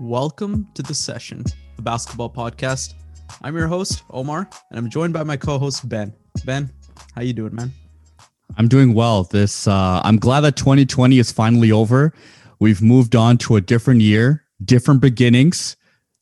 Welcome 0.00 0.66
to 0.74 0.82
the 0.82 0.92
session, 0.92 1.44
a 1.78 1.82
basketball 1.82 2.28
podcast. 2.28 2.94
I'm 3.42 3.56
your 3.56 3.68
host, 3.68 4.02
Omar, 4.10 4.50
and 4.70 4.78
I'm 4.78 4.90
joined 4.90 5.12
by 5.12 5.22
my 5.22 5.36
co-host 5.36 5.88
Ben. 5.88 6.12
Ben, 6.44 6.68
how 7.14 7.22
you 7.22 7.32
doing, 7.32 7.54
man? 7.54 7.70
I'm 8.56 8.66
doing 8.66 8.92
well. 8.92 9.22
This 9.22 9.68
uh, 9.68 10.00
I'm 10.02 10.16
glad 10.16 10.40
that 10.40 10.56
2020 10.56 11.20
is 11.20 11.30
finally 11.30 11.70
over. 11.70 12.12
We've 12.58 12.82
moved 12.82 13.14
on 13.14 13.38
to 13.38 13.54
a 13.54 13.60
different 13.60 14.00
year, 14.00 14.44
different 14.64 15.00
beginnings, 15.00 15.76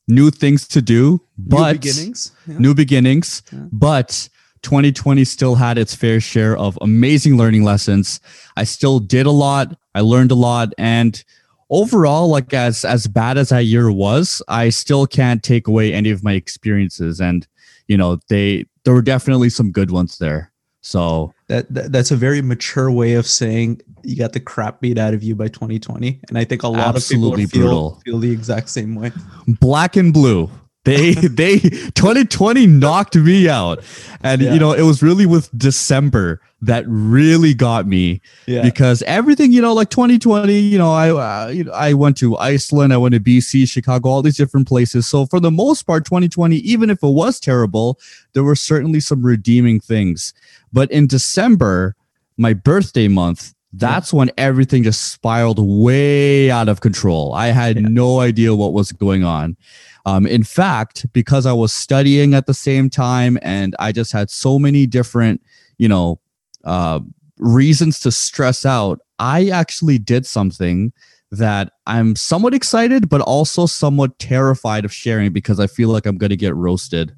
new 0.07 0.29
things 0.29 0.67
to 0.67 0.81
do, 0.81 1.19
but 1.35 1.71
new 1.71 1.79
beginnings. 1.79 2.31
Yeah. 2.47 2.57
New 2.59 2.75
beginnings, 2.75 3.41
yeah. 3.51 3.59
but 3.71 4.29
2020 4.61 5.25
still 5.25 5.55
had 5.55 5.79
its 5.79 5.95
fair 5.95 6.19
share 6.19 6.55
of 6.57 6.77
amazing 6.81 7.37
learning 7.37 7.63
lessons. 7.63 8.19
I 8.55 8.65
still 8.65 8.99
did 8.99 9.25
a 9.25 9.31
lot. 9.31 9.75
I 9.95 10.01
learned 10.01 10.29
a 10.29 10.35
lot 10.35 10.73
and 10.77 11.23
overall, 11.73 12.29
like 12.29 12.53
as 12.53 12.85
as 12.85 13.07
bad 13.07 13.37
as 13.37 13.49
that 13.49 13.65
year 13.65 13.91
was, 13.91 14.41
I 14.47 14.69
still 14.69 15.07
can't 15.07 15.43
take 15.43 15.67
away 15.67 15.93
any 15.93 16.11
of 16.11 16.23
my 16.23 16.33
experiences. 16.33 17.19
And 17.19 17.45
you 17.87 17.97
know, 17.97 18.19
they 18.29 18.65
there 18.85 18.93
were 18.93 19.01
definitely 19.01 19.49
some 19.49 19.71
good 19.71 19.91
ones 19.91 20.19
there. 20.19 20.51
So 20.81 21.33
that, 21.47 21.73
that 21.73 21.91
that's 21.91 22.11
a 22.11 22.15
very 22.15 22.41
mature 22.41 22.91
way 22.91 23.13
of 23.13 23.25
saying 23.25 23.81
you 24.03 24.17
got 24.17 24.33
the 24.33 24.39
crap 24.39 24.81
beat 24.81 24.97
out 24.97 25.13
of 25.13 25.23
you 25.23 25.35
by 25.35 25.47
2020, 25.47 26.19
and 26.29 26.37
I 26.37 26.43
think 26.43 26.63
a 26.63 26.67
lot 26.67 26.95
of 26.95 27.07
people 27.07 27.35
feel 27.35 27.47
brutal. 27.47 28.01
feel 28.05 28.19
the 28.19 28.31
exact 28.31 28.69
same 28.69 28.95
way. 28.95 29.11
Black 29.47 29.95
and 29.95 30.13
blue. 30.13 30.49
They 30.85 31.13
they 31.13 31.59
2020 31.59 32.67
knocked 32.67 33.15
me 33.15 33.47
out. 33.47 33.83
And 34.21 34.41
yeah. 34.41 34.53
you 34.53 34.59
know, 34.59 34.73
it 34.73 34.81
was 34.81 35.01
really 35.01 35.25
with 35.25 35.49
December 35.57 36.41
that 36.65 36.85
really 36.87 37.53
got 37.53 37.85
me 37.85 38.21
yeah. 38.45 38.61
because 38.61 39.01
everything, 39.03 39.51
you 39.51 39.61
know, 39.61 39.73
like 39.73 39.89
2020, 39.89 40.57
you 40.57 40.77
know, 40.77 40.93
I 40.93 41.09
uh, 41.09 41.47
you 41.49 41.65
know, 41.65 41.73
I 41.73 41.93
went 41.93 42.17
to 42.17 42.37
Iceland, 42.37 42.93
I 42.93 42.97
went 42.97 43.13
to 43.13 43.19
BC, 43.19 43.67
Chicago, 43.67 44.09
all 44.09 44.21
these 44.21 44.37
different 44.37 44.67
places. 44.67 45.05
So 45.05 45.25
for 45.25 45.39
the 45.39 45.51
most 45.51 45.83
part 45.83 46.05
2020, 46.05 46.57
even 46.57 46.89
if 46.89 47.03
it 47.03 47.07
was 47.07 47.39
terrible, 47.39 47.99
there 48.33 48.43
were 48.43 48.55
certainly 48.55 49.01
some 49.01 49.25
redeeming 49.25 49.79
things. 49.79 50.33
But 50.71 50.89
in 50.89 51.05
December, 51.07 51.95
my 52.37 52.53
birthday 52.53 53.09
month, 53.09 53.53
that's 53.73 54.13
yeah. 54.13 54.19
when 54.19 54.31
everything 54.37 54.83
just 54.83 55.11
spiraled 55.11 55.59
way 55.59 56.49
out 56.49 56.69
of 56.69 56.81
control. 56.81 57.33
I 57.33 57.47
had 57.47 57.81
no 57.81 58.21
idea 58.21 58.55
what 58.55 58.71
was 58.71 58.91
going 58.91 59.23
on. 59.23 59.57
Um, 60.05 60.25
in 60.25 60.43
fact, 60.43 61.11
because 61.13 61.45
I 61.45 61.53
was 61.53 61.73
studying 61.73 62.33
at 62.33 62.45
the 62.45 62.53
same 62.53 62.89
time 62.89 63.37
and 63.41 63.75
I 63.79 63.91
just 63.91 64.11
had 64.11 64.29
so 64.29 64.59
many 64.59 64.85
different, 64.85 65.41
you 65.77 65.87
know, 65.87 66.19
uh, 66.63 66.99
reasons 67.37 67.99
to 68.01 68.11
stress 68.11 68.65
out, 68.65 68.99
I 69.19 69.49
actually 69.49 69.97
did 69.97 70.25
something 70.25 70.93
that 71.31 71.73
I'm 71.87 72.15
somewhat 72.15 72.53
excited, 72.53 73.09
but 73.09 73.21
also 73.21 73.65
somewhat 73.65 74.17
terrified 74.19 74.85
of 74.85 74.93
sharing 74.93 75.33
because 75.33 75.59
I 75.59 75.67
feel 75.67 75.89
like 75.89 76.05
I'm 76.05 76.17
going 76.17 76.29
to 76.29 76.37
get 76.37 76.55
roasted. 76.55 77.15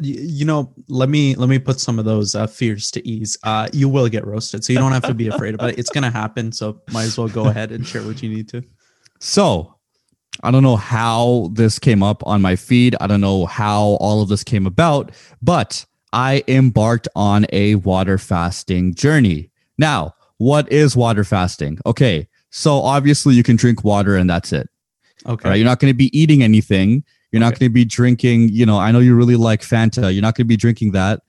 You 0.00 0.44
know, 0.44 0.74
let 0.88 1.08
me 1.08 1.36
let 1.36 1.48
me 1.48 1.60
put 1.60 1.78
some 1.78 2.00
of 2.00 2.04
those 2.04 2.34
uh, 2.34 2.48
fears 2.48 2.90
to 2.92 3.06
ease. 3.06 3.38
Uh, 3.44 3.68
you 3.72 3.88
will 3.88 4.08
get 4.08 4.26
roasted, 4.26 4.64
so 4.64 4.72
you 4.72 4.78
don't 4.80 4.90
have 4.90 5.04
to 5.04 5.14
be 5.14 5.28
afraid 5.34 5.54
about 5.54 5.70
it. 5.70 5.78
It's 5.78 5.90
gonna 5.90 6.10
happen, 6.10 6.50
so 6.50 6.80
might 6.90 7.04
as 7.04 7.16
well 7.16 7.28
go 7.28 7.46
ahead 7.48 7.70
and 7.70 7.86
share 7.86 8.02
what 8.02 8.20
you 8.20 8.28
need 8.28 8.48
to. 8.48 8.64
So, 9.20 9.76
I 10.42 10.50
don't 10.50 10.64
know 10.64 10.74
how 10.74 11.50
this 11.52 11.78
came 11.78 12.02
up 12.02 12.26
on 12.26 12.42
my 12.42 12.56
feed. 12.56 12.96
I 13.00 13.06
don't 13.06 13.20
know 13.20 13.46
how 13.46 13.98
all 14.00 14.20
of 14.20 14.28
this 14.28 14.42
came 14.42 14.66
about, 14.66 15.12
but 15.42 15.86
I 16.12 16.42
embarked 16.48 17.08
on 17.14 17.46
a 17.52 17.76
water 17.76 18.18
fasting 18.18 18.94
journey. 18.94 19.50
Now, 19.76 20.14
what 20.38 20.70
is 20.72 20.96
water 20.96 21.24
fasting? 21.24 21.78
Okay, 21.84 22.28
so 22.50 22.80
obviously 22.80 23.34
you 23.34 23.42
can 23.42 23.56
drink 23.56 23.84
water 23.84 24.16
and 24.16 24.28
that's 24.28 24.52
it. 24.52 24.68
Okay. 25.26 25.48
Right? 25.48 25.56
You're 25.56 25.66
not 25.66 25.80
going 25.80 25.92
to 25.92 25.96
be 25.96 26.16
eating 26.18 26.42
anything. 26.42 27.04
You're 27.32 27.42
okay. 27.42 27.50
not 27.50 27.58
going 27.58 27.70
to 27.70 27.74
be 27.74 27.84
drinking, 27.84 28.48
you 28.50 28.64
know, 28.64 28.78
I 28.78 28.92
know 28.92 29.00
you 29.00 29.14
really 29.14 29.36
like 29.36 29.60
Fanta. 29.60 30.12
You're 30.12 30.22
not 30.22 30.34
going 30.34 30.44
to 30.44 30.48
be 30.48 30.56
drinking 30.56 30.92
that. 30.92 31.20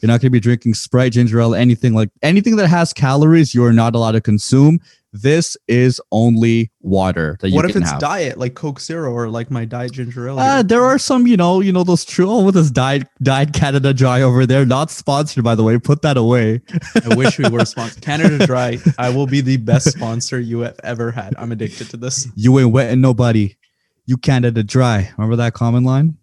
You're 0.00 0.08
not 0.08 0.20
going 0.20 0.28
to 0.28 0.30
be 0.30 0.40
drinking 0.40 0.74
Sprite, 0.74 1.12
ginger 1.12 1.40
ale, 1.40 1.54
anything 1.54 1.94
like 1.94 2.10
anything 2.22 2.56
that 2.56 2.68
has 2.68 2.92
calories. 2.92 3.54
You 3.54 3.64
are 3.64 3.72
not 3.72 3.94
allowed 3.94 4.12
to 4.12 4.20
consume. 4.20 4.78
This 5.22 5.56
is 5.66 6.00
only 6.12 6.70
water 6.80 7.38
that 7.40 7.48
you 7.48 7.56
What 7.56 7.68
if 7.68 7.74
it's 7.74 7.90
have. 7.90 8.00
diet 8.00 8.38
like 8.38 8.54
Coke 8.54 8.80
Zero 8.80 9.12
or 9.12 9.28
like 9.28 9.50
my 9.50 9.64
diet 9.64 9.92
ginger 9.92 10.28
ale? 10.28 10.38
Uh, 10.38 10.62
there 10.62 10.84
are 10.84 10.98
some, 10.98 11.26
you 11.26 11.36
know, 11.36 11.60
you 11.60 11.72
know 11.72 11.84
those 11.84 12.04
true 12.04 12.30
oh, 12.30 12.44
with 12.44 12.54
this 12.54 12.70
diet 12.70 13.08
diet 13.22 13.52
Canada 13.52 13.94
Dry 13.94 14.20
over 14.20 14.44
there. 14.44 14.66
Not 14.66 14.90
sponsored, 14.90 15.42
by 15.42 15.54
the 15.54 15.62
way. 15.62 15.78
Put 15.78 16.02
that 16.02 16.16
away. 16.16 16.60
I 17.02 17.14
wish 17.14 17.38
we 17.38 17.48
were 17.48 17.64
sponsored. 17.64 18.02
Canada 18.02 18.46
Dry. 18.46 18.78
I 18.98 19.08
will 19.08 19.26
be 19.26 19.40
the 19.40 19.56
best 19.56 19.90
sponsor 19.92 20.38
you 20.38 20.60
have 20.60 20.78
ever 20.84 21.10
had. 21.10 21.34
I'm 21.38 21.52
addicted 21.52 21.90
to 21.90 21.96
this. 21.96 22.28
You 22.34 22.58
ain't 22.58 22.72
wetting 22.72 23.00
nobody. 23.00 23.56
You 24.04 24.16
Canada 24.18 24.62
Dry. 24.62 25.12
Remember 25.16 25.36
that 25.36 25.54
common 25.54 25.84
line? 25.84 26.18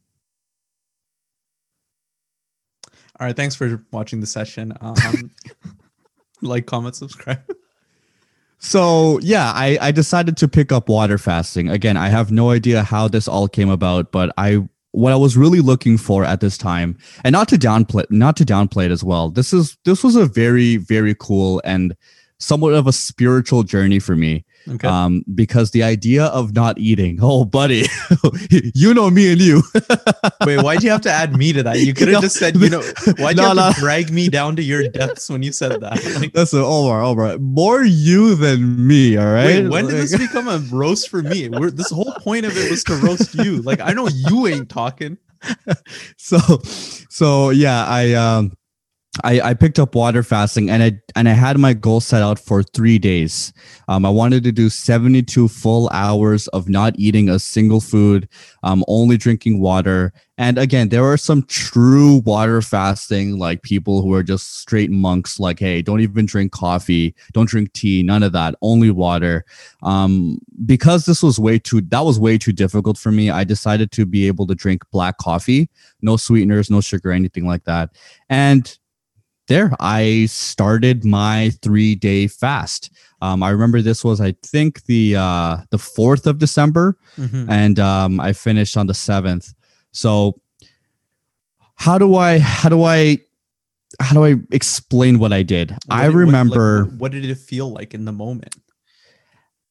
All 3.19 3.27
right. 3.27 3.35
Thanks 3.35 3.55
for 3.55 3.83
watching 3.91 4.19
the 4.19 4.27
session. 4.27 4.73
Um, 4.81 5.31
like, 6.41 6.65
comment, 6.65 6.95
subscribe. 6.95 7.41
So 8.63 9.19
yeah, 9.21 9.51
I, 9.53 9.77
I 9.81 9.91
decided 9.91 10.37
to 10.37 10.47
pick 10.47 10.71
up 10.71 10.87
water 10.87 11.17
fasting. 11.17 11.67
Again, 11.69 11.97
I 11.97 12.07
have 12.07 12.31
no 12.31 12.49
idea 12.49 12.81
how 12.81 13.09
this 13.09 13.27
all 13.27 13.49
came 13.49 13.69
about, 13.69 14.13
but 14.13 14.33
I 14.37 14.65
what 14.91 15.11
I 15.11 15.17
was 15.17 15.35
really 15.35 15.59
looking 15.59 15.97
for 15.97 16.23
at 16.23 16.39
this 16.39 16.57
time, 16.57 16.97
and 17.25 17.33
not 17.33 17.49
to 17.49 17.57
downplay 17.57 18.09
not 18.09 18.37
to 18.37 18.45
downplay 18.45 18.85
it 18.85 18.91
as 18.91 19.03
well. 19.03 19.29
This 19.29 19.51
is 19.51 19.77
this 19.83 20.01
was 20.01 20.15
a 20.15 20.25
very, 20.25 20.77
very 20.77 21.13
cool 21.13 21.61
and 21.65 21.93
somewhat 22.39 22.73
of 22.73 22.87
a 22.87 22.91
spiritual 22.93 23.63
journey 23.63 23.99
for 23.99 24.15
me. 24.15 24.45
Okay. 24.67 24.87
Um, 24.87 25.25
because 25.35 25.71
the 25.71 25.83
idea 25.83 26.25
of 26.25 26.53
not 26.53 26.77
eating, 26.77 27.19
oh, 27.21 27.43
buddy, 27.43 27.85
you 28.49 28.93
know 28.93 29.09
me 29.09 29.31
and 29.31 29.41
you. 29.41 29.61
Wait, 30.45 30.61
why'd 30.61 30.83
you 30.83 30.89
have 30.89 31.01
to 31.01 31.11
add 31.11 31.35
me 31.35 31.51
to 31.53 31.63
that? 31.63 31.79
You 31.79 31.93
could 31.93 32.07
have 32.07 32.15
no, 32.15 32.21
just 32.21 32.37
said, 32.37 32.55
you 32.55 32.69
know, 32.69 32.81
why'd 33.17 33.35
no, 33.35 33.43
you 33.43 33.47
have 33.49 33.57
no. 33.57 33.73
to 33.73 33.79
drag 33.79 34.11
me 34.11 34.29
down 34.29 34.55
to 34.55 34.63
your 34.63 34.87
depths 34.87 35.29
when 35.29 35.43
you 35.43 35.51
said 35.51 35.81
that? 35.81 36.03
Like, 36.19 36.33
Listen, 36.33 36.59
Omar, 36.59 37.03
Omar, 37.03 37.37
more 37.39 37.83
you 37.83 38.35
than 38.35 38.87
me, 38.87 39.17
all 39.17 39.33
right? 39.33 39.45
Wait, 39.45 39.67
when 39.67 39.85
like, 39.85 39.93
did 39.93 40.03
this 40.03 40.17
become 40.17 40.47
a 40.47 40.59
roast 40.71 41.09
for 41.09 41.21
me? 41.21 41.49
We're, 41.49 41.71
this 41.71 41.91
whole 41.91 42.13
point 42.19 42.45
of 42.45 42.55
it 42.55 42.69
was 42.71 42.83
to 42.85 42.95
roast 42.95 43.35
you. 43.35 43.61
Like, 43.61 43.81
I 43.81 43.91
know 43.91 44.07
you 44.07 44.47
ain't 44.47 44.69
talking. 44.69 45.17
so, 46.17 46.39
so 47.09 47.49
yeah, 47.49 47.85
I 47.85 48.13
um 48.13 48.53
I, 49.23 49.41
I 49.41 49.53
picked 49.53 49.77
up 49.77 49.93
water 49.93 50.23
fasting 50.23 50.71
and 50.71 50.81
I 50.81 50.99
and 51.15 51.29
I 51.29 51.33
had 51.33 51.59
my 51.59 51.73
goal 51.73 51.99
set 51.99 52.23
out 52.23 52.39
for 52.39 52.63
three 52.63 52.97
days. 52.97 53.53
Um, 53.87 54.07
I 54.07 54.09
wanted 54.09 54.43
to 54.45 54.51
do 54.51 54.69
72 54.69 55.47
full 55.49 55.87
hours 55.89 56.47
of 56.47 56.67
not 56.67 56.97
eating 56.97 57.29
a 57.29 57.37
single 57.37 57.79
food, 57.79 58.27
um, 58.63 58.83
only 58.87 59.17
drinking 59.17 59.61
water. 59.61 60.13
And 60.39 60.57
again, 60.57 60.89
there 60.89 61.05
are 61.05 61.17
some 61.17 61.43
true 61.43 62.23
water 62.25 62.59
fasting, 62.63 63.37
like 63.37 63.61
people 63.61 64.01
who 64.01 64.15
are 64.15 64.23
just 64.23 64.57
straight 64.57 64.89
monks, 64.89 65.39
like, 65.39 65.59
hey, 65.59 65.83
don't 65.83 66.01
even 66.01 66.25
drink 66.25 66.51
coffee, 66.51 67.13
don't 67.33 67.47
drink 67.47 67.71
tea, 67.73 68.01
none 68.01 68.23
of 68.23 68.31
that, 68.31 68.55
only 68.63 68.89
water. 68.89 69.45
Um, 69.83 70.39
because 70.65 71.05
this 71.05 71.21
was 71.21 71.39
way 71.39 71.59
too 71.59 71.81
that 71.81 72.03
was 72.03 72.19
way 72.19 72.39
too 72.39 72.51
difficult 72.51 72.97
for 72.97 73.11
me, 73.11 73.29
I 73.29 73.43
decided 73.43 73.91
to 73.91 74.07
be 74.07 74.25
able 74.25 74.47
to 74.47 74.55
drink 74.55 74.81
black 74.91 75.19
coffee, 75.19 75.69
no 76.01 76.17
sweeteners, 76.17 76.71
no 76.71 76.81
sugar, 76.81 77.11
anything 77.11 77.45
like 77.45 77.65
that. 77.65 77.91
And 78.27 78.75
there 79.47 79.71
i 79.79 80.25
started 80.27 81.03
my 81.03 81.51
three 81.61 81.95
day 81.95 82.27
fast. 82.27 82.91
Um, 83.21 83.43
i 83.43 83.49
remember 83.49 83.81
this 83.81 84.03
was 84.03 84.19
i 84.21 84.33
think 84.43 84.83
the 84.85 85.15
uh, 85.15 85.57
the 85.69 85.77
4th 85.77 86.25
of 86.25 86.39
december 86.39 86.97
mm-hmm. 87.17 87.49
and 87.49 87.79
um, 87.79 88.19
i 88.19 88.33
finished 88.33 88.77
on 88.77 88.87
the 88.87 88.93
7th 88.93 89.53
so 89.91 90.39
how 91.75 91.97
do 91.97 92.15
i 92.15 92.39
how 92.39 92.69
do 92.69 92.83
i 92.83 93.17
how 93.99 94.13
do 94.13 94.25
i 94.25 94.35
explain 94.51 95.19
what 95.19 95.31
i 95.31 95.43
did? 95.43 95.71
What 95.71 95.81
i 95.89 96.05
remember 96.05 96.83
what, 96.83 96.91
like, 96.91 97.01
what 97.01 97.11
did 97.11 97.25
it 97.25 97.37
feel 97.37 97.69
like 97.69 97.93
in 97.93 98.05
the 98.05 98.11
moment? 98.11 98.55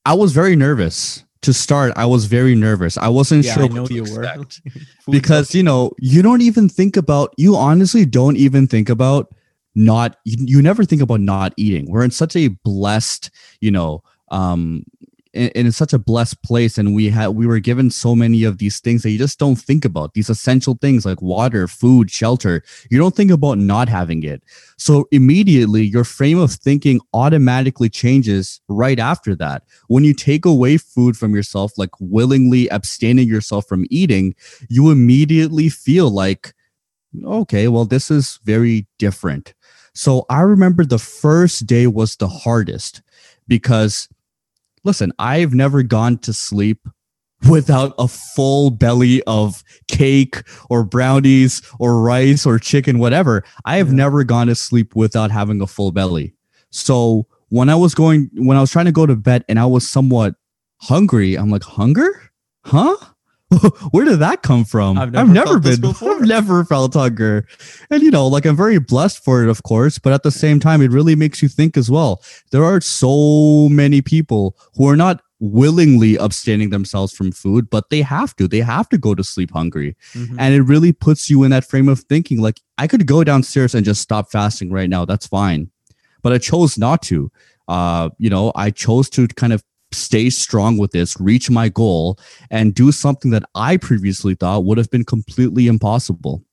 I 0.05 0.15
was 0.15 0.33
very 0.33 0.57
nervous 0.57 1.25
to 1.43 1.53
start, 1.53 1.93
I 1.97 2.07
was 2.07 2.27
very 2.27 2.55
nervous. 2.55 2.97
I 2.97 3.09
wasn't 3.09 3.45
yeah, 3.45 3.55
sure 3.55 3.65
I 3.65 3.69
know 3.69 3.87
you 3.89 4.05
were. 4.05 4.37
because 5.11 5.55
you 5.55 5.63
know, 5.63 5.93
you 5.99 6.23
don't 6.23 6.41
even 6.41 6.69
think 6.69 6.97
about 6.97 7.35
you 7.37 7.57
honestly 7.57 8.05
don't 8.05 8.37
even 8.37 8.67
think 8.67 8.89
about 8.89 9.35
not 9.75 10.17
you, 10.25 10.37
you 10.41 10.63
never 10.63 10.85
think 10.85 11.03
about 11.03 11.21
not 11.21 11.53
eating. 11.57 11.91
We're 11.91 12.05
in 12.05 12.11
such 12.11 12.37
a 12.37 12.49
blessed 12.49 13.31
you 13.61 13.71
know 13.71 14.03
um 14.31 14.85
in, 15.33 15.49
in 15.51 15.73
such 15.73 15.93
a 15.93 15.99
blessed 15.99 16.43
place 16.43 16.79
and 16.79 16.95
we 16.95 17.09
had 17.09 17.29
we 17.29 17.47
were 17.47 17.59
given 17.59 17.91
so 17.91 18.15
many 18.15 18.45
of 18.45 18.59
these 18.59 18.81
things 18.81 19.03
that 19.03 19.11
you 19.11 19.19
just 19.19 19.39
don't 19.39 19.57
think 19.57 19.85
about. 19.85 20.15
These 20.15 20.31
essential 20.31 20.77
things 20.81 21.07
like 21.07 21.23
water 21.23 21.67
food 21.69 22.11
shelter 22.11 22.63
you 22.91 22.99
don't 22.99 23.17
think 23.17 23.31
about 23.31 23.59
not 23.59 23.89
having 23.89 24.23
it. 24.23 24.43
So 24.77 25.09
immediately 25.11 25.83
your 25.83 26.05
frame 26.05 26.39
of 26.39 26.53
thinking 26.53 27.01
automatically 27.15 27.89
changes 27.89 28.61
right 28.69 28.99
after 28.99 29.35
that. 29.37 29.65
When 29.89 30.05
you 30.05 30.15
take 30.15 30.45
away 30.45 30.77
food 30.77 31.17
from 31.17 31.35
yourself 31.35 31.73
like 31.79 31.91
willingly 32.01 32.69
abstaining 32.71 33.29
yourself 33.29 33.67
from 33.67 33.87
eating 33.91 34.35
you 34.69 34.91
immediately 34.91 35.69
feel 35.69 36.11
like 36.11 36.55
okay 37.25 37.69
well 37.69 37.85
this 37.85 38.11
is 38.11 38.41
very 38.45 38.87
different 38.99 39.55
so 39.95 40.25
I 40.31 40.41
remember 40.41 40.85
the 40.85 40.99
first 40.99 41.67
day 41.67 41.87
was 41.87 42.17
the 42.17 42.29
hardest 42.29 43.03
because 43.49 44.09
listen, 44.85 45.13
I've 45.19 45.55
never 45.55 45.83
gone 45.83 46.19
to 46.19 46.33
sleep 46.33 46.87
without 47.49 47.95
a 47.99 48.07
full 48.09 48.71
belly 48.71 49.23
of 49.25 49.63
cake 49.89 50.43
or 50.71 50.85
brownies 50.85 51.61
or 51.79 52.01
rice 52.01 52.47
or 52.47 52.59
chicken, 52.59 52.99
whatever. 52.99 53.45
I 53.65 53.77
have 53.79 53.89
Yeah. 53.89 53.95
never 53.95 54.25
gone 54.25 54.47
to 54.47 54.55
sleep 54.55 54.95
without 54.95 55.31
having 55.31 55.61
a 55.61 55.67
full 55.67 55.91
belly. 55.93 56.35
So 56.71 57.27
when 57.49 57.69
I 57.69 57.75
was 57.75 57.95
going, 57.95 58.31
when 58.37 58.57
I 58.57 58.61
was 58.61 58.71
trying 58.71 58.87
to 58.87 58.93
go 58.93 59.07
to 59.07 59.17
bed 59.17 59.45
and 59.49 59.59
I 59.59 59.67
was 59.67 59.89
somewhat 59.89 60.35
hungry, 60.83 61.35
I'm 61.37 61.51
like, 61.51 61.65
hunger? 61.65 62.31
Huh? 62.65 62.97
Where 63.91 64.05
did 64.05 64.19
that 64.21 64.43
come 64.43 64.65
from? 64.65 64.99
I've 64.99 65.13
never 65.13 65.33
felt 65.47 65.63
this 65.63 65.79
been, 65.79 65.91
before. 65.93 66.15
I've 66.17 66.23
never 66.23 66.65
felt 66.65 66.95
hunger. 66.95 67.47
And 67.91 68.03
you 68.03 68.11
know, 68.11 68.27
like 68.27 68.45
I'm 68.47 68.57
very 68.57 68.79
blessed 68.79 69.23
for 69.25 69.43
it, 69.43 69.49
of 69.49 69.63
course, 69.63 69.99
but 69.99 70.13
at 70.13 70.23
the 70.23 70.31
same 70.31 70.61
time, 70.61 70.83
it 70.83 70.91
really 70.91 71.17
makes 71.17 71.43
you 71.43 71.49
think 71.49 71.77
as 71.77 71.91
well. 71.91 72.23
There 72.51 72.65
are 72.65 72.81
so 72.81 73.69
many 73.69 74.03
people 74.03 74.57
who 74.77 74.89
are 74.89 74.97
not 74.97 75.23
willingly 75.41 76.17
abstaining 76.17 76.71
themselves 76.71 77.13
from 77.13 77.33
food, 77.33 77.69
but 77.69 77.91
they 77.91 78.01
have 78.01 78.35
to. 78.37 78.47
They 78.47 78.61
have 78.61 78.89
to 78.91 78.99
go 78.99 79.15
to 79.15 79.25
sleep 79.25 79.51
hungry. 79.51 79.97
Mhm. 80.15 80.37
And 80.39 80.55
it 80.55 80.63
really 80.63 80.93
puts 80.93 81.29
you 81.29 81.43
in 81.43 81.51
that 81.51 81.65
frame 81.65 81.89
of 81.89 82.01
thinking 82.01 82.41
like, 82.41 82.61
I 82.79 82.87
could 82.87 83.07
go 83.07 83.25
downstairs 83.25 83.75
and 83.75 83.85
just 83.85 84.01
stop 84.01 84.31
fasting 84.31 84.71
right 84.71 84.89
now. 84.89 85.05
That's 85.05 85.27
fine. 85.27 85.71
But 86.23 86.33
I 86.33 86.39
chose 86.39 86.79
not 86.79 87.03
to. 87.03 87.31
Uh, 87.67 88.11
you 88.19 88.31
know, 88.31 88.53
I 88.55 88.71
chose 88.71 89.11
to 89.11 89.27
kind 89.29 89.53
of 89.53 89.65
stay 89.95 90.31
strong 90.31 90.79
with 90.79 90.93
this, 90.93 91.19
reach 91.21 91.51
my 91.51 91.69
goal, 91.69 92.19
and 92.51 92.75
do 92.75 92.93
something 92.93 93.31
that 93.31 93.45
I 93.55 93.77
previously 93.77 94.35
thought 94.35 94.65
would 94.65 94.79
have 94.79 94.91
been 94.91 95.05
completely 95.05 95.67
impossible. 95.67 96.45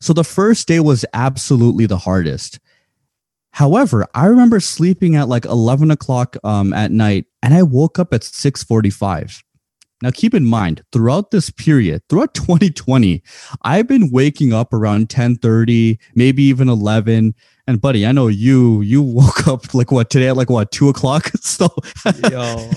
So 0.00 0.12
the 0.12 0.24
first 0.24 0.68
day 0.68 0.80
was 0.80 1.04
absolutely 1.14 1.86
the 1.86 1.98
hardest. 1.98 2.60
However, 3.52 4.06
I 4.14 4.26
remember 4.26 4.58
sleeping 4.58 5.14
at 5.14 5.28
like 5.28 5.44
11 5.44 5.90
o'clock 5.90 6.36
um, 6.42 6.72
at 6.72 6.90
night 6.90 7.26
and 7.42 7.54
I 7.54 7.62
woke 7.62 7.98
up 7.98 8.12
at 8.12 8.24
645. 8.24 9.44
Now, 10.02 10.10
keep 10.10 10.34
in 10.34 10.44
mind, 10.44 10.82
throughout 10.92 11.30
this 11.30 11.50
period, 11.50 12.02
throughout 12.08 12.34
2020, 12.34 13.22
I've 13.62 13.86
been 13.86 14.10
waking 14.10 14.52
up 14.52 14.72
around 14.72 15.02
1030, 15.02 15.98
maybe 16.14 16.42
even 16.42 16.68
11. 16.68 17.34
And 17.66 17.80
buddy, 17.80 18.06
I 18.06 18.12
know 18.12 18.28
you, 18.28 18.82
you 18.82 19.00
woke 19.00 19.48
up 19.48 19.72
like 19.72 19.90
what 19.90 20.10
today 20.10 20.28
at 20.28 20.36
like 20.36 20.50
what, 20.50 20.70
two 20.70 20.88
o'clock? 20.88 21.30
So 21.44 21.68
Yo, 22.30 22.70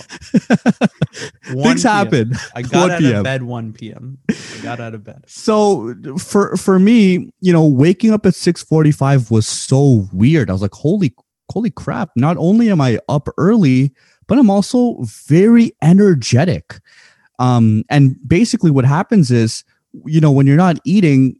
things 1.64 1.82
happen. 1.84 2.34
I 2.54 2.62
got 2.62 2.90
1 2.90 2.92
out 2.92 3.00
PM. 3.00 3.16
of 3.18 3.24
bed 3.24 3.44
1 3.44 3.74
p.m. 3.74 4.18
I 4.30 4.62
got 4.62 4.80
out 4.80 4.94
of 4.94 5.04
bed. 5.04 5.24
So 5.26 5.96
for 6.20 6.56
for 6.58 6.78
me, 6.78 7.32
you 7.42 7.52
know, 7.52 7.66
waking 7.66 8.12
up 8.14 8.26
at 8.28 8.34
6:45 8.34 9.32
was 9.32 9.48
so 9.48 10.08
weird. 10.14 10.50
I 10.50 10.54
was 10.54 10.62
like, 10.62 10.74
holy 10.76 11.16
holy 11.52 11.72
crap. 11.72 12.12
Not 12.16 12.38
only 12.38 12.70
am 12.70 12.82
I 12.82 13.00
up 13.10 13.30
early, 13.38 13.94
but 14.28 14.38
I'm 14.38 14.50
also 14.52 14.98
very 15.02 15.72
energetic. 15.82 16.80
Um 17.40 17.84
and 17.90 18.16
basically 18.28 18.70
what 18.70 18.86
happens 18.86 19.32
is, 19.32 19.64
you 20.06 20.22
know, 20.22 20.32
when 20.32 20.46
you're 20.46 20.56
not 20.56 20.78
eating, 20.86 21.36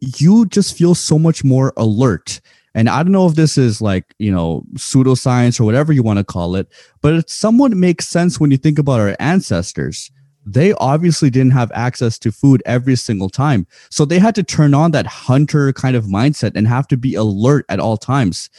you 0.00 0.44
just 0.46 0.76
feel 0.76 0.94
so 0.94 1.18
much 1.18 1.44
more 1.44 1.72
alert. 1.78 2.40
And 2.74 2.88
I 2.88 3.02
don't 3.02 3.12
know 3.12 3.26
if 3.26 3.34
this 3.34 3.56
is 3.56 3.80
like, 3.80 4.14
you 4.18 4.32
know, 4.32 4.64
pseudoscience 4.74 5.60
or 5.60 5.64
whatever 5.64 5.92
you 5.92 6.02
want 6.02 6.18
to 6.18 6.24
call 6.24 6.56
it, 6.56 6.68
but 7.00 7.14
it 7.14 7.30
somewhat 7.30 7.72
makes 7.72 8.08
sense 8.08 8.40
when 8.40 8.50
you 8.50 8.56
think 8.56 8.78
about 8.78 9.00
our 9.00 9.16
ancestors. 9.20 10.10
They 10.46 10.72
obviously 10.74 11.30
didn't 11.30 11.52
have 11.52 11.72
access 11.72 12.18
to 12.18 12.32
food 12.32 12.62
every 12.66 12.96
single 12.96 13.30
time. 13.30 13.66
So 13.90 14.04
they 14.04 14.18
had 14.18 14.34
to 14.34 14.42
turn 14.42 14.74
on 14.74 14.90
that 14.90 15.06
hunter 15.06 15.72
kind 15.72 15.96
of 15.96 16.04
mindset 16.04 16.52
and 16.54 16.68
have 16.68 16.86
to 16.88 16.96
be 16.96 17.14
alert 17.14 17.64
at 17.68 17.80
all 17.80 17.96
times. 17.96 18.50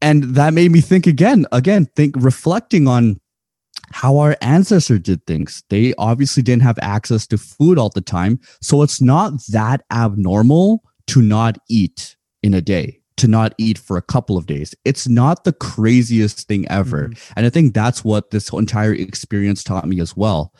And 0.00 0.24
that 0.34 0.52
made 0.52 0.70
me 0.70 0.80
think 0.80 1.06
again, 1.06 1.46
again, 1.50 1.86
think 1.96 2.14
reflecting 2.18 2.86
on 2.86 3.20
how 3.90 4.18
our 4.18 4.36
ancestors 4.42 5.00
did 5.00 5.24
things. 5.26 5.62
They 5.70 5.94
obviously 5.96 6.42
didn't 6.42 6.62
have 6.62 6.78
access 6.82 7.26
to 7.28 7.38
food 7.38 7.78
all 7.78 7.88
the 7.88 8.00
time. 8.00 8.38
So 8.60 8.82
it's 8.82 9.00
not 9.00 9.32
that 9.48 9.82
abnormal 9.90 10.82
to 11.08 11.22
not 11.22 11.58
eat 11.68 12.16
in 12.42 12.54
a 12.54 12.60
day, 12.60 13.00
to 13.18 13.28
not 13.28 13.54
eat 13.58 13.78
for 13.78 13.96
a 13.96 14.02
couple 14.02 14.36
of 14.36 14.46
days. 14.46 14.74
It's 14.84 15.08
not 15.08 15.44
the 15.44 15.52
craziest 15.52 16.46
thing 16.48 16.66
ever. 16.68 17.08
Mhm. 17.08 17.18
And 17.36 17.46
I 17.46 17.50
think 17.50 17.74
that's 17.74 18.04
what 18.04 18.30
this 18.30 18.52
entire 18.52 18.94
experience 18.94 19.62
taught 19.62 19.86
me 19.88 20.00
as 20.00 20.16
well. 20.16 20.52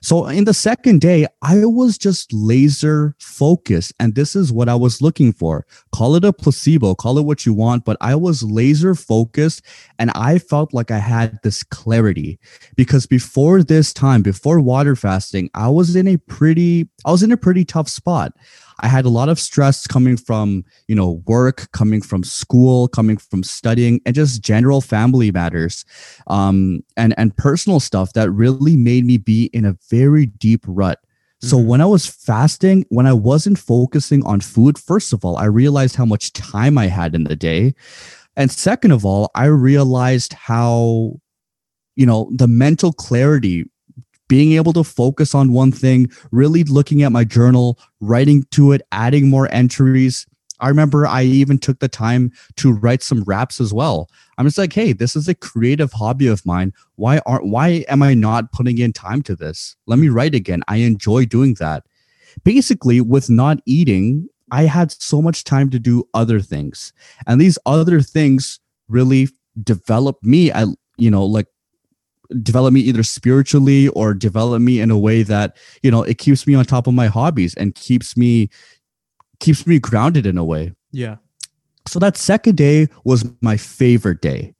So 0.00 0.26
in 0.26 0.44
the 0.44 0.52
second 0.52 1.00
day, 1.00 1.26
I 1.40 1.64
was 1.64 1.96
just 1.96 2.30
laser 2.32 3.14
focused. 3.18 3.94
And 3.98 4.14
this 4.14 4.36
is 4.36 4.52
what 4.52 4.68
I 4.68 4.74
was 4.74 5.00
looking 5.00 5.32
for. 5.32 5.66
Call 5.92 6.14
it 6.14 6.24
a 6.24 6.32
placebo, 6.32 6.94
call 6.94 7.18
it 7.18 7.24
what 7.24 7.46
you 7.46 7.54
want, 7.54 7.86
but 7.86 7.96
I 8.02 8.14
was 8.14 8.42
laser 8.42 8.94
focused 8.94 9.62
and 9.98 10.10
I 10.14 10.38
felt 10.38 10.74
like 10.74 10.90
I 10.90 10.98
had 10.98 11.38
this 11.42 11.62
clarity 11.62 12.38
because 12.76 13.06
before 13.06 13.62
this 13.62 13.94
time, 13.94 14.20
before 14.20 14.60
water 14.60 14.94
fasting, 14.94 15.48
I 15.54 15.68
was 15.70 15.96
in 15.96 16.06
a 16.06 16.18
pretty, 16.18 16.88
I 17.06 17.10
was 17.10 17.22
in 17.22 17.32
a 17.32 17.38
pretty 17.38 17.64
tough 17.64 17.88
spot. 17.88 18.32
I 18.80 18.88
had 18.88 19.04
a 19.04 19.08
lot 19.08 19.28
of 19.28 19.38
stress 19.38 19.86
coming 19.86 20.16
from, 20.16 20.64
you 20.88 20.94
know, 20.94 21.22
work, 21.26 21.70
coming 21.72 22.00
from 22.02 22.24
school, 22.24 22.88
coming 22.88 23.16
from 23.16 23.42
studying, 23.42 24.00
and 24.04 24.14
just 24.14 24.42
general 24.42 24.80
family 24.80 25.30
matters, 25.30 25.84
um, 26.26 26.80
and 26.96 27.14
and 27.16 27.36
personal 27.36 27.80
stuff 27.80 28.12
that 28.14 28.30
really 28.30 28.76
made 28.76 29.04
me 29.04 29.18
be 29.18 29.46
in 29.52 29.64
a 29.64 29.76
very 29.90 30.26
deep 30.26 30.64
rut. 30.66 30.98
So 31.40 31.56
Mhm. 31.58 31.66
when 31.66 31.80
I 31.80 31.86
was 31.86 32.06
fasting, 32.06 32.84
when 32.88 33.06
I 33.06 33.12
wasn't 33.12 33.58
focusing 33.58 34.24
on 34.24 34.40
food, 34.40 34.78
first 34.78 35.12
of 35.12 35.24
all, 35.24 35.36
I 35.36 35.44
realized 35.44 35.96
how 35.96 36.06
much 36.06 36.32
time 36.32 36.78
I 36.78 36.86
had 36.86 37.14
in 37.14 37.24
the 37.24 37.36
day, 37.36 37.74
and 38.36 38.50
second 38.50 38.90
of 38.92 39.04
all, 39.04 39.30
I 39.34 39.46
realized 39.46 40.32
how, 40.32 41.20
you 41.96 42.06
know, 42.06 42.30
the 42.34 42.48
mental 42.48 42.92
clarity 42.92 43.66
being 44.28 44.52
able 44.52 44.72
to 44.72 44.84
focus 44.84 45.34
on 45.34 45.52
one 45.52 45.72
thing, 45.72 46.10
really 46.30 46.64
looking 46.64 47.02
at 47.02 47.12
my 47.12 47.24
journal, 47.24 47.78
writing 48.00 48.44
to 48.50 48.72
it, 48.72 48.82
adding 48.92 49.28
more 49.28 49.52
entries. 49.52 50.26
I 50.60 50.68
remember 50.68 51.06
I 51.06 51.22
even 51.24 51.58
took 51.58 51.80
the 51.80 51.88
time 51.88 52.32
to 52.56 52.72
write 52.72 53.02
some 53.02 53.24
raps 53.24 53.60
as 53.60 53.74
well. 53.74 54.08
I'm 54.38 54.46
just 54.46 54.58
like, 54.58 54.72
hey, 54.72 54.92
this 54.92 55.16
is 55.16 55.28
a 55.28 55.34
creative 55.34 55.92
hobby 55.92 56.26
of 56.26 56.46
mine. 56.46 56.72
Why 56.94 57.20
aren't 57.26 57.46
why 57.46 57.84
am 57.88 58.02
I 58.02 58.14
not 58.14 58.52
putting 58.52 58.78
in 58.78 58.92
time 58.92 59.22
to 59.22 59.36
this? 59.36 59.76
Let 59.86 59.98
me 59.98 60.08
write 60.08 60.34
again. 60.34 60.62
I 60.68 60.76
enjoy 60.76 61.26
doing 61.26 61.54
that. 61.54 61.84
Basically, 62.44 63.00
with 63.00 63.28
not 63.28 63.58
eating, 63.66 64.28
I 64.50 64.62
had 64.62 64.92
so 64.92 65.20
much 65.20 65.44
time 65.44 65.70
to 65.70 65.78
do 65.78 66.08
other 66.14 66.40
things. 66.40 66.92
And 67.26 67.40
these 67.40 67.58
other 67.66 68.00
things 68.00 68.60
really 68.88 69.28
developed 69.62 70.24
me 70.24 70.52
I 70.52 70.66
you 70.96 71.10
know, 71.10 71.24
like 71.24 71.46
develop 72.42 72.72
me 72.72 72.80
either 72.80 73.02
spiritually 73.02 73.88
or 73.88 74.14
develop 74.14 74.62
me 74.62 74.80
in 74.80 74.90
a 74.90 74.98
way 74.98 75.22
that 75.22 75.56
you 75.82 75.90
know 75.90 76.02
it 76.02 76.18
keeps 76.18 76.46
me 76.46 76.54
on 76.54 76.64
top 76.64 76.86
of 76.86 76.94
my 76.94 77.06
hobbies 77.06 77.54
and 77.54 77.74
keeps 77.74 78.16
me 78.16 78.48
keeps 79.40 79.66
me 79.66 79.78
grounded 79.78 80.26
in 80.26 80.38
a 80.38 80.44
way. 80.44 80.72
Yeah. 80.92 81.16
so 81.86 81.98
that 81.98 82.16
second 82.16 82.56
day 82.56 82.88
was 83.04 83.28
my 83.40 83.56
favorite 83.56 84.20
day. 84.20 84.54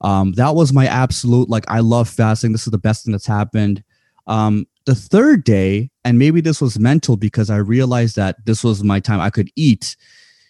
Um 0.00 0.32
that 0.32 0.54
was 0.54 0.72
my 0.72 0.86
absolute 0.86 1.48
like 1.48 1.64
i 1.68 1.80
love 1.80 2.08
fasting. 2.08 2.52
This 2.52 2.66
is 2.66 2.70
the 2.70 2.78
best 2.78 3.04
thing 3.04 3.12
that's 3.12 3.26
happened. 3.26 3.82
Um 4.26 4.66
the 4.86 4.94
third 4.94 5.44
day 5.44 5.90
and 6.04 6.18
maybe 6.18 6.40
this 6.40 6.60
was 6.60 6.78
mental 6.78 7.16
because 7.16 7.50
i 7.50 7.56
realized 7.56 8.16
that 8.16 8.36
this 8.46 8.64
was 8.64 8.82
my 8.82 9.00
time 9.00 9.20
i 9.20 9.30
could 9.30 9.50
eat 9.56 9.96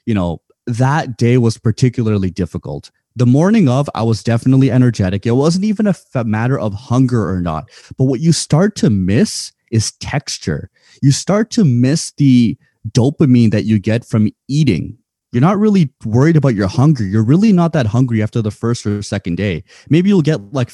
you 0.04 0.14
know 0.14 0.40
that 0.66 1.16
day 1.16 1.38
was 1.38 1.58
particularly 1.58 2.30
difficult 2.30 2.90
the 3.16 3.26
morning 3.26 3.68
of 3.68 3.88
i 3.94 4.02
was 4.02 4.22
definitely 4.22 4.70
energetic. 4.70 5.26
It 5.26 5.32
wasn't 5.32 5.64
even 5.64 5.86
a 5.86 6.24
matter 6.24 6.58
of 6.58 6.74
hunger 6.74 7.28
or 7.28 7.40
not. 7.40 7.70
But 7.96 8.04
what 8.04 8.20
you 8.20 8.32
start 8.32 8.76
to 8.76 8.90
miss 8.90 9.52
is 9.72 9.92
texture. 9.92 10.70
You 11.02 11.10
start 11.10 11.50
to 11.52 11.64
miss 11.64 12.12
the 12.12 12.56
dopamine 12.90 13.50
that 13.50 13.64
you 13.64 13.78
get 13.78 14.04
from 14.04 14.30
eating. 14.48 14.96
You're 15.32 15.40
not 15.40 15.58
really 15.58 15.90
worried 16.04 16.36
about 16.36 16.54
your 16.54 16.68
hunger. 16.68 17.04
You're 17.04 17.24
really 17.24 17.52
not 17.52 17.72
that 17.72 17.86
hungry 17.86 18.22
after 18.22 18.40
the 18.40 18.50
first 18.50 18.86
or 18.86 19.02
second 19.02 19.36
day. 19.36 19.64
Maybe 19.90 20.08
you'll 20.08 20.22
get 20.22 20.52
like 20.52 20.72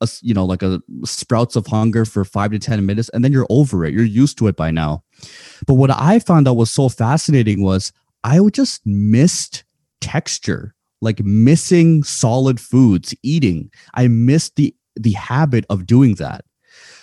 a 0.00 0.08
you 0.20 0.34
know 0.34 0.44
like 0.44 0.62
a 0.62 0.82
sprouts 1.04 1.56
of 1.56 1.66
hunger 1.66 2.04
for 2.04 2.24
five 2.24 2.50
to 2.50 2.58
ten 2.58 2.84
minutes 2.84 3.08
and 3.10 3.24
then 3.24 3.32
you're 3.32 3.46
over 3.50 3.84
it. 3.84 3.94
You're 3.94 4.04
used 4.04 4.36
to 4.38 4.48
it 4.48 4.56
by 4.56 4.72
now. 4.72 5.04
But 5.66 5.74
what 5.74 5.90
i 5.90 6.18
found 6.18 6.46
that 6.46 6.54
was 6.54 6.70
so 6.70 6.88
fascinating 6.88 7.62
was 7.62 7.92
i 8.24 8.40
would 8.40 8.54
just 8.54 8.84
missed 8.84 9.64
texture 10.00 10.74
like 11.04 11.20
missing 11.20 12.02
solid 12.02 12.58
foods 12.58 13.14
eating. 13.22 13.70
I 13.94 14.08
missed 14.08 14.56
the 14.56 14.74
the 14.96 15.12
habit 15.12 15.64
of 15.70 15.86
doing 15.86 16.14
that. 16.16 16.44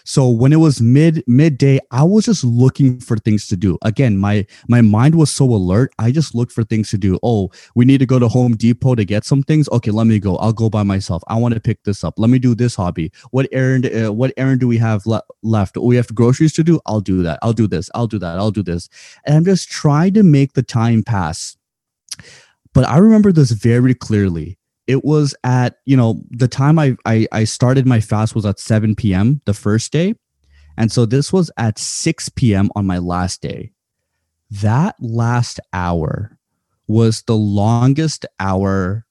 So 0.03 0.29
when 0.29 0.51
it 0.51 0.57
was 0.57 0.81
mid 0.81 1.23
midday 1.27 1.79
i 1.91 2.03
was 2.03 2.25
just 2.25 2.43
looking 2.43 2.99
for 2.99 3.17
things 3.17 3.47
to 3.47 3.55
do. 3.55 3.77
Again 3.83 4.17
my 4.17 4.45
my 4.67 4.81
mind 4.81 5.15
was 5.15 5.31
so 5.31 5.45
alert 5.45 5.93
i 5.99 6.11
just 6.11 6.33
looked 6.33 6.51
for 6.51 6.63
things 6.63 6.89
to 6.89 6.97
do. 6.97 7.19
Oh 7.23 7.51
we 7.75 7.85
need 7.85 7.99
to 7.99 8.05
go 8.05 8.19
to 8.19 8.27
home 8.27 8.55
depot 8.55 8.95
to 8.95 9.05
get 9.05 9.23
some 9.23 9.43
things? 9.43 9.69
Okay 9.69 9.91
let 9.91 10.07
me 10.07 10.19
go. 10.19 10.35
I'll 10.37 10.53
go 10.53 10.69
by 10.69 10.83
myself. 10.83 11.23
I 11.27 11.37
want 11.37 11.53
to 11.53 11.59
pick 11.59 11.83
this 11.83 12.03
up. 12.03 12.15
Let 12.17 12.29
me 12.29 12.39
do 12.39 12.55
this 12.55 12.75
hobby. 12.75 13.11
What 13.31 13.47
errand 13.51 13.85
uh, 13.85 14.11
what 14.11 14.33
errand 14.37 14.59
do 14.59 14.67
we 14.67 14.77
have 14.77 15.05
le- 15.05 15.23
left? 15.43 15.77
We 15.77 15.95
have 15.95 16.13
groceries 16.13 16.53
to 16.53 16.63
do? 16.63 16.79
I'll 16.85 17.01
do 17.01 17.21
that. 17.23 17.39
I'll 17.41 17.53
do 17.53 17.67
this. 17.67 17.89
I'll 17.93 18.07
do 18.07 18.19
that. 18.19 18.37
I'll 18.37 18.51
do 18.51 18.63
this. 18.63 18.89
And 19.25 19.37
i'm 19.37 19.45
just 19.45 19.69
trying 19.69 20.13
to 20.15 20.23
make 20.23 20.53
the 20.53 20.63
time 20.63 21.03
pass 21.03 21.55
but 22.73 22.87
i 22.87 22.97
remember 22.97 23.31
this 23.31 23.51
very 23.51 23.93
clearly 23.93 24.57
it 24.87 25.03
was 25.05 25.35
at 25.43 25.77
you 25.85 25.95
know 25.95 26.21
the 26.29 26.47
time 26.47 26.79
I, 26.79 26.95
I 27.05 27.27
i 27.31 27.43
started 27.43 27.85
my 27.85 28.01
fast 28.01 28.35
was 28.35 28.45
at 28.45 28.59
7 28.59 28.95
p.m 28.95 29.41
the 29.45 29.53
first 29.53 29.91
day 29.91 30.15
And 30.77 30.91
so 30.91 31.05
this 31.05 31.31
was 31.31 31.51
at 31.57 31.77
6 31.77 32.29
p.m. 32.29 32.71
on 32.75 32.85
my 32.85 32.97
last 32.97 33.41
day. 33.41 33.71
That 34.49 34.95
last 34.99 35.59
hour 35.73 36.37
was 36.87 37.23
the 37.23 37.35
longest 37.35 38.25
hour 38.39 39.05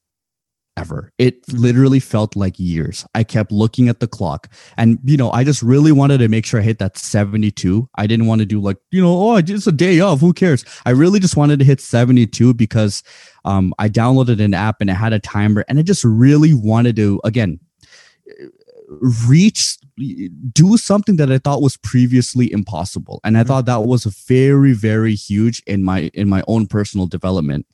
ever. 0.81 1.13
It 1.19 1.47
literally 1.53 2.01
felt 2.01 2.35
like 2.35 2.59
years. 2.59 3.07
I 3.15 3.23
kept 3.23 3.53
looking 3.53 3.89
at 3.89 4.01
the 4.01 4.09
clock 4.09 4.49
and, 4.77 4.99
you 5.05 5.17
know, 5.17 5.31
I 5.31 5.45
just 5.45 5.63
really 5.63 5.93
wanted 5.93 6.19
to 6.19 6.29
make 6.29 6.47
sure 6.47 6.61
I 6.61 6.63
hit 6.63 6.79
that 6.79 6.97
72. 6.97 7.89
I 7.97 8.07
didn't 8.07 8.27
want 8.27 8.41
to 8.41 8.47
do 8.47 8.61
like, 8.61 8.79
you 8.91 9.03
know, 9.03 9.13
oh, 9.13 9.37
it's 9.37 9.67
a 9.67 9.73
day 9.73 10.01
off. 10.01 10.21
Who 10.21 10.33
cares? 10.33 10.65
I 10.87 10.91
really 10.91 11.21
just 11.21 11.37
wanted 11.37 11.59
to 11.59 11.65
hit 11.65 11.81
72 11.81 12.55
because 12.55 13.03
um, 13.45 13.75
I 13.79 13.89
downloaded 13.89 14.43
an 14.43 14.55
app 14.55 14.81
and 14.81 14.89
it 14.89 14.95
had 14.95 15.13
a 15.13 15.19
timer 15.19 15.65
and 15.69 15.79
I 15.79 15.83
just 15.83 16.05
really 16.05 16.55
wanted 16.55 16.97
to, 16.97 17.21
again, 17.25 17.61
reach 18.89 19.79
do 20.53 20.77
something 20.77 21.15
that 21.15 21.31
i 21.31 21.39
thought 21.39 21.63
was 21.63 21.77
previously 21.77 22.53
impossible 22.53 23.21
and 23.23 23.39
i 23.39 23.45
thought 23.45 23.65
that 23.65 23.85
was 23.85 24.05
very 24.27 24.73
very 24.73 25.15
huge 25.15 25.63
in 25.65 25.85
my 25.85 26.11
in 26.13 26.29
my 26.29 26.43
own 26.49 26.67
personal 26.67 27.07
development 27.07 27.65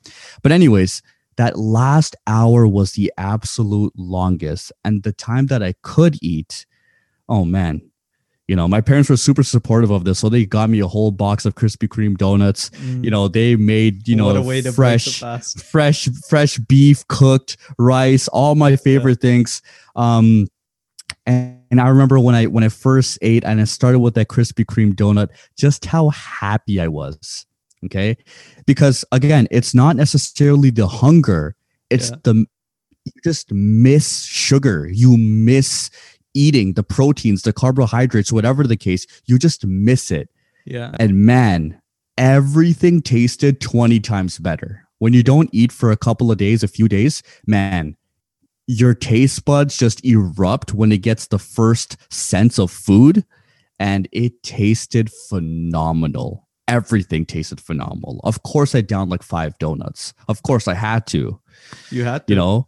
but 0.43 0.51
anyways 0.51 1.01
that 1.37 1.57
last 1.57 2.15
hour 2.27 2.67
was 2.67 2.93
the 2.93 3.11
absolute 3.17 3.93
longest 3.95 4.71
and 4.83 5.03
the 5.03 5.13
time 5.13 5.47
that 5.47 5.63
i 5.63 5.73
could 5.81 6.17
eat 6.21 6.65
oh 7.29 7.45
man. 7.45 7.81
You 8.47 8.55
know 8.55 8.65
my 8.65 8.79
parents 8.79 9.09
were 9.09 9.17
super 9.17 9.43
supportive 9.43 9.91
of 9.91 10.05
this 10.05 10.19
so 10.19 10.29
they 10.29 10.45
got 10.45 10.69
me 10.69 10.79
a 10.79 10.87
whole 10.87 11.11
box 11.11 11.45
of 11.45 11.55
krispy 11.55 11.89
kreme 11.89 12.17
donuts. 12.17 12.69
Mm. 12.69 13.03
you 13.03 13.11
know 13.11 13.27
they 13.27 13.57
made 13.57 14.07
you 14.07 14.15
know 14.15 14.41
fresh 14.71 15.19
fresh 15.61 16.07
fresh 16.29 16.57
beef 16.57 17.05
cooked 17.09 17.57
rice 17.77 18.29
all 18.29 18.55
my 18.55 18.77
favorite 18.77 19.19
yeah. 19.21 19.29
things. 19.29 19.61
Um 19.97 20.47
and, 21.25 21.59
and 21.71 21.81
i 21.81 21.89
remember 21.89 22.19
when 22.19 22.35
i 22.35 22.45
when 22.45 22.63
i 22.63 22.69
first 22.69 23.19
ate 23.21 23.43
and 23.43 23.59
i 23.59 23.65
started 23.65 23.99
with 23.99 24.13
that 24.13 24.29
krispy 24.29 24.63
kreme 24.63 24.93
donut 24.93 25.27
just 25.57 25.85
how 25.85 26.07
happy 26.09 26.79
i 26.79 26.87
was 26.87 27.46
Okay. 27.85 28.17
Because 28.65 29.05
again, 29.11 29.47
it's 29.51 29.73
not 29.73 29.95
necessarily 29.95 30.71
the 30.71 30.87
hunger, 30.87 31.55
it's 31.89 32.09
yeah. 32.09 32.17
the 32.23 32.45
you 33.07 33.21
just 33.23 33.51
miss 33.51 34.25
sugar. 34.25 34.87
You 34.91 35.17
miss 35.17 35.89
eating 36.33 36.73
the 36.73 36.83
proteins, 36.83 37.41
the 37.41 37.53
carbohydrates, 37.53 38.31
whatever 38.31 38.63
the 38.63 38.77
case, 38.77 39.07
you 39.25 39.39
just 39.39 39.65
miss 39.65 40.11
it. 40.11 40.29
Yeah. 40.65 40.91
And 40.99 41.25
man, 41.25 41.81
everything 42.17 43.01
tasted 43.01 43.61
20 43.61 43.99
times 44.01 44.37
better. 44.37 44.83
When 44.99 45.13
you 45.13 45.23
don't 45.23 45.49
eat 45.53 45.71
for 45.71 45.91
a 45.91 45.97
couple 45.97 46.31
of 46.31 46.37
days, 46.37 46.63
a 46.63 46.67
few 46.67 46.87
days, 46.87 47.23
man, 47.45 47.95
your 48.67 48.93
taste 48.93 49.45
buds 49.45 49.77
just 49.77 50.03
erupt 50.03 50.73
when 50.73 50.91
it 50.91 50.97
gets 50.97 51.27
the 51.27 51.39
first 51.39 51.97
sense 52.11 52.59
of 52.59 52.71
food 52.71 53.23
and 53.79 54.09
it 54.11 54.43
tasted 54.43 55.11
phenomenal 55.29 56.46
everything 56.67 57.25
tasted 57.25 57.61
phenomenal. 57.61 58.19
Of 58.23 58.43
course, 58.43 58.75
I 58.75 58.81
downed 58.81 59.09
like 59.09 59.23
five 59.23 59.57
donuts. 59.57 60.13
Of 60.27 60.43
course, 60.43 60.67
I 60.67 60.73
had 60.73 61.07
to. 61.07 61.39
You 61.89 62.03
had 62.03 62.27
to. 62.27 62.33
You 62.33 62.37
know, 62.37 62.67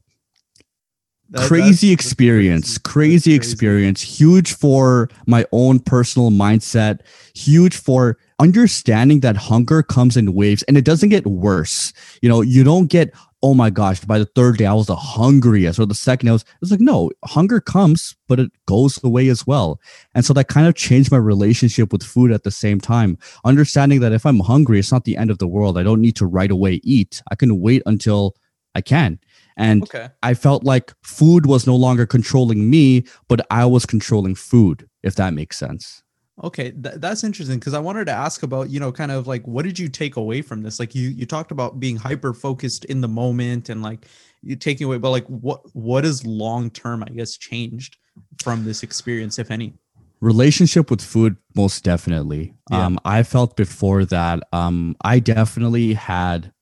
that, 1.31 1.47
crazy 1.47 1.91
experience, 1.91 2.77
crazy, 2.77 3.31
crazy 3.31 3.33
experience, 3.35 4.01
huge 4.01 4.53
for 4.53 5.09
my 5.27 5.45
own 5.51 5.79
personal 5.79 6.31
mindset, 6.31 7.01
huge 7.35 7.77
for 7.77 8.17
understanding 8.39 9.19
that 9.19 9.35
hunger 9.35 9.83
comes 9.83 10.17
in 10.17 10.33
waves 10.33 10.63
and 10.63 10.77
it 10.77 10.85
doesn't 10.85 11.09
get 11.09 11.27
worse. 11.27 11.93
You 12.21 12.29
know, 12.29 12.41
you 12.41 12.63
don't 12.63 12.87
get, 12.87 13.13
oh 13.41 13.53
my 13.53 13.69
gosh, 13.69 14.01
by 14.01 14.19
the 14.19 14.25
third 14.25 14.57
day 14.57 14.65
I 14.65 14.73
was 14.73 14.87
the 14.87 14.95
hungriest, 14.95 15.79
or 15.79 15.85
the 15.85 15.95
second 15.95 16.29
I 16.29 16.33
was, 16.33 16.45
it's 16.61 16.71
like, 16.71 16.81
no, 16.81 17.09
hunger 17.25 17.61
comes, 17.61 18.15
but 18.27 18.39
it 18.39 18.51
goes 18.65 19.01
away 19.03 19.29
as 19.29 19.47
well. 19.47 19.79
And 20.13 20.25
so 20.25 20.33
that 20.33 20.49
kind 20.49 20.67
of 20.67 20.75
changed 20.75 21.11
my 21.11 21.17
relationship 21.17 21.91
with 21.91 22.03
food 22.03 22.31
at 22.31 22.43
the 22.43 22.51
same 22.51 22.81
time. 22.81 23.17
Understanding 23.45 24.01
that 24.01 24.11
if 24.11 24.25
I'm 24.25 24.39
hungry, 24.39 24.79
it's 24.79 24.91
not 24.91 25.05
the 25.05 25.17
end 25.17 25.31
of 25.31 25.37
the 25.37 25.47
world. 25.47 25.77
I 25.77 25.83
don't 25.83 26.01
need 26.01 26.17
to 26.17 26.25
right 26.25 26.51
away 26.51 26.81
eat. 26.83 27.21
I 27.31 27.35
can 27.35 27.59
wait 27.59 27.81
until 27.85 28.35
I 28.75 28.81
can. 28.81 29.19
And 29.55 29.83
okay. 29.83 30.09
I 30.23 30.33
felt 30.33 30.63
like 30.63 30.93
food 31.03 31.45
was 31.45 31.65
no 31.65 31.75
longer 31.75 32.05
controlling 32.05 32.69
me, 32.69 33.05
but 33.27 33.45
I 33.49 33.65
was 33.65 33.85
controlling 33.85 34.35
food, 34.35 34.89
if 35.03 35.15
that 35.15 35.33
makes 35.33 35.57
sense. 35.57 36.03
Okay, 36.41 36.71
th- 36.71 36.95
that's 36.97 37.23
interesting 37.23 37.59
because 37.59 37.73
I 37.73 37.79
wanted 37.79 38.05
to 38.05 38.13
ask 38.13 38.43
about, 38.43 38.69
you 38.69 38.79
know, 38.79 38.91
kind 38.91 39.11
of 39.11 39.27
like 39.27 39.45
what 39.45 39.65
did 39.65 39.77
you 39.77 39.89
take 39.89 40.15
away 40.15 40.41
from 40.41 40.63
this? 40.63 40.79
Like 40.79 40.95
you 40.95 41.09
you 41.09 41.25
talked 41.25 41.51
about 41.51 41.79
being 41.79 41.97
hyper 41.97 42.33
focused 42.33 42.85
in 42.85 43.01
the 43.01 43.07
moment 43.07 43.67
and 43.69 43.81
like 43.81 44.07
you 44.41 44.55
taking 44.55 44.85
away, 44.87 44.97
but 44.97 45.09
like 45.09 45.27
what 45.27 45.61
what 45.75 46.05
is 46.05 46.25
long 46.25 46.69
term, 46.69 47.03
I 47.03 47.09
guess, 47.09 47.35
changed 47.35 47.97
from 48.41 48.63
this 48.63 48.83
experience, 48.83 49.37
if 49.37 49.51
any? 49.51 49.73
Relationship 50.21 50.89
with 50.89 51.01
food, 51.01 51.37
most 51.55 51.83
definitely. 51.83 52.53
Yeah. 52.71 52.85
Um, 52.85 52.99
I 53.03 53.23
felt 53.23 53.57
before 53.57 54.05
that 54.05 54.41
um 54.53 54.95
I 55.01 55.19
definitely 55.19 55.93
had 55.93 56.53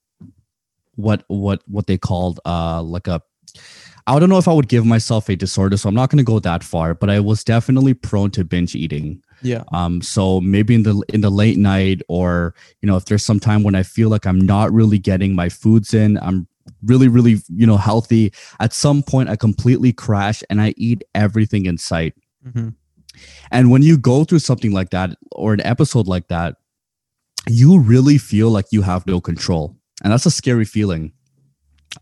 what 0.95 1.23
what 1.27 1.61
what 1.67 1.85
they 1.85 1.99
called 1.99 2.39
uh 2.45 2.81
like 2.81 3.07
a 3.07 3.21
I 4.07 4.19
don't 4.19 4.29
know 4.29 4.37
if 4.37 4.47
I 4.47 4.53
would 4.53 4.69
give 4.69 4.85
myself 4.85 5.27
a 5.27 5.35
disorder, 5.35 5.75
so 5.75 5.89
I'm 5.89 5.95
not 5.95 6.09
going 6.09 6.17
to 6.17 6.23
go 6.23 6.39
that 6.39 6.63
far, 6.63 6.93
but 6.93 7.09
I 7.09 7.19
was 7.19 7.43
definitely 7.43 7.93
prone 7.93 8.31
to 8.31 8.45
binge 8.45 8.73
eating. 8.73 9.21
Yeah. 9.41 9.63
Um. 9.73 10.01
So 10.01 10.41
maybe 10.41 10.75
in 10.75 10.83
the 10.83 11.03
in 11.09 11.21
the 11.21 11.29
late 11.29 11.57
night, 11.57 12.01
or 12.07 12.55
you 12.81 12.87
know, 12.87 12.95
if 12.95 13.05
there's 13.05 13.25
some 13.25 13.39
time 13.39 13.63
when 13.63 13.75
I 13.75 13.83
feel 13.83 14.09
like 14.09 14.25
I'm 14.25 14.39
not 14.39 14.71
really 14.71 14.97
getting 14.97 15.35
my 15.35 15.49
foods 15.49 15.93
in, 15.93 16.17
I'm 16.19 16.47
really 16.85 17.07
really 17.07 17.41
you 17.49 17.67
know 17.67 17.77
healthy. 17.77 18.33
At 18.59 18.73
some 18.73 19.03
point, 19.03 19.29
I 19.29 19.35
completely 19.35 19.91
crash 19.91 20.41
and 20.49 20.61
I 20.61 20.73
eat 20.77 21.03
everything 21.13 21.65
in 21.65 21.77
sight. 21.77 22.13
Mm-hmm. 22.47 22.69
And 23.51 23.71
when 23.71 23.81
you 23.81 23.97
go 23.97 24.23
through 24.23 24.39
something 24.39 24.71
like 24.71 24.91
that 24.91 25.17
or 25.33 25.53
an 25.53 25.61
episode 25.65 26.07
like 26.07 26.29
that, 26.29 26.55
you 27.47 27.79
really 27.79 28.17
feel 28.17 28.49
like 28.49 28.65
you 28.71 28.83
have 28.83 29.05
no 29.05 29.19
control, 29.19 29.75
and 30.01 30.13
that's 30.13 30.25
a 30.25 30.31
scary 30.31 30.65
feeling. 30.65 31.11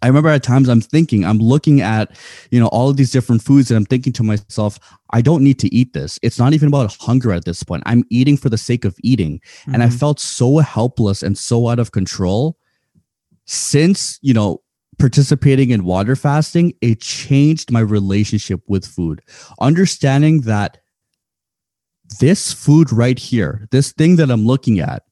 I 0.01 0.07
remember 0.07 0.29
at 0.29 0.43
times 0.43 0.69
I'm 0.69 0.81
thinking, 0.81 1.25
I'm 1.25 1.39
looking 1.39 1.81
at, 1.81 2.17
you 2.51 2.59
know, 2.59 2.67
all 2.67 2.89
of 2.89 2.97
these 2.97 3.11
different 3.11 3.41
foods 3.41 3.71
and 3.71 3.77
I'm 3.77 3.85
thinking 3.85 4.13
to 4.13 4.23
myself, 4.23 4.79
I 5.11 5.21
don't 5.21 5.43
need 5.43 5.59
to 5.59 5.73
eat 5.73 5.93
this. 5.93 6.19
It's 6.21 6.39
not 6.39 6.53
even 6.53 6.67
about 6.67 6.95
hunger 6.99 7.31
at 7.31 7.45
this 7.45 7.63
point. 7.63 7.83
I'm 7.85 8.03
eating 8.09 8.37
for 8.37 8.49
the 8.49 8.57
sake 8.57 8.85
of 8.85 8.95
eating. 9.03 9.39
Mm-hmm. 9.39 9.73
And 9.73 9.83
I 9.83 9.87
mm-hmm. 9.87 9.97
felt 9.97 10.19
so 10.19 10.57
helpless 10.57 11.23
and 11.23 11.37
so 11.37 11.69
out 11.69 11.79
of 11.79 11.91
control 11.91 12.57
since, 13.45 14.19
you 14.21 14.33
know, 14.33 14.61
participating 14.97 15.71
in 15.71 15.83
water 15.83 16.15
fasting, 16.15 16.73
it 16.81 17.01
changed 17.01 17.71
my 17.71 17.81
relationship 17.81 18.61
with 18.67 18.85
food. 18.85 19.21
Understanding 19.59 20.41
that 20.41 20.79
this 22.19 22.53
food 22.53 22.91
right 22.91 23.19
here, 23.19 23.67
this 23.71 23.91
thing 23.91 24.15
that 24.17 24.31
I'm 24.31 24.45
looking 24.45 24.79
at, 24.79 25.03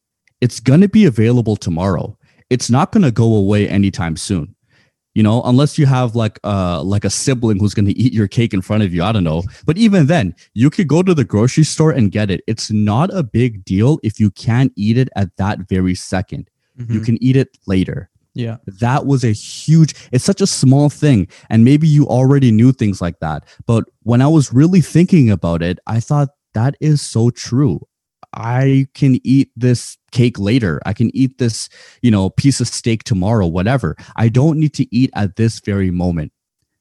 it's 0.41 0.59
going 0.59 0.81
to 0.81 0.89
be 0.89 1.05
available 1.05 1.55
tomorrow. 1.55 2.17
It's 2.49 2.69
not 2.69 2.91
going 2.91 3.03
to 3.03 3.11
go 3.11 3.35
away 3.35 3.67
anytime 3.67 4.15
soon 4.15 4.52
you 5.13 5.23
know 5.23 5.41
unless 5.43 5.77
you 5.77 5.85
have 5.85 6.15
like 6.15 6.39
uh 6.43 6.81
like 6.83 7.05
a 7.05 7.09
sibling 7.09 7.59
who's 7.59 7.73
going 7.73 7.85
to 7.85 7.97
eat 7.97 8.13
your 8.13 8.27
cake 8.27 8.53
in 8.53 8.61
front 8.61 8.83
of 8.83 8.93
you 8.93 9.03
i 9.03 9.11
don't 9.11 9.23
know. 9.23 9.43
But 9.65 9.77
even 9.77 10.07
then 10.07 10.35
you 10.53 10.69
could 10.69 10.87
go 10.87 11.03
to 11.03 11.13
the 11.13 11.23
grocery 11.23 11.63
store 11.63 11.91
and 11.91 12.11
get 12.11 12.29
it. 12.31 12.41
It's 12.47 12.71
not 12.71 13.13
a 13.13 13.23
big 13.23 13.63
deal 13.65 13.99
if 14.03 14.19
you 14.19 14.31
can't 14.31 14.71
eat 14.75 14.97
it 14.97 15.09
at 15.15 15.35
that 15.37 15.59
very 15.69 15.93
2nd 15.93 16.47
mm-hmm. 16.79 16.93
you 16.93 16.99
can 17.01 17.21
eat 17.23 17.35
it 17.35 17.57
later. 17.67 18.09
Yeah. 18.35 18.57
That 18.65 19.05
was 19.05 19.23
a 19.23 19.31
huge 19.31 19.93
it's 20.11 20.25
such 20.25 20.41
a 20.41 20.47
small 20.47 20.89
thing 20.89 21.27
and 21.49 21.63
maybe 21.63 21.87
you 21.87 22.07
already 22.07 22.51
knew 22.51 22.71
things 22.71 23.01
like 23.01 23.19
that. 23.19 23.45
But 23.65 23.85
when 24.03 24.21
i 24.21 24.27
was 24.27 24.53
really 24.53 24.81
thinking 24.81 25.29
about 25.29 25.61
it 25.61 25.79
i 25.87 25.99
thought 25.99 26.29
that 26.53 26.75
is 26.79 27.01
so 27.01 27.29
true 27.29 27.81
I 28.33 28.87
can 28.93 29.19
eat 29.23 29.51
this 29.55 29.97
cake 30.11 30.39
later. 30.39 30.81
I 30.85 30.93
can 30.93 31.15
eat 31.15 31.37
this, 31.37 31.69
you 32.01 32.11
know, 32.11 32.29
piece 32.29 32.59
of 32.59 32.67
steak 32.67 33.03
tomorrow, 33.03 33.47
whatever. 33.47 33.95
I 34.15 34.29
don't 34.29 34.59
need 34.59 34.73
to 34.75 34.95
eat 34.95 35.11
at 35.15 35.35
this 35.35 35.59
very 35.59 35.91
moment. 35.91 36.31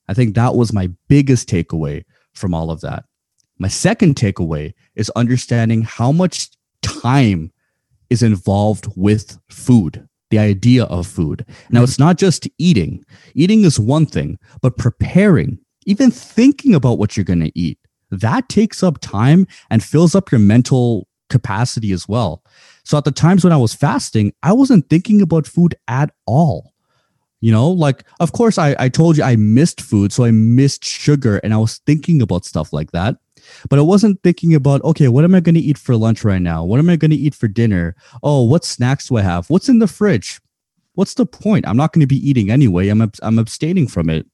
I 0.09 0.15
think 0.15 0.35
that 0.35 0.55
was 0.55 0.73
my 0.73 0.91
biggest 1.09 1.49
takeaway 1.49 2.05
from 2.35 2.55
all 2.55 2.71
of 2.71 2.81
that. 2.81 3.05
My 3.59 3.69
second 3.69 4.17
takeaway 4.17 4.73
is 4.97 5.11
understanding 5.11 5.83
how 5.83 6.13
much 6.13 6.49
time 6.83 7.53
is 8.11 8.23
involved 8.23 8.89
with 8.97 9.39
food, 9.49 10.07
the 10.31 10.39
idea 10.39 10.85
of 10.85 11.07
food. 11.07 11.47
Now, 11.71 11.83
it's 11.83 11.99
not 11.99 12.19
just 12.19 12.49
eating, 12.59 13.05
eating 13.35 13.65
is 13.65 13.79
one 13.79 14.07
thing, 14.07 14.39
but 14.61 14.77
preparing, 14.77 15.59
even 15.87 16.11
thinking 16.11 16.75
about 16.75 16.99
what 16.99 17.17
you're 17.17 17.25
going 17.25 17.41
to 17.41 17.59
eat, 17.59 17.79
that 18.11 18.49
takes 18.49 18.83
up 18.83 18.99
time 19.01 19.47
and 19.71 19.83
fills 19.83 20.15
up 20.15 20.31
your 20.31 20.41
mental 20.41 21.09
capacity 21.33 21.91
as 21.93 22.07
well. 22.07 22.45
So 22.85 22.99
at 22.99 23.05
the 23.05 23.11
times 23.11 23.43
when 23.43 23.53
I 23.53 23.57
was 23.57 23.75
fasting, 23.75 24.33
I 24.43 24.53
wasn't 24.53 24.89
thinking 24.89 25.21
about 25.21 25.47
food 25.47 25.75
at 25.89 26.11
all. 26.27 26.73
You 27.41 27.51
know, 27.51 27.69
like, 27.71 28.05
of 28.21 28.31
course, 28.31 28.57
I, 28.57 28.77
I 28.79 28.89
told 28.89 29.17
you 29.17 29.25
I 29.25 29.35
missed 29.35 29.81
food. 29.81 30.13
So 30.13 30.25
I 30.25 30.31
missed 30.31 30.85
sugar 30.85 31.39
and 31.39 31.53
I 31.53 31.57
was 31.57 31.79
thinking 31.87 32.23
about 32.23 32.45
stuff 32.45 32.73
like 32.73 32.93
that. 32.93 33.17
But 33.69 33.81
I 33.81 33.83
wasn't 33.83 34.23
thinking 34.23 34.55
about, 34.55 34.85
okay, 34.85 35.09
what 35.09 35.25
am 35.25 35.35
I 35.35 35.41
going 35.41 35.57
to 35.57 35.61
eat 35.61 35.79
for 35.79 35.97
lunch 35.97 36.23
right 36.23 36.41
now? 36.43 36.65
What 36.65 36.79
am 36.79 36.89
I 36.89 36.95
going 36.95 37.11
to 37.11 37.17
eat 37.17 37.35
for 37.35 37.49
dinner? 37.49 37.97
Oh, 38.23 38.45
what 38.45 38.65
snacks 38.65 39.09
do 39.09 39.17
I 39.17 39.23
have? 39.23 39.51
What's 39.51 39.69
in 39.69 39.81
the 39.81 39.89
fridge? 39.89 40.41
What's 40.95 41.15
the 41.15 41.27
point? 41.27 41.67
I'm 41.67 41.77
not 41.77 41.93
going 41.93 42.03
to 42.03 42.15
be 42.15 42.29
eating 42.29 42.51
anyway. 42.51 42.89
I'm, 42.89 43.11
I'm 43.23 43.39
abstaining 43.41 43.89
from 43.89 44.09
it. 44.09 44.27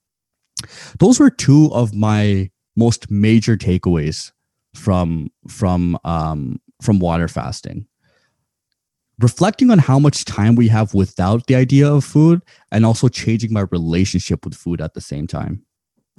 Those 0.98 1.18
were 1.18 1.30
two 1.30 1.70
of 1.72 1.94
my 1.94 2.50
most 2.76 3.10
major 3.10 3.56
takeaways 3.56 4.32
from 4.74 5.30
from 5.48 5.98
um, 6.04 6.60
from 6.80 6.98
water 6.98 7.28
fasting. 7.28 7.86
Reflecting 9.20 9.70
on 9.70 9.78
how 9.78 9.98
much 9.98 10.24
time 10.24 10.54
we 10.54 10.68
have 10.68 10.94
without 10.94 11.46
the 11.46 11.56
idea 11.56 11.92
of 11.92 12.04
food, 12.04 12.40
and 12.70 12.86
also 12.86 13.08
changing 13.08 13.52
my 13.52 13.64
relationship 13.72 14.44
with 14.44 14.54
food 14.54 14.80
at 14.80 14.94
the 14.94 15.00
same 15.00 15.26
time. 15.26 15.64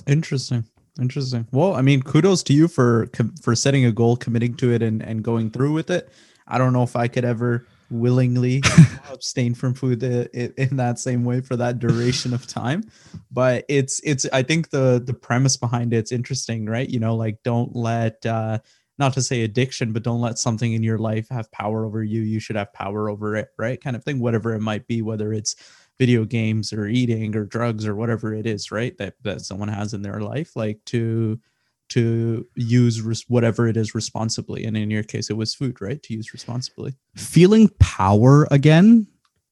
Interesting. 0.06 0.66
Interesting. 1.00 1.48
Well, 1.52 1.76
I 1.76 1.82
mean, 1.82 2.02
kudos 2.02 2.44
to 2.44 2.54
you 2.54 2.68
for 2.68 3.10
for 3.42 3.56
setting 3.56 3.86
a 3.86 3.92
goal, 3.92 4.18
committing 4.18 4.56
to 4.56 4.74
it, 4.74 4.84
and 4.84 5.02
and 5.02 5.24
going 5.24 5.50
through 5.50 5.72
with 5.72 5.90
it. 5.90 6.10
I 6.48 6.58
don't 6.58 6.74
know 6.74 6.84
if 6.84 6.96
I 6.96 7.08
could 7.08 7.24
ever 7.24 7.66
willingly 7.90 8.62
abstain 9.12 9.54
from 9.54 9.74
food 9.74 10.04
in 10.04 10.78
that 10.78 11.00
same 11.00 11.24
way 11.24 11.42
for 11.42 11.56
that 11.56 11.80
duration 11.80 12.34
of 12.34 12.46
time 12.46 12.84
but 13.32 13.66
it's 13.68 14.00
it's 14.04 14.28
i 14.32 14.44
think 14.44 14.70
the 14.70 15.02
the 15.04 15.14
premise 15.14 15.58
behind 15.58 15.92
it's 15.92 16.12
interesting 16.12 16.68
right 16.68 16.90
you 16.90 17.00
know 17.00 17.16
like 17.16 17.42
don't 17.44 17.76
let 17.76 18.24
uh 18.28 18.60
not 19.00 19.14
to 19.14 19.22
say 19.22 19.44
addiction 19.44 19.94
but 19.94 20.04
don't 20.04 20.22
let 20.22 20.38
something 20.38 20.74
in 20.74 20.84
your 20.84 20.98
life 20.98 21.28
have 21.30 21.52
power 21.52 21.86
over 21.86 22.04
you. 22.04 22.22
You 22.22 22.40
should 22.40 22.56
have 22.56 22.74
power 22.74 23.10
over 23.10 23.36
it 23.36 23.50
right? 23.58 23.82
Kind 23.82 23.96
of 23.96 24.04
thing 24.04 24.20
whatever 24.20 24.54
it 24.54 24.62
might 24.62 24.88
be 24.88 25.02
whether 25.02 25.34
it's 25.34 25.56
video 25.98 26.24
games 26.26 26.72
or 26.72 26.88
eating 26.88 27.36
or 27.36 27.46
drugs 27.46 27.86
or 27.86 27.96
whatever 27.96 28.34
it 28.34 28.46
is 28.46 28.72
right 28.72 28.98
that 28.98 29.16
that 29.24 29.42
someone 29.42 29.70
has 29.70 29.94
in 29.94 30.02
their 30.02 30.22
life 30.22 30.56
like 30.56 30.80
to 30.86 31.40
to 31.90 32.46
use 32.54 33.02
res- 33.02 33.26
whatever 33.28 33.68
it 33.68 33.76
is 33.76 33.96
responsibly. 33.96 34.64
And 34.64 34.78
in 34.78 34.92
your 34.92 35.04
case 35.04 35.30
it 35.30 35.38
was 35.38 35.56
food 35.56 35.82
right? 35.82 36.02
To 36.04 36.14
use 36.14 36.34
responsibly. 36.34 36.96
Feeling 37.16 37.70
power 37.80 38.48
again 38.52 39.08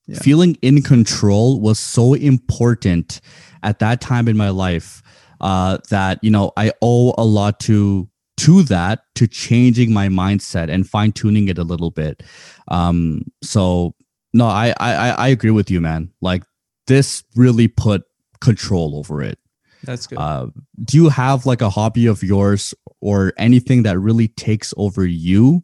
yeah. 0.07 0.19
feeling 0.19 0.57
in 0.61 0.81
control 0.81 1.59
was 1.59 1.79
so 1.79 2.13
important 2.13 3.21
at 3.63 3.79
that 3.79 4.01
time 4.01 4.27
in 4.27 4.37
my 4.37 4.49
life 4.49 5.03
uh, 5.41 5.77
that 5.89 6.19
you 6.23 6.31
know 6.31 6.51
i 6.57 6.71
owe 6.81 7.13
a 7.17 7.25
lot 7.25 7.59
to 7.59 8.09
to 8.37 8.63
that 8.63 9.01
to 9.15 9.27
changing 9.27 9.91
my 9.91 10.07
mindset 10.07 10.69
and 10.69 10.87
fine 10.87 11.11
tuning 11.11 11.47
it 11.47 11.57
a 11.57 11.63
little 11.63 11.91
bit 11.91 12.23
um 12.69 13.23
so 13.41 13.93
no 14.33 14.45
I, 14.47 14.73
I 14.79 15.09
i 15.09 15.27
agree 15.27 15.51
with 15.51 15.69
you 15.71 15.81
man 15.81 16.11
like 16.21 16.43
this 16.85 17.23
really 17.35 17.67
put 17.67 18.03
control 18.39 18.95
over 18.95 19.21
it 19.21 19.39
that's 19.83 20.07
good. 20.07 20.17
Uh, 20.17 20.47
do 20.83 20.97
you 20.97 21.09
have 21.09 21.45
like 21.45 21.61
a 21.61 21.69
hobby 21.69 22.07
of 22.07 22.23
yours 22.23 22.73
or 22.99 23.33
anything 23.37 23.83
that 23.83 23.99
really 23.99 24.27
takes 24.27 24.73
over 24.75 25.05
you 25.05 25.63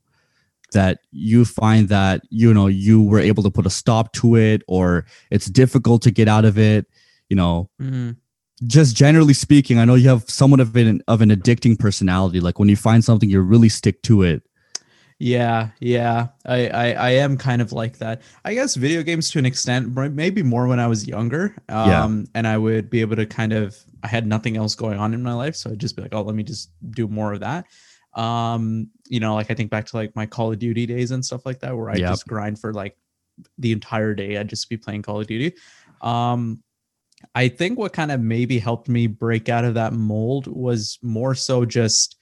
that 0.74 1.00
you 1.12 1.46
find 1.46 1.89
that 1.89 2.22
you 2.30 2.53
know 2.53 2.68
you 2.68 3.01
were 3.01 3.20
able 3.20 3.44
to 3.44 3.51
put 3.51 3.65
a 3.65 3.70
stop 3.70 4.12
to 4.13 4.36
it 4.36 4.62
or 4.68 5.06
it's 5.32 5.46
difficult 5.46 6.01
to 6.01 6.12
get 6.12 6.27
out 6.27 6.46
of 6.46 6.58
it 6.58 6.86
you 7.30 7.36
know 7.36 7.70
mm-hmm. 7.82 8.12
Just 8.65 8.95
generally 8.95 9.33
speaking 9.33 9.79
i 9.79 9.86
know 9.86 9.95
you 9.95 10.10
have 10.10 10.29
somewhat 10.29 10.60
of 10.60 10.75
an 10.75 11.01
of 11.07 11.22
an 11.22 11.29
addicting 11.29 11.77
personality 11.77 12.39
like 12.39 12.60
when 12.60 12.69
you 12.69 12.75
find 12.75 13.03
something 13.03 13.29
you 13.29 13.41
really 13.41 13.69
stick 13.69 14.01
to 14.03 14.22
it 14.22 14.43
yeah, 15.24 15.69
yeah, 15.79 16.27
I, 16.45 16.67
I, 16.67 16.91
I 16.91 17.10
am 17.12 17.38
kind 17.38 17.62
of 17.62 17.72
like 17.72 18.00
that. 18.00 18.22
I 18.43 18.53
guess 18.53 18.75
video 18.75 19.03
games 19.03 19.29
to 19.31 19.39
an 19.39 19.45
extent, 19.45 19.95
maybe 19.95 20.43
more 20.43 20.67
when 20.67 20.81
I 20.81 20.88
was 20.88 21.07
younger. 21.07 21.55
Um, 21.69 21.89
yeah. 21.89 22.25
and 22.36 22.45
I 22.45 22.57
would 22.57 22.89
be 22.89 23.00
able 23.00 23.15
to 23.15 23.25
kind 23.25 23.53
of, 23.53 23.77
I 24.03 24.07
had 24.07 24.27
nothing 24.27 24.57
else 24.57 24.75
going 24.75 25.00
on 25.00 25.13
in 25.13 25.24
my 25.24 25.33
life, 25.33 25.55
so 25.55 25.72
I'd 25.72 25.79
just 25.79 25.95
be 25.95 26.01
like, 26.01 26.13
oh, 26.13 26.24
let 26.24 26.36
me 26.36 26.43
just 26.43 26.72
do 26.91 27.07
more 27.07 27.31
of 27.31 27.39
that. 27.39 27.67
Um, 28.15 28.89
you 29.07 29.22
know, 29.22 29.36
like 29.36 29.50
I 29.50 29.53
think 29.53 29.72
back 29.72 29.86
to 29.86 29.95
like 29.95 30.13
my 30.13 30.25
Call 30.25 30.51
of 30.51 30.60
Duty 30.60 30.86
days 30.86 31.12
and 31.12 31.24
stuff 31.24 31.45
like 31.45 31.60
that, 31.62 31.77
where 31.77 31.89
I 31.89 31.95
yep. 31.95 32.10
just 32.10 32.27
grind 32.27 32.60
for 32.60 32.74
like 32.74 32.98
the 33.57 33.72
entire 33.72 34.13
day. 34.13 34.38
I'd 34.38 34.50
just 34.50 34.69
be 34.69 34.75
playing 34.75 35.03
Call 35.03 35.22
of 35.22 35.27
Duty. 35.27 35.55
Um, 36.01 36.62
I 37.36 37.48
think 37.48 37.78
what 37.78 37.93
kind 37.93 38.12
of 38.12 38.19
maybe 38.19 38.60
helped 38.60 38.88
me 38.88 39.08
break 39.08 39.50
out 39.50 39.65
of 39.65 39.74
that 39.74 39.93
mold 39.93 40.48
was 40.48 41.00
more 41.02 41.36
so 41.36 41.65
just 41.65 42.17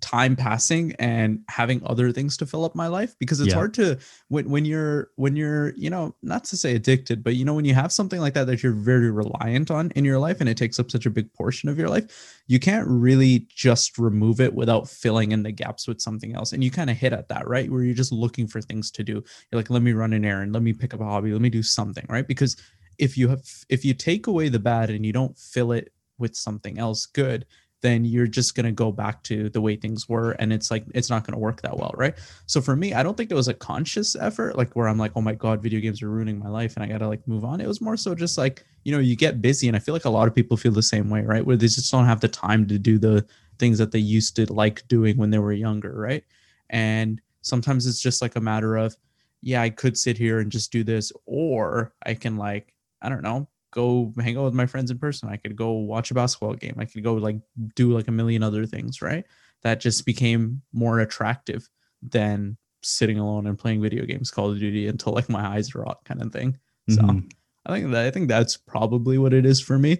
time 0.00 0.34
passing 0.34 0.94
and 0.98 1.40
having 1.48 1.80
other 1.86 2.10
things 2.10 2.36
to 2.36 2.46
fill 2.46 2.64
up 2.64 2.74
my 2.74 2.88
life 2.88 3.14
because 3.20 3.40
it's 3.40 3.50
yeah. 3.50 3.54
hard 3.54 3.74
to 3.74 3.96
when 4.28 4.48
when 4.48 4.64
you're 4.64 5.10
when 5.16 5.36
you're 5.36 5.74
you 5.76 5.90
know 5.90 6.14
not 6.22 6.44
to 6.44 6.56
say 6.56 6.74
addicted 6.74 7.22
but 7.22 7.36
you 7.36 7.44
know 7.44 7.54
when 7.54 7.64
you 7.64 7.74
have 7.74 7.92
something 7.92 8.20
like 8.20 8.34
that 8.34 8.46
that 8.46 8.62
you're 8.62 8.72
very 8.72 9.10
reliant 9.10 9.70
on 9.70 9.90
in 9.94 10.04
your 10.04 10.18
life 10.18 10.40
and 10.40 10.48
it 10.48 10.56
takes 10.56 10.80
up 10.80 10.90
such 10.90 11.04
a 11.06 11.10
big 11.10 11.32
portion 11.34 11.68
of 11.68 11.78
your 11.78 11.88
life 11.88 12.42
you 12.52 12.58
can't 12.58 12.86
really 12.86 13.46
just 13.48 13.96
remove 13.96 14.40
it 14.40 14.52
without 14.52 14.88
filling 14.88 15.32
in 15.32 15.42
the 15.42 15.50
gaps 15.50 15.88
with 15.88 16.02
something 16.02 16.34
else. 16.34 16.52
And 16.52 16.62
you 16.62 16.70
kind 16.70 16.90
of 16.90 16.98
hit 16.98 17.14
at 17.14 17.28
that 17.28 17.48
right? 17.48 17.70
Where 17.70 17.82
you're 17.82 17.94
just 17.94 18.12
looking 18.12 18.46
for 18.46 18.60
things 18.60 18.90
to 18.92 19.02
do. 19.02 19.14
You're 19.14 19.58
like 19.58 19.70
let 19.70 19.82
me 19.82 19.92
run 19.92 20.12
an 20.12 20.24
errand. 20.24 20.52
Let 20.52 20.62
me 20.62 20.74
pick 20.74 20.92
up 20.92 21.00
a 21.00 21.04
hobby. 21.04 21.32
Let 21.32 21.40
me 21.40 21.50
do 21.50 21.62
something 21.62 22.04
right? 22.08 22.26
Because 22.26 22.56
if 23.02 23.18
you 23.18 23.26
have 23.26 23.44
if 23.68 23.84
you 23.84 23.92
take 23.92 24.28
away 24.28 24.48
the 24.48 24.60
bad 24.60 24.88
and 24.88 25.04
you 25.04 25.12
don't 25.12 25.36
fill 25.36 25.72
it 25.72 25.92
with 26.18 26.36
something 26.36 26.78
else 26.78 27.04
good 27.04 27.44
then 27.80 28.04
you're 28.04 28.28
just 28.28 28.54
going 28.54 28.64
to 28.64 28.70
go 28.70 28.92
back 28.92 29.24
to 29.24 29.48
the 29.48 29.60
way 29.60 29.74
things 29.74 30.08
were 30.08 30.30
and 30.38 30.52
it's 30.52 30.70
like 30.70 30.84
it's 30.94 31.10
not 31.10 31.26
going 31.26 31.32
to 31.32 31.38
work 31.38 31.60
that 31.62 31.76
well 31.76 31.92
right? 31.96 32.14
So 32.46 32.60
for 32.60 32.76
me 32.76 32.94
i 32.94 33.02
don't 33.02 33.16
think 33.16 33.32
it 33.32 33.34
was 33.34 33.48
a 33.48 33.54
conscious 33.54 34.14
effort 34.14 34.56
like 34.56 34.76
where 34.76 34.86
i'm 34.86 34.98
like 34.98 35.10
oh 35.16 35.20
my 35.20 35.34
god 35.34 35.60
video 35.60 35.80
games 35.80 36.00
are 36.00 36.08
ruining 36.08 36.38
my 36.38 36.48
life 36.48 36.76
and 36.76 36.84
i 36.84 36.86
gotta 36.86 37.08
like 37.08 37.26
move 37.26 37.44
on. 37.44 37.60
It 37.60 37.66
was 37.66 37.80
more 37.80 37.96
so 37.96 38.14
just 38.14 38.38
like 38.38 38.64
you 38.84 38.92
know 38.92 39.00
you 39.00 39.16
get 39.16 39.42
busy 39.42 39.66
and 39.66 39.76
i 39.76 39.80
feel 39.80 39.94
like 39.94 40.04
a 40.04 40.16
lot 40.18 40.28
of 40.28 40.34
people 40.34 40.56
feel 40.56 40.72
the 40.72 40.82
same 40.94 41.10
way 41.10 41.22
right? 41.22 41.44
Where 41.44 41.56
they 41.56 41.66
just 41.66 41.90
don't 41.90 42.06
have 42.06 42.20
the 42.20 42.28
time 42.28 42.68
to 42.68 42.78
do 42.78 42.98
the 42.98 43.26
things 43.58 43.78
that 43.78 43.90
they 43.90 43.98
used 43.98 44.36
to 44.36 44.52
like 44.52 44.86
doing 44.86 45.16
when 45.16 45.30
they 45.30 45.40
were 45.40 45.52
younger 45.52 45.92
right? 45.92 46.22
And 46.70 47.20
sometimes 47.40 47.84
it's 47.84 48.00
just 48.00 48.22
like 48.22 48.36
a 48.36 48.40
matter 48.40 48.76
of 48.76 48.96
yeah 49.40 49.60
i 49.60 49.68
could 49.68 49.98
sit 49.98 50.16
here 50.16 50.38
and 50.38 50.52
just 50.52 50.70
do 50.70 50.84
this 50.84 51.10
or 51.26 51.92
i 52.06 52.14
can 52.14 52.36
like 52.36 52.71
i 53.02 53.08
don't 53.08 53.22
know 53.22 53.48
go 53.72 54.12
hang 54.20 54.36
out 54.36 54.44
with 54.44 54.54
my 54.54 54.66
friends 54.66 54.90
in 54.90 54.98
person. 54.98 55.28
I 55.28 55.36
could 55.36 55.56
go 55.56 55.72
watch 55.72 56.12
a 56.12 56.14
basketball 56.14 56.54
game. 56.54 56.76
I 56.78 56.84
could 56.84 57.02
go 57.02 57.14
like 57.14 57.36
do 57.74 57.92
like 57.92 58.06
a 58.06 58.12
million 58.12 58.42
other 58.44 58.64
things, 58.66 59.02
right? 59.02 59.24
That 59.62 59.80
just 59.80 60.06
became 60.06 60.62
more 60.72 61.00
attractive 61.00 61.68
than 62.02 62.56
sitting 62.82 63.18
alone 63.18 63.46
and 63.46 63.58
playing 63.58 63.80
video 63.82 64.04
games, 64.04 64.30
Call 64.30 64.50
of 64.50 64.58
Duty 64.58 64.86
until 64.86 65.12
like 65.12 65.28
my 65.28 65.44
eyes 65.56 65.74
rot 65.74 66.04
kind 66.04 66.22
of 66.22 66.32
thing. 66.32 66.58
So 66.90 67.00
mm-hmm. 67.00 67.26
I 67.66 67.72
think 67.72 67.90
that 67.92 68.06
I 68.06 68.10
think 68.10 68.28
that's 68.28 68.56
probably 68.56 69.18
what 69.18 69.32
it 69.32 69.46
is 69.46 69.60
for 69.60 69.78
me. 69.78 69.98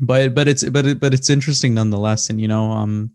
But 0.00 0.34
but 0.34 0.48
it's 0.48 0.64
but 0.64 0.86
it, 0.86 1.00
but 1.00 1.12
it's 1.12 1.30
interesting 1.30 1.74
nonetheless. 1.74 2.30
And 2.30 2.40
you 2.40 2.48
know, 2.48 2.70
um 2.70 3.12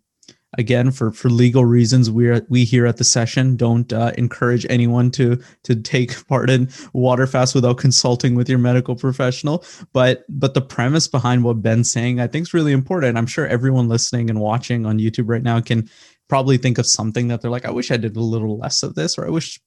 again 0.57 0.91
for 0.91 1.11
for 1.11 1.29
legal 1.29 1.63
reasons 1.63 2.11
we're 2.11 2.45
we 2.49 2.65
here 2.65 2.85
at 2.85 2.97
the 2.97 3.03
session 3.03 3.55
don't 3.55 3.93
uh, 3.93 4.11
encourage 4.17 4.65
anyone 4.69 5.09
to 5.09 5.41
to 5.63 5.75
take 5.75 6.27
part 6.27 6.49
in 6.49 6.69
water 6.93 7.25
fast 7.25 7.55
without 7.55 7.77
consulting 7.77 8.35
with 8.35 8.49
your 8.49 8.59
medical 8.59 8.95
professional. 8.95 9.63
But 9.93 10.25
but 10.29 10.53
the 10.53 10.61
premise 10.61 11.07
behind 11.07 11.43
what 11.43 11.61
ben's 11.61 11.91
saying 11.91 12.19
i 12.19 12.27
think 12.27 12.47
is 12.47 12.53
really 12.53 12.73
important. 12.73 13.17
I'm 13.17 13.27
sure 13.27 13.47
everyone 13.47 13.87
listening 13.87 14.29
and 14.29 14.39
watching 14.39 14.85
on 14.85 14.99
youtube 14.99 15.29
right 15.29 15.43
now 15.43 15.59
can 15.61 15.89
probably 16.27 16.57
think 16.57 16.77
of 16.77 16.85
something 16.85 17.27
that 17.27 17.41
they're 17.41 17.51
like 17.51 17.65
i 17.65 17.71
wish 17.71 17.91
i 17.91 17.97
did 17.97 18.15
a 18.15 18.21
little 18.21 18.57
less 18.57 18.83
of 18.83 18.95
this 18.95 19.17
or 19.17 19.25
i 19.25 19.29
wish 19.29 19.59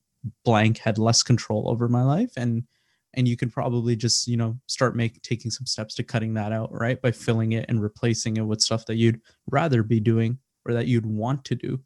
blank 0.44 0.78
had 0.78 0.98
less 0.98 1.22
control 1.22 1.68
over 1.68 1.88
my 1.88 2.02
life. 2.02 2.32
And 2.36 2.64
and 3.16 3.28
you 3.28 3.36
can 3.36 3.48
probably 3.48 3.94
just 3.94 4.26
you 4.26 4.36
know 4.36 4.58
start 4.66 4.96
make 4.96 5.22
taking 5.22 5.50
some 5.50 5.66
steps 5.66 5.94
to 5.94 6.02
cutting 6.02 6.34
that 6.34 6.52
out 6.52 6.70
right? 6.72 7.00
By 7.00 7.12
filling 7.12 7.52
it 7.52 7.66
and 7.68 7.82
replacing 7.82 8.36
it 8.36 8.42
with 8.42 8.60
stuff 8.60 8.86
that 8.86 8.96
you'd 8.96 9.20
rather 9.50 9.82
be 9.82 10.00
doing 10.00 10.38
or 10.66 10.74
that 10.74 10.86
you'd 10.86 11.06
want 11.06 11.44
to 11.46 11.54
do? 11.54 11.80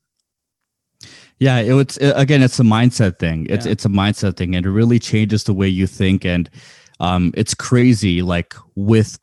Yeah 1.38 1.58
it, 1.58 1.72
it's 1.72 1.96
it, 1.98 2.12
again 2.16 2.42
it's 2.42 2.58
a 2.58 2.64
mindset 2.64 3.18
thing. 3.18 3.46
It's 3.48 3.66
yeah. 3.66 3.72
it's 3.72 3.84
a 3.84 3.88
mindset 3.88 4.36
thing 4.36 4.54
and 4.56 4.66
it 4.66 4.70
really 4.70 4.98
changes 4.98 5.44
the 5.44 5.54
way 5.54 5.68
you 5.68 5.86
think 5.86 6.24
and 6.24 6.50
um 7.00 7.32
it's 7.36 7.54
crazy 7.54 8.22
like 8.22 8.54
with 8.74 9.18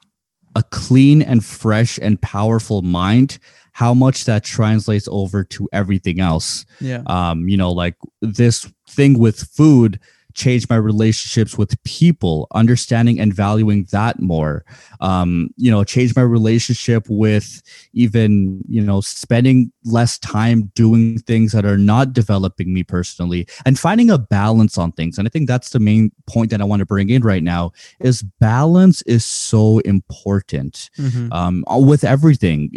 a 0.56 0.64
clean 0.64 1.22
and 1.22 1.44
fresh 1.44 2.00
and 2.02 2.22
powerful 2.22 2.82
mind 2.82 3.40
how 3.74 3.94
much 3.94 4.24
that 4.24 4.46
translates 4.46 5.10
over 5.12 5.44
to 5.44 5.68
everything 5.74 6.22
else. 6.22 6.66
Yeah. 6.80 7.04
Um 7.08 7.50
you 7.50 7.58
know 7.58 7.72
like 7.72 7.96
this 8.22 8.72
thing 8.90 9.20
with 9.20 9.40
food 9.40 10.00
changed 10.36 10.70
my 10.70 10.76
relationships 10.76 11.58
with 11.58 11.82
people 11.84 12.48
understanding 12.54 13.20
and 13.20 13.34
valuing 13.34 13.86
that 13.92 14.20
more. 14.20 14.64
Um, 15.00 15.50
you 15.56 15.72
know 15.72 15.84
change 15.84 16.16
my 16.16 16.22
relationship 16.22 17.06
with 17.10 17.62
even 17.94 18.62
you 18.68 18.82
know 18.82 19.02
spending 19.02 19.72
less 19.84 20.18
time 20.20 20.72
doing 20.76 21.20
things 21.20 21.52
that 21.54 21.66
are 21.66 21.78
not 21.78 22.14
developing 22.14 22.74
me 22.74 22.84
personally 22.84 23.48
and 23.66 23.80
finding 23.80 24.10
a 24.10 24.18
balance 24.18 24.78
on 24.78 24.92
things. 24.92 25.18
And 25.18 25.28
i 25.28 25.30
think 25.30 25.48
that's 25.48 25.70
the 25.70 25.80
main 25.80 26.12
point 26.28 26.52
that 26.52 26.62
i 26.62 26.64
want 26.64 26.82
to 26.82 26.86
bring 26.86 27.10
in 27.10 27.22
right 27.22 27.44
now 27.44 27.72
is 28.00 28.24
balance 28.40 29.02
is 29.04 29.26
so 29.26 29.80
important 29.80 30.90
mm-hmm. 30.98 31.32
um, 31.32 31.64
with 31.70 32.04
everything. 32.04 32.70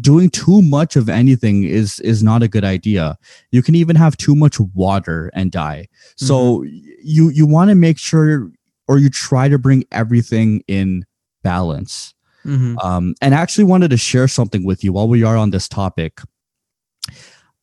Doing 0.00 0.30
too 0.30 0.62
much 0.62 0.96
of 0.96 1.08
anything 1.08 1.64
is 1.64 2.00
is 2.00 2.22
not 2.22 2.42
a 2.42 2.48
good 2.48 2.64
idea. 2.64 3.16
You 3.50 3.62
can 3.62 3.74
even 3.74 3.96
have 3.96 4.16
too 4.16 4.34
much 4.34 4.58
water 4.60 5.30
and 5.34 5.50
die. 5.50 5.88
So 6.16 6.58
mm-hmm 6.58 6.94
you 7.04 7.28
you 7.28 7.46
want 7.46 7.70
to 7.70 7.74
make 7.74 7.98
sure 7.98 8.50
or 8.88 8.98
you 8.98 9.08
try 9.08 9.48
to 9.48 9.58
bring 9.58 9.84
everything 9.92 10.62
in 10.66 11.04
balance. 11.42 12.14
Mm-hmm. 12.44 12.78
Um, 12.78 13.14
and 13.20 13.34
I 13.34 13.40
actually 13.40 13.64
wanted 13.64 13.90
to 13.90 13.96
share 13.96 14.28
something 14.28 14.64
with 14.64 14.84
you 14.84 14.92
while 14.92 15.08
we 15.08 15.22
are 15.22 15.36
on 15.36 15.50
this 15.50 15.68
topic. 15.68 16.20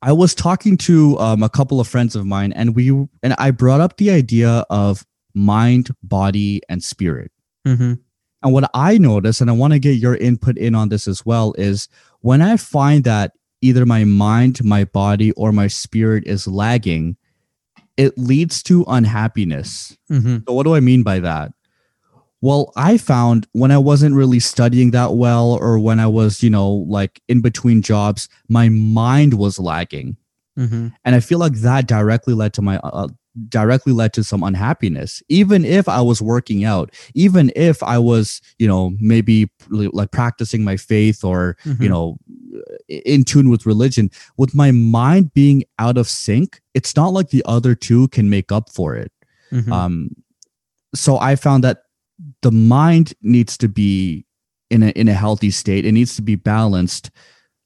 I 0.02 0.12
was 0.12 0.34
talking 0.34 0.78
to 0.78 1.18
um, 1.20 1.44
a 1.44 1.50
couple 1.50 1.80
of 1.80 1.88
friends 1.88 2.16
of 2.16 2.26
mine, 2.26 2.54
and 2.54 2.76
we 2.76 2.90
and 2.90 3.36
I 3.38 3.52
brought 3.52 3.82
up 3.82 3.98
the 3.98 4.10
idea 4.10 4.66
of 4.70 5.06
mind, 5.36 5.92
body, 6.02 6.62
and 6.70 6.84
spirit. 6.84 7.32
Mm-hmm. 7.68 7.94
And 8.44 8.54
what 8.54 8.70
I 8.74 8.98
notice, 8.98 9.42
and 9.42 9.50
I 9.50 9.54
want 9.54 9.74
to 9.74 9.80
get 9.80 9.98
your 9.98 10.16
input 10.16 10.58
in 10.58 10.74
on 10.74 10.90
this 10.90 11.08
as 11.08 11.24
well, 11.24 11.54
is 11.60 11.88
when 12.22 12.42
I 12.42 12.58
find 12.58 13.04
that 13.04 13.34
either 13.62 13.86
my 13.86 14.04
mind, 14.04 14.64
my 14.64 14.86
body, 14.86 15.32
or 15.34 15.52
my 15.52 15.68
spirit 15.68 16.24
is 16.26 16.48
lagging, 16.48 17.18
it 18.02 18.18
leads 18.18 18.64
to 18.64 18.84
unhappiness. 18.88 19.96
Mm-hmm. 20.12 20.38
So, 20.48 20.54
what 20.54 20.64
do 20.64 20.74
I 20.74 20.80
mean 20.80 21.04
by 21.04 21.20
that? 21.20 21.54
Well, 22.42 22.74
I 22.76 22.98
found 22.98 23.48
when 23.52 23.70
I 23.70 23.78
wasn't 23.78 24.16
really 24.16 24.40
studying 24.40 24.90
that 24.92 25.14
well, 25.14 25.60
or 25.62 25.78
when 25.78 26.00
I 26.00 26.08
was, 26.08 26.42
you 26.42 26.50
know, 26.50 26.68
like 26.68 27.22
in 27.28 27.42
between 27.42 27.84
jobs, 27.84 28.28
my 28.50 28.70
mind 28.70 29.36
was 29.36 29.60
lagging. 29.60 30.18
Mm-hmm. 30.58 30.88
And 31.06 31.16
I 31.16 31.20
feel 31.20 31.38
like 31.38 31.54
that 31.58 31.88
directly 31.88 32.34
led 32.34 32.54
to 32.54 32.64
my, 32.64 32.78
uh, 32.78 33.10
directly 33.48 33.94
led 33.94 34.14
to 34.14 34.24
some 34.24 34.44
unhappiness. 34.44 35.24
Even 35.30 35.64
if 35.64 35.88
I 35.88 36.02
was 36.02 36.22
working 36.22 36.64
out, 36.66 36.94
even 37.14 37.52
if 37.56 37.82
I 37.84 37.98
was, 37.98 38.42
you 38.60 38.68
know, 38.68 38.92
maybe 39.00 39.50
like 39.70 40.12
practicing 40.12 40.64
my 40.64 40.78
faith 40.78 41.24
or, 41.24 41.56
Mhm. 41.66 41.82
you 41.82 41.90
know, 41.90 42.18
in 42.90 43.24
tune 43.24 43.50
with 43.50 43.66
religion, 43.66 44.10
with 44.38 44.54
my 44.54 44.72
mind 44.72 45.34
being 45.34 45.64
out 45.80 45.98
of 45.98 46.10
sync, 46.10 46.62
it's 46.74 46.96
not 46.96 47.14
like 47.14 47.30
the 47.30 47.44
other 47.46 47.76
two 47.76 48.08
can 48.10 48.30
make 48.30 48.52
up 48.52 48.70
for 48.70 48.96
it. 48.96 49.12
Mhm. 49.52 49.72
Um, 49.72 50.10
so 50.96 51.18
I 51.18 51.36
found 51.36 51.64
that 51.64 51.84
the 52.42 52.52
mind 52.52 53.14
needs 53.22 53.58
to 53.58 53.68
be 53.70 54.26
in 54.70 54.84
a 54.84 54.90
in 54.90 55.08
a 55.08 55.14
healthy 55.14 55.52
state. 55.52 55.86
It 55.86 55.92
needs 55.92 56.16
to 56.16 56.22
be 56.22 56.36
balanced, 56.36 57.12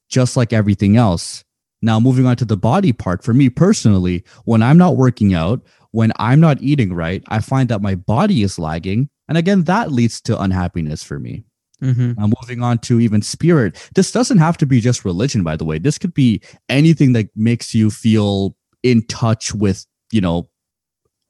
just 0.10 0.36
like 0.36 0.54
everything 0.54 0.98
else. 0.98 1.45
Now, 1.86 2.00
moving 2.00 2.26
on 2.26 2.36
to 2.38 2.46
the 2.46 2.58
body 2.58 2.92
part, 2.92 3.24
for 3.24 3.32
me 3.32 3.48
personally, 3.48 4.24
when 4.46 4.64
I'm 4.64 4.78
not 4.78 4.98
working 4.98 5.36
out, 5.36 5.62
when 5.92 6.12
I'm 6.18 6.40
not 6.40 6.60
eating 6.60 6.94
right, 6.94 7.24
I 7.28 7.40
find 7.40 7.70
that 7.70 7.84
my 7.84 7.94
body 7.94 8.42
is 8.42 8.58
lagging, 8.58 9.08
and 9.30 9.38
again, 9.38 9.66
that 9.66 9.92
leads 9.92 10.20
to 10.22 10.42
unhappiness 10.42 11.04
for 11.04 11.20
me. 11.20 11.46
Mhm. 11.84 12.18
Now, 12.18 12.32
moving 12.42 12.64
on 12.64 12.80
to 12.80 13.00
even 13.00 13.22
spirit. 13.22 13.78
This 13.94 14.12
doesn't 14.12 14.40
have 14.40 14.58
to 14.58 14.66
be 14.66 14.82
just 14.82 15.06
religion, 15.06 15.44
by 15.44 15.56
the 15.56 15.64
way. 15.64 15.78
This 15.78 16.00
could 16.00 16.16
be 16.16 16.42
anything 16.70 17.14
that 17.14 17.30
makes 17.36 17.76
you 17.76 17.92
feel 17.92 18.56
in 18.82 19.04
touch 19.04 19.54
with, 19.54 19.86
you 20.12 20.22
know, 20.22 20.50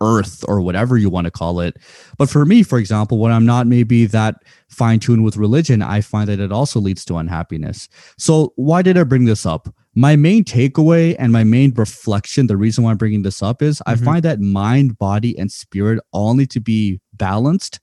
earth 0.02 0.46
or 0.48 0.62
whatever 0.62 0.98
you 0.98 1.10
want 1.10 1.26
to 1.26 1.32
call 1.32 1.60
it. 1.60 1.78
But 2.18 2.30
for 2.30 2.46
me, 2.46 2.63
for 2.63 2.80
example, 2.80 3.18
when 3.18 3.34
I'm 3.34 3.46
not 3.46 3.68
maybe 3.68 4.06
that 4.06 4.36
fine 4.70 5.00
tuned 5.00 5.26
with 5.26 5.36
religion, 5.36 5.82
I 5.82 6.00
find 6.00 6.30
that 6.30 6.39
it 6.39 6.52
also 6.52 6.80
leads 6.80 7.04
to 7.06 7.18
unhappiness. 7.18 7.89
So, 8.18 8.54
why 8.56 8.82
did 8.82 8.98
I 8.98 9.04
bring 9.04 9.26
this 9.26 9.46
up? 9.46 9.74
My 9.97 10.15
main 10.17 10.43
takeaway 10.43 11.15
and 11.17 11.31
my 11.31 11.43
main 11.45 11.73
reflection, 11.73 12.47
the 12.47 12.58
reason 12.58 12.84
why 12.84 12.91
I'm 12.91 12.97
bringing 12.97 13.21
this 13.21 13.41
up 13.41 13.62
is 13.62 13.81
I 13.86 13.95
Mhm. 13.95 14.03
find 14.03 14.23
that 14.23 14.41
mind, 14.41 14.97
body, 14.97 15.38
and 15.39 15.49
spirit 15.51 15.99
all 16.12 16.34
need 16.34 16.49
to 16.51 16.60
be 16.60 16.99
balanced 17.13 17.79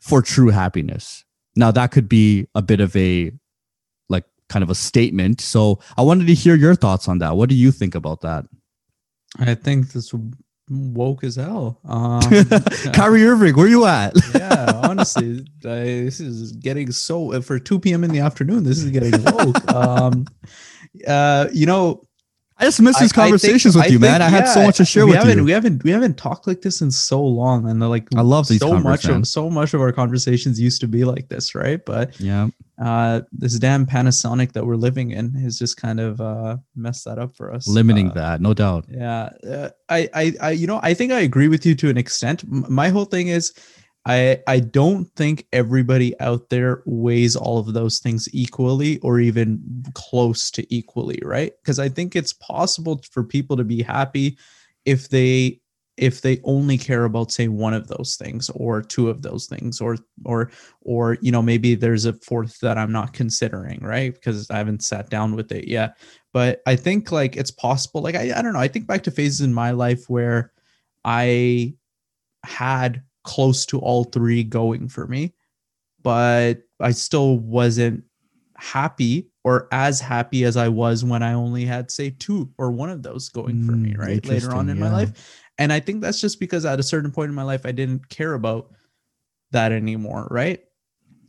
for 0.00 0.22
true 0.22 0.48
happiness. 0.48 1.24
Now, 1.56 1.70
that 1.70 1.90
could 1.90 2.08
be 2.08 2.46
a 2.54 2.62
bit 2.62 2.80
of 2.80 2.94
a 2.96 3.32
like 4.08 4.24
kind 4.48 4.62
of 4.62 4.70
a 4.70 4.74
statement. 4.74 5.40
So, 5.40 5.80
I 5.98 6.02
wanted 6.02 6.26
to 6.28 6.34
hear 6.34 6.54
your 6.56 6.74
thoughts 6.74 7.08
on 7.08 7.18
that. 7.18 7.36
What 7.36 7.48
do 7.48 7.54
you 7.54 7.70
think 7.70 7.94
about 7.94 8.22
that? 8.22 8.46
I 9.38 9.54
think 9.54 9.92
this 9.92 10.12
woke 10.70 11.24
as 11.24 11.36
hell. 11.36 11.78
Um, 11.84 12.20
Kyrie 12.94 13.24
Irving, 13.26 13.54
where 13.56 13.66
you 13.68 13.84
at? 13.84 14.14
yeah, 14.34 14.83
honestly, 15.04 15.46
I, 15.64 16.04
this 16.04 16.20
is 16.20 16.52
getting 16.52 16.90
so 16.92 17.40
for 17.42 17.58
2 17.58 17.78
p.m. 17.80 18.04
in 18.04 18.10
the 18.10 18.20
afternoon. 18.20 18.64
This 18.64 18.78
is 18.82 18.90
getting 18.90 19.22
woke. 19.24 19.68
um, 19.74 20.26
uh, 21.06 21.48
you 21.52 21.66
know, 21.66 22.02
I 22.56 22.64
just 22.66 22.80
miss 22.80 22.98
these 23.00 23.10
I 23.12 23.14
think- 23.14 23.14
conversations 23.14 23.74
with 23.74 23.90
you, 23.90 23.98
man. 23.98 24.22
I 24.22 24.28
had 24.28 24.46
so 24.46 24.62
much 24.62 24.76
to 24.76 24.84
share 24.84 25.04
we 25.04 25.10
with 25.10 25.18
haven't, 25.18 25.38
you. 25.38 25.44
We 25.44 25.50
haven't 25.50 25.82
we 25.82 25.90
haven't 25.90 26.16
talked 26.16 26.46
like 26.46 26.62
this 26.62 26.80
in 26.80 26.90
so 26.92 27.20
long, 27.20 27.68
and 27.68 27.80
like 27.80 28.06
I 28.14 28.20
love 28.20 28.46
these 28.46 28.60
so 28.60 28.78
much 28.78 29.06
of 29.06 29.26
so 29.26 29.50
much 29.50 29.74
of 29.74 29.80
our 29.80 29.90
conversations 29.90 30.60
used 30.60 30.80
to 30.82 30.86
be 30.86 31.04
like 31.04 31.28
this, 31.28 31.56
right? 31.56 31.84
But 31.84 32.18
yeah, 32.20 32.46
uh, 32.80 33.22
this 33.32 33.58
damn 33.58 33.86
Panasonic 33.86 34.52
that 34.52 34.64
we're 34.64 34.76
living 34.76 35.10
in 35.10 35.34
has 35.34 35.58
just 35.58 35.76
kind 35.76 35.98
of 35.98 36.20
uh, 36.20 36.58
messed 36.76 37.04
that 37.06 37.18
up 37.18 37.36
for 37.36 37.52
us. 37.52 37.66
limiting 37.66 38.10
Uh, 38.10 38.14
that, 38.14 38.40
no 38.40 38.54
doubt. 38.54 38.84
yeah, 38.88 39.30
uh, 39.48 39.70
I, 39.88 40.08
I, 40.14 40.32
I, 40.40 40.50
you 40.52 40.68
know, 40.68 40.78
I 40.80 40.94
think 40.94 41.10
I 41.10 41.20
agree 41.20 41.48
with 41.48 41.66
you 41.66 41.74
to 41.74 41.88
an 41.90 41.96
extent. 41.98 42.44
My 42.48 42.88
whole 42.88 43.04
thing 43.04 43.28
is, 43.28 43.52
I, 44.06 44.40
I 44.46 44.60
don't 44.60 45.06
think 45.16 45.46
everybody 45.52 46.18
out 46.20 46.50
there 46.50 46.82
weighs 46.84 47.36
all 47.36 47.58
of 47.58 47.72
those 47.72 48.00
things 48.00 48.28
equally 48.32 48.98
or 48.98 49.18
even 49.18 49.62
close 49.94 50.50
to 50.52 50.74
equally, 50.74 51.20
right? 51.22 51.52
Because 51.62 51.78
I 51.78 51.88
think 51.88 52.14
it's 52.14 52.34
possible 52.34 53.00
for 53.10 53.24
people 53.24 53.56
to 53.56 53.64
be 53.64 53.82
happy 53.82 54.36
if 54.84 55.08
they 55.08 55.60
if 55.96 56.22
they 56.22 56.40
only 56.42 56.76
care 56.76 57.04
about 57.04 57.30
say 57.30 57.46
one 57.46 57.72
of 57.72 57.86
those 57.86 58.16
things 58.16 58.50
or 58.50 58.82
two 58.82 59.08
of 59.08 59.22
those 59.22 59.46
things 59.46 59.80
or 59.80 59.96
or 60.24 60.50
or 60.80 61.16
you 61.20 61.30
know 61.30 61.40
maybe 61.40 61.76
there's 61.76 62.04
a 62.04 62.12
fourth 62.14 62.58
that 62.58 62.76
I'm 62.76 62.90
not 62.90 63.12
considering 63.12 63.78
right 63.80 64.12
because 64.12 64.50
I 64.50 64.58
haven't 64.58 64.82
sat 64.82 65.08
down 65.08 65.36
with 65.36 65.52
it 65.52 65.68
yet 65.68 65.96
but 66.34 66.62
I 66.66 66.74
think 66.74 67.12
like 67.12 67.36
it's 67.36 67.52
possible. 67.52 68.02
Like 68.02 68.16
I, 68.16 68.32
I 68.36 68.42
don't 68.42 68.52
know. 68.52 68.58
I 68.58 68.68
think 68.68 68.88
back 68.88 69.04
to 69.04 69.12
phases 69.12 69.40
in 69.40 69.54
my 69.54 69.70
life 69.70 70.10
where 70.10 70.52
I 71.04 71.74
had 72.44 73.02
close 73.24 73.66
to 73.66 73.78
all 73.80 74.04
three 74.04 74.44
going 74.44 74.88
for 74.88 75.06
me, 75.06 75.34
but 76.02 76.62
I 76.80 76.92
still 76.92 77.38
wasn't 77.38 78.04
happy 78.56 79.30
or 79.42 79.68
as 79.72 80.00
happy 80.00 80.44
as 80.44 80.56
I 80.56 80.68
was 80.68 81.04
when 81.04 81.22
I 81.22 81.32
only 81.32 81.64
had 81.64 81.90
say 81.90 82.10
two 82.10 82.50
or 82.56 82.70
one 82.70 82.90
of 82.90 83.02
those 83.02 83.28
going 83.28 83.64
for 83.64 83.72
me, 83.72 83.94
Mm, 83.94 83.98
right? 83.98 84.26
Later 84.26 84.54
on 84.54 84.68
in 84.68 84.78
my 84.78 84.90
life. 84.90 85.42
And 85.58 85.72
I 85.72 85.80
think 85.80 86.00
that's 86.00 86.20
just 86.20 86.40
because 86.40 86.64
at 86.64 86.80
a 86.80 86.82
certain 86.82 87.10
point 87.10 87.28
in 87.28 87.34
my 87.34 87.42
life 87.42 87.66
I 87.66 87.72
didn't 87.72 88.08
care 88.08 88.34
about 88.34 88.70
that 89.50 89.72
anymore, 89.72 90.28
right? 90.30 90.60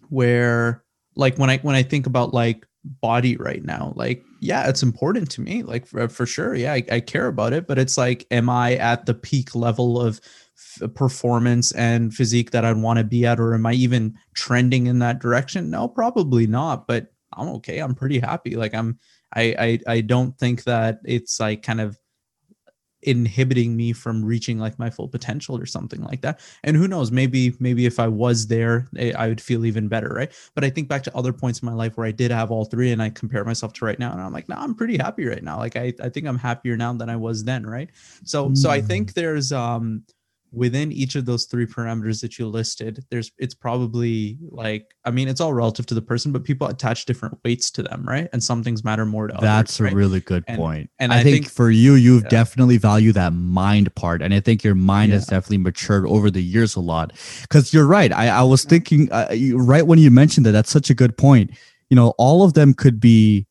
Where 0.09 0.83
like 1.15 1.37
when 1.37 1.49
I 1.49 1.57
when 1.57 1.75
I 1.75 1.83
think 1.83 2.07
about 2.07 2.33
like 2.33 2.65
body 2.83 3.37
right 3.37 3.63
now, 3.63 3.93
like 3.95 4.23
yeah, 4.41 4.69
it's 4.69 4.83
important 4.83 5.31
to 5.31 5.41
me, 5.41 5.63
like 5.63 5.85
for, 5.85 6.07
for 6.07 6.25
sure. 6.25 6.53
Yeah, 6.55 6.73
I, 6.73 6.83
I 6.91 6.99
care 6.99 7.27
about 7.27 7.53
it, 7.53 7.67
but 7.67 7.79
it's 7.79 7.97
like, 7.97 8.27
am 8.31 8.49
I 8.49 8.75
at 8.75 9.05
the 9.05 9.13
peak 9.13 9.55
level 9.55 9.99
of 9.99 10.21
performance 10.95 11.71
and 11.73 12.13
physique 12.13 12.51
that 12.51 12.65
I'd 12.65 12.77
want 12.77 12.99
to 12.99 13.03
be 13.03 13.25
at, 13.25 13.39
or 13.39 13.53
am 13.53 13.65
I 13.65 13.73
even 13.73 14.15
trending 14.33 14.87
in 14.87 14.99
that 14.99 15.19
direction? 15.19 15.69
No, 15.69 15.87
probably 15.87 16.47
not. 16.47 16.87
But 16.87 17.07
I'm 17.33 17.49
okay. 17.55 17.79
I'm 17.79 17.95
pretty 17.95 18.19
happy. 18.19 18.55
Like 18.55 18.73
I'm, 18.73 18.99
I, 19.33 19.55
I, 19.87 19.95
I 19.95 20.01
don't 20.01 20.37
think 20.37 20.63
that 20.63 20.99
it's 21.03 21.39
like 21.39 21.63
kind 21.63 21.81
of 21.81 21.97
inhibiting 23.05 23.75
me 23.75 23.93
from 23.93 24.25
reaching 24.25 24.57
like 24.57 24.79
my 24.79 24.89
full 24.89 25.07
potential 25.07 25.55
or 25.57 25.65
something 25.65 26.01
like 26.01 26.21
that 26.21 26.39
and 26.63 26.75
who 26.75 26.87
knows 26.87 27.11
maybe 27.11 27.53
maybe 27.59 27.85
if 27.85 27.99
i 27.99 28.07
was 28.07 28.47
there 28.47 28.87
eh, 28.97 29.13
i 29.15 29.27
would 29.27 29.39
feel 29.39 29.63
even 29.63 29.87
better 29.87 30.09
right 30.09 30.31
but 30.55 30.63
i 30.63 30.69
think 30.71 30.87
back 30.87 31.03
to 31.03 31.15
other 31.15 31.31
points 31.31 31.59
in 31.59 31.67
my 31.67 31.73
life 31.73 31.97
where 31.97 32.07
i 32.07 32.11
did 32.11 32.31
have 32.31 32.49
all 32.49 32.65
three 32.65 32.91
and 32.91 33.03
i 33.03 33.09
compare 33.09 33.45
myself 33.45 33.73
to 33.73 33.85
right 33.85 33.99
now 33.99 34.11
and 34.11 34.19
i'm 34.19 34.33
like 34.33 34.49
no 34.49 34.55
i'm 34.55 34.73
pretty 34.73 34.97
happy 34.97 35.25
right 35.25 35.43
now 35.43 35.57
like 35.57 35.75
i, 35.75 35.93
I 36.01 36.09
think 36.09 36.25
i'm 36.25 36.37
happier 36.37 36.75
now 36.75 36.93
than 36.93 37.09
i 37.09 37.15
was 37.15 37.43
then 37.43 37.63
right 37.65 37.89
so 38.23 38.51
so 38.55 38.71
i 38.71 38.81
Mm. 38.81 38.87
think 38.87 39.13
there's 39.13 39.51
um 39.51 40.03
within 40.51 40.91
each 40.91 41.15
of 41.15 41.25
those 41.25 41.45
three 41.45 41.65
parameters 41.65 42.21
that 42.21 42.39
you 42.39 42.47
listed 42.47 43.03
there's 43.09 43.31
it's 43.37 43.53
probably 43.53 44.37
like 44.49 44.95
i 45.03 45.11
mean 45.11 45.27
it's 45.27 45.41
all 45.41 45.53
relative 45.53 45.85
to 45.85 45.93
the 45.93 46.01
person 46.01 46.31
but 46.31 46.43
people 46.45 46.67
attach 46.67 47.03
different 47.05 47.37
weights 47.43 47.69
to 47.69 47.83
them 47.83 48.03
right 48.07 48.29
and 48.31 48.41
some 48.41 48.63
things 48.63 48.83
matter 48.83 49.05
more 49.05 49.27
to 49.27 49.35
That's 49.41 49.79
others 49.79 49.81
right? 49.81 49.93
a 49.93 49.95
really 49.95 50.19
good 50.21 50.43
And- 50.47 50.57
point. 50.57 50.89
and 50.99 51.11
I, 51.11 51.19
I 51.19 51.23
think, 51.23 51.45
think- 51.45 51.53
for 51.53 51.69
you, 51.69 51.95
you've 51.95 52.23
Yeah. 52.23 52.29
definitely 52.29 52.77
value 52.77 53.11
that 53.13 53.33
mind 53.33 53.93
part, 53.95 54.21
and 54.21 54.33
I 54.33 54.39
think 54.39 54.63
your 54.63 54.75
mind 54.75 55.11
has 55.11 55.25
definitely 55.27 55.57
matured 55.57 56.05
over 56.05 56.31
the 56.31 56.41
years 56.41 56.75
a 56.75 56.79
lot. 56.79 57.11
Because 57.41 57.73
you're 57.73 57.85
right. 57.87 58.11
I, 58.13 58.27
I 58.29 58.43
was 58.43 58.63
thinking 58.63 59.11
uh, 59.11 59.27
you, 59.33 59.57
right 59.57 59.85
when 59.85 59.99
you 59.99 60.09
mentioned 60.11 60.45
that. 60.45 60.51
That's 60.51 60.71
such 60.71 60.89
a 60.89 60.93
good 60.93 61.17
point. 61.17 61.51
You 61.89 61.95
know, 61.95 62.13
all 62.17 62.43
of 62.43 62.53
them 62.53 62.73
could 62.73 62.99
be, 62.99 63.45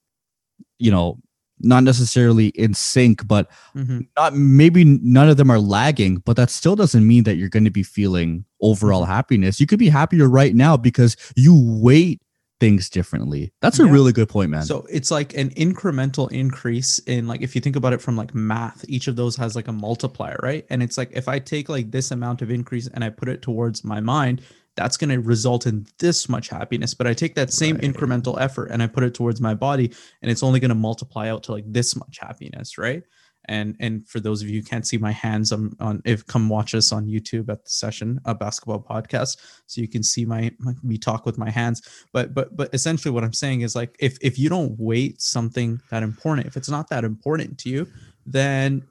you 0.79 0.91
know, 0.91 1.19
not 1.65 1.83
necessarily 1.85 2.49
in 2.49 2.75
sync, 2.75 3.27
but 3.27 3.51
Mhm. 3.77 4.07
not 4.17 4.35
maybe 4.37 4.85
none 4.85 5.29
of 5.29 5.37
them 5.37 5.51
are 5.51 5.59
lagging, 5.59 6.23
but 6.25 6.37
that 6.37 6.51
still 6.51 6.77
doesn't 6.77 7.07
mean 7.07 7.25
that 7.25 7.37
you're 7.37 7.49
going 7.49 7.65
to 7.65 7.71
be 7.71 7.83
feeling 7.83 8.45
overall 8.61 9.03
Mm-hmm. 9.03 9.13
happiness. 9.13 9.61
You 9.61 9.67
could 9.67 9.79
be 9.79 9.89
happier 9.89 10.29
right 10.29 10.55
now 10.55 10.77
because 10.77 11.17
you 11.37 11.55
weight 11.55 12.21
things 12.61 12.89
differently. 12.89 13.53
That's 13.61 13.81
a 13.81 13.85
Yeah. 13.85 13.91
really 13.91 14.13
good 14.13 14.29
point, 14.29 14.51
man. 14.51 14.63
So 14.63 14.87
it's 14.89 15.11
like 15.11 15.37
an 15.37 15.51
incremental 15.51 16.31
increase 16.31 16.99
in 17.01 17.27
like 17.27 17.43
if 17.43 17.55
you 17.55 17.61
think 17.61 17.75
about 17.77 17.93
it 17.93 18.01
from 18.01 18.17
like 18.17 18.35
math, 18.35 18.85
each 18.89 19.09
of 19.09 19.17
those 19.17 19.35
has 19.37 19.57
like 19.57 19.67
a 19.69 19.73
multiplier, 19.73 20.39
right? 20.43 20.65
And 20.71 20.83
it's 20.83 20.97
like 20.97 21.11
if 21.13 21.29
I 21.29 21.41
take 21.41 21.69
like 21.69 21.91
this 21.91 22.11
amount 22.13 22.43
of 22.43 22.51
increase 22.51 22.87
and 22.87 23.03
I 23.03 23.11
put 23.11 23.29
it 23.29 23.43
towards 23.43 23.83
my 23.85 24.01
mind, 24.01 24.41
that's 24.77 24.97
going 24.97 25.11
to 25.11 25.21
result 25.21 25.67
in 25.67 25.87
this 25.99 26.29
much 26.29 26.49
happiness. 26.49 26.95
But 26.95 27.07
I 27.07 27.15
take 27.15 27.35
that 27.37 27.53
same 27.53 27.77
Right. 27.77 27.85
incremental 27.85 28.41
effort 28.41 28.71
and 28.71 28.83
I 28.83 28.87
put 28.87 29.05
it 29.05 29.15
towards 29.15 29.41
my 29.41 29.55
body, 29.55 29.93
and 30.23 30.31
it's 30.31 30.43
only 30.43 30.61
going 30.61 30.71
to 30.71 30.75
multiply 30.75 31.29
out 31.29 31.45
to 31.45 31.53
like 31.53 31.65
this 31.67 31.97
much 31.97 32.19
happiness, 32.21 32.79
right? 32.79 33.03
And 33.47 33.77
and 33.79 34.09
for 34.09 34.21
those 34.21 34.41
of 34.43 34.49
you 34.49 34.61
who 34.61 34.65
can't 34.65 34.87
see 34.87 34.97
my 34.97 35.13
hands, 35.13 35.53
I'm 35.53 35.77
on 35.79 36.01
if 36.07 36.27
come 36.27 36.49
watch 36.49 36.75
us 36.75 36.93
on 36.93 37.07
YouTube 37.07 37.51
at 37.51 37.63
the 37.65 37.71
session, 37.71 38.19
a 38.25 38.35
basketball 38.35 38.81
podcast, 38.83 39.37
so 39.67 39.83
you 39.83 39.89
can 39.89 40.03
see 40.03 40.25
my, 40.25 40.51
my 40.59 40.73
me 40.83 40.97
talk 40.97 41.27
with 41.27 41.37
my 41.37 41.51
hands 41.51 41.83
but 42.13 42.35
but 42.35 42.57
but 42.57 42.73
essentially 42.75 43.13
what 43.13 43.25
i'm 43.25 43.33
saying 43.33 43.61
is 43.63 43.75
like 43.75 43.97
if 43.99 44.17
if 44.21 44.39
you 44.39 44.49
don't 44.49 44.79
weight 44.79 45.21
something 45.21 45.81
that 45.91 46.03
important 46.03 46.47
if 46.47 46.57
it's 46.57 46.69
not 46.69 46.89
that 46.89 47.05
important 47.05 47.59
to 47.59 47.69
you 47.69 47.87
then 48.27 48.83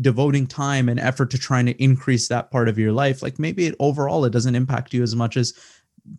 devoting 0.00 0.46
time 0.46 0.88
and 0.88 1.00
effort 1.00 1.30
to 1.30 1.38
trying 1.38 1.66
to 1.66 1.82
increase 1.82 2.28
that 2.28 2.50
part 2.50 2.68
of 2.68 2.78
your 2.78 2.92
life 2.92 3.22
like 3.22 3.38
maybe 3.38 3.66
it 3.66 3.74
overall 3.80 4.24
it 4.24 4.30
doesn't 4.30 4.54
impact 4.54 4.92
you 4.92 5.02
as 5.02 5.16
much 5.16 5.36
as 5.36 5.54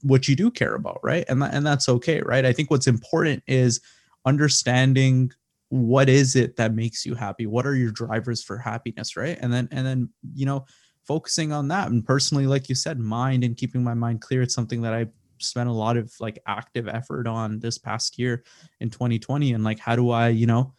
what 0.01 0.27
you 0.27 0.36
do 0.36 0.51
care 0.51 0.75
about 0.75 0.99
right? 1.03 1.25
And 1.27 1.41
that, 1.41 1.53
and 1.53 1.65
that's 1.65 1.89
okay 1.89 2.21
right? 2.21 2.45
I 2.45 2.53
think 2.53 2.71
what's 2.71 2.88
important 2.88 3.43
is 3.47 3.82
understanding 4.25 5.32
what 5.69 6.10
is 6.10 6.36
it 6.36 6.55
that 6.55 6.73
makes 6.73 7.05
you 7.05 7.15
happy? 7.15 7.45
What 7.45 7.65
are 7.65 7.75
your 7.75 7.91
drivers 7.91 8.43
for 8.43 8.58
happiness 8.58 9.15
right? 9.15 9.38
And 9.39 9.53
then 9.53 9.67
and 9.71 9.86
then 9.86 10.10
you 10.34 10.45
know 10.45 10.65
focusing 11.05 11.51
on 11.51 11.67
that. 11.69 11.89
And 11.89 12.05
personally 12.05 12.47
like 12.47 12.69
you 12.69 12.75
said 12.75 12.99
mind 12.99 13.43
and 13.43 13.58
keeping 13.58 13.84
my 13.84 13.93
mind 13.93 14.21
clear 14.21 14.41
it's 14.41 14.55
something 14.55 14.82
that 14.82 14.93
i 14.93 15.08
spent 15.41 15.69
a 15.69 15.73
lot 15.73 15.95
of 15.95 16.13
like 16.19 16.38
active 16.47 16.89
effort 16.89 17.25
on 17.25 17.60
this 17.60 17.77
past 17.77 18.19
year 18.19 18.43
in 18.82 18.89
2020 18.89 19.53
and 19.53 19.63
like 19.63 19.79
how 19.79 19.95
do 19.95 20.10
i 20.10 20.27
you 20.27 20.45
know 20.45 20.73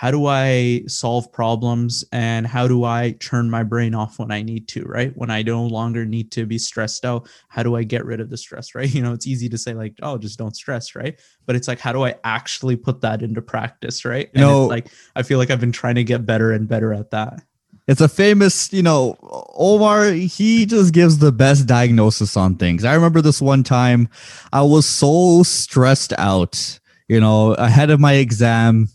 how 0.00 0.10
do 0.10 0.24
I 0.24 0.80
solve 0.86 1.30
problems 1.30 2.06
and 2.10 2.46
how 2.46 2.66
do 2.66 2.84
I 2.84 3.16
turn 3.20 3.50
my 3.50 3.62
brain 3.62 3.94
off 3.94 4.18
when 4.18 4.30
I 4.30 4.40
need 4.40 4.66
to, 4.68 4.82
right? 4.84 5.14
When 5.14 5.28
I 5.28 5.42
no 5.42 5.62
longer 5.62 6.06
need 6.06 6.32
to 6.32 6.46
be 6.46 6.56
stressed 6.56 7.04
out, 7.04 7.28
how 7.48 7.62
do 7.62 7.76
I 7.76 7.82
get 7.82 8.06
rid 8.06 8.18
of 8.18 8.30
the 8.30 8.38
stress, 8.38 8.74
right? 8.74 8.90
You 8.90 9.02
know, 9.02 9.12
it's 9.12 9.26
easy 9.26 9.50
to 9.50 9.58
say 9.58 9.74
like, 9.74 9.92
oh, 10.00 10.16
just 10.16 10.38
don't 10.38 10.56
stress, 10.56 10.94
right? 10.94 11.20
But 11.44 11.54
it's 11.54 11.68
like, 11.68 11.80
how 11.80 11.92
do 11.92 12.02
I 12.02 12.14
actually 12.24 12.76
put 12.76 13.02
that 13.02 13.20
into 13.20 13.42
practice, 13.42 14.06
right? 14.06 14.30
You 14.32 14.40
know, 14.40 14.64
like 14.64 14.86
I 15.16 15.22
feel 15.22 15.36
like 15.36 15.50
I've 15.50 15.60
been 15.60 15.70
trying 15.70 15.96
to 15.96 16.04
get 16.04 16.24
better 16.24 16.50
and 16.50 16.66
better 16.66 16.94
at 16.94 17.10
that. 17.10 17.42
It's 17.86 18.00
a 18.00 18.08
famous, 18.08 18.72
you 18.72 18.82
know, 18.82 19.18
Omar, 19.54 20.12
he 20.12 20.64
just 20.64 20.94
gives 20.94 21.18
the 21.18 21.30
best 21.30 21.66
diagnosis 21.66 22.38
on 22.38 22.56
things. 22.56 22.86
I 22.86 22.94
remember 22.94 23.20
this 23.20 23.42
one 23.42 23.64
time 23.64 24.08
I 24.50 24.62
was 24.62 24.86
so 24.86 25.42
stressed 25.42 26.14
out, 26.16 26.80
you 27.06 27.20
know, 27.20 27.52
ahead 27.52 27.90
of 27.90 28.00
my 28.00 28.14
exam 28.14 28.88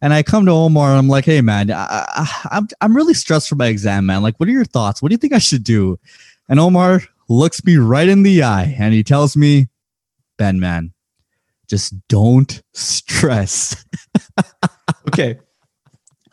and 0.00 0.12
I 0.14 0.22
come 0.22 0.46
to 0.46 0.52
Omar 0.52 0.90
and 0.90 0.98
I'm 0.98 1.08
like, 1.08 1.24
hey 1.24 1.40
man, 1.40 1.70
I, 1.70 2.04
I, 2.08 2.48
I'm 2.52 2.68
I'm 2.80 2.94
really 2.96 3.14
stressed 3.14 3.48
for 3.48 3.56
my 3.56 3.66
exam, 3.66 4.06
man. 4.06 4.22
Like, 4.22 4.38
what 4.38 4.48
are 4.48 4.52
your 4.52 4.64
thoughts? 4.64 5.02
What 5.02 5.08
do 5.08 5.14
you 5.14 5.18
think 5.18 5.32
I 5.32 5.38
should 5.38 5.64
do? 5.64 5.98
And 6.48 6.60
Omar 6.60 7.02
looks 7.28 7.64
me 7.64 7.76
right 7.76 8.08
in 8.08 8.22
the 8.22 8.42
eye 8.42 8.74
and 8.78 8.94
he 8.94 9.02
tells 9.02 9.36
me, 9.36 9.68
Ben, 10.38 10.60
man, 10.60 10.92
just 11.68 11.94
don't 12.08 12.62
stress. 12.72 13.84
okay. 15.08 15.38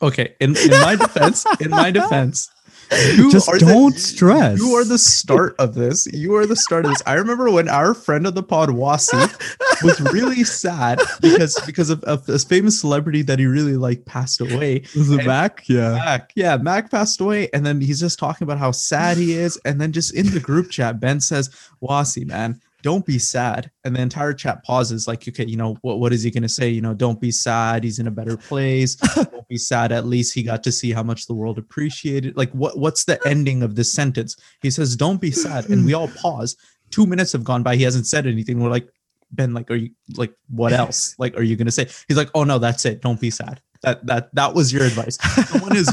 Okay. 0.01 0.35
In, 0.39 0.55
in 0.57 0.69
my 0.69 0.95
defense, 0.95 1.45
in 1.59 1.71
my 1.71 1.91
defense, 1.91 2.49
you 3.15 3.31
just 3.31 3.49
don't 3.59 3.93
the, 3.93 3.99
stress. 3.99 4.59
You 4.59 4.75
are 4.75 4.83
the 4.83 4.97
start 4.97 5.55
of 5.59 5.73
this. 5.73 6.07
You 6.13 6.35
are 6.35 6.45
the 6.45 6.55
start 6.55 6.85
of 6.85 6.91
this. 6.91 7.01
I 7.05 7.13
remember 7.13 7.49
when 7.49 7.67
our 7.67 7.93
friend 7.93 8.27
of 8.27 8.35
the 8.35 8.43
pod, 8.43 8.69
Wasi, 8.69 9.83
was 9.83 9.99
really 10.13 10.43
sad 10.43 10.99
because 11.21 11.59
because 11.65 11.89
of, 11.89 12.03
of 12.03 12.25
this 12.25 12.43
famous 12.43 12.79
celebrity 12.79 13.21
that 13.23 13.39
he 13.39 13.45
really 13.45 13.77
like 13.77 14.05
passed 14.05 14.41
away. 14.41 14.83
Was 14.95 15.09
it 15.11 15.25
Mac? 15.25 15.67
Yeah. 15.67 15.93
Mac. 15.93 16.31
Yeah, 16.35 16.57
Mac 16.57 16.91
passed 16.91 17.19
away. 17.19 17.49
And 17.53 17.65
then 17.65 17.81
he's 17.81 17.99
just 17.99 18.19
talking 18.19 18.45
about 18.45 18.59
how 18.59 18.71
sad 18.71 19.17
he 19.17 19.33
is. 19.33 19.59
And 19.65 19.81
then 19.81 19.91
just 19.91 20.13
in 20.13 20.31
the 20.31 20.39
group 20.39 20.69
chat, 20.69 20.99
Ben 20.99 21.19
says, 21.19 21.49
Wasi, 21.81 22.25
man, 22.25 22.61
don't 22.85 23.03
be 23.03 23.17
sad. 23.17 23.71
And 23.83 23.95
the 23.95 24.01
entire 24.01 24.31
chat 24.31 24.63
pauses, 24.63 25.07
like, 25.07 25.27
okay, 25.27 25.43
you 25.43 25.57
know, 25.57 25.75
what, 25.81 25.99
what 25.99 26.13
is 26.13 26.21
he 26.21 26.29
going 26.29 26.43
to 26.43 26.47
say? 26.47 26.69
You 26.69 26.81
know, 26.81 26.93
don't 26.93 27.19
be 27.19 27.31
sad. 27.31 27.83
He's 27.83 27.97
in 27.97 28.05
a 28.05 28.11
better 28.11 28.37
place. 28.37 28.93
don't 29.15 29.47
be 29.47 29.57
sad. 29.57 29.91
At 29.91 30.05
least 30.05 30.35
he 30.35 30.43
got 30.43 30.63
to 30.65 30.71
see 30.71 30.91
how 30.91 31.01
much 31.01 31.25
the 31.25 31.33
world 31.33 31.57
appreciated. 31.57 32.37
Like, 32.37 32.51
what, 32.51 32.77
what's 32.77 33.05
the 33.05 33.19
ending 33.27 33.63
of 33.63 33.73
this 33.73 33.91
sentence? 33.91 34.35
He 34.61 34.69
says, 34.69 34.95
don't 34.95 35.19
be 35.19 35.31
sad. 35.31 35.67
And 35.67 35.83
we 35.83 35.95
all 35.95 36.09
pause. 36.09 36.55
Two 36.91 37.07
minutes 37.07 37.31
have 37.31 37.43
gone 37.43 37.63
by. 37.63 37.75
He 37.75 37.81
hasn't 37.81 38.05
said 38.05 38.27
anything. 38.27 38.59
We're 38.59 38.69
like, 38.69 38.87
Ben, 39.31 39.55
like, 39.55 39.71
are 39.71 39.75
you 39.77 39.89
like, 40.15 40.35
what 40.49 40.71
else? 40.71 41.15
Like, 41.17 41.35
are 41.37 41.43
you 41.43 41.55
going 41.55 41.65
to 41.65 41.71
say? 41.71 41.87
He's 42.07 42.17
like, 42.17 42.29
oh, 42.35 42.43
no, 42.43 42.59
that's 42.59 42.85
it. 42.85 43.01
Don't 43.01 43.19
be 43.19 43.31
sad. 43.31 43.61
That, 43.81 44.05
that, 44.05 44.35
that 44.35 44.53
was 44.53 44.71
your 44.71 44.83
advice. 44.83 45.17
Someone 45.47 45.75
is 45.75 45.91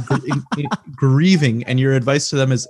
grieving, 0.94 1.64
and 1.64 1.80
your 1.80 1.94
advice 1.94 2.28
to 2.30 2.36
them 2.36 2.52
is 2.52 2.68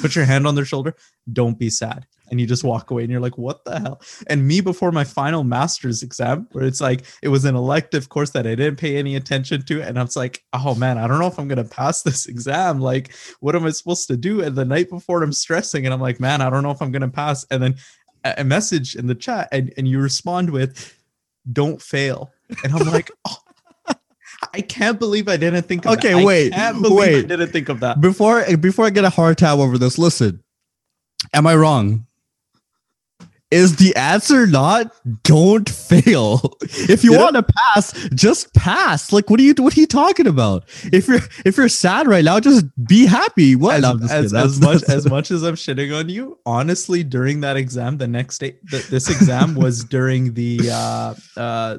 put 0.00 0.16
your 0.16 0.24
hand 0.24 0.46
on 0.46 0.54
their 0.54 0.64
shoulder. 0.64 0.96
Don't 1.30 1.58
be 1.58 1.68
sad 1.68 2.06
and 2.30 2.40
you 2.40 2.46
just 2.46 2.64
walk 2.64 2.90
away 2.90 3.02
and 3.02 3.10
you're 3.10 3.20
like 3.20 3.38
what 3.38 3.64
the 3.64 3.78
hell 3.78 4.00
and 4.26 4.46
me 4.46 4.60
before 4.60 4.92
my 4.92 5.04
final 5.04 5.44
master's 5.44 6.02
exam 6.02 6.46
where 6.52 6.64
it's 6.64 6.80
like 6.80 7.04
it 7.22 7.28
was 7.28 7.44
an 7.44 7.54
elective 7.54 8.08
course 8.08 8.30
that 8.30 8.46
i 8.46 8.54
didn't 8.54 8.76
pay 8.76 8.96
any 8.96 9.16
attention 9.16 9.62
to 9.62 9.82
and 9.82 9.98
i 9.98 10.02
was 10.02 10.16
like 10.16 10.44
oh 10.52 10.74
man 10.74 10.98
i 10.98 11.06
don't 11.06 11.18
know 11.18 11.26
if 11.26 11.38
i'm 11.38 11.48
going 11.48 11.62
to 11.62 11.64
pass 11.64 12.02
this 12.02 12.26
exam 12.26 12.80
like 12.80 13.14
what 13.40 13.54
am 13.54 13.64
i 13.64 13.70
supposed 13.70 14.08
to 14.08 14.16
do 14.16 14.42
and 14.42 14.56
the 14.56 14.64
night 14.64 14.88
before 14.88 15.22
i'm 15.22 15.32
stressing 15.32 15.84
and 15.84 15.94
i'm 15.94 16.00
like 16.00 16.20
man 16.20 16.40
i 16.40 16.50
don't 16.50 16.62
know 16.62 16.70
if 16.70 16.82
i'm 16.82 16.92
going 16.92 17.02
to 17.02 17.08
pass 17.08 17.44
and 17.50 17.62
then 17.62 17.74
a 18.36 18.44
message 18.44 18.96
in 18.96 19.06
the 19.06 19.14
chat 19.14 19.48
and, 19.52 19.72
and 19.76 19.88
you 19.88 20.00
respond 20.00 20.50
with 20.50 20.94
don't 21.52 21.80
fail 21.80 22.30
and 22.64 22.72
i'm 22.72 22.86
like 22.88 23.10
oh, 23.28 23.36
I 24.52 24.60
can't 24.60 24.98
believe 24.98 25.28
I 25.28 25.36
didn't 25.36 25.62
think 25.62 25.84
of 25.84 25.92
okay, 25.94 26.12
that. 26.12 26.24
wait. 26.24 26.52
wait. 26.52 27.18
I 27.18 27.22
didn't 27.22 27.48
think 27.48 27.68
of 27.68 27.80
that. 27.80 28.00
Before 28.00 28.44
before 28.56 28.86
I 28.86 28.90
get 28.90 29.04
a 29.04 29.10
hard 29.10 29.38
tab 29.38 29.58
over 29.58 29.78
this, 29.78 29.98
listen. 29.98 30.42
Am 31.34 31.46
I 31.46 31.56
wrong? 31.56 32.06
Is 33.50 33.76
the 33.76 33.96
answer 33.96 34.46
not 34.46 34.92
don't 35.22 35.68
fail. 35.68 36.56
If 36.88 37.04
you 37.04 37.12
yeah. 37.12 37.22
want 37.22 37.36
to 37.36 37.42
pass 37.42 37.92
just 38.14 38.52
pass. 38.54 39.12
Like 39.12 39.30
what 39.30 39.40
are 39.40 39.42
you 39.42 39.54
what 39.58 39.76
are 39.76 39.80
you 39.80 39.86
talking 39.86 40.26
about? 40.26 40.68
If 40.92 41.08
you're 41.08 41.20
if 41.44 41.56
you're 41.56 41.68
sad 41.68 42.06
right 42.06 42.24
now 42.24 42.40
just 42.40 42.66
be 42.86 43.06
happy. 43.06 43.56
What? 43.56 43.84
As, 43.84 44.10
as, 44.10 44.34
as 44.34 44.60
much 44.60 44.82
as 44.84 45.06
much 45.06 45.30
as 45.30 45.42
i'm 45.42 45.54
shitting 45.54 45.96
on 45.96 46.08
you 46.08 46.38
honestly 46.46 47.02
during 47.02 47.40
that 47.40 47.56
exam 47.56 47.98
the 47.98 48.08
next 48.08 48.38
day 48.38 48.56
the, 48.70 48.78
this 48.90 49.08
exam 49.10 49.54
was 49.54 49.84
during 49.84 50.34
the 50.34 50.60
uh 50.70 51.14
uh 51.36 51.78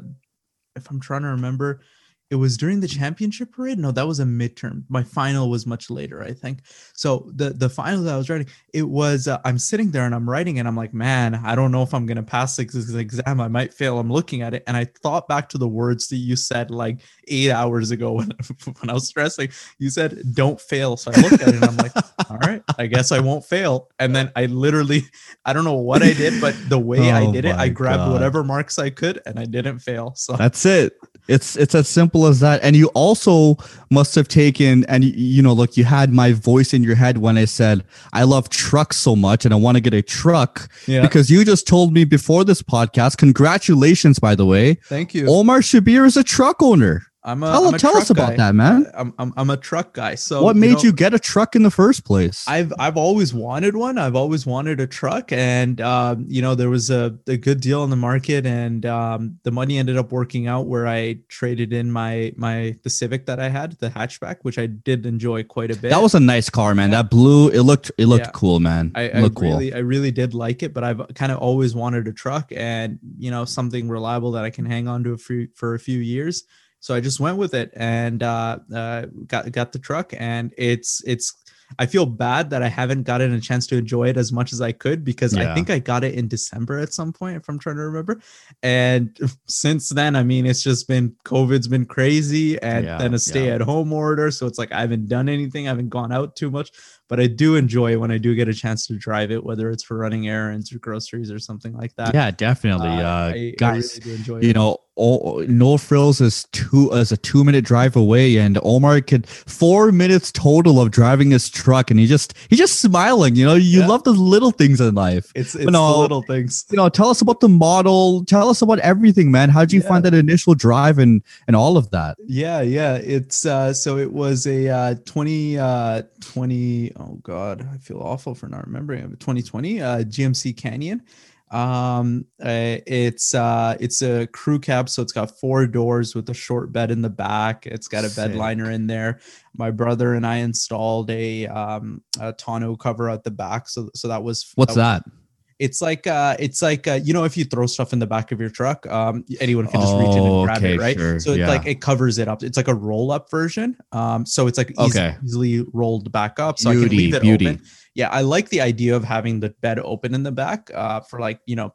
if 0.76 0.90
i'm 0.90 1.00
trying 1.00 1.22
to 1.22 1.30
remember 1.30 1.82
it 2.30 2.36
was 2.36 2.58
during 2.58 2.80
the 2.80 2.88
championship 2.88 3.52
parade 3.52 3.80
no 3.80 3.92
that 3.92 4.08
was 4.08 4.20
a 4.20 4.24
midterm. 4.24 4.84
My 4.90 5.04
final 5.04 5.50
was 5.50 5.66
much 5.66 5.90
later 5.90 6.24
i 6.24 6.34
think. 6.34 6.60
So 6.94 7.30
the 7.36 7.52
the 7.52 7.70
final 7.70 8.04
that 8.04 8.14
i 8.14 8.18
was 8.18 8.30
writing 8.30 8.48
it 8.74 8.88
was 8.88 9.28
uh, 9.28 9.40
i'm 9.46 9.58
sitting 9.58 9.92
there 9.92 10.06
and 10.06 10.14
i'm 10.14 10.30
writing 10.30 10.60
and 10.60 10.68
i'm 10.68 10.76
like 10.76 10.94
man 10.94 11.36
i 11.36 11.56
don't 11.56 11.72
know 11.72 11.84
if 11.84 11.94
i'm 11.94 12.06
to 12.18 12.24
pass 12.24 12.56
this 12.56 12.94
exam. 12.94 13.42
I 13.42 13.48
might 13.48 13.74
fail. 13.74 14.00
I'm 14.00 14.12
looking 14.12 14.42
at 14.42 14.54
it. 14.54 14.64
And 14.68 14.76
i 14.76 14.86
thought 14.86 15.28
back 15.28 15.50
to 15.50 15.58
the 15.58 15.68
words 15.68 16.08
that 16.10 16.18
you 16.18 16.36
said 16.36 16.72
like 16.72 17.00
eight 17.30 17.52
hours 17.52 17.92
ago 17.92 18.14
when, 18.14 18.32
when 18.80 18.90
i 18.90 18.94
was 18.94 19.08
stressing 19.08 19.50
you 19.78 19.90
said 19.90 20.22
don't 20.34 20.60
fail 20.60 20.98
so 20.98 21.12
i 21.14 21.22
looked 21.22 21.42
at 21.42 21.50
it 21.50 21.56
and 21.56 21.66
i'm 21.66 21.78
like 21.78 21.92
all 22.30 22.38
right 22.38 22.64
i 22.78 22.86
guess 22.86 23.12
i 23.12 23.20
won't 23.20 23.46
fail 23.46 23.90
and 24.00 24.16
then 24.16 24.32
i 24.36 24.46
literally 24.46 25.04
i 25.46 25.54
don't 25.54 25.64
know 25.64 25.74
what 25.74 26.02
i 26.04 26.14
did 26.14 26.40
but 26.42 26.56
the 26.70 26.80
way 26.80 27.12
oh 27.12 27.16
i 27.16 27.32
did 27.32 27.46
it 27.46 27.56
i 27.56 27.70
grabbed 27.70 28.00
God. 28.00 28.14
whatever 28.14 28.44
marks 28.44 28.78
i 28.80 28.90
could 28.90 29.22
and 29.26 29.40
i 29.40 29.46
didn't 29.46 29.80
fail 29.80 30.14
so 30.16 30.34
that's 30.34 30.66
it 30.66 30.94
it's 31.30 31.56
it's 31.56 31.76
as 31.76 31.88
simple 31.88 32.26
as 32.26 32.40
that. 32.40 32.62
And 32.64 32.76
you 32.76 32.88
also 32.88 33.58
must 33.92 34.16
have 34.16 34.28
taken 34.28 34.84
and 34.86 35.04
you 35.04 35.42
know, 35.42 35.54
look, 35.54 35.78
you 35.78 35.84
had 35.84 36.12
my 36.12 36.34
voice 36.34 36.74
in 36.74 36.84
your 36.84 36.96
head 36.96 37.20
when 37.20 37.38
I 37.38 37.46
said 37.46 37.84
I 38.12 38.24
love 38.24 38.50
trucks 38.50 38.98
so 38.98 39.16
much 39.16 39.46
and 39.46 39.54
I 39.54 39.58
want 39.58 39.78
to 39.78 39.82
get 39.82 39.94
a 39.94 40.02
truck. 40.02 40.70
Yeah. 40.88 41.02
Because 41.02 41.30
you 41.30 41.46
just 41.46 41.68
told 41.68 41.94
me 41.94 42.04
before 42.04 42.44
this 42.44 42.62
podcast, 42.62 43.18
congratulations, 43.18 44.18
by 44.18 44.36
the 44.36 44.46
way. 44.46 44.76
Thank 44.86 45.14
you. 45.14 45.28
Omar 45.30 45.60
Shabir 45.60 46.06
is 46.06 46.18
a 46.18 46.24
truck 46.24 46.62
owner. 46.62 47.04
I'm 47.22 47.44
a, 47.44 47.52
tell, 47.52 47.68
I'm 47.68 47.74
a 47.74 47.80
tell 47.80 47.98
us 47.98 48.10
about 48.10 48.30
guy. 48.30 48.36
that, 48.38 48.56
man. 48.56 48.90
I'm, 48.94 49.14
I'm, 49.20 49.34
I'm 49.36 49.50
a 49.50 49.58
truck 49.58 49.94
guy. 49.94 50.16
So 50.16 50.42
what 50.42 50.56
made 50.56 50.68
you, 50.68 50.74
know, 50.74 50.82
you, 50.84 50.94
get 50.94 51.14
a 51.14 51.20
truck 51.20 51.54
in 51.54 51.64
the 51.64 51.72
first 51.72 52.06
place? 52.06 52.46
I've 52.48 52.72
I've 52.80 52.96
always 52.96 53.34
wanted 53.34 53.76
one. 53.76 53.98
I've 53.98 54.16
always 54.16 54.46
wanted 54.46 54.80
a 54.80 54.88
truck, 54.88 55.34
and 55.34 55.82
um, 55.82 56.26
you 56.30 56.42
know 56.42 56.56
there 56.56 56.70
was 56.70 56.90
a, 56.90 57.18
a 57.28 57.36
good 57.36 57.60
deal 57.60 57.84
in 57.84 57.90
the 57.90 57.98
market, 57.98 58.46
and 58.46 58.86
um, 58.86 59.38
the 59.44 59.52
money 59.52 59.78
ended 59.78 59.98
up 59.98 60.14
working 60.14 60.48
out 60.48 60.68
where 60.68 60.88
I 60.88 61.20
traded 61.28 61.74
in 61.74 61.92
my 61.92 62.34
my 62.38 62.78
the 62.84 62.90
Civic 62.90 63.26
that 63.26 63.40
I 63.40 63.50
had, 63.50 63.74
the 63.74 63.90
hatchback, 63.90 64.38
which 64.44 64.58
I 64.58 64.68
did 64.68 65.06
enjoy 65.06 65.44
quite 65.44 65.72
a 65.72 65.76
bit. 65.76 65.90
That 65.90 66.02
was 66.02 66.16
a 66.16 66.22
nice 66.22 66.50
car, 66.50 66.74
man. 66.74 66.92
That 66.92 67.10
blue, 67.10 67.50
it 67.50 67.62
looked 67.62 67.92
it 67.98 68.06
looked 68.06 68.28
yeah. 68.28 68.32
cool, 68.32 68.62
man. 68.62 68.94
I, 68.96 69.10
I 69.10 69.18
really 69.18 69.30
cool. 69.32 69.76
I 69.76 69.80
really 69.80 70.12
did 70.12 70.34
like 70.34 70.64
it, 70.64 70.74
but 70.74 70.86
I've 70.86 71.02
kind 71.16 71.34
of 71.34 71.40
always 71.40 71.76
wanted 71.76 72.08
a 72.08 72.14
truck, 72.14 72.54
and 72.56 72.98
you 73.18 73.30
know 73.30 73.44
something 73.44 73.90
reliable 73.90 74.32
that 74.32 74.46
I 74.46 74.52
can 74.52 74.66
hang 74.66 74.88
on 74.88 75.04
to 75.04 75.18
for 75.18 75.48
for 75.54 75.74
a 75.74 75.80
few 75.80 76.00
years 76.00 76.46
so 76.80 76.96
I 76.96 77.00
just 77.02 77.20
went 77.20 77.38
with 77.38 77.54
it 77.54 77.72
and 77.76 78.24
uh, 78.24 78.60
uh, 78.74 79.06
got 79.28 79.52
got 79.52 79.72
the 79.72 79.80
truck, 79.80 80.14
and 80.18 80.54
it's 80.58 81.02
it's. 81.06 81.36
I 81.78 81.86
feel 81.86 82.08
bad 82.08 82.50
that 82.50 82.64
I 82.64 82.68
haven't 82.68 83.04
gotten 83.04 83.32
a 83.32 83.40
chance 83.40 83.68
to 83.68 83.78
enjoy 83.78 84.08
it 84.08 84.18
as 84.18 84.32
much 84.32 84.54
as 84.54 84.60
I 84.60 84.72
could 84.72 85.06
because 85.06 85.38
yeah. 85.38 85.52
I 85.52 85.54
think 85.54 85.70
I 85.70 85.78
got 85.78 86.04
it 86.04 86.16
in 86.16 86.28
December 86.28 86.80
at 86.80 86.94
some 86.94 87.14
point, 87.14 87.38
if 87.38 87.48
I'm 87.48 87.60
trying 87.60 87.76
to 87.76 87.84
remember. 87.84 88.20
And 88.64 89.16
since 89.48 89.90
then, 89.90 90.16
I 90.16 90.24
mean, 90.24 90.48
it's 90.48 90.64
just 90.64 90.88
been 90.88 91.16
COVID's 91.26 91.68
been 91.68 91.86
crazy, 91.86 92.60
and 92.64 92.86
yeah, 92.86 92.98
then 92.98 93.14
a 93.14 93.20
stay 93.20 93.52
at 93.52 93.62
home 93.62 93.94
order. 93.94 94.32
So 94.32 94.48
it's 94.48 94.58
like 94.58 94.72
I 94.72 94.82
haven't 94.82 95.10
done 95.10 95.30
anything, 95.30 95.68
I 95.68 95.70
haven't 95.70 95.90
gone 95.90 96.12
out 96.12 96.36
too 96.36 96.50
much 96.50 96.72
but 97.10 97.20
I 97.20 97.26
do 97.28 97.56
enjoy 97.56 97.98
when 97.98 98.12
I 98.12 98.20
do 98.20 98.36
get 98.36 98.48
a 98.48 98.54
chance 98.54 98.86
to 98.88 98.96
drive 98.96 99.32
it, 99.32 99.44
whether 99.44 99.70
it's 99.72 99.84
for 99.84 99.98
running 99.98 100.30
errands 100.30 100.72
or 100.72 100.78
groceries 100.78 101.32
or 101.32 101.40
something 101.40 101.74
like 101.74 101.96
that. 101.96 102.14
Yeah, 102.14 102.30
definitely. 102.32 102.88
Uh, 102.88 103.10
uh, 103.10 103.34
I, 103.36 103.54
guys, 103.58 104.00
I 104.00 104.10
really 104.10 104.46
you 104.46 104.50
it. 104.52 104.56
know, 104.56 104.78
all, 104.96 105.44
no 105.48 105.78
frills 105.78 106.20
is 106.20 106.46
two 106.52 106.92
is 106.92 107.12
a 107.12 107.18
two 107.18 107.44
minute 107.44 107.66
drive 107.66 107.96
away, 107.96 108.38
and 108.38 108.60
Omar 108.64 109.02
could 109.02 109.28
four 109.28 109.92
minutes 109.92 110.32
total 110.32 110.80
of 110.80 110.92
driving 110.92 111.32
his 111.32 111.50
truck, 111.50 111.90
and 111.90 112.00
he 112.00 112.06
just 112.06 112.34
he's 112.50 112.60
just 112.60 112.82
smiling. 112.82 113.36
You 113.36 113.46
know, 113.46 113.56
you 113.56 113.80
yeah. 113.80 113.88
love 113.88 114.04
the 114.04 114.12
little 114.12 114.52
things 114.52 114.80
in 114.80 114.94
life. 114.94 115.32
It's 115.36 115.56
it's 115.56 115.66
the 115.66 115.82
little 115.82 116.22
things. 116.22 116.66
You 116.70 116.78
know, 116.78 116.90
tell 116.90 117.10
us 117.10 117.22
about 117.22 117.40
the 117.40 117.50
model. 117.50 118.24
Tell 118.26 118.50
us 118.50 118.62
about 118.62 118.80
everything, 118.80 119.32
man. 119.32 119.50
How 119.50 119.62
did 119.62 119.72
you 119.72 119.82
yeah. 119.82 119.88
find 119.88 120.06
that 120.06 120.14
initial 120.14 120.54
drive 120.54 121.00
and 121.00 121.24
and 121.48 121.56
all 121.56 121.78
of 121.78 121.90
that? 121.92 122.18
Yeah, 122.28 122.62
yeah. 122.62 122.96
It's 122.96 123.46
uh, 123.46 123.74
so 123.74 123.98
it 123.98 124.12
was 124.12 124.46
a 124.46 124.68
uh, 124.68 124.96
20, 125.06 125.58
uh, 125.58 126.02
20 126.22 126.92
oh 127.00 127.20
god, 127.24 127.68
I 127.74 127.78
feel 127.78 128.00
awful 128.00 128.36
for 128.36 128.48
not 128.48 128.66
remembering. 128.66 129.10
2020 129.18 129.82
uh, 129.82 129.98
GMC 130.00 130.56
Canyon. 130.58 131.04
Um, 131.52 132.26
uh, 132.44 132.78
it's 132.86 133.34
uh, 133.34 133.76
it's 133.80 134.04
a 134.04 134.28
crew 134.28 134.60
cab, 134.60 134.88
so 134.88 135.02
it's 135.02 135.12
got 135.12 135.40
four 135.40 135.66
doors 135.66 136.14
with 136.14 136.30
a 136.30 136.34
short 136.34 136.72
bed 136.72 136.92
in 136.92 137.02
the 137.02 137.10
back. 137.10 137.66
It's 137.66 137.88
got 137.88 138.02
a 138.02 138.10
bed 138.10 138.32
Sick. 138.32 138.36
liner 138.36 138.70
in 138.70 138.86
there. 138.88 139.20
My 139.58 139.72
brother 139.72 140.14
and 140.14 140.28
I 140.28 140.38
installed 140.38 141.10
a 141.10 141.48
um 141.48 142.04
a 142.20 142.34
tonneau 142.34 142.76
cover 142.76 143.10
at 143.10 143.24
the 143.24 143.32
back, 143.32 143.68
so 143.68 143.90
so 143.96 144.08
that 144.08 144.24
was 144.24 144.52
What's 144.56 144.76
that? 144.76 145.04
that? 145.06 145.12
It's 145.60 145.82
like 145.82 146.08
uh, 146.08 146.38
it's 146.40 146.62
like 146.62 146.88
uh, 146.88 147.00
you 147.04 147.14
know, 147.14 147.26
if 147.26 147.36
you 147.36 147.44
throw 147.44 147.66
stuff 147.68 147.92
in 147.92 148.00
the 148.00 148.08
back 148.08 148.32
of 148.32 148.40
your 148.40 148.50
truck, 148.50 148.88
um, 148.88 149.26
anyone 149.42 149.68
can 149.68 149.82
just 149.82 149.94
reach 149.98 150.16
in 150.16 150.20
Oh, 150.20 150.38
and 150.40 150.46
grab 150.46 150.58
okay, 150.60 150.76
it, 150.76 150.80
right? 150.80 150.98
sure, 150.98 151.20
So 151.20 151.32
it's 151.32 151.40
yeah. 151.40 151.50
like 151.50 151.66
it 151.68 151.82
covers 151.82 152.18
it 152.18 152.30
up. 152.30 152.42
It's 152.44 152.56
like 152.56 152.70
a 152.70 152.74
roll 152.74 153.12
up 153.12 153.30
version. 153.30 153.76
Um, 153.92 154.26
so 154.26 154.48
it's 154.48 154.58
like 154.58 154.72
easy, 154.80 155.00
Okay. 155.00 155.18
easily 155.24 155.66
rolled 155.74 156.12
back 156.14 156.40
up. 156.40 156.60
So 156.60 156.70
I 156.70 156.74
can 156.76 156.88
leave 156.88 157.14
it 157.14 157.22
beauty. 157.22 157.48
open. 157.50 157.62
Yeah, 157.94 158.08
I 158.10 158.22
like 158.22 158.48
the 158.50 158.62
idea 158.62 158.96
of 158.96 159.04
having 159.04 159.42
the 159.42 159.50
bed 159.60 159.80
open 159.80 160.16
in 160.16 160.24
the 160.24 160.32
back. 160.32 160.72
Uh, 160.74 161.02
for 161.02 161.20
like 161.20 161.42
you 161.46 161.58
know, 161.58 161.74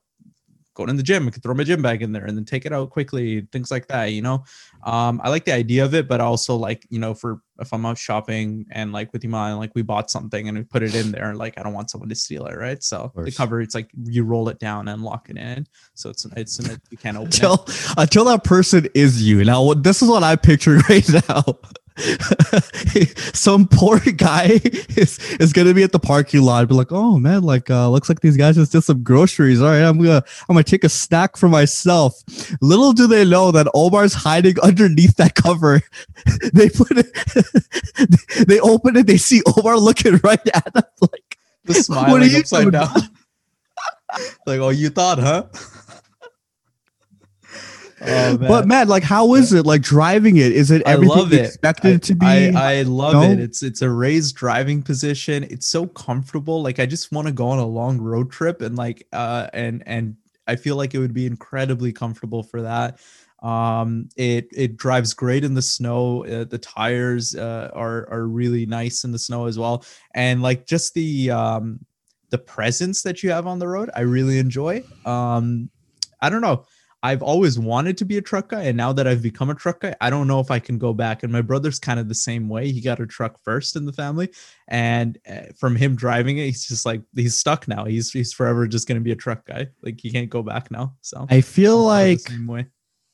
going 0.72 0.88
in 0.88 0.96
the 0.96 1.02
gym, 1.02 1.28
I 1.28 1.30
could 1.30 1.42
throw 1.42 1.52
my 1.54 1.64
gym 1.64 1.82
bag 1.82 2.00
in 2.00 2.12
there 2.12 2.24
and 2.24 2.36
then 2.38 2.46
take 2.46 2.64
it 2.64 2.72
out 2.72 2.88
quickly, 2.90 3.46
things 3.52 3.70
like 3.70 3.86
that. 3.88 4.06
You 4.06 4.22
know, 4.22 4.44
um, 4.84 5.20
I 5.24 5.30
like 5.30 5.46
the 5.46 5.52
idea 5.52 5.84
of 5.84 5.94
it, 5.94 6.06
but 6.06 6.20
also 6.20 6.56
like 6.56 6.86
you 6.90 6.98
know, 6.98 7.14
for 7.14 7.40
if 7.58 7.72
I'm 7.72 7.86
out 7.86 7.96
shopping 7.96 8.66
and 8.70 8.92
like 8.92 9.12
with 9.12 9.24
Iman, 9.24 9.56
like 9.56 9.72
we 9.74 9.80
bought 9.82 10.10
something 10.10 10.48
and 10.48 10.58
we 10.58 10.64
put 10.64 10.82
it 10.82 10.94
in 10.94 11.10
there, 11.10 11.34
like 11.34 11.58
I 11.58 11.62
don't 11.62 11.72
want 11.72 11.90
someone 11.90 12.10
to 12.10 12.14
steal 12.14 12.44
it, 12.46 12.54
right? 12.54 12.82
So 12.82 13.10
the 13.16 13.32
cover, 13.32 13.62
it's 13.62 13.74
like 13.74 13.90
you 14.04 14.24
roll 14.24 14.48
it 14.50 14.58
down 14.58 14.88
and 14.88 15.02
lock 15.02 15.30
it 15.30 15.38
in, 15.38 15.66
so 15.94 16.10
it's 16.10 16.26
it's 16.36 16.58
it, 16.58 16.80
you 16.90 16.98
can't 16.98 17.16
open 17.16 17.28
it. 17.28 17.34
Until 17.36 17.66
until 17.96 18.24
that 18.26 18.44
person 18.44 18.86
is 18.94 19.22
you. 19.22 19.42
Now 19.44 19.72
this 19.72 20.02
is 20.02 20.08
what 20.08 20.22
I 20.22 20.36
picture 20.36 20.76
right 20.88 21.08
now. 21.28 21.44
Some 23.34 23.68
poor 23.68 24.00
guy 24.00 24.46
is 24.96 25.18
is 25.38 25.52
gonna 25.52 25.74
be 25.74 25.84
at 25.84 25.92
the 25.92 26.00
parking 26.00 26.42
lot, 26.42 26.66
be 26.68 26.74
like, 26.74 26.90
"Oh 26.90 27.18
man, 27.18 27.42
like 27.42 27.70
uh, 27.70 27.88
looks 27.88 28.08
like 28.08 28.20
these 28.20 28.36
guys 28.36 28.56
just 28.56 28.72
did 28.72 28.82
some 28.82 29.04
groceries. 29.04 29.62
All 29.62 29.68
right, 29.68 29.82
I'm 29.82 29.98
gonna 29.98 30.24
I'm 30.48 30.54
gonna 30.54 30.64
take 30.64 30.82
a 30.82 30.88
snack 30.88 31.36
for 31.36 31.48
myself." 31.48 32.20
Little 32.60 32.92
do 32.92 33.06
they 33.06 33.24
know 33.24 33.52
that 33.52 33.68
Omar's 33.74 34.12
hiding 34.12 34.58
underneath 34.60 35.16
that 35.16 35.36
cover. 35.36 35.82
they 36.52 36.68
put 36.68 36.98
it, 36.98 38.48
they 38.48 38.58
open 38.58 38.96
it, 38.96 39.06
they 39.06 39.16
see 39.16 39.42
Omar 39.56 39.78
looking 39.78 40.16
right 40.24 40.46
at 40.52 40.72
them, 40.74 40.82
like, 41.00 41.38
The 41.64 41.94
are 41.96 42.24
you 42.24 42.38
upside 42.38 42.72
down. 42.72 42.88
like, 44.46 44.58
oh, 44.60 44.70
you 44.70 44.90
thought, 44.90 45.18
huh? 45.18 45.44
Oh, 48.06 48.36
but 48.38 48.66
man, 48.66 48.88
like, 48.88 49.02
how 49.02 49.34
is 49.34 49.52
it 49.52 49.66
like 49.66 49.82
driving 49.82 50.36
it? 50.36 50.52
Is 50.52 50.70
it 50.70 50.82
I 50.86 50.92
everything 50.92 51.16
love 51.16 51.32
it. 51.32 51.44
expected 51.46 51.94
I, 51.96 51.98
to 51.98 52.14
be? 52.14 52.26
I, 52.26 52.78
I 52.78 52.82
love 52.82 53.14
No? 53.14 53.22
it. 53.22 53.40
It's 53.40 53.62
it's 53.62 53.82
a 53.82 53.90
raised 53.90 54.36
driving 54.36 54.82
position. 54.82 55.44
It's 55.44 55.66
so 55.66 55.86
comfortable. 55.86 56.62
Like 56.62 56.78
I 56.78 56.86
just 56.86 57.12
want 57.12 57.26
to 57.28 57.32
go 57.32 57.48
on 57.48 57.58
a 57.58 57.66
long 57.66 57.98
road 58.00 58.30
trip 58.30 58.62
and 58.62 58.76
like 58.76 59.06
uh 59.12 59.48
and 59.52 59.82
and 59.86 60.16
I 60.46 60.56
feel 60.56 60.76
like 60.76 60.94
it 60.94 60.98
would 60.98 61.14
be 61.14 61.26
incredibly 61.26 61.92
comfortable 61.92 62.42
for 62.42 62.62
that. 62.62 62.98
Um, 63.42 64.08
it 64.16 64.48
it 64.52 64.76
drives 64.76 65.12
great 65.12 65.44
in 65.44 65.52
the 65.54 65.62
snow. 65.62 66.24
Uh, 66.24 66.44
the 66.44 66.58
tires 66.58 67.34
uh, 67.34 67.70
are 67.74 68.08
are 68.10 68.26
really 68.26 68.64
nice 68.64 69.04
in 69.04 69.12
the 69.12 69.18
snow 69.18 69.46
as 69.46 69.58
well, 69.58 69.84
and 70.14 70.40
like 70.42 70.66
just 70.66 70.94
the 70.94 71.30
um 71.30 71.80
the 72.30 72.38
presence 72.38 73.02
that 73.02 73.22
you 73.22 73.30
have 73.30 73.46
on 73.46 73.58
the 73.58 73.68
road, 73.68 73.90
I 73.94 74.00
really 74.00 74.38
enjoy. 74.38 74.82
Um, 75.04 75.70
I 76.20 76.30
don't 76.30 76.40
know. 76.40 76.64
I've 77.04 77.22
always 77.22 77.58
wanted 77.58 77.98
to 77.98 78.06
be 78.06 78.16
a 78.16 78.22
truck 78.22 78.48
guy, 78.48 78.62
and 78.62 78.78
now 78.78 78.90
that 78.94 79.06
I've 79.06 79.20
become 79.20 79.50
a 79.50 79.54
truck 79.54 79.80
guy, 79.80 79.94
I 80.00 80.08
don't 80.08 80.26
know 80.26 80.40
if 80.40 80.50
I 80.50 80.58
can 80.58 80.78
go 80.78 80.94
back. 80.94 81.22
And 81.22 81.30
my 81.30 81.42
brother's 81.42 81.78
kind 81.78 82.00
of 82.00 82.08
the 82.08 82.14
same 82.14 82.48
way. 82.48 82.72
He 82.72 82.80
got 82.80 82.98
a 82.98 83.06
truck 83.06 83.38
first 83.44 83.76
in 83.76 83.84
the 83.84 83.92
family, 83.92 84.30
and 84.68 85.18
uh, 85.30 85.52
from 85.54 85.76
him 85.76 85.96
driving 85.96 86.38
it, 86.38 86.46
he's 86.46 86.66
just 86.66 86.86
like 86.86 87.02
he's 87.14 87.36
stuck 87.38 87.68
now. 87.68 87.84
He's 87.84 88.10
he's 88.10 88.32
forever 88.32 88.66
just 88.66 88.88
gonna 88.88 89.00
be 89.00 89.12
a 89.12 89.16
truck 89.16 89.44
guy. 89.44 89.68
Like 89.82 90.00
he 90.00 90.10
can't 90.10 90.30
go 90.30 90.42
back 90.42 90.70
now. 90.70 90.96
So 91.02 91.26
I 91.28 91.42
feel 91.42 91.76
like 91.84 92.20
same 92.20 92.46
way. 92.46 92.68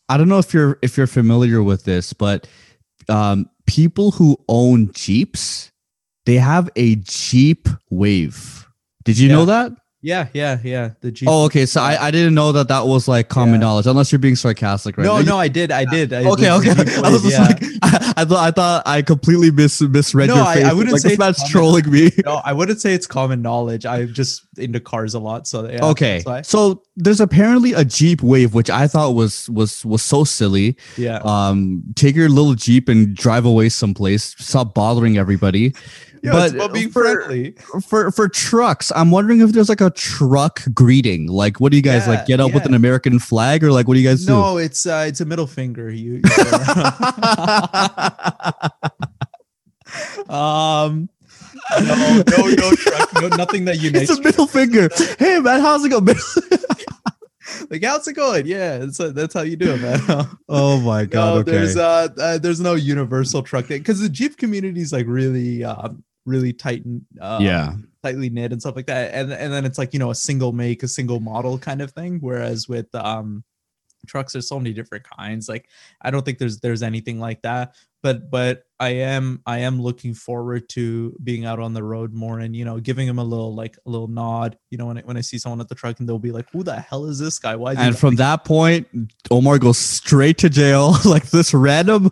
I 0.08 0.16
don't 0.16 0.28
know 0.28 0.38
if 0.38 0.54
you're 0.54 0.78
if 0.82 0.96
you're 0.96 1.08
familiar 1.08 1.60
with 1.60 1.82
this, 1.82 2.12
but 2.12 2.46
um, 3.08 3.50
people 3.66 4.12
who 4.12 4.36
own 4.48 4.92
Jeeps, 4.92 5.72
they 6.26 6.36
have 6.36 6.70
a 6.76 6.94
Jeep 6.94 7.68
Wave. 7.90 8.68
Did 9.02 9.18
you 9.18 9.30
know 9.30 9.46
that? 9.46 9.72
Yeah, 10.02 10.28
yeah, 10.32 10.58
yeah. 10.64 10.90
The 11.02 11.10
Jeep. 11.12 11.28
Oh, 11.28 11.44
okay. 11.44 11.66
So 11.66 11.80
I, 11.82 12.06
I 12.06 12.10
didn't 12.10 12.34
know 12.34 12.52
that 12.52 12.68
that 12.68 12.86
was 12.86 13.06
like 13.06 13.28
common 13.28 13.54
Yeah. 13.54 13.66
knowledge, 13.66 13.86
unless 13.86 14.10
you're 14.10 14.18
being 14.18 14.34
sarcastic 14.36 14.96
right 14.96 15.04
no, 15.04 15.18
now. 15.18 15.22
no, 15.32 15.38
I 15.38 15.48
did, 15.48 15.70
I 15.70 15.84
did. 15.84 16.12
I, 16.14 16.24
Okay, 16.24 16.50
okay. 16.50 16.70
I 17.04 17.10
was 17.10 17.22
just 17.22 17.36
yeah. 17.38 17.42
like, 17.44 17.62
I, 17.82 18.12
I 18.16 18.24
thought 18.24 18.48
I 18.48 18.50
thought 18.50 18.82
I 18.86 19.02
completely 19.02 19.50
mis 19.50 19.80
misread 19.82 20.28
No, 20.28 20.36
your 20.36 20.44
I- 20.44 20.54
face. 20.54 20.64
I 20.64 20.72
wouldn't 20.72 20.92
like 20.92 21.02
say 21.02 21.08
this 21.08 21.12
it's 21.16 21.18
man's 21.18 21.36
common. 21.38 21.50
trolling 21.52 21.90
me. 21.90 22.10
no, 22.24 22.40
I 22.44 22.52
wouldn't 22.54 22.80
say 22.80 22.94
it's 22.94 23.06
common 23.06 23.42
knowledge. 23.42 23.84
I'm 23.84 24.12
just 24.14 24.46
into 24.56 24.80
cars 24.80 25.12
a 25.14 25.18
lot, 25.18 25.46
so 25.46 25.68
yeah. 25.68 25.84
okay, 25.84 26.22
so 26.44 26.82
there's 26.96 27.20
apparently 27.20 27.72
a 27.74 27.84
Jeep 27.84 28.22
Wave, 28.22 28.54
which 28.54 28.70
I 28.70 28.86
thought 28.86 29.14
was 29.14 29.50
was 29.50 29.84
was 29.84 30.02
so 30.02 30.24
silly. 30.24 30.76
yeah. 30.96 31.20
um 31.24 31.82
take 31.94 32.16
your 32.16 32.28
little 32.30 32.54
jeep 32.54 32.88
and 32.88 33.14
drive 33.14 33.44
away 33.44 33.68
someplace 33.68 34.34
stop 34.38 34.74
bothering 34.74 35.18
everybody 35.18 35.74
Yeah, 36.22 36.32
but 36.32 36.44
it's 36.46 36.54
about 36.54 36.72
being 36.74 36.90
for- 36.90 37.02
friendly. 37.02 37.52
for 37.88 38.10
for 38.10 38.28
trucks 38.28 38.92
i'm 38.94 39.10
wondering 39.10 39.40
if 39.40 39.52
there's 39.52 39.70
like 39.70 39.80
a 39.80 39.88
truck 39.90 40.60
greeting 40.74 41.28
like 41.28 41.60
what 41.60 41.70
do 41.72 41.76
you 41.78 41.82
guys 41.82 42.06
Yeah, 42.06 42.14
like 42.14 42.26
get 42.26 42.40
up 42.40 42.52
with 42.52 42.66
an 42.66 42.74
american 42.74 43.18
flag 43.18 43.64
or 43.64 43.72
like 43.72 43.88
what 43.88 43.94
do 43.94 44.00
you 44.00 44.08
guys 44.08 44.26
do 44.26 44.32
No, 44.32 44.58
it's 44.58 44.84
uh, 44.86 45.04
it's 45.08 45.20
a 45.20 45.24
middle 45.24 45.46
finger. 45.46 45.90
You. 45.90 46.20
you 46.22 46.22
um. 50.34 51.08
No, 51.80 52.22
no, 52.28 52.46
no 52.48 52.72
truck. 52.76 53.12
No, 53.14 53.28
nothing 53.28 53.64
that 53.66 53.80
unites. 53.80 54.10
it's 54.10 54.18
a 54.18 54.22
middle 54.22 54.46
finger 54.46 54.88
hey 55.18 55.38
man 55.40 55.60
how's 55.60 55.84
it 55.84 55.90
going 55.90 56.04
like, 57.70 57.84
how's 57.84 58.06
it 58.08 58.14
going? 58.14 58.46
Yeah, 58.46 58.76
it's, 58.82 58.98
uh, 58.98 59.10
that's 59.10 59.34
how 59.34 59.42
you 59.42 59.56
do 59.56 59.72
it, 59.74 59.80
man. 59.80 60.26
oh 60.48 60.80
my 60.80 61.04
god 61.04 61.34
no, 61.34 61.40
okay 61.40 61.50
there's 61.50 61.76
uh, 61.76 62.08
uh, 62.18 62.38
there's 62.38 62.60
no 62.60 62.74
universal 62.74 63.42
truck 63.42 63.66
thing 63.66 63.78
because 63.80 64.00
the 64.00 64.08
Jeep 64.08 64.36
community 64.36 64.80
is 64.80 64.92
like 64.92 65.06
really, 65.06 65.62
um, 65.64 66.02
really 66.26 66.52
tight 66.52 66.84
and 66.84 67.02
uh, 67.20 67.38
yeah 67.40 67.72
tightly 68.02 68.30
knit 68.30 68.52
and 68.52 68.60
stuff 68.60 68.76
like 68.76 68.86
that. 68.86 69.14
And 69.14 69.32
and 69.32 69.52
then 69.52 69.64
it's 69.64 69.78
like 69.78 69.92
you 69.92 69.98
know 69.98 70.10
a 70.10 70.14
single 70.14 70.52
make, 70.52 70.82
a 70.82 70.88
single 70.88 71.20
model 71.20 71.58
kind 71.58 71.82
of 71.82 71.92
thing. 71.92 72.18
Whereas 72.20 72.68
with 72.68 72.92
um 72.94 73.44
trucks, 74.06 74.32
there's 74.32 74.48
so 74.48 74.58
many 74.58 74.72
different 74.72 75.04
kinds. 75.08 75.48
Like 75.48 75.68
I 76.00 76.10
don't 76.10 76.24
think 76.24 76.38
there's 76.38 76.60
there's 76.60 76.82
anything 76.82 77.18
like 77.18 77.42
that. 77.42 77.74
But 78.02 78.30
but 78.30 78.62
I 78.78 78.90
am 78.90 79.42
I 79.44 79.58
am 79.58 79.80
looking 79.80 80.14
forward 80.14 80.70
to 80.70 81.14
being 81.22 81.44
out 81.44 81.58
on 81.58 81.74
the 81.74 81.82
road 81.82 82.14
more 82.14 82.40
and 82.40 82.56
you 82.56 82.64
know 82.64 82.80
giving 82.80 83.06
them 83.06 83.18
a 83.18 83.24
little 83.24 83.54
like 83.54 83.76
a 83.84 83.90
little 83.90 84.08
nod. 84.08 84.56
You 84.70 84.78
know 84.78 84.86
when 84.86 84.98
I, 84.98 85.02
when 85.02 85.16
I 85.18 85.20
see 85.20 85.36
someone 85.36 85.60
at 85.60 85.68
the 85.68 85.74
truck 85.74 86.00
and 86.00 86.08
they'll 86.08 86.18
be 86.18 86.32
like, 86.32 86.50
"Who 86.50 86.62
the 86.62 86.80
hell 86.80 87.04
is 87.04 87.18
this 87.18 87.38
guy? 87.38 87.56
Why?" 87.56 87.72
Is 87.72 87.78
he 87.78 87.84
and 87.84 87.98
from 87.98 88.16
that 88.16 88.44
point 88.44 88.88
omar 89.30 89.58
goes 89.58 89.76
straight 89.76 90.38
to 90.38 90.48
jail 90.48 90.94
like 91.04 91.30
this 91.30 91.52
random 91.52 92.10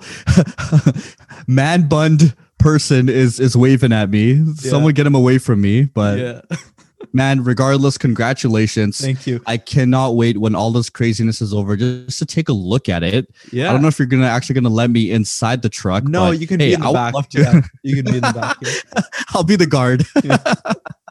man 1.47 1.89
bund 1.89 2.37
person 2.59 3.09
is 3.09 3.39
is 3.41 3.57
waving 3.57 3.93
at 3.93 4.11
me 4.11 4.45
someone 4.57 4.93
get 4.93 5.07
him 5.07 5.15
away 5.15 5.39
from 5.39 5.61
me 5.61 5.85
but 5.85 6.19
yeah, 6.19 6.41
man 7.13 7.43
regardless 7.45 7.97
congratulations 7.97 8.99
thank 8.99 9.27
you. 9.27 9.41
I 9.47 9.57
cannot 9.57 10.17
wait 10.17 10.39
when 10.39 10.55
all 10.55 10.73
this 10.73 10.91
craziness 10.91 11.41
is 11.41 11.55
over 11.55 11.77
just 11.77 12.19
to 12.19 12.27
take 12.27 12.49
a 12.49 12.53
look 12.53 12.89
at 12.89 13.03
it. 13.05 13.29
Yeah, 13.53 13.69
I 13.69 13.73
don't 13.73 13.83
know 13.83 13.89
if 13.89 13.99
you're 13.99 14.07
gonna 14.09 14.27
actually 14.27 14.57
gonna 14.57 14.69
let 14.69 14.91
me 14.91 15.11
inside 15.11 15.63
the 15.63 15.69
truck. 15.69 16.05
No, 16.05 16.33
you 16.33 16.47
can 16.47 16.59
hey, 16.59 16.71
be 16.71 16.75
in 16.75 16.81
the 16.81 16.89
I 16.89 16.93
back. 16.93 17.15
love 17.15 17.29
to. 17.31 17.41
Yeah, 17.41 17.61
you 17.83 18.03
can 18.03 18.05
be 18.13 18.19
in 18.19 18.25
the 18.25 18.33
back. 18.33 18.57
yeah. 18.61 19.03
I'll 19.35 19.45
be 19.45 19.57
the 19.57 19.67
guard. 19.67 20.05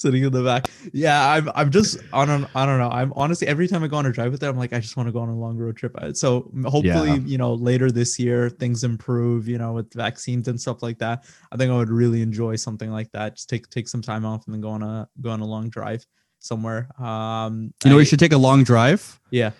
sitting 0.00 0.22
in 0.24 0.32
the 0.32 0.42
back. 0.42 0.68
Yeah, 0.92 1.28
I'm 1.32 1.50
I'm 1.54 1.70
just 1.70 1.98
on 2.12 2.30
an 2.30 2.46
I 2.54 2.66
don't 2.66 2.78
know. 2.78 2.88
I'm 2.90 3.12
honestly 3.16 3.46
every 3.46 3.68
time 3.68 3.82
I 3.84 3.88
go 3.88 3.96
on 3.96 4.06
a 4.06 4.12
drive 4.12 4.30
with 4.32 4.40
them, 4.40 4.50
I'm 4.54 4.58
like 4.58 4.72
I 4.72 4.80
just 4.80 4.96
want 4.96 5.08
to 5.08 5.12
go 5.12 5.20
on 5.20 5.28
a 5.28 5.36
long 5.36 5.56
road 5.56 5.76
trip. 5.76 5.94
Uh, 5.96 6.12
So 6.12 6.50
hopefully, 6.64 7.10
Yeah. 7.10 7.16
you 7.16 7.38
know, 7.38 7.54
later 7.54 7.90
this 7.90 8.18
year 8.18 8.48
things 8.50 8.84
improve, 8.84 9.48
you 9.48 9.58
know, 9.58 9.72
with 9.72 9.92
vaccines 9.94 10.48
and 10.48 10.60
stuff 10.60 10.82
like 10.82 10.98
that. 10.98 11.24
I 11.52 11.56
think 11.56 11.70
I 11.70 11.76
would 11.76 11.90
really 11.90 12.22
enjoy 12.22 12.56
something 12.56 12.90
like 12.90 13.10
that. 13.12 13.36
Just 13.36 13.48
take 13.48 13.68
take 13.70 13.88
some 13.88 14.02
time 14.02 14.24
off 14.24 14.46
and 14.46 14.54
then 14.54 14.60
go 14.60 14.70
on 14.70 14.82
a 14.82 15.08
go 15.20 15.30
on 15.30 15.40
a 15.40 15.46
long 15.46 15.68
drive 15.70 16.04
somewhere. 16.38 16.88
Um 17.00 17.72
You 17.84 17.90
know, 17.90 17.96
I- 17.96 18.00
you 18.00 18.04
should 18.06 18.18
take 18.20 18.32
a 18.32 18.38
long 18.38 18.64
drive. 18.64 19.20
yeah. 19.30 19.50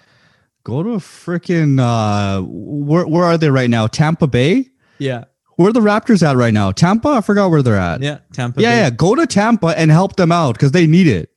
Go 0.62 0.82
to 0.82 0.90
a 0.90 0.98
freaking 0.98 1.80
uh 1.80 2.42
where 2.46 3.06
where 3.06 3.24
are 3.24 3.38
they 3.38 3.50
right 3.50 3.70
now? 3.70 3.86
Tampa 3.86 4.26
Bay? 4.26 4.68
Yeah. 4.98 5.24
Where 5.60 5.68
are 5.68 5.72
the 5.74 5.80
Raptors 5.80 6.26
at 6.26 6.38
right 6.38 6.54
now? 6.54 6.72
Tampa? 6.72 7.08
I 7.10 7.20
forgot 7.20 7.50
where 7.50 7.62
they're 7.62 7.76
at. 7.76 8.00
Yeah, 8.00 8.20
Tampa. 8.32 8.62
yeah, 8.62 8.70
Bay. 8.70 8.78
yeah. 8.78 8.88
Go 8.88 9.14
to 9.14 9.26
Tampa 9.26 9.78
and 9.78 9.90
help 9.90 10.16
them 10.16 10.32
out 10.32 10.54
because 10.54 10.72
they 10.72 10.86
need 10.86 11.06
it. 11.06 11.28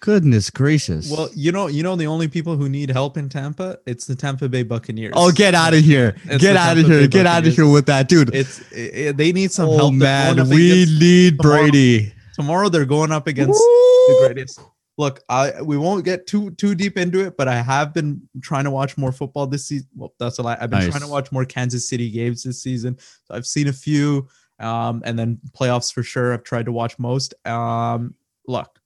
Goodness 0.00 0.48
gracious. 0.48 1.10
Well, 1.10 1.28
you 1.34 1.50
know, 1.50 1.66
you 1.66 1.82
know 1.82 1.96
the 1.96 2.06
only 2.06 2.28
people 2.28 2.56
who 2.56 2.68
need 2.68 2.88
help 2.88 3.16
in 3.16 3.28
Tampa, 3.28 3.78
it's 3.84 4.06
the 4.06 4.14
Tampa 4.14 4.48
Bay 4.48 4.62
Buccaneers. 4.62 5.14
oh, 5.16 5.32
get 5.32 5.56
out 5.56 5.74
of 5.74 5.82
here. 5.82 6.14
It's 6.26 6.40
Get 6.40 6.56
out 6.56 6.78
of 6.78 6.86
here. 6.86 7.00
Bay 7.00 7.08
Get 7.08 7.26
out 7.26 7.44
of 7.44 7.52
here 7.52 7.68
with 7.68 7.86
that, 7.86 8.08
dude. 8.08 8.32
It's 8.32 8.62
it, 8.70 9.16
they 9.16 9.32
need 9.32 9.50
some 9.50 9.70
oh, 9.70 9.76
help. 9.76 9.94
Man. 9.94 10.48
We 10.48 10.84
against- 10.84 11.00
need 11.00 11.38
tomorrow. 11.38 11.62
Brady. 11.62 12.12
tomorrow 12.34 12.68
they're 12.68 12.84
going 12.84 13.10
up 13.10 13.26
against 13.26 13.58
the 13.58 14.26
greatest. 14.28 14.60
Look, 14.98 15.20
I 15.28 15.60
we 15.62 15.76
won't 15.76 16.04
get 16.04 16.26
too 16.26 16.50
too 16.52 16.74
deep 16.74 16.96
into 16.96 17.20
it, 17.26 17.36
but 17.36 17.48
I 17.48 17.60
have 17.60 17.92
been 17.92 18.26
trying 18.40 18.64
to 18.64 18.70
watch 18.70 18.96
more 18.96 19.12
football 19.12 19.46
this 19.46 19.66
season. 19.66 19.88
Well, 19.94 20.14
that's 20.18 20.38
a 20.38 20.42
lie. 20.42 20.56
I've 20.58 20.70
been 20.70 20.80
Nice. 20.80 20.88
trying 20.90 21.02
to 21.02 21.08
watch 21.08 21.30
more 21.32 21.44
Kansas 21.44 21.88
City 21.88 22.10
games 22.10 22.42
this 22.42 22.62
season. 22.62 22.96
So 23.24 23.34
I've 23.34 23.46
seen 23.46 23.68
a 23.68 23.72
few, 23.74 24.26
um, 24.58 25.02
and 25.04 25.18
then 25.18 25.38
playoffs 25.52 25.92
for 25.92 26.02
sure. 26.02 26.32
I've 26.32 26.44
tried 26.44 26.64
to 26.64 26.72
watch 26.72 26.98
most. 26.98 27.34
Um, 27.46 28.14
look, 28.48 28.80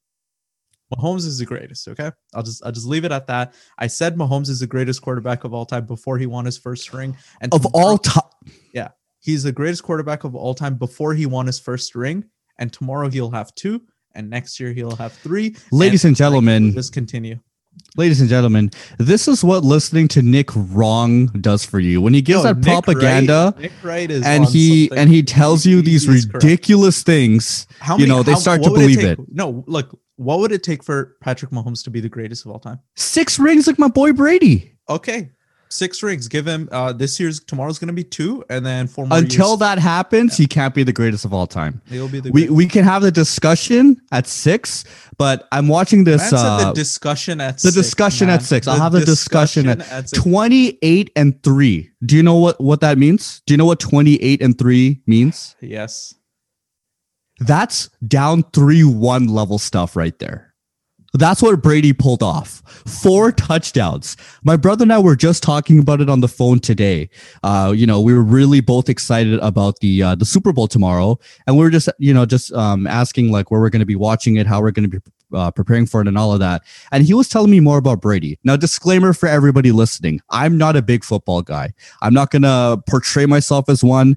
Mahomes 0.92 1.26
is 1.26 1.38
the 1.38 1.46
greatest. 1.46 1.86
Okay, 1.86 2.10
I'll 2.34 2.42
just 2.42 2.64
I'll 2.66 2.72
just 2.72 2.86
leave 2.88 3.04
it 3.04 3.12
at 3.12 3.28
that. 3.28 3.54
I 3.78 3.86
said 3.86 4.16
Mahomes 4.16 4.48
is 4.48 4.58
the 4.58 4.66
greatest 4.66 5.02
quarterback 5.02 5.44
of 5.44 5.54
all 5.54 5.64
time 5.64 5.86
before 5.86 6.18
he 6.18 6.26
won 6.26 6.44
his 6.44 6.58
first 6.58 6.92
ring, 6.92 7.16
and 7.40 7.54
Of 7.54 7.66
all 7.66 7.98
time, 7.98 8.24
yeah, 8.74 8.88
he's 9.20 9.44
the 9.44 9.52
greatest 9.52 9.84
quarterback 9.84 10.24
of 10.24 10.34
all 10.34 10.54
time 10.56 10.74
before 10.74 11.14
he 11.14 11.26
won 11.26 11.46
his 11.46 11.60
first 11.60 11.94
ring. 11.94 12.24
And 12.58 12.70
tomorrow 12.72 13.08
he'll 13.08 13.30
have 13.30 13.54
two, 13.54 13.80
and 14.14 14.28
next 14.30 14.58
year 14.60 14.72
he'll 14.72 14.96
have 14.96 15.12
three. 15.12 15.56
ladies 15.72 16.04
and 16.04 16.12
like, 16.12 16.18
gentlemen, 16.18 16.72
just 16.72 16.92
continue. 16.92 17.38
ladies 17.96 18.20
and 18.20 18.28
gentlemen, 18.28 18.70
this 18.98 19.28
is 19.28 19.42
what 19.44 19.64
listening 19.64 20.08
to 20.08 20.22
Nick 20.22 20.50
Wrong 20.54 21.26
does 21.40 21.64
for 21.64 21.78
you. 21.80 22.00
When 22.02 22.12
he 22.14 22.20
gives 22.22 22.44
Yo, 22.44 22.52
that 22.52 22.56
Nick 22.58 22.66
Wright- 22.66 22.82
propaganda 22.84 23.54
Nick 23.58 23.72
Wright 23.82 24.10
is 24.10 24.24
and 24.26 24.44
he 24.44 24.90
and 24.96 25.08
he 25.10 25.22
tells 25.22 25.64
you 25.64 25.80
these 25.82 26.06
He's 26.06 26.26
correct. 26.26 26.44
ridiculous 26.44 27.02
things, 27.02 27.66
How 27.78 27.96
you 27.98 28.06
know, 28.06 28.22
they 28.22 28.34
start 28.34 28.62
to 28.64 28.70
believe 28.70 28.98
take- 29.00 29.18
it. 29.18 29.32
No, 29.32 29.64
look, 29.66 29.98
what 30.16 30.38
would 30.40 30.52
it 30.52 30.62
take 30.62 30.82
for 30.84 31.16
Patrick 31.22 31.50
Mahomes 31.50 31.82
to 31.84 31.90
be 31.90 32.00
the 32.00 32.08
greatest 32.08 32.44
of 32.44 32.50
all 32.52 32.58
time? 32.58 32.78
six 32.96 33.38
rings 33.38 33.66
like 33.66 33.78
my 33.78 33.88
boy 33.88 34.12
Brady. 34.12 34.72
Okay, 34.88 35.30
six 35.70 36.02
rings. 36.02 36.28
Give 36.28 36.46
him 36.46 36.68
uh 36.72 36.92
this 36.92 37.18
year's 37.18 37.40
tomorrow's 37.40 37.78
gonna 37.78 37.92
be 37.92 38.04
two, 38.04 38.44
and 38.50 38.64
then 38.64 38.86
four 38.86 39.06
more. 39.06 39.18
Until 39.18 39.50
years, 39.50 39.58
that 39.60 39.78
happens, 39.78 40.36
he 40.36 40.46
can't 40.46 40.74
be 40.74 40.82
the 40.82 40.92
greatest 40.92 41.24
of 41.24 41.32
all 41.32 41.46
time. 41.46 41.80
he'll 41.88 42.08
be 42.08 42.20
the. 42.20 42.30
We 42.30 42.42
greatest. 42.42 42.56
we 42.56 42.66
can 42.66 42.84
have 42.84 43.02
the 43.02 43.10
discussion 43.12 44.00
at 44.12 44.26
six, 44.26 44.84
but 45.16 45.48
I'm 45.52 45.68
watching 45.68 46.04
this. 46.04 46.32
Uh, 46.32 46.68
the 46.68 46.72
discussion 46.72 47.40
at 47.40 47.54
the 47.54 47.72
six, 47.72 47.74
discussion 47.74 48.28
at 48.28 48.40
man. 48.40 48.40
six. 48.40 48.68
I'll 48.68 48.78
have 48.78 48.92
the 48.92 49.04
discussion 49.04 49.80
six. 49.80 50.10
28 50.12 51.10
and 51.16 51.42
3. 51.42 51.90
Do 52.04 52.16
you 52.16 52.22
know 52.22 52.36
what 52.36 52.60
what 52.60 52.80
that 52.80 52.98
means? 52.98 53.42
Do 53.46 53.54
you 53.54 53.58
know 53.58 53.64
what 53.64 53.80
28 53.80 54.42
and 54.42 54.58
3 54.58 55.00
means? 55.06 55.56
Yes. 55.60 56.14
That's 57.40 57.88
down 58.06 58.42
3-1 58.44 59.30
level 59.30 59.58
stuff 59.58 59.96
right 59.96 60.18
there. 60.18 60.49
That's 61.12 61.42
what 61.42 61.60
Brady 61.60 61.92
pulled 61.92 62.22
off. 62.22 62.62
Four 62.86 63.32
touchdowns. 63.32 64.16
My 64.44 64.56
brother 64.56 64.84
and 64.84 64.92
I 64.92 65.00
were 65.00 65.16
just 65.16 65.42
talking 65.42 65.80
about 65.80 66.00
it 66.00 66.08
on 66.08 66.20
the 66.20 66.28
phone 66.28 66.60
today. 66.60 67.10
Uh, 67.42 67.72
you 67.76 67.84
know, 67.84 68.00
we 68.00 68.14
were 68.14 68.22
really 68.22 68.60
both 68.60 68.88
excited 68.88 69.40
about 69.40 69.80
the 69.80 70.02
uh, 70.02 70.14
the 70.14 70.24
Super 70.24 70.52
Bowl 70.52 70.68
tomorrow, 70.68 71.18
and 71.46 71.56
we 71.56 71.64
were 71.64 71.70
just 71.70 71.88
you 71.98 72.14
know 72.14 72.26
just 72.26 72.52
um, 72.52 72.86
asking 72.86 73.32
like 73.32 73.50
where 73.50 73.60
we're 73.60 73.70
going 73.70 73.80
to 73.80 73.86
be 73.86 73.96
watching 73.96 74.36
it, 74.36 74.46
how 74.46 74.60
we're 74.60 74.70
going 74.70 74.88
to 74.88 75.00
be 75.00 75.10
uh, 75.34 75.50
preparing 75.50 75.84
for 75.84 76.00
it, 76.00 76.06
and 76.06 76.16
all 76.16 76.32
of 76.32 76.38
that. 76.38 76.62
And 76.92 77.04
he 77.04 77.12
was 77.12 77.28
telling 77.28 77.50
me 77.50 77.58
more 77.58 77.78
about 77.78 78.00
Brady. 78.00 78.38
Now, 78.44 78.54
disclaimer 78.54 79.12
for 79.12 79.28
everybody 79.28 79.72
listening: 79.72 80.20
I'm 80.30 80.56
not 80.56 80.76
a 80.76 80.82
big 80.82 81.02
football 81.02 81.42
guy. 81.42 81.72
I'm 82.02 82.14
not 82.14 82.30
going 82.30 82.42
to 82.42 82.80
portray 82.88 83.26
myself 83.26 83.68
as 83.68 83.82
one. 83.82 84.16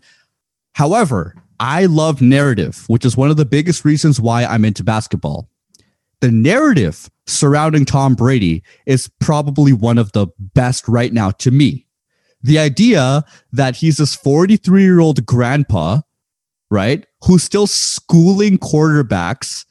However, 0.73 1.35
I 1.59 1.85
love 1.85 2.21
narrative, 2.21 2.83
which 2.87 3.03
is 3.03 3.17
one 3.17 3.31
of 3.31 3.37
the 3.37 3.45
biggest 3.45 3.83
reasons 3.83 4.19
why 4.19 4.45
I'm 4.45 4.65
into 4.65 4.83
basketball. 4.83 5.49
The 6.23 6.31
narrative 6.31 7.09
surrounding 7.27 7.83
Tom 7.83 8.15
Brady 8.15 8.63
is 8.85 9.11
probably 9.19 9.73
one 9.73 9.97
of 9.97 10.13
the 10.13 10.27
best 10.39 10.87
right 10.87 11.11
now 11.11 11.31
to 11.31 11.51
me. 11.51 11.85
The 12.41 12.59
idea 12.59 13.25
that 13.51 13.75
he's 13.75 13.97
this 13.97 14.15
43 14.15 14.83
year 14.83 15.01
old 15.01 15.25
grandpa, 15.25 15.99
right, 16.71 17.05
who's 17.25 17.43
still 17.43 17.67
schooling 17.67 18.57
quarterbacks, 18.57 19.65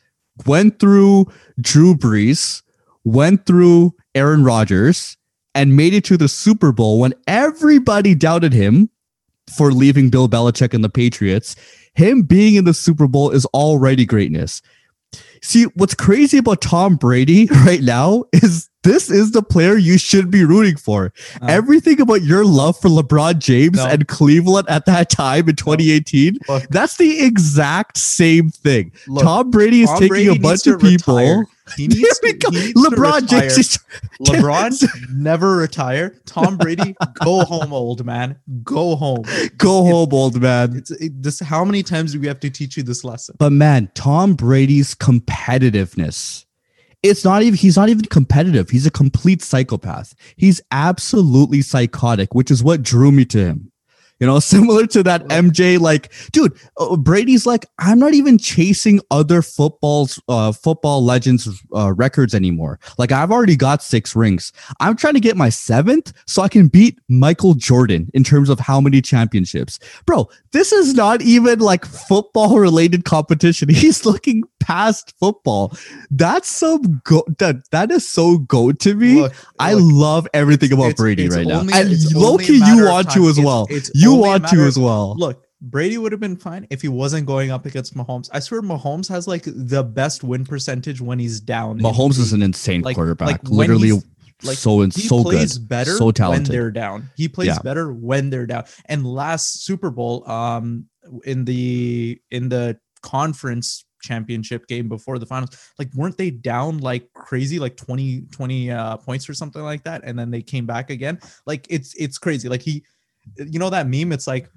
went 0.45 0.79
through 0.79 1.33
Drew 1.59 1.95
Brees, 1.95 2.61
went 3.03 3.47
through 3.47 3.95
Aaron 4.15 4.45
Rodgers, 4.45 5.17
and 5.55 5.75
made 5.75 5.95
it 5.95 6.05
to 6.05 6.19
the 6.19 6.29
Super 6.29 6.71
Bowl 6.71 7.01
when 7.01 7.15
everybody 7.27 8.15
doubted 8.15 8.53
him 8.53 8.91
for 9.57 9.73
leaving 9.73 10.11
Bill 10.11 10.29
Belichick 10.29 10.75
and 10.75 10.85
the 10.85 10.91
Patriots. 10.91 11.57
Him 11.95 12.25
being 12.25 12.57
in 12.57 12.67
the 12.67 12.75
Super 12.75 13.09
Bowl 13.09 13.31
is 13.31 13.47
already 13.47 14.05
greatness. 14.05 14.61
See, 15.43 15.65
what's 15.75 15.95
crazy 15.95 16.39
about 16.39 16.61
Tom 16.61 16.97
Brady 16.97 17.47
right 17.67 17.83
now 17.83 18.25
is 18.33 18.69
this 18.83 19.11
is 19.11 19.31
the 19.33 19.43
player 19.43 19.77
you 19.77 19.99
should 19.99 20.31
be 20.31 20.45
rooting 20.45 20.77
for. 20.77 21.13
Uh, 21.41 21.47
Everything 21.49 22.01
about 22.01 22.23
your 22.23 22.45
love 22.45 22.79
for 22.81 22.89
LeBron 22.89 23.39
James 23.39 23.77
No. 23.79 23.87
and 23.87 24.09
Cleveland 24.09 24.69
at 24.69 24.87
that 24.87 25.09
time 25.11 25.49
in 25.49 25.57
2018, 25.57 26.39
Look, 26.49 26.65
that's 26.69 26.97
the 26.97 27.25
exact 27.25 27.97
same 27.99 28.51
thing. 28.51 28.93
look, 29.07 29.23
Tom 29.25 29.51
Brady 29.51 29.83
is 29.83 29.89
Tom 29.89 29.99
taking 29.99 30.09
Brady 30.09 30.37
a 30.37 30.41
bunch 30.41 30.67
of 30.67 30.81
people. 30.81 31.17
retire. 31.17 31.47
He 31.77 31.87
needs 31.89 32.19
to, 32.19 32.27
he 32.27 32.33
needs 32.59 32.73
to 32.83 32.91
LeBron 32.91 33.21
retire. 33.23 33.41
James 33.41 33.59
is 33.59 33.79
LeBron 34.21 34.89
never 35.15 35.57
retire. 35.57 36.17
Tom 36.27 36.57
Brady, 36.57 36.95
go 37.25 37.45
home, 37.45 37.73
old 37.73 38.05
man. 38.05 38.37
Go 38.65 38.97
home. 38.97 39.23
go 39.59 39.85
home, 39.85 40.09
old 40.13 40.41
man. 40.43 40.77
It's 40.77 40.91
it, 40.91 41.23
this. 41.23 41.39
How 41.39 41.65
many 41.65 41.83
times 41.85 42.13
do 42.13 42.21
we 42.21 42.27
have 42.27 42.41
to 42.41 42.51
teach 42.51 42.77
you 42.77 42.83
this 42.83 43.05
lesson? 43.05 43.37
But 43.39 43.53
man, 43.53 43.91
Tom 43.95 44.35
Brady's 44.35 44.95
competitiveness. 44.97 46.45
It's 47.03 47.25
not 47.25 47.43
even 47.43 47.59
he's 47.59 47.77
not 47.77 47.89
even 47.89 48.05
competitive. 48.05 48.71
He's 48.71 48.87
a 48.87 48.91
complete 48.91 49.43
psychopath. 49.43 50.15
He's 50.37 50.61
absolutely 50.71 51.63
psychotic, 51.63 52.35
which 52.35 52.51
is 52.51 52.63
what 52.63 52.83
drew 52.83 53.11
me 53.11 53.25
to 53.27 53.39
him. 53.39 53.73
You 54.23 54.29
know, 54.29 54.39
similar 54.55 54.87
to 54.87 55.03
that 55.03 55.27
MJ 55.31 55.81
like, 55.81 56.13
dude, 56.31 56.57
uh, 56.79 56.97
Brady's 56.97 57.45
like 57.45 57.67
I'm 57.81 57.99
not 57.99 58.15
even 58.15 58.39
chasing 58.39 59.01
other 59.11 59.43
football's 59.43 60.23
uh 60.29 60.53
football 60.53 61.05
legends 61.05 61.49
uh 61.75 61.93
records 61.95 62.33
anymore. 62.33 62.79
Like 62.99 63.11
I've 63.11 63.33
already 63.33 63.57
got 63.57 63.83
6 63.83 64.15
rings. 64.15 64.53
I'm 64.79 64.95
trying 64.95 65.15
to 65.15 65.21
get 65.21 65.37
my 65.37 65.49
7th 65.49 66.13
so 66.29 66.41
I 66.43 66.49
can 66.49 66.69
beat 66.69 67.01
Michael 67.09 67.55
Jordan 67.55 68.09
in 68.15 68.23
terms 68.23 68.49
of 68.49 68.61
how 68.61 68.81
many 68.81 69.03
championships. 69.03 69.81
Bro, 70.07 70.29
this 70.53 70.71
is 70.71 70.95
not 70.95 71.21
even 71.23 71.59
like 71.59 71.85
football 71.85 72.61
related 72.61 73.05
competition. 73.05 73.69
He's 73.75 74.07
looking 74.07 74.45
past 74.61 75.15
football. 75.19 75.77
That's 76.13 76.49
some 76.49 77.01
go 77.05 77.25
that 77.41 77.69
that 77.73 77.91
is 77.91 78.09
so 78.09 78.39
goat 78.39 78.79
to 78.81 78.95
me. 78.95 79.23
Look, 79.23 79.33
I 79.59 79.75
look, 79.75 79.93
love 79.93 80.29
everything 80.33 80.73
about 80.73 80.95
Brady 80.95 81.25
it's 81.25 81.35
right 81.35 81.45
now. 81.47 81.63
And 81.63 81.91
it's 81.91 82.15
only 82.15 82.25
a 82.27 82.31
Loki, 82.31 82.53
you 82.55 82.85
want 82.87 83.11
to 83.11 83.25
as 83.29 83.39
It's- 83.39 83.45
well. 83.45 83.67
it's 83.69 83.91
You 83.95 84.12
a 84.15 84.21
want 84.21 84.49
to 84.49 84.61
as 84.61 84.79
well. 84.79 85.15
Look, 85.17 85.45
Brady 85.61 85.97
would 85.99 86.13
have 86.13 86.21
been 86.21 86.37
fine 86.37 86.67
if 86.71 86.83
he 86.83 86.89
wasn't 86.89 87.27
going 87.27 87.51
up 87.51 87.67
against 87.67 87.95
Mahomes. 87.97 88.29
I 88.33 88.41
swear, 88.41 88.63
Mahomes 88.63 89.09
has 89.09 89.27
like 89.29 89.45
the 89.47 89.83
best 89.85 90.25
win 90.25 90.45
percentage 90.45 91.01
when 91.01 91.19
he's 91.19 91.41
down. 91.41 91.79
Mahomes 91.81 92.19
is 92.19 92.33
an 92.33 92.43
insane 92.43 92.83
Like- 92.83 92.97
quarterback. 92.97 93.29
like 93.29 93.49
Literally 93.49 93.93
like, 94.45 94.59
so 94.59 94.81
and 94.81 94.93
so 94.93 95.19
good. 95.23 95.31
plays 95.37 95.57
better 95.59 95.93
so 95.97 96.07
when 96.07 96.15
talented. 96.15 96.53
they're 96.53 96.73
down. 96.73 97.11
He 97.17 97.29
plays 97.29 97.47
Yeah. 97.49 97.59
better 97.63 97.93
when 97.93 98.29
they're 98.31 98.47
down. 98.47 98.65
And 98.87 99.07
last 99.07 99.65
Super 99.65 99.91
Bowl, 99.91 100.29
um, 100.29 100.87
in 101.25 101.45
the 101.45 102.21
in 102.33 102.49
the 102.49 102.77
conference 103.03 103.85
championship 104.03 104.67
game 104.67 104.89
before 104.89 105.19
the 105.21 105.27
finals, 105.27 105.51
like 105.79 105.93
weren't 105.95 106.19
they 106.19 106.31
down 106.31 106.79
like 106.79 107.09
crazy, 107.15 107.61
like 107.61 107.77
20, 107.77 108.23
20 108.33 108.71
uh, 108.73 108.97
points 108.97 109.29
or 109.29 109.35
something 109.35 109.63
like 109.63 109.85
that, 109.85 110.03
and 110.05 110.19
then 110.19 110.31
they 110.33 110.43
came 110.43 110.67
back 110.67 110.91
again. 110.91 111.21
Like 111.47 111.67
it's 111.71 111.95
it's 111.95 112.19
crazy. 112.19 112.49
Like 112.49 112.63
he, 112.63 112.85
you 113.37 113.59
know 113.59 113.71
that 113.71 113.89
meme? 113.89 114.13
It's 114.13 114.27
like, 114.27 114.49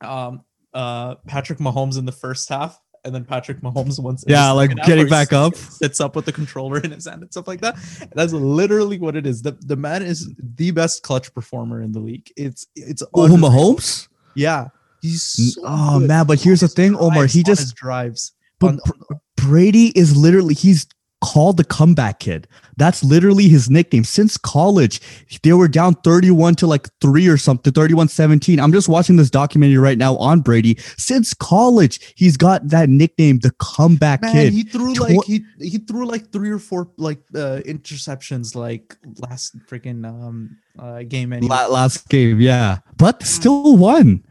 um, 0.00 0.44
uh, 0.74 1.16
Patrick 1.26 1.58
Mahomes 1.58 1.98
in 1.98 2.04
the 2.04 2.12
first 2.12 2.48
half. 2.48 2.80
And 3.04 3.14
then 3.14 3.24
Patrick 3.24 3.60
Mahomes 3.60 3.98
once, 4.02 4.24
Yeah, 4.26 4.50
like 4.50 4.74
getting 4.84 5.08
back 5.08 5.32
up. 5.32 5.54
sits 5.54 6.00
up 6.00 6.16
with 6.16 6.24
the 6.24 6.32
controller 6.32 6.78
in 6.80 6.90
his 6.90 7.06
hand 7.06 7.22
and 7.22 7.30
stuff 7.30 7.46
like 7.46 7.60
that. 7.60 7.76
That's 8.12 8.32
literally 8.32 8.98
what 8.98 9.14
it 9.16 9.24
is. 9.24 9.40
The 9.40 9.52
the 9.60 9.76
man 9.76 10.02
is 10.02 10.34
the 10.56 10.72
best 10.72 11.04
clutch 11.04 11.32
performer 11.32 11.80
in 11.80 11.92
the 11.92 12.00
league. 12.00 12.28
It's 12.36 12.66
it's 12.74 13.02
Oh, 13.14 13.24
unreal. 13.24 13.38
Mahomes? 13.50 14.08
Yeah, 14.34 14.68
he's 15.00 15.22
so 15.54 15.62
Oh, 15.64 16.00
good 16.00 16.08
man, 16.08 16.26
but 16.26 16.40
here's 16.42 16.60
the 16.60 16.68
thing, 16.68 16.96
Omar, 16.96 17.26
he 17.26 17.44
just- 17.44 17.76
drives. 17.76 18.32
But 18.58 18.66
on- 18.74 18.80
Br- 18.84 19.14
Brady 19.36 19.86
is 19.96 20.16
literally 20.16 20.54
he's 20.54 20.86
called 21.20 21.56
the 21.56 21.64
comeback 21.64 22.20
kid. 22.20 22.46
That's 22.76 23.02
literally 23.02 23.48
his 23.48 23.68
nickname 23.68 24.04
since 24.04 24.36
college. 24.36 25.00
They 25.42 25.52
were 25.52 25.68
down 25.68 25.94
31 25.96 26.54
to 26.56 26.66
like 26.66 26.88
3 27.00 27.26
or 27.26 27.36
something, 27.36 27.72
31-17. 27.72 28.60
I'm 28.60 28.72
just 28.72 28.88
watching 28.88 29.16
this 29.16 29.30
documentary 29.30 29.78
right 29.78 29.98
now 29.98 30.16
on 30.16 30.40
Brady. 30.40 30.76
Since 30.96 31.34
college, 31.34 32.14
he's 32.16 32.36
got 32.36 32.68
that 32.68 32.88
nickname, 32.88 33.40
the 33.40 33.50
comeback 33.58 34.22
Man, 34.22 34.32
kid. 34.32 34.52
he 34.52 34.62
threw 34.62 34.94
Tw- 34.94 35.00
like 35.00 35.24
he 35.24 35.44
he 35.60 35.78
threw 35.78 36.06
like 36.06 36.30
three 36.30 36.50
or 36.50 36.58
four 36.58 36.90
like 36.96 37.18
uh 37.34 37.60
interceptions 37.66 38.54
like 38.54 38.96
last 39.18 39.58
freaking 39.66 40.06
um 40.06 40.56
uh 40.78 41.02
game 41.02 41.32
anyway. 41.32 41.48
La- 41.48 41.66
last 41.66 42.08
game, 42.08 42.40
yeah. 42.40 42.78
But 42.96 43.24
still 43.24 43.76
won. 43.76 44.24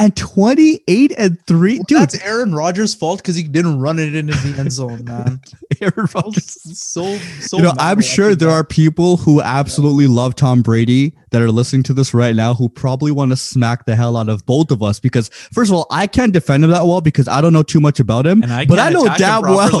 And 0.00 0.16
28 0.16 1.12
and 1.18 1.46
3. 1.46 1.74
Well, 1.74 1.84
Dude, 1.86 1.98
that's 1.98 2.18
Aaron 2.24 2.54
Rodgers' 2.54 2.94
fault 2.94 3.20
because 3.20 3.36
he 3.36 3.42
didn't 3.42 3.80
run 3.80 3.98
it 3.98 4.14
into 4.14 4.32
the 4.32 4.58
end 4.58 4.72
zone, 4.72 5.04
man. 5.04 5.42
Aaron 5.82 6.08
Rodgers. 6.14 6.78
so 6.78 7.16
so. 7.18 7.58
you 7.58 7.64
know, 7.64 7.74
I'm 7.78 8.00
sure 8.00 8.34
there 8.34 8.48
that. 8.48 8.54
are 8.54 8.64
people 8.64 9.18
who 9.18 9.42
absolutely 9.42 10.06
love 10.06 10.34
Tom 10.36 10.62
Brady 10.62 11.12
that 11.32 11.42
are 11.42 11.50
listening 11.50 11.82
to 11.82 11.92
this 11.92 12.14
right 12.14 12.34
now 12.34 12.54
who 12.54 12.70
probably 12.70 13.12
want 13.12 13.32
to 13.32 13.36
smack 13.36 13.84
the 13.84 13.94
hell 13.94 14.16
out 14.16 14.30
of 14.30 14.46
both 14.46 14.70
of 14.70 14.82
us 14.82 14.98
because, 14.98 15.28
first 15.52 15.70
of 15.70 15.76
all, 15.76 15.86
I 15.90 16.06
can't 16.06 16.32
defend 16.32 16.64
him 16.64 16.70
that 16.70 16.86
well 16.86 17.02
because 17.02 17.28
I 17.28 17.42
don't 17.42 17.52
know 17.52 17.62
too 17.62 17.80
much 17.80 18.00
about 18.00 18.26
him. 18.26 18.42
and 18.42 18.50
I 18.50 18.64
but 18.64 18.78
I 18.78 18.88
know 18.88 19.04
damn 19.18 19.42
well. 19.42 19.70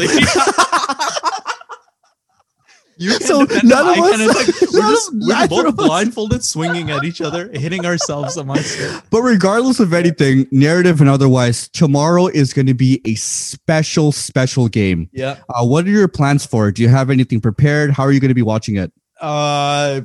properly. 3.08 3.46
You 3.46 3.56
So 3.58 3.66
none 3.66 3.98
of 3.98 4.04
us. 4.04 4.60
Like, 4.60 4.72
we're, 4.72 4.90
just, 4.90 5.10
we're 5.14 5.48
both 5.48 5.76
blindfolded, 5.76 6.44
swinging 6.44 6.90
at 6.90 7.04
each 7.04 7.20
other, 7.20 7.50
hitting 7.52 7.86
ourselves 7.86 8.36
amongst 8.36 8.78
it. 8.78 9.02
But 9.10 9.22
regardless 9.22 9.80
of 9.80 9.92
anything, 9.92 10.46
narrative 10.50 11.00
and 11.00 11.08
otherwise, 11.08 11.68
tomorrow 11.68 12.26
is 12.26 12.52
going 12.52 12.66
to 12.66 12.74
be 12.74 13.00
a 13.04 13.14
special, 13.14 14.12
special 14.12 14.68
game. 14.68 15.08
Yeah. 15.12 15.38
Uh, 15.48 15.64
what 15.64 15.86
are 15.86 15.90
your 15.90 16.08
plans 16.08 16.44
for? 16.46 16.70
Do 16.70 16.82
you 16.82 16.88
have 16.88 17.10
anything 17.10 17.40
prepared? 17.40 17.90
How 17.90 18.04
are 18.04 18.12
you 18.12 18.20
going 18.20 18.28
to 18.28 18.34
be 18.34 18.42
watching 18.42 18.76
it? 18.76 18.92
Uh, 19.20 20.02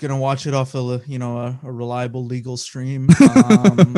gonna 0.00 0.18
watch 0.18 0.46
it 0.46 0.54
off 0.54 0.74
a 0.74 1.02
you 1.06 1.18
know 1.18 1.38
a, 1.38 1.60
a 1.62 1.70
reliable 1.70 2.24
legal 2.24 2.56
stream 2.56 3.08
um, 3.44 3.96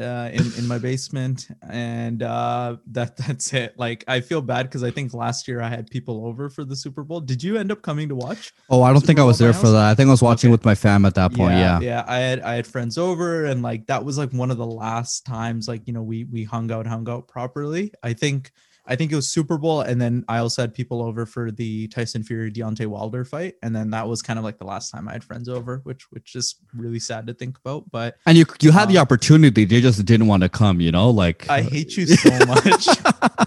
uh, 0.00 0.30
in 0.32 0.52
in 0.58 0.66
my 0.66 0.78
basement, 0.78 1.48
and 1.68 2.22
uh, 2.22 2.76
that 2.88 3.16
that's 3.26 3.52
it. 3.52 3.74
Like 3.78 4.04
I 4.08 4.20
feel 4.20 4.40
bad 4.42 4.64
because 4.64 4.82
I 4.82 4.90
think 4.90 5.14
last 5.14 5.46
year 5.46 5.60
I 5.60 5.68
had 5.68 5.88
people 5.90 6.26
over 6.26 6.48
for 6.48 6.64
the 6.64 6.74
Super 6.76 7.02
Bowl. 7.04 7.20
Did 7.20 7.42
you 7.42 7.56
end 7.56 7.70
up 7.70 7.82
coming 7.82 8.08
to 8.08 8.14
watch? 8.14 8.52
Oh, 8.68 8.82
I 8.82 8.92
don't 8.92 9.04
think 9.04 9.18
I 9.18 9.24
was 9.24 9.38
there 9.38 9.52
for 9.52 9.68
that. 9.68 9.90
I 9.90 9.94
think 9.94 10.08
I 10.08 10.10
was 10.10 10.22
watching 10.22 10.48
Okay. 10.48 10.52
with 10.52 10.64
my 10.64 10.74
fam 10.74 11.04
at 11.04 11.14
that 11.14 11.32
point. 11.34 11.54
Yeah. 11.54 11.80
yeah. 11.80 12.04
I 12.06 12.18
had 12.18 12.40
I 12.40 12.54
had 12.54 12.66
friends 12.66 12.98
over, 12.98 13.44
and 13.44 13.62
like 13.62 13.86
that 13.86 14.04
was 14.04 14.18
like 14.18 14.32
one 14.32 14.50
of 14.50 14.56
the 14.56 14.66
last 14.66 15.26
times 15.26 15.68
like 15.68 15.86
you 15.86 15.92
know 15.92 16.02
we 16.02 16.24
we 16.24 16.44
hung 16.44 16.70
out 16.72 16.86
hung 16.86 17.08
out 17.08 17.28
properly. 17.28 17.92
I 18.02 18.12
think 18.14 18.50
I 18.90 18.96
think 18.96 19.12
it 19.12 19.14
was 19.14 19.28
Super 19.30 19.56
Bowl, 19.56 19.82
and 19.82 20.00
then 20.00 20.24
I 20.28 20.38
also 20.38 20.62
had 20.62 20.74
people 20.74 21.00
over 21.00 21.24
for 21.24 21.50
the 21.52 21.86
Tyson 21.88 22.24
Fury 22.24 22.50
Deontay 22.50 22.86
Wilder 22.88 23.24
fight, 23.24 23.54
and 23.62 23.74
then 23.74 23.90
that 23.90 24.08
was 24.08 24.20
kind 24.20 24.36
of 24.38 24.44
like 24.44 24.58
the 24.58 24.64
last 24.66 24.90
time 24.90 25.08
I 25.08 25.12
had 25.12 25.22
friends 25.24 25.48
over, 25.48 25.80
which 25.84 26.10
which 26.10 26.34
is 26.34 26.56
really 26.74 26.98
sad 26.98 27.26
to 27.28 27.34
think 27.34 27.56
about. 27.58 27.88
But 27.90 28.16
And 28.26 28.36
you 28.36 28.44
you 28.60 28.72
had 28.72 28.88
the 28.88 28.98
Um, 28.98 29.02
opportunity, 29.02 29.64
they 29.64 29.80
just 29.80 30.04
didn't 30.04 30.26
want 30.26 30.42
to 30.42 30.48
come. 30.48 30.80
You 30.80 30.90
know, 30.90 31.08
like 31.08 31.48
I 31.48 31.62
hate 31.62 31.96
you 31.96 32.06
so 32.06 32.30
much. 32.46 32.88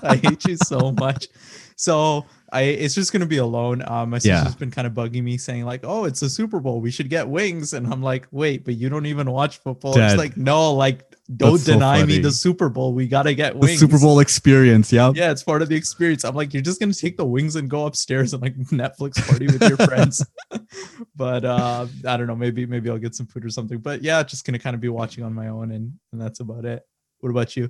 I 0.02 0.16
hate 0.16 0.46
you 0.46 0.56
so 0.58 0.92
much. 0.94 1.28
So 1.76 2.26
I 2.52 2.62
it's 2.62 2.96
just 2.96 3.12
gonna 3.12 3.26
be 3.26 3.38
alone. 3.38 3.84
Um 3.86 4.12
my 4.12 4.20
Yeah. 4.24 4.44
sister's 4.44 4.56
been 4.56 4.72
kind 4.72 4.88
of 4.88 4.94
bugging 4.94 5.24
me 5.24 5.38
saying, 5.38 5.66
like, 5.66 5.82
oh, 5.84 6.06
it's 6.06 6.22
a 6.22 6.30
Super 6.30 6.60
Bowl. 6.60 6.80
We 6.82 6.92
should 6.92 7.10
get 7.10 7.28
wings. 7.28 7.74
And 7.74 7.88
I'm 7.92 8.02
like, 8.02 8.28
wait, 8.32 8.64
but 8.64 8.76
you 8.76 8.90
don't 8.90 9.08
even 9.08 9.30
watch 9.32 9.58
football. 9.58 9.98
It's 9.98 10.16
like, 10.16 10.38
no, 10.38 10.72
like 10.74 11.13
don't 11.38 11.54
That's 11.54 11.64
so 11.64 11.74
deny 11.74 12.04
me 12.06 12.20
the 12.20 12.32
Super 12.32 12.70
Bowl. 12.70 12.94
We 12.94 13.08
gotta 13.08 13.34
get 13.34 13.56
wings. 13.56 13.80
the. 13.80 13.88
Super 13.88 14.00
Bowl 14.00 14.20
experience. 14.20 14.92
Yeah. 14.92 15.12
Yeah, 15.16 15.32
it's 15.32 15.44
part 15.44 15.62
of 15.62 15.70
the 15.70 15.76
experience. 15.76 16.24
I'm 16.24 16.36
like, 16.36 16.54
you're 16.54 16.64
just 16.64 16.80
gonna 16.80 16.94
take 16.94 17.18
the 17.18 17.26
wings 17.26 17.56
and 17.56 17.70
go 17.70 17.86
upstairs 17.86 18.34
and 18.34 18.42
like 18.42 18.56
Netflix 18.56 19.26
party 19.28 19.48
with 19.48 19.62
your 19.62 19.78
friends. 19.78 20.26
but 21.16 21.46
uh 21.46 21.88
I 22.08 22.18
don't 22.18 22.28
know, 22.28 22.36
maybe 22.36 22.66
maybe 22.66 22.90
I'll 22.90 22.98
get 22.98 23.16
some 23.16 23.28
food 23.28 23.46
or 23.46 23.50
something. 23.50 23.80
But 23.80 24.02
yeah, 24.02 24.22
just 24.24 24.46
gonna 24.46 24.60
kind 24.60 24.74
of 24.74 24.82
be 24.82 24.90
watching 24.90 25.24
on 25.24 25.34
my 25.34 25.50
own 25.50 25.72
and 25.72 25.94
and 26.12 26.22
that's 26.22 26.40
about 26.40 26.66
it. 26.66 26.84
What 27.20 27.30
about 27.30 27.56
you? 27.56 27.70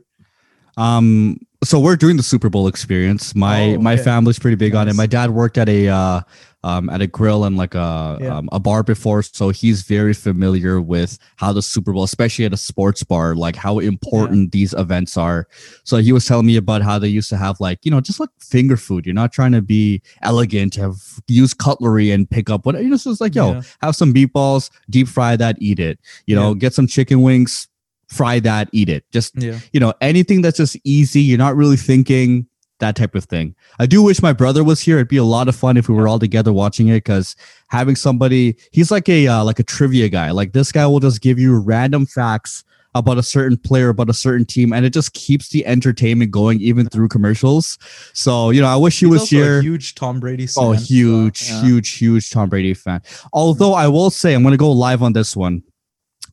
Um. 0.78 1.39
So 1.64 1.80
we're 1.80 1.95
doing 1.95 2.18
the 2.18 2.24
Super 2.24 2.49
Bowl 2.49 2.68
experience. 2.68 3.36
My 3.36 3.76
Oh, 3.76 3.80
my 3.80 3.95
family's 3.95 4.39
pretty 4.39 4.55
big 4.55 4.76
on 4.76 4.88
it. 4.89 4.95
My 4.95 5.05
dad 5.05 5.30
worked 5.30 5.57
at 5.57 5.70
a 5.70 5.88
uh, 5.88 6.22
um, 6.64 6.89
at 6.89 7.01
a 7.01 7.07
grill 7.07 7.43
and 7.45 7.57
like 7.57 7.76
a 7.76 8.18
Yeah. 8.22 8.38
um, 8.38 8.49
a 8.51 8.59
bar 8.59 8.84
before, 8.84 9.22
so 9.24 9.49
he's 9.49 9.82
very 9.84 10.14
familiar 10.14 10.80
with 10.80 11.18
how 11.38 11.51
the 11.53 11.61
Super 11.61 11.91
Bowl, 11.93 12.03
especially 12.03 12.45
at 12.45 12.53
a 12.53 12.57
sports 12.57 13.03
bar, 13.03 13.36
like 13.36 13.55
how 13.55 13.80
important 13.80 14.51
these 14.51 14.74
events 14.74 15.18
are. 15.18 15.47
So 15.84 15.97
he 15.97 16.11
was 16.11 16.26
telling 16.26 16.45
me 16.45 16.55
about 16.55 16.82
how 16.82 16.97
they 16.99 17.07
used 17.09 17.30
to 17.30 17.38
have 17.38 17.59
like 17.59 17.80
you 17.84 17.91
know 17.91 17.99
just 18.01 18.20
like 18.20 18.30
finger 18.39 18.78
food. 18.78 19.05
You're 19.05 19.16
not 19.16 19.34
trying 19.34 19.51
to 19.53 19.61
be 19.61 20.01
elegant, 20.22 20.76
have 20.76 20.95
use 21.28 21.53
cutlery 21.53 22.11
and 22.11 22.30
pick 22.30 22.49
up 22.49 22.66
what 22.66 22.82
you 22.82 22.89
know. 22.89 22.97
So 22.97 23.11
it's 23.11 23.22
like 23.22 23.36
yo, 23.36 23.53
Yeah. 23.53 23.61
have 23.82 23.95
some 23.95 24.14
meatballs, 24.14 24.70
deep 24.89 25.07
fry 25.07 25.36
that, 25.36 25.57
eat 25.59 25.80
it. 25.80 25.99
You 26.28 26.36
know, 26.36 26.49
Yeah. 26.49 26.55
get 26.59 26.74
some 26.74 26.88
chicken 26.88 27.22
wings, 27.22 27.68
fry 28.07 28.39
that, 28.39 28.70
eat 28.72 28.89
it. 28.89 29.03
Just 29.11 29.34
Yeah. 29.41 29.59
you 29.74 29.80
know, 29.80 29.93
anything 30.01 30.41
that's 30.41 30.57
just 30.57 30.78
easy, 30.84 31.22
you're 31.22 31.38
not 31.38 31.55
really 31.55 31.78
thinking 31.78 32.47
that 32.84 32.96
type 32.98 33.16
of 33.16 33.24
thing. 33.24 33.56
I 33.80 33.86
do 33.86 34.04
wish 34.04 34.22
my 34.22 34.34
brother 34.34 34.64
was 34.64 34.82
here. 34.82 34.98
It'd 34.98 35.08
be 35.08 35.18
a 35.18 35.24
lot 35.24 35.48
of 35.48 35.56
fun 35.56 35.78
if 35.78 35.88
we 35.88 35.96
were 35.96 36.08
all 36.08 36.20
together 36.20 36.52
watching 36.52 36.90
it 36.90 36.98
because 36.98 37.36
having 37.70 37.96
somebody, 37.96 38.58
he's 38.72 38.92
like 38.92 39.08
a 39.08 39.28
uh, 39.28 39.44
like 39.44 39.60
a 39.60 39.64
trivia 39.64 40.10
guy. 40.10 40.32
Like 40.32 40.52
this 40.52 40.72
guy 40.72 40.86
will 40.86 41.00
just 41.00 41.22
give 41.22 41.40
you 41.40 41.58
random 41.58 42.06
facts 42.06 42.66
about 42.96 43.18
a 43.18 43.24
certain 43.24 43.58
player, 43.58 43.90
about 43.90 44.10
a 44.10 44.14
certain 44.14 44.46
team, 44.46 44.74
and 44.74 44.86
it 44.86 44.92
just 44.92 45.14
keeps 45.14 45.50
the 45.50 45.66
entertainment 45.66 46.32
going 46.32 46.60
even 46.60 46.90
through 46.90 47.08
commercials. 47.08 47.78
So 48.14 48.50
you 48.50 48.62
know, 48.62 48.68
I 48.68 48.76
wish 48.76 49.00
he 49.00 49.06
was 49.06 49.30
here. 49.30 49.62
huge 49.62 49.96
Tom 49.96 50.20
Brady. 50.20 50.48
Oh, 50.58 50.74
fan, 50.74 50.80
so, 50.80 50.86
huge, 50.86 51.50
yeah. 51.50 51.62
huge, 51.62 51.90
huge 51.92 52.30
Tom 52.32 52.50
Brady 52.50 52.74
fan. 52.74 53.02
Although 53.32 53.74
I 53.74 53.88
will 53.88 54.10
say, 54.10 54.34
I'm 54.34 54.44
going 54.44 54.52
to 54.52 54.58
go 54.58 54.72
live 54.72 55.02
on 55.02 55.14
this 55.14 55.36
one. 55.36 55.64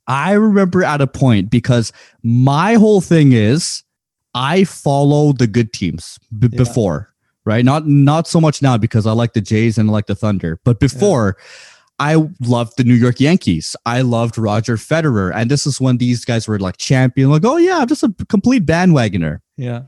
I 0.08 0.32
remember 0.32 0.82
at 0.82 1.00
a 1.00 1.06
point 1.06 1.50
because 1.50 1.92
my 2.24 2.74
whole 2.74 3.00
thing 3.00 3.32
is 3.32 3.84
I 4.34 4.64
follow 4.64 5.32
the 5.32 5.46
good 5.46 5.72
teams 5.72 6.18
b- 6.38 6.48
Yeah. 6.52 6.56
before, 6.58 7.12
right? 7.44 7.64
Not 7.64 7.86
not 7.86 8.28
so 8.28 8.40
much 8.40 8.62
now 8.62 8.76
because 8.78 9.06
I 9.06 9.12
like 9.12 9.32
the 9.32 9.40
Jays 9.40 9.78
and 9.78 9.90
I 9.90 9.92
like 9.92 10.06
the 10.06 10.14
Thunder, 10.14 10.60
but 10.64 10.80
before. 10.80 11.36
I 12.02 12.14
loved 12.40 12.78
the 12.78 12.84
New 12.84 12.94
York 12.94 13.20
Yankees. 13.20 13.76
I 13.84 14.00
loved 14.00 14.38
Roger 14.38 14.78
Federer. 14.78 15.32
And 15.34 15.50
this 15.50 15.66
is 15.66 15.82
when 15.82 15.98
these 15.98 16.24
guys 16.24 16.48
were 16.48 16.58
like 16.58 16.78
champion, 16.78 17.28
like, 17.28 17.44
oh 17.44 17.58
yeah, 17.58 17.76
I'm 17.80 17.88
just 17.88 18.02
a 18.02 18.14
complete 18.30 18.64
bandwagoner. 18.64 19.40
Yeah. 19.58 19.82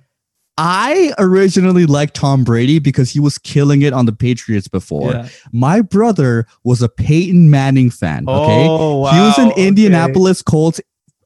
I 0.58 1.14
originally 1.18 1.86
liked 1.86 2.12
Tom 2.14 2.44
Brady 2.44 2.78
because 2.78 3.08
he 3.10 3.18
was 3.18 3.38
killing 3.38 3.80
it 3.80 3.94
on 3.94 4.04
the 4.04 4.12
Patriots 4.12 4.68
before. 4.68 5.12
yeah. 5.12 5.28
My 5.52 5.80
brother 5.80 6.46
was 6.64 6.82
a 6.82 6.88
Peyton 6.90 7.48
Manning 7.50 7.88
fan. 7.88 8.28
Okay. 8.28 8.66
Oh, 8.68 9.06
he 9.06 9.18
was 9.18 9.38
an 9.38 9.46
wow, 9.46 9.52
okay. 9.52 9.66
Indianapolis 9.68 10.42
Colts 10.42 10.82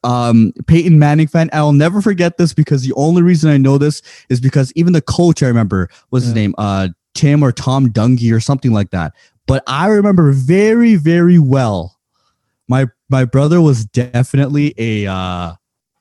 um 0.07 0.53
Peyton 0.67 0.97
Manning 0.97 1.27
fan. 1.27 1.49
I'll 1.53 1.73
never 1.73 2.01
forget 2.01 2.37
this 2.37 2.53
because 2.53 2.81
the 2.83 2.93
only 2.93 3.21
reason 3.21 3.49
I 3.49 3.57
know 3.57 3.77
this 3.77 4.01
is 4.29 4.39
because 4.39 4.71
even 4.75 4.93
the 4.93 5.01
coach 5.01 5.43
I 5.43 5.47
remember 5.47 5.89
was 6.11 6.23
his 6.23 6.33
name 6.33 6.55
uh 6.57 6.87
Tim 7.13 7.43
or 7.43 7.51
Tom 7.51 7.89
Dungy 7.91 8.31
or 8.33 8.39
something 8.39 8.71
like 8.71 8.91
that. 8.91 9.13
But 9.47 9.63
I 9.67 9.87
remember 9.87 10.31
very 10.31 10.95
very 10.95 11.39
well 11.39 11.97
my 12.67 12.87
my 13.09 13.25
brother 13.25 13.61
was 13.61 13.85
definitely 13.85 14.73
a 14.77 15.07
uh 15.11 15.53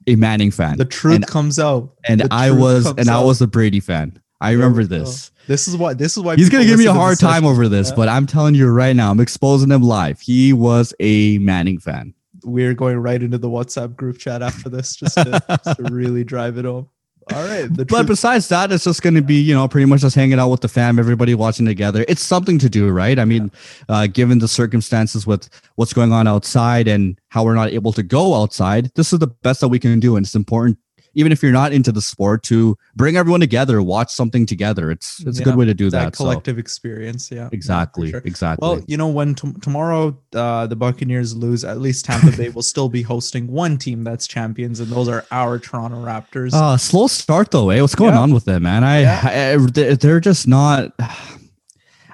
a 0.09 0.14
Manning 0.16 0.52
fan. 0.52 0.78
The 0.78 0.84
truth 0.84 1.16
and, 1.16 1.26
comes 1.26 1.59
out. 1.59 1.94
and 2.09 2.20
The 2.20 2.28
I 2.30 2.52
was 2.52 2.86
and 2.86 3.09
I 3.09 3.20
was 3.22 3.42
a 3.42 3.46
Brady 3.46 3.80
fan. 3.80 4.20
I 4.40 4.52
remember 4.52 4.84
this. 4.84 5.30
This 5.48 5.66
is 5.68 5.76
why. 5.76 5.94
This 5.94 6.16
is 6.16 6.22
why 6.22 6.36
He's 6.36 6.48
gonna 6.50 6.64
give 6.64 6.78
me 6.78 6.86
a 6.86 6.92
hard 6.92 7.18
time 7.18 7.42
session. 7.42 7.46
over 7.46 7.68
this, 7.68 7.88
Yeah. 7.88 7.96
but 7.96 8.09
I'm 8.09 8.26
telling 8.26 8.54
you 8.54 8.68
right 8.68 8.94
now, 8.94 9.11
I'm 9.11 9.20
exposing 9.20 9.70
him 9.70 9.82
live. 9.82 10.20
He 10.20 10.52
was 10.52 10.92
a 11.00 11.38
Manning 11.38 11.78
fan. 11.78 12.14
We're 12.47 12.74
going 12.74 12.97
right 12.99 13.20
into 13.20 13.38
the 13.38 13.49
WhatsApp 13.49 13.97
group 13.97 14.18
chat 14.18 14.40
after 14.40 14.68
this, 14.68 14.94
just 14.94 15.16
to, 15.16 15.42
just 15.64 15.78
to 15.78 15.82
really 15.90 16.22
drive 16.32 16.59
it 16.59 16.64
home. 16.64 16.88
All 17.34 17.44
right. 17.44 17.62
The 17.62 17.84
But 17.84 17.88
truth, 17.88 18.07
besides 18.07 18.49
that, 18.51 18.70
it's 18.70 18.84
just 18.84 19.03
going 19.03 19.16
to 19.16 19.22
be, 19.22 19.34
you 19.34 19.53
know, 19.53 19.66
pretty 19.66 19.84
much 19.84 20.03
just 20.03 20.14
hanging 20.14 20.38
out 20.38 20.49
with 20.49 20.61
the 20.61 20.68
fam, 20.68 20.97
everybody 20.97 21.34
watching 21.34 21.66
together. 21.66 22.05
It's 22.07 22.24
something 22.24 22.57
to 22.61 22.68
do, 22.68 22.88
right? 22.88 23.18
I 23.18 23.24
mean, 23.24 23.51
uh, 23.88 24.07
given 24.07 24.38
the 24.38 24.47
circumstances 24.47 25.26
with 25.26 25.49
what's 25.74 25.92
going 25.92 26.12
on 26.12 26.28
outside 26.28 26.86
and 26.86 27.18
how 27.30 27.42
we're 27.42 27.55
not 27.55 27.70
able 27.70 27.92
to 27.94 28.05
go 28.05 28.40
outside, 28.40 28.92
this 28.94 29.12
is 29.12 29.18
the 29.18 29.26
best 29.26 29.61
that 29.61 29.68
we 29.68 29.80
can 29.80 29.99
do. 29.99 30.14
And 30.16 30.24
it's 30.24 30.36
important, 30.36 30.78
even 31.16 31.32
if 31.32 31.42
you're 31.42 31.50
not 31.50 31.72
into 31.72 31.90
the 31.90 32.00
sport, 32.02 32.42
to 32.44 32.76
bring 32.94 33.16
everyone 33.16 33.40
together, 33.40 33.82
watch 33.82 34.12
something 34.12 34.46
together. 34.46 34.90
It's 34.92 35.24
it's 35.26 35.40
a 35.40 35.42
good 35.42 35.56
way 35.56 35.64
to 35.64 35.74
do 35.74 35.90
that, 35.90 36.04
that. 36.04 36.16
so- 36.16 36.24
collective 36.24 36.58
experience. 36.58 37.30
Yeah. 37.30 37.36
yeah, 37.44 37.48
exactly, 37.52 38.10
sure. 38.10 38.22
exactly. 38.24 38.68
Well, 38.68 38.84
you 38.86 38.96
know, 38.96 39.08
when 39.08 39.34
t- 39.34 39.52
tomorrow 39.62 40.16
uh, 40.34 40.66
the 40.68 40.76
Buccaneers 40.76 41.34
lose, 41.34 41.64
at 41.64 41.80
least 41.80 42.04
Tampa 42.04 42.36
Bay 42.36 42.50
will 42.50 42.62
still 42.62 42.88
be 42.88 43.02
hosting 43.02 43.48
one 43.48 43.78
team 43.78 44.04
that's 44.04 44.26
champions, 44.26 44.78
and 44.78 44.88
those 44.92 45.08
are 45.08 45.24
our 45.32 45.58
Toronto 45.58 45.96
Raptors. 46.04 46.52
Uh, 46.52 46.76
slow 46.76 47.06
start 47.08 47.50
though, 47.50 47.70
eh? 47.70 47.80
What's 47.80 47.94
going 47.94 48.12
Yeah. 48.14 48.20
on 48.20 48.32
with 48.34 48.44
them, 48.44 48.62
man? 48.62 48.84
I, 48.84 49.00
Yeah. 49.00 49.54
I 49.54 49.56
they- 49.70 49.94
they're 49.96 50.20
just 50.20 50.46
not. 50.46 50.92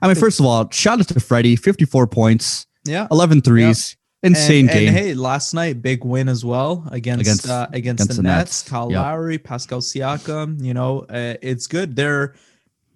I 0.00 0.06
mean, 0.08 0.16
first 0.16 0.40
of 0.40 0.46
all, 0.46 0.68
shout 0.70 0.98
out 1.00 1.08
to 1.08 1.20
Freddie, 1.20 1.54
54 1.56 2.06
points, 2.08 2.66
yeah. 2.84 3.06
11 3.12 3.42
threes, 3.42 3.96
insane 4.22 4.68
and, 4.68 4.78
game. 4.78 4.88
And 4.88 4.96
hey, 4.96 5.14
last 5.14 5.54
night 5.54 5.82
big 5.82 6.04
win 6.04 6.28
as 6.28 6.44
well 6.44 6.86
against 6.90 7.22
Against- 7.22 7.48
uh, 7.48 7.66
against, 7.72 8.02
against 8.02 8.08
the, 8.08 8.14
the 8.16 8.22
Nets. 8.22 8.38
Nets. 8.62 8.68
Kyle 8.68 8.90
Yep. 8.90 9.00
Lowry, 9.02 9.38
Pascal 9.38 9.80
Siakam. 9.80 10.62
You 10.62 10.74
know, 10.74 11.00
uh, 11.08 11.34
it's 11.42 11.66
good. 11.66 11.96
They're 11.96 12.34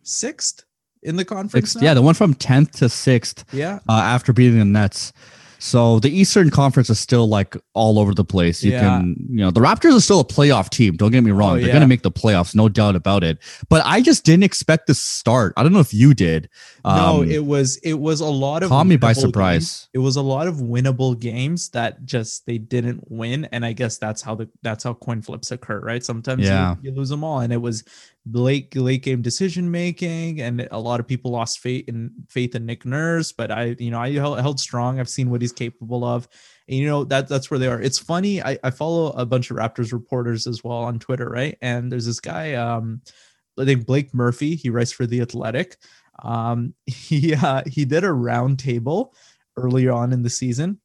sixth 0.03 0.65
in 1.03 1.17
the 1.17 1.25
conference. 1.25 1.71
Sixth- 1.73 1.77
now? 1.83 1.89
yeah, 1.89 1.95
the 1.95 2.03
one 2.03 2.15
from 2.15 2.35
10th 2.35 2.73
to 2.79 2.87
6th 2.87 3.45
yeah. 3.53 3.81
uh, 3.89 3.93
after 3.93 4.33
beating 4.33 4.59
the 4.59 4.65
Nets. 4.65 5.13
So 5.59 5.99
the 6.01 6.11
Eastern 6.11 6.51
Conference 6.51 6.91
is 6.91 6.99
still 7.01 7.27
like 7.29 7.57
all 7.73 7.99
over 7.99 8.13
the 8.13 8.25
place. 8.25 8.63
You 8.63 8.73
Yeah. 8.73 8.81
can, 8.81 9.17
you 9.31 9.37
know, 9.39 9.51
the 9.51 9.61
Raptors 9.61 9.97
are 9.97 10.01
still 10.01 10.21
a 10.21 10.25
playoff 10.25 10.69
team. 10.69 10.97
Don't 10.97 11.11
get 11.11 11.25
me 11.25 11.31
wrong; 11.31 11.53
Oh, 11.53 11.55
they're 11.57 11.69
yeah. 11.69 11.73
gonna 11.73 11.87
make 11.87 12.03
the 12.03 12.11
playoffs, 12.11 12.55
no 12.55 12.69
doubt 12.69 12.95
about 12.95 13.25
it. 13.25 13.39
But 13.71 13.83
I 13.87 14.03
just 14.03 14.23
didn't 14.25 14.43
expect 14.45 14.87
this 14.87 15.01
start. 15.01 15.55
I 15.57 15.63
don't 15.63 15.73
know 15.73 15.81
if 15.81 15.95
you 15.95 16.13
did. 16.13 16.51
No, 16.87 17.23
Um, 17.23 17.31
it 17.31 17.45
was 17.45 17.77
it 17.79 17.95
was 17.95 18.21
a 18.21 18.27
lot 18.27 18.63
of 18.63 18.69
caught 18.69 18.87
me 18.87 18.97
by 18.97 19.13
surprise. 19.13 19.55
games. 19.55 19.89
It 19.93 19.99
was 19.99 20.17
a 20.17 20.23
lot 20.23 20.47
of 20.47 20.57
winnable 20.57 21.19
games 21.19 21.69
that 21.71 22.05
just 22.05 22.47
they 22.47 22.59
didn't 22.59 23.11
win, 23.11 23.45
and 23.53 23.65
I 23.67 23.73
guess 23.73 23.99
that's 23.99 24.23
how 24.23 24.35
the 24.37 24.49
that's 24.63 24.85
how 24.85 24.95
coin 24.95 25.21
flips 25.23 25.51
occur, 25.51 25.81
right? 25.81 26.05
Sometimes 26.05 26.45
you- 26.83 26.91
you, 26.91 26.97
lose 26.97 27.09
them 27.09 27.25
all, 27.25 27.41
and 27.41 27.53
it 27.53 27.61
was 27.61 27.83
late 28.31 28.75
late 28.77 29.03
game 29.03 29.23
decision 29.23 29.71
making, 29.71 30.41
and 30.41 30.67
a 30.71 30.79
lot 30.79 31.01
of 31.01 31.07
people 31.07 31.31
lost 31.33 31.59
faith 31.59 31.89
in 31.89 32.11
faith 32.29 32.55
in 32.55 32.67
Nick 32.67 32.85
Nurse, 32.87 33.33
but 33.33 33.51
I 33.51 33.77
you 33.79 33.91
know 33.91 33.99
I 34.01 34.13
held, 34.13 34.41
held 34.41 34.61
strong. 34.61 35.01
I've 35.01 35.09
seen 35.09 35.31
what 35.31 35.43
he's 35.43 35.53
capable 35.53 36.05
of. 36.05 36.29
And 36.69 36.77
you 36.79 36.87
know 36.87 37.05
that 37.05 37.29
that's 37.29 37.49
where 37.51 37.59
they 37.61 37.69
are. 37.69 37.81
It's 37.81 37.99
funny. 37.99 38.43
I, 38.43 38.59
I 38.65 38.71
follow 38.71 39.13
a 39.13 39.25
bunch 39.25 39.51
of 39.53 39.57
Raptors 39.57 39.93
reporters 39.93 40.47
as 40.49 40.65
well 40.65 40.79
on 40.79 40.99
Twitter, 40.99 41.29
right? 41.29 41.57
And 41.63 41.93
there's 41.93 42.07
this 42.07 42.19
guy, 42.19 42.55
um, 42.55 43.03
I 43.57 43.65
think 43.65 43.87
Blake 43.87 44.13
Murphy, 44.13 44.57
he 44.57 44.69
writes 44.69 44.91
for 44.91 45.07
the 45.07 45.21
Athletic. 45.21 45.77
Um, 46.23 46.75
he 46.87 47.35
uh, 47.35 47.63
he 47.67 47.85
did 47.85 48.05
a 48.05 48.09
roundtable 48.09 49.13
earlier 49.57 49.93
on 49.93 50.13
in 50.13 50.23
the 50.23 50.31
season 50.31 50.81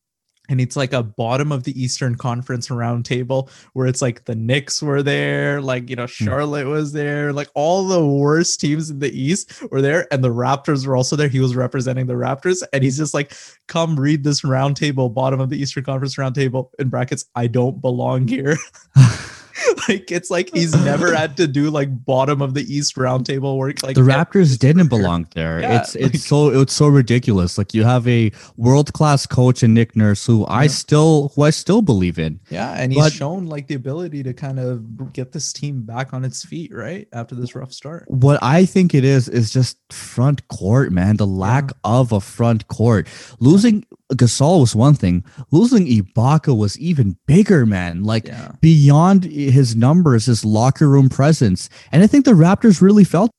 and 0.51 0.59
it's 0.59 0.75
like 0.75 0.91
a 0.91 1.01
bottom 1.01 1.51
of 1.51 1.63
the 1.63 1.81
Eastern 1.81 2.15
Conference 2.15 2.67
roundtable 2.67 3.49
where 3.71 3.87
it's 3.87 4.01
like 4.01 4.25
the 4.25 4.35
Knicks 4.35 4.81
were 4.81 5.01
there, 5.01 5.61
like 5.61 5.89
you 5.89 5.95
know 5.95 6.07
Hmm. 6.07 6.25
Charlotte 6.25 6.67
was 6.67 6.91
there, 6.91 7.31
like 7.31 7.47
all 7.55 7.87
the 7.87 8.05
worst 8.05 8.59
teams 8.59 8.89
in 8.89 8.99
the 8.99 9.17
East 9.17 9.63
were 9.71 9.81
there, 9.81 10.07
and 10.11 10.21
the 10.21 10.29
Raptors 10.29 10.85
were 10.85 10.97
also 10.97 11.15
there. 11.15 11.29
He 11.29 11.39
was 11.39 11.55
representing 11.55 12.07
the 12.07 12.15
Raptors, 12.15 12.63
and 12.73 12.83
he's 12.83 12.97
just 12.97 13.13
like, 13.13 13.33
"Come 13.67 13.97
read 13.97 14.25
this 14.25 14.41
roundtable, 14.41 15.13
bottom 15.13 15.39
of 15.39 15.49
the 15.49 15.61
Eastern 15.61 15.85
Conference 15.85 16.15
roundtable." 16.15 16.69
In 16.79 16.89
brackets, 16.89 17.23
I 17.33 17.47
don't 17.47 17.79
belong 17.79 18.27
here. 18.27 18.57
like 19.89 20.11
it's 20.11 20.29
like 20.29 20.49
he's 20.53 20.73
never 20.85 21.13
had 21.15 21.37
to 21.37 21.47
do 21.47 21.69
like 21.69 22.05
bottom 22.05 22.41
of 22.41 22.53
the 22.53 22.61
East 22.73 22.95
roundtable 22.95 23.57
work. 23.57 23.83
Like 23.83 23.95
the 23.95 24.01
Raptors 24.01 24.57
didn't 24.57 24.87
belong 24.87 25.27
there. 25.35 25.59
Yeah, 25.61 25.81
it's 25.81 25.95
it's 25.95 26.13
like- 26.13 26.15
so 26.21 26.61
it's 26.61 26.73
so 26.73 26.87
ridiculous. 26.87 27.57
Like 27.57 27.73
you 27.73 27.83
have 27.83 28.07
a 28.07 28.31
world 28.57 28.93
class 28.93 29.25
coach 29.25 29.63
in 29.63 29.73
Nick 29.73 29.95
Nurse 29.95 30.25
who 30.25 30.45
I 30.47 30.67
still 30.67 31.31
who 31.35 31.43
I 31.43 31.49
still 31.49 31.81
believe 31.81 32.17
in. 32.19 32.39
Yeah, 32.49 32.73
and 32.73 32.91
he's 32.93 33.01
But- 33.01 33.13
shown 33.13 33.45
like 33.47 33.67
the 33.67 33.75
ability 33.75 34.23
to 34.23 34.33
kind 34.33 34.59
of 34.59 35.13
get 35.13 35.31
this 35.31 35.51
team 35.53 35.81
back 35.83 36.13
on 36.13 36.23
its 36.25 36.43
feet, 36.45 36.71
right? 36.73 37.07
After 37.13 37.35
this 37.35 37.55
rough 37.55 37.73
start. 37.73 38.05
What 38.07 38.39
I 38.41 38.65
think 38.65 38.93
it 38.93 39.03
is 39.03 39.27
is 39.29 39.51
just 39.51 39.77
front 39.91 40.47
court, 40.47 40.91
man. 40.91 41.17
The 41.17 41.27
lack 41.27 41.71
of 41.83 42.11
a 42.11 42.19
front 42.21 42.67
court. 42.67 43.07
Losing 43.39 43.85
Gasol 44.13 44.59
was 44.59 44.75
one 44.75 44.93
thing. 44.93 45.23
Losing 45.51 45.85
Ibaka 45.87 46.55
was 46.57 46.77
even 46.79 47.15
bigger, 47.27 47.65
man. 47.65 48.03
Like 48.03 48.27
Yeah. 48.27 48.51
beyond 48.59 49.23
his 49.25 49.60
numbers, 49.75 50.25
his 50.25 50.43
locker 50.45 50.87
room 50.89 51.09
presence, 51.09 51.69
and 51.91 52.03
I 52.03 52.07
think 52.07 52.25
the 52.25 52.31
Raptors 52.33 52.81
really 52.81 53.03
felt. 53.03 53.31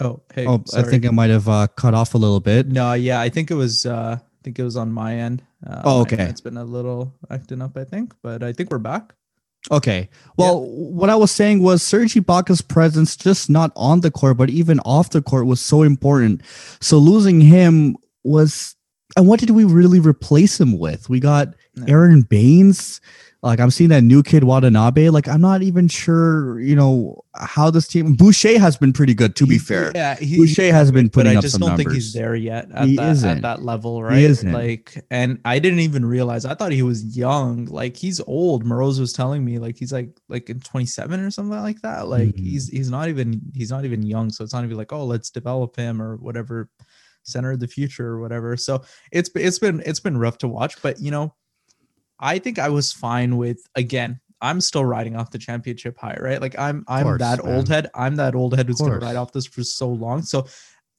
Oh, 0.00 0.20
hey. 0.32 0.46
Oh, 0.46 0.62
I 0.76 0.82
think 0.82 1.04
I 1.06 1.10
might 1.10 1.30
have 1.30 1.48
uh, 1.48 1.66
cut 1.76 1.92
off 1.94 2.14
a 2.14 2.18
little 2.18 2.40
bit. 2.40 2.68
no, 2.68 2.92
yeah, 2.92 3.20
I 3.20 3.28
think 3.28 3.50
it 3.50 3.54
was 3.54 3.84
uh 3.84 4.18
I 4.20 4.40
think 4.44 4.58
it 4.58 4.62
was 4.62 4.76
on 4.76 4.92
my 4.92 5.16
end. 5.16 5.42
Uh, 5.66 5.82
Oh, 5.84 6.00
okay. 6.02 6.22
It's 6.24 6.40
been 6.40 6.56
a 6.56 6.64
little 6.64 7.12
acting 7.30 7.60
up, 7.60 7.76
I 7.76 7.84
think, 7.84 8.14
but 8.22 8.42
I 8.44 8.52
think 8.52 8.70
we're 8.70 8.78
back. 8.78 9.12
Okay. 9.72 10.08
Well, 10.36 10.64
what 10.70 11.10
I 11.10 11.16
was 11.16 11.32
saying 11.32 11.62
was 11.62 11.82
Serge 11.82 12.14
Ibaka's 12.14 12.62
presence, 12.62 13.16
just 13.16 13.50
not 13.50 13.72
on 13.74 14.00
the 14.00 14.10
court, 14.10 14.36
but 14.36 14.50
even 14.50 14.78
off 14.80 15.10
the 15.10 15.20
court, 15.20 15.46
was 15.46 15.60
so 15.60 15.82
important. 15.82 16.42
So 16.80 16.96
losing 16.98 17.40
him 17.40 17.96
was, 18.22 18.76
and 19.16 19.26
what 19.26 19.40
did 19.40 19.50
we 19.50 19.64
really 19.64 19.98
replace 19.98 20.60
him 20.60 20.78
with? 20.78 21.08
We 21.10 21.18
got 21.18 21.48
No. 21.74 21.86
Aron 21.88 22.22
Baynes. 22.22 23.00
Like 23.40 23.60
I'm 23.60 23.70
seeing 23.70 23.90
that 23.90 24.02
new 24.02 24.24
kid 24.24 24.42
Watanabe. 24.42 25.10
Like 25.10 25.28
I'm 25.28 25.40
not 25.40 25.62
even 25.62 25.86
sure, 25.86 26.58
you 26.58 26.74
know, 26.74 27.22
how 27.36 27.70
this 27.70 27.86
team. 27.86 28.14
Boucher 28.14 28.58
has 28.58 28.76
been 28.76 28.92
pretty 28.92 29.14
good, 29.14 29.36
to 29.36 29.46
be 29.46 29.58
fair. 29.58 29.92
Yeah, 29.94 30.16
he, 30.16 30.38
Boucher 30.38 30.72
has 30.72 30.90
been 30.90 31.08
putting 31.08 31.36
I 31.36 31.40
just 31.40 31.56
don't 31.56 31.68
numbers. 31.68 31.84
think 31.84 31.94
he's 31.94 32.12
there 32.12 32.34
yet 32.34 32.68
at 32.72 32.88
He 32.88 32.96
that 32.96 33.10
isn't. 33.12 33.28
at 33.30 33.42
that 33.42 33.62
level, 33.62 34.02
right? 34.02 34.18
isn't. 34.18 34.52
Like, 34.52 35.04
and 35.12 35.38
I 35.44 35.60
didn't 35.60 35.78
even 35.78 36.04
realize. 36.04 36.44
I 36.44 36.54
thought 36.54 36.72
he 36.72 36.82
was 36.82 37.16
young. 37.16 37.66
Like 37.66 37.96
he's 37.96 38.20
old. 38.22 38.64
Moroz 38.64 38.98
was 38.98 39.12
telling 39.12 39.44
me 39.44 39.60
like 39.60 39.76
he's 39.78 39.92
like 39.92 40.10
like 40.28 40.50
in 40.50 40.58
27 40.58 41.20
or 41.20 41.30
something 41.30 41.60
like 41.60 41.80
that. 41.82 42.08
Like 42.08 42.30
Mhm. 42.34 42.38
he's 42.40 42.68
he's 42.68 42.90
not 42.90 43.08
even 43.08 43.40
he's 43.54 43.70
not 43.70 43.84
even 43.84 44.02
young. 44.02 44.30
So 44.30 44.42
it's 44.42 44.52
not 44.52 44.64
even 44.64 44.76
like 44.76 44.92
oh 44.92 45.04
let's 45.04 45.30
develop 45.30 45.76
him 45.76 46.02
or 46.02 46.16
whatever, 46.16 46.68
center 47.22 47.52
of 47.52 47.60
the 47.60 47.68
future 47.68 48.08
or 48.08 48.20
whatever. 48.20 48.56
So 48.56 48.82
it's 49.12 49.30
it's 49.36 49.60
been 49.60 49.80
it's 49.86 50.00
been 50.00 50.18
rough 50.18 50.38
to 50.38 50.48
watch. 50.48 50.82
But 50.82 51.00
you 51.00 51.12
know, 51.12 51.34
I 52.20 52.38
think 52.38 52.58
I 52.58 52.68
was 52.68 52.92
fine 52.92 53.36
with 53.36 53.60
again. 53.74 54.20
I'm 54.40 54.60
still 54.60 54.84
riding 54.84 55.16
off 55.16 55.30
the 55.30 55.38
championship 55.38 55.98
high, 55.98 56.16
right? 56.20 56.40
Like 56.40 56.58
I'm 56.58 56.84
I'm 56.86 57.04
course, 57.04 57.18
that 57.20 57.44
old 57.44 57.68
head. 57.68 57.88
I'm 57.94 58.16
that 58.16 58.34
old 58.34 58.56
head 58.56 58.66
who's 58.66 58.78
gonna 58.78 58.92
course. 58.92 59.02
ride 59.02 59.16
off 59.16 59.32
this 59.32 59.46
for 59.46 59.64
so 59.64 59.88
long. 59.88 60.22
So 60.22 60.46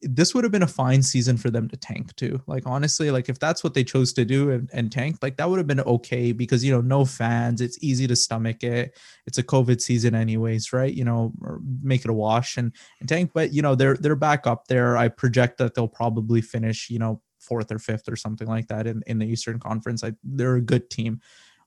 this 0.02 0.34
would 0.34 0.46
have 0.46 0.52
been 0.52 0.64
a 0.64 0.68
fine 0.68 1.04
season 1.04 1.36
for 1.36 1.50
them 1.50 1.68
to 1.68 1.76
tank 1.76 2.16
too. 2.16 2.42
Like 2.48 2.64
honestly, 2.66 3.12
like 3.12 3.28
if 3.28 3.38
that's 3.38 3.64
what 3.64 3.74
they 3.74 3.84
chose 3.84 4.14
to 4.14 4.24
do 4.24 4.52
and, 4.52 4.70
and 4.72 4.92
tank, 4.92 5.18
like 5.22 5.36
that 5.38 5.50
would 5.50 5.58
have 5.58 5.68
been 5.68 5.82
okay 5.82 6.32
because 6.32 6.64
you 6.64 6.72
know 6.72 6.82
no 6.82 7.04
fans. 7.06 7.60
It's 7.60 7.78
easy 7.82 8.08
to 8.08 8.16
stomach 8.16 8.64
it. 8.64 8.98
It's 9.26 9.38
a 9.38 9.44
COVID 9.44 9.82
season 9.82 10.16
anyways, 10.16 10.72
right? 10.72 10.94
You 10.94 11.04
know, 11.04 11.34
or 11.42 11.60
make 11.82 12.06
it 12.06 12.12
a 12.12 12.14
wash 12.14 12.58
and, 12.58 12.74
and 13.00 13.10
tank. 13.10 13.32
But 13.34 13.54
you 13.54 13.62
know 13.62 13.76
they're 13.76 13.96
they're 13.96 14.16
back 14.16 14.48
up 14.48 14.68
there. 14.68 14.96
I 14.98 15.10
project 15.10 15.58
that 15.58 15.76
they'll 15.76 15.88
probably 15.88 16.42
finish 16.42 16.90
you 16.90 17.00
know 17.00 17.22
fourth 17.40 17.72
or 17.72 17.80
fifth 17.80 18.08
or 18.10 18.16
something 18.16 18.48
like 18.48 18.68
that 18.68 18.88
in 18.88 19.04
in 19.08 19.20
the 19.20 19.28
Eastern 19.28 19.60
Conference. 19.60 20.04
I, 20.04 20.14
they're 20.24 20.56
a 20.56 20.62
good 20.62 20.90
team, 20.90 21.22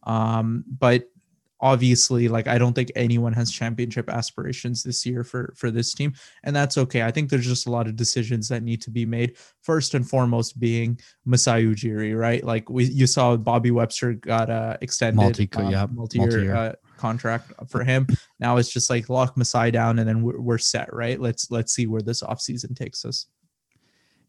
um, 0.04 0.64
but 0.66 1.04
obviously 1.62 2.26
like 2.26 2.48
i 2.48 2.58
don't 2.58 2.74
think 2.74 2.90
anyone 2.96 3.32
has 3.32 3.50
championship 3.50 4.10
aspirations 4.10 4.82
this 4.82 5.06
year 5.06 5.22
for 5.22 5.54
for 5.56 5.70
this 5.70 5.94
team 5.94 6.12
and 6.42 6.54
that's 6.54 6.76
okay. 6.76 7.02
I 7.02 7.12
think 7.12 7.30
there's 7.30 7.46
just 7.46 7.68
a 7.68 7.70
lot 7.70 7.86
of 7.86 7.94
decisions 7.94 8.48
that 8.48 8.64
need 8.64 8.82
to 8.82 8.90
be 8.90 9.06
made. 9.06 9.36
First 9.60 9.94
and 9.94 10.08
foremost 10.08 10.58
being 10.58 10.98
masai 11.24 11.64
ujiri 11.64 12.18
right? 12.18 12.42
Like 12.42 12.68
we 12.68 12.84
you 12.84 13.06
saw 13.06 13.36
bobby 13.36 13.70
webster 13.70 14.14
got 14.14 14.50
uh 14.50 14.76
extended 14.80 15.16
Multi- 15.16 15.48
um, 15.54 15.70
yeah, 15.70 15.86
multi-year, 15.90 16.26
multi-year. 16.26 16.54
Uh, 16.54 16.72
contract 16.98 17.52
for 17.68 17.84
him. 17.84 18.06
Now 18.40 18.56
it's 18.56 18.72
just 18.72 18.90
like 18.90 19.08
lock 19.08 19.36
masai 19.36 19.70
down 19.70 20.00
and 20.00 20.08
then 20.08 20.22
we're, 20.22 20.40
we're 20.40 20.58
set 20.58 20.92
right? 20.92 21.20
Let's 21.20 21.50
let's 21.50 21.72
see 21.72 21.86
where 21.86 22.02
this 22.02 22.22
offseason 22.22 22.76
takes 22.76 23.04
us 23.04 23.26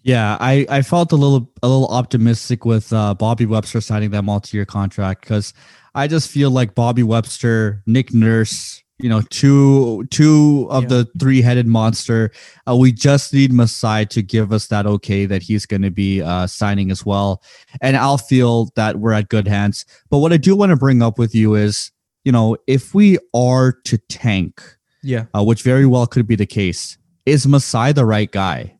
Yeah, 0.04 0.38
I, 0.40 0.66
I 0.70 0.82
felt 0.82 1.12
a 1.14 1.16
little 1.16 1.50
a 1.64 1.68
little 1.68 1.88
optimistic 1.88 2.66
with 2.66 2.92
uh, 2.92 3.14
Bobby 3.14 3.46
Webster 3.46 3.80
signing 3.82 4.12
that 4.12 4.24
multi-year 4.24 4.66
contract 4.66 5.22
because 5.22 5.54
I 5.96 6.08
just 6.08 6.30
feel 6.30 6.52
like 6.52 6.76
Bobby 6.76 7.04
Webster, 7.04 7.82
Nick 7.86 8.14
Nurse, 8.14 8.84
you 9.00 9.08
know, 9.08 9.22
two 9.30 10.06
two 10.12 10.68
of 10.70 10.84
Yeah. 10.84 10.90
the 10.90 11.06
three-headed 11.20 11.68
monster. 11.68 12.32
Uh, 12.68 12.76
we 12.76 12.92
just 12.92 13.34
need 13.34 13.54
Masai 13.54 14.06
to 14.08 14.22
give 14.22 14.52
us 14.52 14.68
that 14.68 14.86
okay 14.86 15.26
that 15.26 15.42
he's 15.42 15.66
going 15.66 15.84
to 15.84 15.92
be 15.92 16.22
uh, 16.22 16.48
signing 16.48 16.92
as 16.92 17.06
well, 17.06 17.42
and 17.80 17.96
I'll 17.96 18.18
feel 18.18 18.72
that 18.76 18.98
we're 19.00 19.14
at 19.14 19.30
good 19.30 19.48
hands. 19.48 19.86
But 20.10 20.18
what 20.18 20.34
I 20.34 20.38
do 20.38 20.54
want 20.56 20.72
to 20.72 20.76
bring 20.76 21.02
up 21.02 21.18
with 21.18 21.34
you 21.34 21.56
is, 21.56 21.92
you 22.26 22.32
know, 22.34 22.58
if 22.68 22.94
we 22.94 23.20
are 23.34 23.72
to 23.86 23.98
tank, 24.10 24.62
yeah 25.02 25.26
uh, 25.34 25.44
which 25.46 25.62
very 25.64 25.86
well 25.86 26.08
could 26.08 26.28
be 26.28 26.36
the 26.36 26.46
case, 26.46 26.98
is 27.26 27.48
Masai 27.48 27.94
the 27.94 28.06
right 28.06 28.30
guy? 28.32 28.73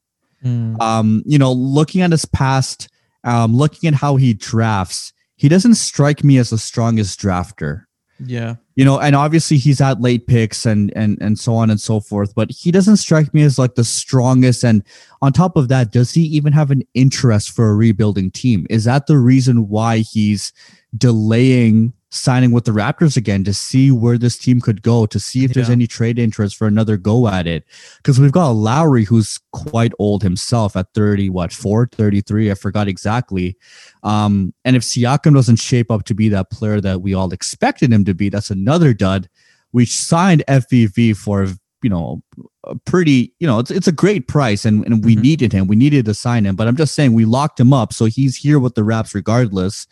Um, 0.46 1.24
you 1.26 1.38
know, 1.38 1.52
looking 1.52 2.02
at 2.02 2.12
his 2.12 2.26
past, 2.26 2.90
um, 3.24 3.56
looking 3.56 3.88
at 3.88 3.94
how 3.94 4.16
he 4.18 4.34
drafts, 4.34 5.14
he 5.36 5.50
doesn't 5.50 5.76
strike 5.76 6.24
me 6.24 6.38
as 6.38 6.50
the 6.50 6.58
strongest 6.58 7.20
drafter. 7.20 7.86
yeah 8.20 8.56
You 8.76 8.86
know, 8.86 9.00
and 9.00 9.16
obviously 9.16 9.58
he's 9.58 9.82
at 9.82 10.02
late 10.02 10.28
picks 10.28 10.66
and 10.66 10.92
and 10.96 11.18
and 11.22 11.38
so 11.38 11.56
on 11.56 11.70
and 11.70 11.80
so 11.80 12.00
forth, 12.00 12.34
but 12.36 12.52
he 12.52 12.72
doesn't 12.72 12.98
strike 12.98 13.34
me 13.34 13.44
as 13.44 13.60
like 13.60 13.76
the 13.76 13.84
strongest. 13.84 14.64
And 14.64 14.84
on 15.22 15.34
top 15.34 15.56
of 15.56 15.68
that, 15.68 15.92
does 15.92 16.12
he 16.12 16.22
even 16.22 16.54
have 16.54 16.72
an 16.72 16.84
interest 16.94 17.52
for 17.52 17.70
a 17.70 17.76
rebuilding 17.76 18.32
team? 18.32 18.66
Is 18.70 18.84
that 18.86 19.08
the 19.08 19.18
reason 19.18 19.70
why 19.70 20.00
he's 20.00 20.54
delaying 20.98 21.94
signing 22.14 22.52
with 22.52 22.66
the 22.66 22.72
Raptors 22.72 23.18
again 23.18 23.44
to 23.44 23.54
see 23.54 23.92
where 23.92 24.18
this 24.18 24.38
team 24.38 24.62
could 24.62 24.82
go, 24.82 25.06
to 25.08 25.20
see 25.20 25.44
if 25.44 25.54
there's 25.54 25.70
any 25.70 25.88
trade 25.88 26.20
interest 26.20 26.56
for 26.56 26.68
another 26.68 26.96
go 26.96 27.28
at 27.28 27.48
it? 27.48 27.66
Because 27.98 28.20
we've 28.20 28.32
got 28.32 28.52
Lowry 28.52 29.04
who's 29.04 29.40
quite 29.52 29.92
old 30.00 30.24
himself 30.24 30.76
at 30.76 30.88
30, 30.94 31.30
what, 31.30 31.52
4, 31.52 31.88
33, 31.92 32.52
I 32.52 32.54
forgot 32.54 32.88
exactly. 32.88 33.58
Um, 34.04 34.54
and 34.64 34.76
if 34.76 34.84
Siakam 34.84 35.34
doesn't 35.34 35.58
shape 35.60 35.90
up 35.90 36.04
to 36.06 36.14
be 36.14 36.30
that 36.30 36.52
player 36.52 36.80
that 36.82 37.02
we 37.02 37.14
all 37.14 37.34
expected 37.34 37.92
him 37.92 38.06
to 38.06 38.14
be, 38.14 38.30
that's 38.30 38.52
another 38.52 38.94
dud. 38.94 39.28
We 39.72 39.86
signed 39.86 40.44
FVV 40.48 41.18
for 41.18 41.48
you 41.82 41.90
know 41.90 42.24
a 42.64 42.76
pretty 42.86 43.34
you 43.40 43.46
know 43.48 43.60
it's 43.60 43.70
it's 43.70 43.90
a 43.90 43.92
great 43.92 44.28
price 44.30 44.64
and, 44.64 44.86
and 44.86 45.04
we 45.04 45.18
Mhm. 45.18 45.22
needed 45.22 45.52
him 45.52 45.68
we 45.68 45.76
needed 45.76 46.06
to 46.06 46.14
sign 46.14 46.46
him 46.46 46.56
but 46.56 46.66
i'm 46.66 46.78
just 46.78 46.96
saying 46.96 47.12
we 47.12 47.26
locked 47.26 47.60
him 47.60 47.74
up 47.74 47.92
so 47.92 48.06
he's 48.06 48.38
here 48.38 48.58
with 48.58 48.76
the 48.76 48.86
raps 48.86 49.14
regardless 49.14 49.86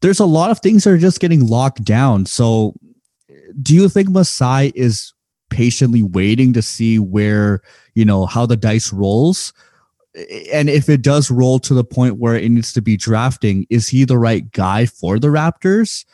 there's 0.00 0.20
a 0.20 0.26
lot 0.26 0.50
of 0.50 0.60
things 0.60 0.84
that 0.84 0.90
are 0.90 0.98
just 0.98 1.20
getting 1.20 1.46
locked 1.46 1.84
down. 1.84 2.26
So 2.26 2.74
do 3.62 3.74
you 3.74 3.88
think 3.88 4.08
masai 4.08 4.72
is 4.74 5.12
patiently 5.50 6.02
waiting 6.02 6.52
to 6.52 6.62
see 6.62 6.98
where 6.98 7.60
you 7.94 8.04
know 8.04 8.26
how 8.26 8.46
the 8.46 8.56
dice 8.56 8.92
rolls? 8.92 9.52
And 10.52 10.68
if 10.68 10.88
it 10.88 11.02
does 11.02 11.30
roll 11.30 11.58
to 11.60 11.74
the 11.74 11.84
point 11.84 12.18
where 12.18 12.34
it 12.34 12.50
needs 12.50 12.72
to 12.72 12.82
be 12.82 12.96
drafting 12.96 13.66
is 13.70 13.88
he 13.88 14.04
the 14.04 14.18
right 14.18 14.50
guy 14.50 14.86
for 14.86 15.18
the 15.18 15.28
raptors 15.28 16.04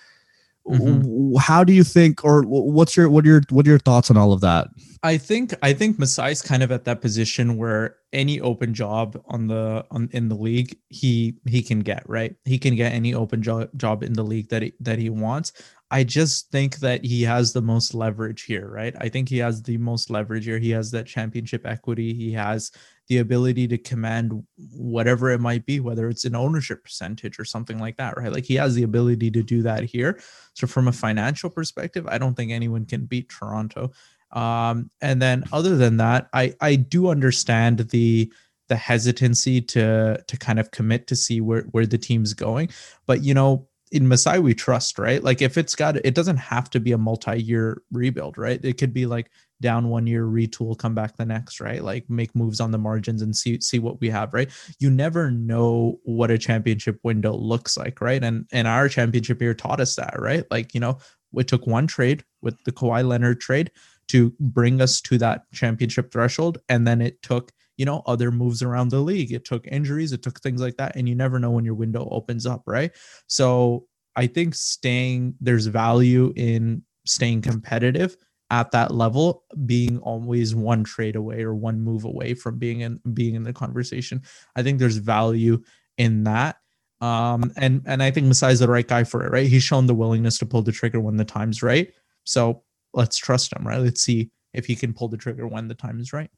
Mhm. 0.69 1.39
How 1.39 1.63
do 1.65 1.73
you 1.73 1.85
think 1.85 2.25
or 2.25 2.43
what's 2.43 2.97
your 2.97 3.09
what 3.09 3.25
are 3.25 3.29
your 3.29 3.43
what 3.51 3.67
are 3.67 3.71
your 3.71 3.79
thoughts 3.79 4.11
on 4.11 4.17
all 4.17 4.33
of 4.33 4.41
that 4.41 4.69
I 5.03 5.19
think 5.19 5.55
I 5.63 5.73
think 5.73 5.99
Masai's 5.99 6.43
kind 6.43 6.65
of 6.65 6.73
at 6.73 6.85
that 6.85 7.01
position 7.01 7.57
where 7.57 7.97
any 8.13 8.41
open 8.41 8.75
job 8.75 9.21
on 9.27 9.47
the 9.47 9.85
on 9.93 10.09
in 10.13 10.29
the 10.29 10.35
league 10.35 10.77
he 10.89 11.37
he 11.47 11.63
can 11.63 11.81
get 11.81 12.03
right. 12.09 12.35
He 12.45 12.59
can 12.59 12.75
get 12.75 12.93
any 12.93 13.15
open 13.15 13.43
job 13.43 13.69
job 13.77 14.03
in 14.03 14.15
the 14.15 14.25
league 14.25 14.49
that 14.49 14.63
he, 14.63 14.73
that 14.81 14.99
he 14.99 15.11
wants. 15.11 15.53
I 15.93 16.03
just 16.03 16.51
think 16.51 16.79
that 16.79 17.05
he 17.05 17.23
has 17.23 17.53
the 17.53 17.63
most 17.63 17.95
leverage 17.95 18.43
here, 18.43 18.69
right? 18.69 18.95
I 19.01 19.09
think 19.09 19.29
he 19.29 19.39
has 19.39 19.63
the 19.63 19.77
most 19.77 20.11
leverage 20.11 20.45
here. 20.45 20.59
He 20.59 20.71
has 20.71 20.91
that 20.91 21.07
championship 21.07 21.65
equity. 21.65 22.13
He 22.13 22.33
has 22.33 22.73
the 23.09 23.19
ability 23.19 23.69
to 23.69 23.79
command 23.79 24.33
whatever 24.57 25.31
it 25.31 25.41
might 25.41 25.65
be, 25.65 25.79
whether 25.79 26.09
it's 26.09 26.25
an 26.25 26.35
ownership 26.35 26.83
percentage 26.83 27.39
or 27.39 27.45
something 27.45 27.79
like 27.79 27.97
that, 27.99 28.17
right? 28.17 28.33
Like 28.33 28.45
he 28.45 28.57
has 28.57 28.75
the 28.75 28.83
ability 28.83 29.31
to 29.31 29.43
do 29.45 29.63
that 29.63 29.85
here. 29.85 30.21
So 30.57 30.67
from 30.67 30.89
a 30.89 30.93
financial 30.93 31.51
perspective, 31.51 32.07
I 32.09 32.19
don't 32.19 32.35
think 32.35 32.51
anyone 32.51 32.87
can 32.87 33.05
beat 33.05 33.29
Toronto. 33.29 33.93
Um, 34.33 34.91
and 35.01 35.21
then 35.21 35.45
other 35.53 35.77
than 35.77 35.99
that, 35.99 36.29
I 36.33 36.55
I 36.61 36.77
do 36.77 37.09
understand 37.09 37.79
the 37.91 38.33
the 38.69 38.77
hesitancy 38.77 39.61
to 39.61 40.23
to 40.27 40.37
kind 40.39 40.59
of 40.59 40.71
commit 40.71 41.07
to 41.09 41.17
see 41.17 41.41
where 41.41 41.63
where 41.73 41.87
the 41.87 41.99
team's 41.99 42.33
going. 42.35 42.71
But 43.07 43.23
you 43.23 43.35
know, 43.35 43.69
in 43.93 44.09
Masai 44.09 44.39
we 44.39 44.55
trust, 44.55 44.99
right? 44.99 45.23
Like 45.23 45.43
if 45.43 45.59
it's 45.59 45.75
got 45.75 45.97
it 45.97 46.15
doesn't 46.15 46.39
have 46.39 46.71
to 46.71 46.81
be 46.81 46.93
a 46.93 46.99
multi-year 46.99 47.83
rebuild, 47.93 48.39
right? 48.39 48.59
It 48.65 48.79
could 48.79 48.93
be 48.93 49.07
like 49.07 49.31
down 49.61 49.89
one 49.89 50.07
year, 50.07 50.25
retool, 50.25 50.77
come 50.77 50.95
back 50.95 51.17
the 51.17 51.25
next, 51.25 51.61
right? 51.61 51.83
Like 51.83 52.09
make 52.09 52.35
moves 52.35 52.61
on 52.61 52.71
the 52.71 52.79
margins 52.79 53.23
and 53.23 53.35
see 53.35 53.61
see 53.61 53.79
what 53.79 54.01
we 54.01 54.09
have, 54.11 54.35
right? 54.35 54.51
You 54.79 54.91
never 54.91 55.31
know 55.31 55.99
what 56.05 56.31
a 56.31 56.39
championship 56.39 56.99
window 57.03 57.35
looks 57.35 57.77
like, 57.77 58.01
right? 58.01 58.23
And 58.23 58.47
and 58.53 58.69
our 58.69 58.89
championship 58.89 59.41
year 59.41 59.55
taught 59.55 59.81
us 59.81 59.97
that, 59.97 60.15
right? 60.19 60.45
Like, 60.51 60.75
you 60.75 60.81
know, 60.81 60.99
it 61.35 61.49
took 61.49 61.67
one 61.67 61.87
trade 61.87 62.25
with 62.43 62.63
the 62.65 62.73
Kawhi 62.73 63.07
Leonard 63.07 63.41
trade 63.41 63.71
to 64.09 64.33
bring 64.39 64.81
us 64.81 65.01
to 65.03 65.19
that 65.19 65.43
championship 65.53 66.13
threshold. 66.13 66.59
And 66.69 66.87
then 66.87 67.01
it 67.01 67.23
took 67.23 67.53
you 67.77 67.85
know 67.85 68.03
other 68.07 68.31
moves 68.31 68.63
around 68.63 68.89
the 68.89 69.01
league 69.01 69.33
it 69.33 69.45
took 69.45 69.67
injuries 69.67 70.13
it 70.13 70.23
took 70.23 70.41
things 70.41 70.63
like 70.63 70.77
that 70.77 70.97
and 70.97 71.09
you 71.09 71.15
never 71.15 71.39
know 71.39 71.51
when 71.51 71.65
your 71.65 71.75
window 71.75 72.09
opens 72.11 72.47
up 72.47 72.63
right 72.67 72.93
so 73.27 73.87
i 74.17 74.27
think 74.27 74.55
staying 74.55 75.35
there's 75.41 75.67
value 75.67 76.33
in 76.37 76.83
staying 77.05 77.43
competitive 77.43 78.17
at 78.51 78.71
that 78.71 78.93
level 78.93 79.45
being 79.65 79.99
always 79.99 80.55
one 80.55 80.85
trade 80.85 81.17
away 81.17 81.43
or 81.43 81.55
one 81.55 81.81
move 81.81 82.05
away 82.05 82.35
from 82.35 82.59
being 82.59 82.81
in 82.81 83.01
being 83.13 83.35
in 83.35 83.43
the 83.43 83.53
conversation 83.53 84.23
i 84.55 84.63
think 84.63 84.79
there's 84.79 84.99
value 84.99 85.61
in 85.99 86.25
that 86.25 86.57
um 87.01 87.53
and 87.57 87.83
and 87.87 88.03
i 88.03 88.11
think 88.11 88.27
Masai's 88.27 88.61
the 88.61 88.69
right 88.69 88.87
guy 88.87 89.05
for 89.05 89.25
it 89.25 89.33
right 89.33 89.49
he's 89.49 89.63
shown 89.63 89.87
the 89.87 89.95
willingness 89.95 90.39
to 90.39 90.47
pull 90.47 90.63
the 90.63 90.73
trigger 90.73 91.01
when 91.01 91.17
the 91.17 91.25
time's 91.25 91.63
right 91.63 91.93
so 92.25 92.63
let's 92.95 93.17
trust 93.17 93.53
him 93.53 93.67
right 93.67 93.81
let's 93.81 94.01
see 94.01 94.31
if 94.55 94.65
he 94.67 94.77
can 94.77 94.95
pull 94.95 95.09
the 95.09 95.17
trigger 95.17 95.47
when 95.47 95.69
the 95.69 95.75
time 95.75 95.99
is 95.99 96.13
right 96.13 96.31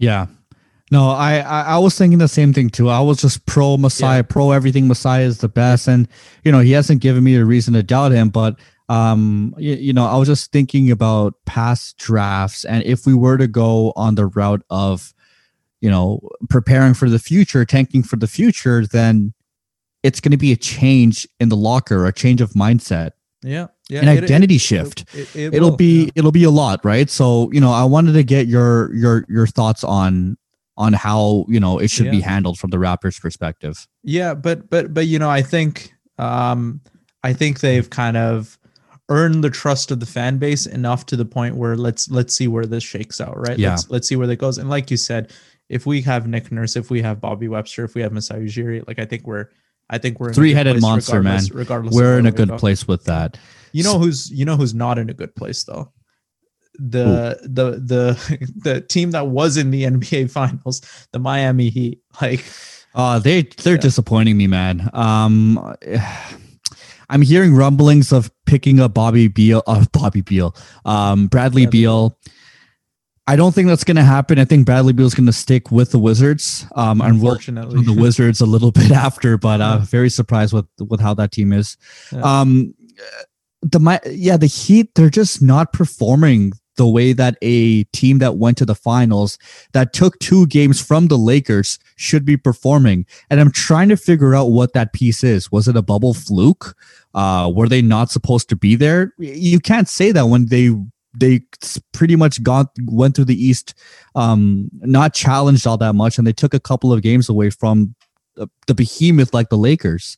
yeah. 0.00 0.26
No, 0.90 1.10
I, 1.10 1.38
I, 1.38 1.60
I 1.62 1.78
was 1.78 1.96
thinking 1.96 2.18
the 2.18 2.26
same 2.26 2.52
thing 2.52 2.68
too. 2.68 2.88
I 2.88 2.98
was 3.00 3.20
just 3.20 3.46
pro 3.46 3.76
Messiah, 3.76 4.18
yeah. 4.18 4.22
pro 4.22 4.50
everything. 4.50 4.88
Masai 4.88 5.22
is 5.22 5.38
the 5.38 5.48
best, 5.48 5.86
and 5.86 6.08
you 6.42 6.50
know 6.50 6.58
he 6.58 6.72
hasn't 6.72 7.00
given 7.00 7.22
me 7.22 7.36
a 7.36 7.44
reason 7.44 7.74
to 7.74 7.82
doubt 7.84 8.10
him. 8.10 8.28
But 8.30 8.58
um, 8.90 9.54
you, 9.56 9.74
you 9.74 9.92
know, 9.92 10.04
I 10.04 10.16
was 10.16 10.26
just 10.26 10.50
thinking 10.50 10.90
about 10.90 11.34
past 11.46 11.96
drafts, 11.96 12.64
and 12.64 12.82
if 12.82 13.06
we 13.06 13.14
were 13.14 13.38
to 13.38 13.46
go 13.46 13.92
on 13.94 14.16
the 14.16 14.26
route 14.26 14.64
of, 14.68 15.14
you 15.80 15.88
know, 15.88 16.20
preparing 16.48 16.94
for 16.94 17.08
the 17.08 17.20
future, 17.20 17.64
tanking 17.64 18.02
for 18.02 18.16
the 18.16 18.26
future, 18.26 18.84
then 18.84 19.32
it's 20.02 20.18
going 20.18 20.32
to 20.32 20.36
be 20.36 20.50
a 20.50 20.56
change 20.56 21.28
in 21.38 21.50
the 21.50 21.56
locker, 21.56 22.04
a 22.04 22.12
change 22.12 22.40
of 22.40 22.50
mindset. 22.54 23.12
Yeah, 23.42 23.68
yeah, 23.88 24.00
an 24.00 24.08
identity 24.08 24.56
it, 24.56 24.60
shift. 24.60 25.04
It, 25.14 25.52
will 25.52 25.74
it, 25.74 25.78
be 25.78 26.06
yeah. 26.06 26.10
it'll 26.16 26.32
be 26.32 26.44
a 26.44 26.50
lot, 26.50 26.84
right? 26.84 27.08
So 27.08 27.48
you 27.52 27.60
know, 27.60 27.70
I 27.70 27.84
wanted 27.84 28.14
to 28.14 28.24
get 28.24 28.48
your 28.48 28.92
your 28.92 29.24
your 29.28 29.46
thoughts 29.46 29.84
on 29.84 30.36
on 30.76 30.94
how 30.94 31.44
you 31.46 31.60
know 31.60 31.78
it 31.78 31.90
should 31.90 32.06
yeah. 32.06 32.10
be 32.10 32.20
handled 32.22 32.58
from 32.58 32.70
the 32.70 32.76
Raptors' 32.78 33.20
perspective. 33.20 33.86
Yeah, 34.02 34.34
but 34.34 34.68
but 34.68 34.92
but 34.92 35.06
you 35.06 35.20
know, 35.20 35.30
I 35.30 35.42
think 35.42 35.94
um 36.18 36.80
I 37.22 37.32
think 37.34 37.60
they've 37.60 37.88
kind 37.88 38.16
of 38.16 38.58
earned 39.10 39.44
the 39.44 39.50
trust 39.50 39.90
of 39.90 40.00
the 40.00 40.06
fan 40.06 40.38
base 40.38 40.66
enough 40.66 41.04
to 41.06 41.16
the 41.16 41.24
point 41.24 41.56
where 41.56 41.76
let's 41.76 42.10
let's 42.10 42.34
see 42.34 42.48
where 42.48 42.64
this 42.64 42.82
shakes 42.82 43.20
out, 43.20 43.36
right? 43.36 43.58
Yeah. 43.58 43.70
Let's 43.70 43.90
let's 43.90 44.08
see 44.08 44.16
where 44.16 44.26
that 44.26 44.36
goes. 44.36 44.56
And 44.56 44.70
like 44.70 44.90
you 44.90 44.96
said, 44.96 45.32
if 45.68 45.84
we 45.84 46.00
have 46.02 46.26
Nick 46.26 46.50
Nurse, 46.50 46.76
if 46.76 46.90
we 46.90 47.02
have 47.02 47.20
Bobby 47.20 47.48
Webster, 47.48 47.84
if 47.84 47.94
we 47.94 48.00
have 48.02 48.12
Masai 48.12 48.38
Ujiri, 48.38 48.86
like 48.86 48.98
I 48.98 49.04
think 49.04 49.26
we're 49.26 49.46
I 49.90 49.98
think 49.98 50.20
we're 50.20 50.32
three-headed 50.32 50.80
monster, 50.80 51.18
regardless, 51.18 51.50
man. 51.50 51.58
Regardless, 51.58 51.94
we're 51.94 52.18
in 52.18 52.26
a 52.26 52.32
good 52.32 52.56
place 52.58 52.86
with 52.86 53.04
that. 53.04 53.38
You 53.72 53.82
know 53.82 53.98
who's 53.98 54.30
you 54.30 54.44
know 54.44 54.56
who's 54.56 54.74
not 54.74 54.98
in 54.98 55.10
a 55.10 55.14
good 55.14 55.34
place 55.34 55.64
though 55.64 55.92
the 56.80 57.38
Ooh. 57.42 57.48
the 57.48 57.70
the 57.78 58.48
the 58.56 58.80
team 58.80 59.10
that 59.10 59.26
was 59.26 59.56
in 59.56 59.70
the 59.70 59.84
NBA 59.90 60.30
finals, 60.30 60.80
the 61.12 61.18
Miami 61.18 61.68
Heat. 61.68 62.00
Like 62.20 62.44
uh 62.94 63.18
they 63.18 63.42
they're 63.42 63.74
yeah. 63.74 63.80
disappointing 63.80 64.36
me, 64.36 64.46
man. 64.46 64.88
Um 64.92 65.76
I'm 67.10 67.22
hearing 67.22 67.54
rumblings 67.54 68.12
of 68.12 68.30
picking 68.46 68.80
up 68.80 68.94
Bobby 68.94 69.28
Beal, 69.28 69.62
uh, 69.66 69.84
Bobby 69.92 70.22
Beal, 70.22 70.54
um, 70.84 71.26
Bradley. 71.26 71.66
Beal. 71.66 72.16
I 73.26 73.36
don't 73.36 73.54
think 73.54 73.68
that's 73.68 73.84
going 73.84 73.96
to 73.96 74.02
happen. 74.02 74.38
I 74.38 74.44
think 74.44 74.66
Bradley 74.66 74.92
Beal 74.92 75.06
is 75.06 75.14
going 75.14 75.26
to 75.26 75.32
stick 75.32 75.70
with 75.70 75.92
the 75.92 75.98
Wizards. 75.98 76.66
Um, 76.74 77.00
Unfortunately, 77.00 77.76
we'll 77.76 77.84
the 77.94 78.00
Wizards 78.00 78.40
a 78.40 78.46
little 78.46 78.72
bit 78.72 78.90
after, 78.90 79.36
but 79.36 79.60
uh, 79.60 79.78
very 79.78 80.10
surprised 80.10 80.52
with 80.52 80.66
with 80.88 81.00
how 81.00 81.14
that 81.14 81.32
team 81.32 81.52
is. 81.52 81.76
Yeah. 82.10 82.20
Um, 82.20 82.74
the 83.62 83.78
my 83.78 84.00
yeah, 84.06 84.36
the 84.36 84.46
Heat 84.46 84.94
they're 84.94 85.10
just 85.10 85.42
not 85.42 85.72
performing 85.72 86.52
the 86.76 86.86
way 86.86 87.12
that 87.12 87.36
a 87.42 87.84
team 87.92 88.20
that 88.20 88.36
went 88.36 88.56
to 88.56 88.64
the 88.64 88.74
finals 88.74 89.38
that 89.74 89.92
took 89.92 90.18
two 90.18 90.46
games 90.46 90.80
from 90.80 91.08
the 91.08 91.18
Lakers 91.18 91.78
should 91.96 92.24
be 92.24 92.38
performing. 92.38 93.04
And 93.28 93.38
I'm 93.38 93.52
trying 93.52 93.90
to 93.90 93.98
figure 93.98 94.34
out 94.34 94.46
what 94.46 94.72
that 94.72 94.94
piece 94.94 95.22
is. 95.22 95.52
Was 95.52 95.68
it 95.68 95.76
a 95.76 95.82
bubble 95.82 96.14
fluke? 96.14 96.74
Uh, 97.14 97.50
were 97.54 97.68
they 97.68 97.82
not 97.82 98.10
supposed 98.10 98.48
to 98.48 98.56
be 98.56 98.76
there? 98.76 99.12
You 99.18 99.60
can't 99.60 99.88
say 99.88 100.12
that 100.12 100.26
when 100.26 100.46
they 100.46 100.70
they 101.18 101.40
pretty 101.92 102.16
much 102.16 102.42
got 102.42 102.68
went 102.84 103.16
through 103.16 103.24
the 103.24 103.44
East, 103.44 103.74
um, 104.14 104.70
not 104.80 105.12
challenged 105.14 105.66
all 105.66 105.76
that 105.78 105.94
much, 105.94 106.18
and 106.18 106.26
they 106.26 106.32
took 106.32 106.54
a 106.54 106.60
couple 106.60 106.92
of 106.92 107.02
games 107.02 107.28
away 107.28 107.50
from 107.50 107.94
the, 108.36 108.48
the 108.66 108.74
behemoth 108.74 109.34
like 109.34 109.48
the 109.48 109.58
Lakers. 109.58 110.16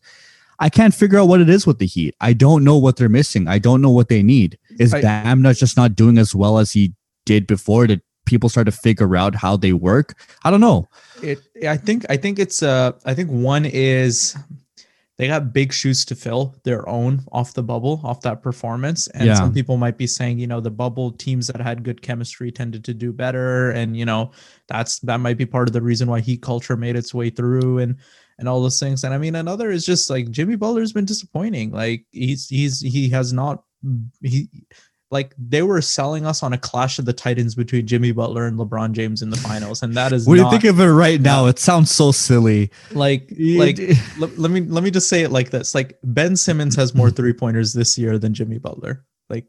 I 0.59 0.69
can't 0.69 0.95
figure 0.95 1.19
out 1.19 1.29
what 1.29 1.41
it 1.41 1.49
is 1.49 1.67
with 1.67 1.79
the 1.79 1.87
Heat. 1.87 2.15
I 2.21 2.35
don't 2.35 2.63
know 2.63 2.77
what 2.77 2.97
they're 2.97 3.09
missing. 3.09 3.49
I 3.49 3.59
don't 3.59 3.81
know 3.81 3.91
what 3.91 4.09
they 4.09 4.23
need. 4.23 4.59
Is 4.79 4.95
I, 4.95 5.01
Bam 5.01 5.43
not 5.43 5.57
just 5.57 5.77
not 5.77 5.97
doing 5.97 6.19
as 6.19 6.35
well 6.35 6.59
as 6.59 6.73
he 6.73 6.95
did 7.25 7.47
before? 7.47 7.87
Did 7.87 8.03
people 8.27 8.49
start 8.49 8.67
to 8.67 8.73
figure 8.73 9.17
out 9.17 9.35
how 9.35 9.57
they 9.57 9.73
work? 9.73 10.15
I 10.45 10.51
don't 10.51 10.61
know. 10.61 10.89
It. 11.23 11.41
I 11.67 11.77
think. 11.77 12.05
I 12.09 12.17
think 12.17 12.39
it's. 12.39 12.63
Uh. 12.63 12.93
I 13.05 13.15
think 13.15 13.31
one 13.31 13.65
is 13.65 14.37
they 15.23 15.29
got 15.29 15.53
big 15.53 15.73
shoes 15.73 16.05
to 16.05 16.17
fill 16.17 16.57
their 16.65 16.89
own 16.89 17.23
off 17.31 17.55
the 17.55 17.63
bubble, 17.63 18.01
off 18.03 18.23
that 18.23 18.43
performance. 18.43 19.07
And 19.15 19.27
yeah. 19.27 19.35
some 19.35 19.55
people 19.55 19.77
might 19.77 19.97
be 19.97 20.09
saying, 20.09 20.41
you 20.41 20.49
know, 20.49 20.59
the 20.59 20.69
bubble 20.69 21.13
teams 21.13 21.47
that 21.47 21.61
had 21.61 21.85
good 21.85 22.03
chemistry 22.03 22.51
tended 22.51 22.85
to 22.87 22.93
do 22.93 23.13
better. 23.13 23.71
And, 23.71 23.97
you 23.97 24.05
know, 24.05 24.33
that's 24.67 24.99
that 24.99 25.19
might 25.21 25.39
be 25.39 25.47
part 25.47 25.69
of 25.69 25.75
the 25.75 25.81
reason 25.81 26.09
why 26.09 26.19
heat 26.19 26.43
culture 26.43 26.77
made 26.77 26.97
its 26.97 27.15
way 27.15 27.31
through. 27.31 27.79
And 27.79 27.99
and 28.37 28.49
all 28.49 28.61
those 28.61 28.81
things. 28.81 29.05
And 29.05 29.15
I 29.15 29.19
mean, 29.19 29.37
another 29.37 29.71
is 29.71 29.87
just 29.87 30.11
like 30.11 30.29
Jimmy 30.33 30.57
Butler's 30.57 30.93
been 30.93 31.05
disappointing. 31.05 31.71
Like 31.71 32.05
he's 32.11 32.49
he's 32.49 32.81
he 32.81 33.09
has 33.11 33.33
not 33.33 33.63
he 34.23 34.49
like 35.13 35.35
they 35.37 35.63
were 35.63 35.83
selling 35.83 36.25
us 36.25 36.43
on 36.43 36.55
a 36.55 36.59
clash 36.59 36.99
of 36.99 37.05
the 37.05 37.13
titans 37.13 37.55
between 37.55 37.87
Jimmy 37.87 38.13
Butler 38.13 38.47
and 38.47 38.59
LeBron 38.59 38.93
James 38.93 39.21
in 39.21 39.29
the 39.29 39.37
finals, 39.37 39.83
and 39.83 39.95
that 39.95 40.11
is 40.11 40.27
when 40.27 40.39
you 40.39 40.51
think 40.51 40.65
of 40.65 40.81
it 40.81 40.87
right 40.87 41.21
now, 41.21 41.47
it 41.47 41.59
sounds 41.59 41.91
so 41.91 42.13
silly. 42.13 42.71
Like, 42.93 43.31
like 43.39 43.79
let, 44.19 44.39
let 44.39 44.51
me 44.51 44.63
let 44.63 44.83
me 44.83 44.91
just 44.91 45.11
say 45.11 45.23
it 45.23 45.31
like 45.31 45.51
this: 45.51 45.75
like 45.75 45.99
Ben 46.03 46.35
Simmons 46.35 46.75
has 46.77 46.95
more 46.95 47.11
three 47.11 47.35
pointers 47.35 47.75
this 47.75 47.99
year 47.99 48.19
than 48.19 48.33
Jimmy 48.33 48.59
Butler. 48.59 49.05
Like 49.29 49.47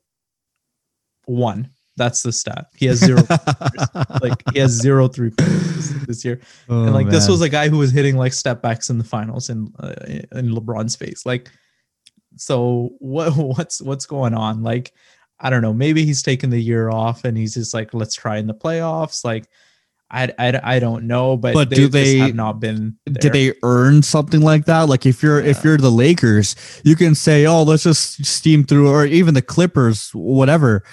one. 1.25 1.71
That's 1.95 2.23
the 2.23 2.31
stat. 2.31 2.65
He 2.75 2.87
has 2.87 2.97
zero. 2.97 3.21
like 4.21 4.41
he 4.51 4.59
has 4.59 4.71
zero 4.71 5.07
three 5.07 5.29
pointers 5.29 5.89
this 6.07 6.25
year, 6.25 6.41
oh, 6.67 6.85
and 6.85 6.93
like 6.93 7.05
man. 7.05 7.13
this 7.13 7.29
was 7.29 7.41
a 7.41 7.49
guy 7.49 7.69
who 7.69 7.77
was 7.77 7.91
hitting 7.91 8.17
like 8.17 8.33
step 8.33 8.63
backs 8.63 8.89
in 8.89 8.97
the 8.97 9.03
finals 9.03 9.49
in 9.49 9.71
uh, 9.79 9.93
in 10.07 10.49
LeBron's 10.49 10.95
face. 10.95 11.23
Like, 11.23 11.51
so 12.35 12.95
what 12.97 13.37
what's 13.37 13.79
what's 13.79 14.07
going 14.07 14.33
on? 14.33 14.63
Like, 14.63 14.91
I 15.43 15.49
don't 15.49 15.61
know. 15.61 15.73
Maybe 15.73 16.05
he's 16.05 16.23
taking 16.23 16.49
the 16.49 16.59
year 16.59 16.89
off 16.89 17.25
and 17.25 17.37
he's 17.37 17.53
just 17.53 17.73
like, 17.73 17.93
let's 17.93 18.15
try 18.15 18.37
in 18.37 18.47
the 18.47 18.53
playoffs. 18.53 19.23
Like, 19.23 19.47
I, 20.09 20.31
I, 20.39 20.75
I 20.75 20.79
don't 20.79 21.05
know, 21.05 21.37
but, 21.37 21.53
but 21.53 21.69
they 21.69 21.75
do 21.75 21.87
they 21.87 22.17
have 22.17 22.35
not 22.35 22.59
been? 22.59 22.97
There. 23.05 23.19
Did 23.19 23.33
they 23.33 23.53
earn 23.63 24.01
something 24.01 24.41
like 24.41 24.65
that? 24.65 24.83
Like 24.83 25.05
if 25.05 25.21
you're 25.21 25.41
yeah. 25.41 25.49
if 25.49 25.63
you're 25.63 25.77
the 25.77 25.91
Lakers, 25.91 26.55
you 26.83 26.95
can 26.95 27.13
say, 27.15 27.45
oh, 27.45 27.63
let's 27.63 27.83
just 27.83 28.23
steam 28.25 28.63
through, 28.63 28.89
or 28.89 29.05
even 29.05 29.33
the 29.33 29.41
Clippers, 29.41 30.11
whatever 30.13 30.83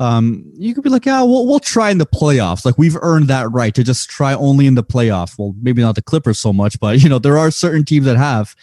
um, 0.00 0.50
you 0.56 0.74
could 0.74 0.82
be 0.82 0.88
like, 0.88 1.04
yeah, 1.04 1.22
we'll, 1.22 1.46
we'll 1.46 1.60
try 1.60 1.90
in 1.90 1.98
the 1.98 2.06
playoffs. 2.06 2.64
Like 2.64 2.78
we've 2.78 2.96
earned 3.02 3.28
that 3.28 3.52
right 3.52 3.74
to 3.74 3.84
just 3.84 4.08
try 4.08 4.32
only 4.32 4.66
in 4.66 4.74
the 4.74 4.82
playoffs. 4.82 5.38
Well, 5.38 5.54
maybe 5.60 5.82
not 5.82 5.94
the 5.94 6.02
Clippers 6.02 6.38
so 6.38 6.54
much, 6.54 6.80
but 6.80 7.02
you 7.02 7.08
know, 7.08 7.18
there 7.18 7.38
are 7.38 7.50
certain 7.50 7.84
teams 7.84 8.06
that 8.06 8.16
have. 8.16 8.56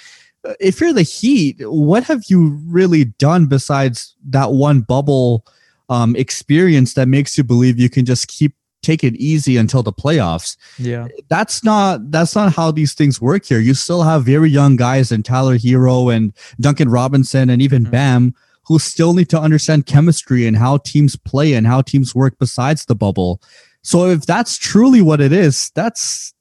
If 0.60 0.80
you're 0.80 0.94
the 0.94 1.04
Heat, 1.04 1.58
what 1.60 2.04
have 2.06 2.24
you 2.28 2.60
really 2.66 3.06
done 3.06 3.48
besides 3.48 4.16
that 4.30 4.52
one 4.52 4.82
bubble 4.82 5.46
um, 5.90 6.16
experience 6.16 6.94
that 6.94 7.08
makes 7.08 7.38
you 7.38 7.44
believe 7.44 7.80
you 7.80 7.90
can 7.90 8.06
just 8.06 8.28
keep 8.28 8.54
take 8.84 9.04
it 9.04 9.16
easy 9.16 9.58
until 9.58 9.84
the 9.84 9.92
playoffs? 9.92 10.56
Yeah, 10.78 11.08
that's 11.30 11.64
not 11.64 12.12
that's 12.12 12.36
not 12.36 12.54
how 12.54 12.72
these 12.72 12.94
things 12.94 13.20
work 13.22 13.46
here. 13.46 13.60
You 13.60 13.74
still 13.74 14.04
have 14.04 14.24
very 14.24 14.50
young 14.50 14.76
guys 14.76 15.12
and 15.12 15.26
Tyler 15.26 15.58
Herro 15.58 16.14
and 16.16 16.34
Duncan 16.60 16.90
Robinson 16.90 17.50
and 17.50 17.62
even 17.62 17.84
mm-hmm. 17.84 17.92
Bam 17.92 18.36
who 18.68 18.80
still 18.80 19.14
need 19.14 19.30
to 19.30 19.40
understand 19.40 19.86
chemistry 19.86 20.46
and 20.46 20.58
how 20.58 20.78
teams 20.78 21.16
play 21.16 21.54
and 21.54 21.66
how 21.66 21.82
teams 21.82 22.14
work 22.14 22.36
besides 22.38 22.86
the 22.86 22.96
bubble. 22.96 23.42
So 23.82 24.08
if 24.08 24.26
that's 24.26 24.58
truly 24.58 25.02
what 25.02 25.22
it 25.22 25.32
is, 25.32 25.72
that's 25.74 26.34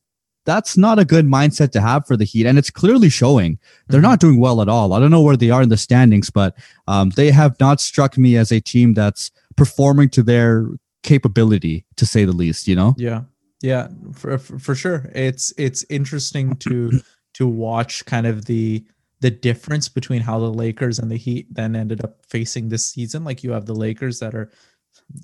that's 0.46 0.76
not 0.76 0.98
a 0.98 1.04
good 1.04 1.26
mindset 1.26 1.72
to 1.72 1.80
have 1.80 2.06
for 2.06 2.16
the 2.16 2.24
Heat, 2.24 2.46
and 2.46 2.56
it's 2.56 2.70
clearly 2.70 3.10
showing. 3.10 3.58
They're 3.88 4.00
mm-hmm. 4.00 4.10
not 4.10 4.20
doing 4.20 4.40
well 4.40 4.62
at 4.62 4.68
all. 4.68 4.92
I 4.92 5.00
don't 5.00 5.10
know 5.10 5.20
where 5.20 5.36
they 5.36 5.50
are 5.50 5.62
in 5.62 5.68
the 5.68 5.76
standings, 5.76 6.30
but 6.30 6.56
um, 6.86 7.10
they 7.10 7.30
have 7.30 7.58
not 7.60 7.80
struck 7.80 8.16
me 8.16 8.36
as 8.36 8.50
a 8.52 8.60
team 8.60 8.94
that's 8.94 9.30
performing 9.56 10.08
to 10.10 10.22
their 10.22 10.68
capability 11.02 11.84
to 11.96 12.06
say 12.06 12.24
the 12.24 12.32
least. 12.32 12.66
You 12.66 12.76
know. 12.76 12.94
Yeah, 12.96 13.22
yeah, 13.60 13.88
for 14.14 14.38
for, 14.38 14.58
for 14.58 14.74
sure. 14.74 15.10
It's 15.14 15.52
it's 15.58 15.84
interesting 15.90 16.56
to 16.56 17.00
to 17.34 17.46
watch 17.46 18.06
kind 18.06 18.26
of 18.26 18.46
the 18.46 18.84
the 19.20 19.30
difference 19.30 19.88
between 19.88 20.20
how 20.20 20.38
the 20.38 20.52
Lakers 20.52 20.98
and 20.98 21.10
the 21.10 21.16
Heat 21.16 21.46
then 21.50 21.74
ended 21.74 22.04
up 22.04 22.24
facing 22.28 22.68
this 22.68 22.86
season. 22.86 23.24
Like 23.24 23.42
you 23.42 23.50
have 23.50 23.66
the 23.66 23.74
Lakers 23.74 24.20
that 24.20 24.34
are 24.34 24.52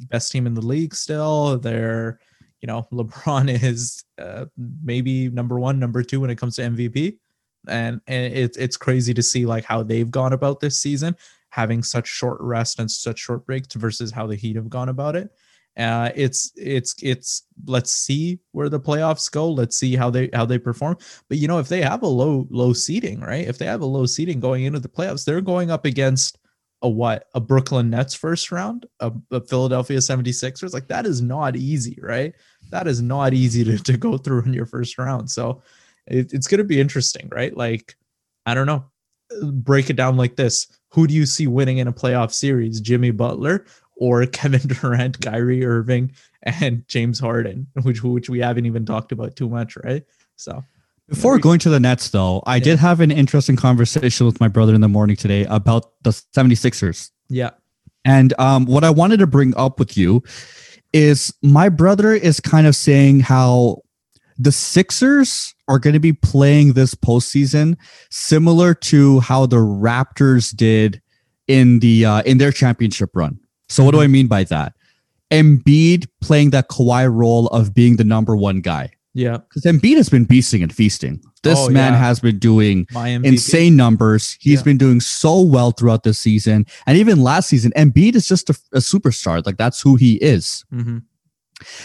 best 0.09 0.33
team 0.33 0.47
in 0.47 0.55
the 0.55 0.61
league 0.61 0.95
still. 0.95 1.59
They're 1.59 2.19
you 2.63 2.67
know 2.67 2.87
LeBron 2.93 3.63
is 3.63 4.05
uh, 4.19 4.47
maybe 4.83 5.29
number 5.29 5.59
one, 5.61 5.79
number 5.79 6.03
two 6.03 6.21
when 6.21 6.31
it 6.31 6.39
comes 6.39 6.57
to 6.57 6.63
MVP, 6.63 7.19
and 7.69 8.01
and 8.07 8.33
it's 8.33 8.57
it's 8.57 8.77
crazy 8.77 9.13
to 9.13 9.23
see 9.23 9.45
like 9.45 9.65
how 9.65 9.83
they've 9.83 10.11
gone 10.11 10.33
about 10.33 10.61
this 10.61 10.81
season, 10.81 11.17
having 11.51 11.83
such 11.83 12.09
short 12.09 12.41
rest 12.41 12.79
and 12.79 12.91
such 12.91 13.19
short 13.19 13.45
breaks 13.45 13.75
versus 13.75 14.11
how 14.11 14.27
the 14.27 14.37
Heat 14.37 14.57
have 14.57 14.71
gone 14.71 14.89
about 14.89 15.17
it. 15.17 15.31
Uh, 15.77 16.11
it's 16.15 16.53
it's 16.57 16.95
it's 17.03 17.45
let's 17.67 17.93
see 17.93 18.39
where 18.53 18.69
the 18.69 18.81
playoffs 18.81 19.31
go. 19.31 19.51
Let's 19.51 19.77
see 19.77 19.97
how 19.97 20.11
they 20.11 20.29
how 20.33 20.45
they 20.45 20.59
perform. 20.59 20.99
But 21.29 21.39
you 21.39 21.49
know, 21.49 21.59
if 21.59 21.69
they 21.69 21.81
have 21.83 22.03
a 22.03 22.07
low 22.09 22.47
low 22.51 22.73
seeding, 22.73 23.21
right? 23.21 23.47
If 23.47 23.59
they 23.59 23.67
have 23.67 23.81
a 23.81 23.87
low 23.87 24.07
seeding 24.07 24.39
going 24.39 24.65
into 24.65 24.81
the 24.81 24.89
playoffs, 24.89 25.25
they're 25.25 25.41
going 25.41 25.71
up 25.71 25.85
against 25.85 26.39
a 26.83 26.89
what? 26.89 27.29
A 27.35 27.41
Brooklyn 27.41 27.91
Nets 27.91 28.15
first 28.15 28.53
round, 28.53 28.87
a, 29.01 29.13
a 29.31 29.41
Philadelphia 29.41 29.99
76ers. 29.99 30.75
Like 30.75 30.89
that 30.89 31.07
is 31.07 31.23
not 31.23 31.57
easy, 31.57 31.97
right? 32.03 32.35
That 32.73 32.89
is 32.89 33.01
not 33.01 33.35
easy 33.35 33.63
to, 33.65 33.79
to 33.79 33.97
go 33.97 34.19
through 34.19 34.43
in 34.43 34.53
your 34.53 34.67
first 34.67 34.99
round. 34.99 35.31
So 35.31 35.63
it, 36.07 36.33
it's 36.33 36.49
gonna 36.49 36.65
be 36.65 36.81
interesting, 36.81 37.29
right? 37.31 37.57
Like, 37.57 37.95
I 38.45 38.55
don't 38.55 38.67
know. 38.67 38.85
Break 39.53 39.89
it 39.89 39.97
down 39.97 40.17
like 40.17 40.37
this. 40.37 40.67
Who 40.91 41.07
do 41.07 41.15
you 41.15 41.25
see 41.25 41.47
winning 41.47 41.79
in 41.79 41.87
a 41.87 41.93
playoff 41.93 42.33
series? 42.33 42.81
Jimmy 42.81 43.13
Butler 43.13 43.65
or 43.97 44.27
Kevin 44.39 44.67
Durant, 44.67 45.21
Kyrie 45.21 45.65
Irving, 45.65 46.13
and 46.43 46.87
James 46.89 47.21
Harden, 47.21 47.69
which 47.83 48.03
which 48.03 48.29
we 48.29 48.41
haven't 48.41 48.67
even 48.67 48.85
talked 48.85 49.13
about 49.13 49.37
too 49.37 49.49
much, 49.49 49.77
right? 49.85 50.03
So 50.37 50.65
before 51.09 51.39
going 51.39 51.59
to 51.61 51.69
the 51.69 51.79
Nets, 51.79 52.09
though, 52.09 52.43
I 52.47 52.57
yeah. 52.57 52.65
did 52.65 52.79
have 52.79 53.01
an 53.01 53.11
interesting 53.11 53.57
conversation 53.57 54.25
with 54.25 54.41
my 54.41 54.49
brother 54.49 54.75
in 54.75 54.81
the 54.81 54.89
morning 54.89 55.15
today 55.15 55.45
about 55.45 55.93
the 56.03 56.11
76ers. 56.11 57.11
Yeah. 57.29 57.51
And 58.05 58.33
um, 58.41 58.65
what 58.67 58.83
I 58.83 58.91
wanted 58.91 59.19
to 59.19 59.27
bring 59.27 59.55
up 59.57 59.79
with 59.79 59.97
you 59.97 60.23
is 60.93 61.33
my 61.43 61.69
brother 61.69 62.13
is 62.13 62.41
kind 62.41 62.67
of 62.67 62.77
saying 62.77 63.21
how 63.21 63.83
the 64.39 64.53
Sixers 64.53 65.55
are 65.69 65.79
going 65.79 65.95
to 65.95 66.01
be 66.01 66.13
playing 66.13 66.73
this 66.73 66.95
postseason 66.95 67.77
similar 68.11 68.75
to 68.75 69.21
how 69.21 69.47
the 69.47 69.57
Raptors 69.57 70.55
did 70.55 71.01
in 71.49 71.79
the 71.81 72.05
uh, 72.05 72.23
in 72.23 72.39
their 72.39 72.53
championship 72.53 73.11
run. 73.15 73.39
So 73.69 73.85
what 73.85 73.93
do 73.93 74.01
I 74.01 74.05
mm-hmm. 74.05 74.13
mean 74.13 74.27
by 74.27 74.45
that? 74.45 74.75
Embiid 75.31 76.07
playing 76.21 76.51
that 76.51 76.69
Kawhi 76.69 77.13
role 77.13 77.47
of 77.49 77.73
being 77.73 77.97
the 77.97 78.05
number 78.05 78.37
one 78.37 78.61
guy. 78.61 78.93
Yeah. 79.15 79.39
Because 79.39 79.65
Embiid 79.65 79.97
has 79.97 80.09
been 80.09 80.27
beasting 80.27 80.63
and 80.63 80.73
feasting. 80.73 81.23
This 81.43 81.59
oh, 81.59 81.69
man 81.69 81.93
yeah. 81.93 81.99
has 81.99 82.21
been 82.21 82.39
doing 82.39 82.87
insane 82.95 83.77
numbers. 83.77 84.37
He's 84.41 84.61
yeah. 84.61 84.65
been 84.65 84.79
doing 84.79 85.01
so 85.01 85.43
well 85.43 85.73
throughout 85.73 86.05
the 86.05 86.15
season. 86.15 86.67
And 86.87 86.97
even 86.97 87.21
last 87.23 87.49
season, 87.49 87.73
Embiid 87.77 88.15
is 88.15 88.29
just 88.29 88.49
a, 88.49 88.59
a 88.73 88.79
superstar. 88.79 89.45
Like 89.45 89.57
that's 89.57 89.81
who 89.81 89.97
he 89.97 90.15
is. 90.17 90.65
Mm-hmm. 90.73 90.99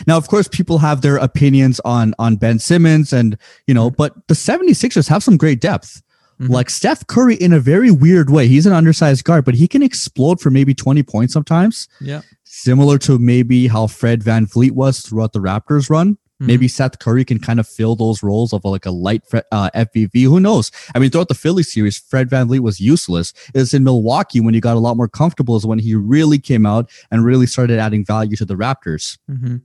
Now, 0.06 0.18
of 0.18 0.28
course, 0.28 0.48
people 0.48 0.80
have 0.80 1.02
their 1.02 1.18
opinions 1.18 1.80
on 1.86 2.14
on 2.20 2.36
Ben 2.36 2.60
Simmons 2.60 3.14
and, 3.14 3.38
you 3.68 3.74
know, 3.74 3.90
but 3.90 4.16
the 4.28 4.34
76ers 4.34 5.08
have 5.10 5.24
some 5.24 5.38
great 5.38 5.60
depth. 5.60 6.02
Mm-hmm. 6.40 6.54
Like 6.54 6.70
Steph 6.70 7.06
Curry 7.08 7.36
in 7.36 7.52
a 7.52 7.60
very 7.60 7.90
weird 7.90 8.30
way. 8.30 8.48
He's 8.48 8.68
an 8.68 8.74
undersized 8.74 9.24
guard, 9.24 9.44
but 9.44 9.56
he 9.56 9.68
can 9.68 9.82
explode 9.82 10.40
for 10.40 10.52
maybe 10.52 10.76
20 10.76 11.02
points 11.02 11.34
sometimes. 11.34 11.88
Yeah. 12.00 12.22
Similar 12.44 13.00
to 13.00 13.18
maybe 13.18 13.68
how 13.68 13.88
Fred 13.88 14.22
Van 14.22 14.46
VanVleet 14.46 14.72
was 14.72 15.02
throughout 15.02 15.34
the 15.34 15.40
Raptors 15.40 15.90
run. 15.90 16.18
Mm-hmm. 16.38 16.48
Maybe 16.48 16.68
Seth 16.68 17.00
Curry 17.00 17.26
can 17.26 17.40
kind 17.40 17.60
of 17.60 17.68
fill 17.68 17.96
those 17.96 18.24
roles 18.24 18.54
of 18.54 18.64
like 18.64 18.86
a 18.86 18.92
light 18.92 19.24
uh, 19.52 19.70
FVV. 19.76 20.24
Who 20.24 20.40
knows? 20.40 20.72
I 20.94 21.00
mean, 21.00 21.10
throughout 21.10 21.30
the 21.30 21.34
Philly 21.34 21.64
series, 21.64 21.98
Fred 21.98 22.30
Van 22.30 22.48
VanVleet 22.48 22.60
was 22.60 22.80
useless. 22.80 23.34
It's 23.54 23.74
in 23.74 23.84
Milwaukee 23.84 24.40
when 24.40 24.54
he 24.54 24.60
got 24.60 24.76
a 24.76 24.80
lot 24.80 24.98
more 24.98 25.08
comfortable 25.08 25.56
is 25.56 25.66
when 25.66 25.80
he 25.80 25.96
really 25.96 26.40
came 26.40 26.66
out 26.66 26.90
and 27.12 27.26
really 27.26 27.48
started 27.48 27.80
adding 27.80 28.06
value 28.06 28.36
to 28.38 28.46
the 28.46 28.56
Raptors. 28.56 29.18
Mm-hmm. 29.30 29.58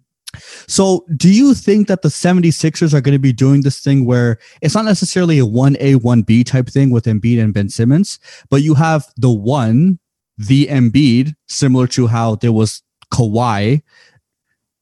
So, 0.66 1.04
do 1.14 1.30
you 1.30 1.52
think 1.52 1.88
that 1.88 2.00
the 2.00 2.08
76ers 2.08 2.94
are 2.94 3.02
going 3.02 3.14
to 3.14 3.18
be 3.18 3.34
doing 3.34 3.60
this 3.60 3.80
thing 3.80 4.06
where 4.06 4.38
it's 4.62 4.74
not 4.74 4.86
necessarily 4.86 5.38
a 5.38 5.44
1A, 5.44 5.96
1B 5.96 6.46
type 6.46 6.68
thing 6.68 6.90
with 6.90 7.04
Embiid 7.04 7.42
and 7.42 7.52
Ben 7.52 7.68
Simmons, 7.68 8.18
but 8.48 8.62
you 8.62 8.72
have 8.74 9.06
the 9.18 9.30
one, 9.30 9.98
the 10.38 10.68
Embiid, 10.68 11.34
similar 11.48 11.86
to 11.88 12.06
how 12.06 12.36
there 12.36 12.52
was 12.52 12.82
Kawhi, 13.12 13.82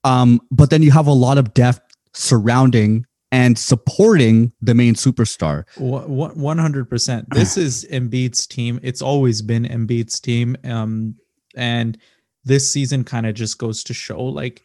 um, 0.03 0.41
but 0.51 0.69
then 0.69 0.81
you 0.81 0.91
have 0.91 1.07
a 1.07 1.13
lot 1.13 1.37
of 1.37 1.53
depth 1.53 1.81
surrounding 2.13 3.05
and 3.31 3.57
supporting 3.57 4.51
the 4.61 4.75
main 4.75 4.93
superstar. 4.93 5.63
100%. 5.77 7.25
This 7.33 7.57
is 7.57 7.85
Embiid's 7.91 8.45
team. 8.45 8.79
It's 8.83 9.01
always 9.01 9.41
been 9.41 9.63
Embiid's 9.63 10.19
team. 10.19 10.57
Um, 10.65 11.15
and 11.55 11.97
this 12.43 12.71
season 12.71 13.03
kind 13.03 13.25
of 13.25 13.35
just 13.35 13.57
goes 13.57 13.83
to 13.85 13.93
show 13.93 14.21
like, 14.21 14.63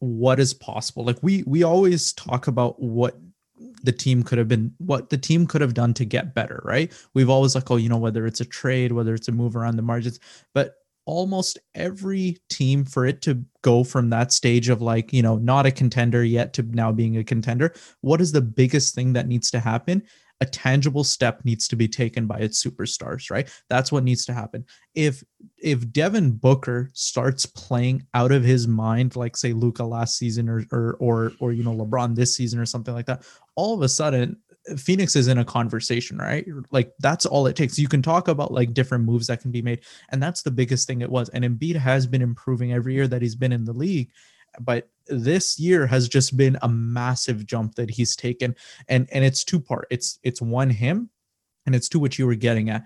what 0.00 0.38
is 0.38 0.54
possible. 0.54 1.04
Like 1.04 1.18
we 1.22 1.42
we 1.46 1.62
always 1.62 2.12
talk 2.12 2.46
about 2.46 2.80
what 2.80 3.18
the 3.82 3.92
team 3.92 4.22
could 4.22 4.38
have 4.38 4.48
been 4.48 4.72
what 4.78 5.10
the 5.10 5.18
team 5.18 5.46
could 5.46 5.60
have 5.60 5.74
done 5.74 5.94
to 5.94 6.04
get 6.04 6.34
better, 6.34 6.60
right? 6.64 6.92
We've 7.14 7.30
always 7.30 7.54
like, 7.54 7.70
oh, 7.70 7.76
you 7.76 7.88
know, 7.88 7.98
whether 7.98 8.26
it's 8.26 8.40
a 8.40 8.44
trade, 8.44 8.92
whether 8.92 9.14
it's 9.14 9.28
a 9.28 9.32
move 9.32 9.56
around 9.56 9.76
the 9.76 9.82
margins, 9.82 10.20
but 10.54 10.76
almost 11.08 11.58
every 11.74 12.36
team 12.50 12.84
for 12.84 13.06
it 13.06 13.22
to 13.22 13.42
go 13.62 13.82
from 13.82 14.10
that 14.10 14.30
stage 14.30 14.68
of 14.68 14.82
like, 14.82 15.10
you 15.10 15.22
know, 15.22 15.36
not 15.36 15.64
a 15.64 15.70
contender 15.70 16.22
yet 16.22 16.52
to 16.52 16.62
now 16.62 16.92
being 16.92 17.16
a 17.16 17.24
contender, 17.24 17.72
what 18.02 18.20
is 18.20 18.30
the 18.30 18.42
biggest 18.42 18.94
thing 18.94 19.14
that 19.14 19.26
needs 19.26 19.50
to 19.50 19.58
happen? 19.58 20.02
a 20.40 20.46
tangible 20.46 21.02
step 21.02 21.44
needs 21.44 21.66
to 21.66 21.74
be 21.74 21.88
taken 21.88 22.28
by 22.28 22.38
its 22.38 22.62
superstars, 22.62 23.28
right? 23.28 23.50
That's 23.68 23.90
what 23.90 24.04
needs 24.04 24.24
to 24.26 24.32
happen. 24.32 24.64
If 24.94 25.24
if 25.56 25.90
Devin 25.90 26.30
Booker 26.30 26.90
starts 26.92 27.44
playing 27.44 28.06
out 28.14 28.30
of 28.30 28.44
his 28.44 28.68
mind, 28.68 29.16
like 29.16 29.36
say 29.36 29.52
Luka 29.52 29.82
last 29.82 30.16
season 30.16 30.48
or 30.48 30.64
or 30.70 30.96
or 31.00 31.32
or 31.40 31.52
you 31.52 31.64
know 31.64 31.74
LeBron 31.74 32.14
this 32.14 32.36
season 32.36 32.60
or 32.60 32.66
something 32.66 32.94
like 32.94 33.06
that, 33.06 33.24
all 33.56 33.74
of 33.74 33.82
a 33.82 33.88
sudden 33.88 34.36
Phoenix 34.76 35.16
is 35.16 35.28
in 35.28 35.38
a 35.38 35.44
conversation, 35.44 36.18
right? 36.18 36.46
Like 36.70 36.92
that's 36.98 37.26
all 37.26 37.46
it 37.46 37.56
takes. 37.56 37.78
You 37.78 37.88
can 37.88 38.02
talk 38.02 38.28
about 38.28 38.52
like 38.52 38.74
different 38.74 39.04
moves 39.04 39.28
that 39.28 39.40
can 39.40 39.50
be 39.50 39.62
made, 39.62 39.80
and 40.10 40.22
that's 40.22 40.42
the 40.42 40.50
biggest 40.50 40.86
thing 40.86 41.00
it 41.00 41.10
was. 41.10 41.28
And 41.30 41.44
Embiid 41.44 41.76
has 41.76 42.06
been 42.06 42.22
improving 42.22 42.72
every 42.72 42.94
year 42.94 43.08
that 43.08 43.22
he's 43.22 43.36
been 43.36 43.52
in 43.52 43.64
the 43.64 43.72
league, 43.72 44.10
but 44.60 44.88
this 45.06 45.58
year 45.58 45.86
has 45.86 46.08
just 46.08 46.36
been 46.36 46.58
a 46.62 46.68
massive 46.68 47.46
jump 47.46 47.74
that 47.76 47.90
he's 47.90 48.14
taken 48.14 48.54
and 48.88 49.08
and 49.10 49.24
it's 49.24 49.42
two 49.42 49.58
part 49.58 49.86
it's 49.88 50.18
it's 50.22 50.42
one 50.42 50.68
him 50.68 51.08
and 51.64 51.74
it's 51.74 51.88
two 51.88 51.98
what 51.98 52.18
you 52.18 52.26
were 52.26 52.34
getting 52.34 52.68
at 52.68 52.84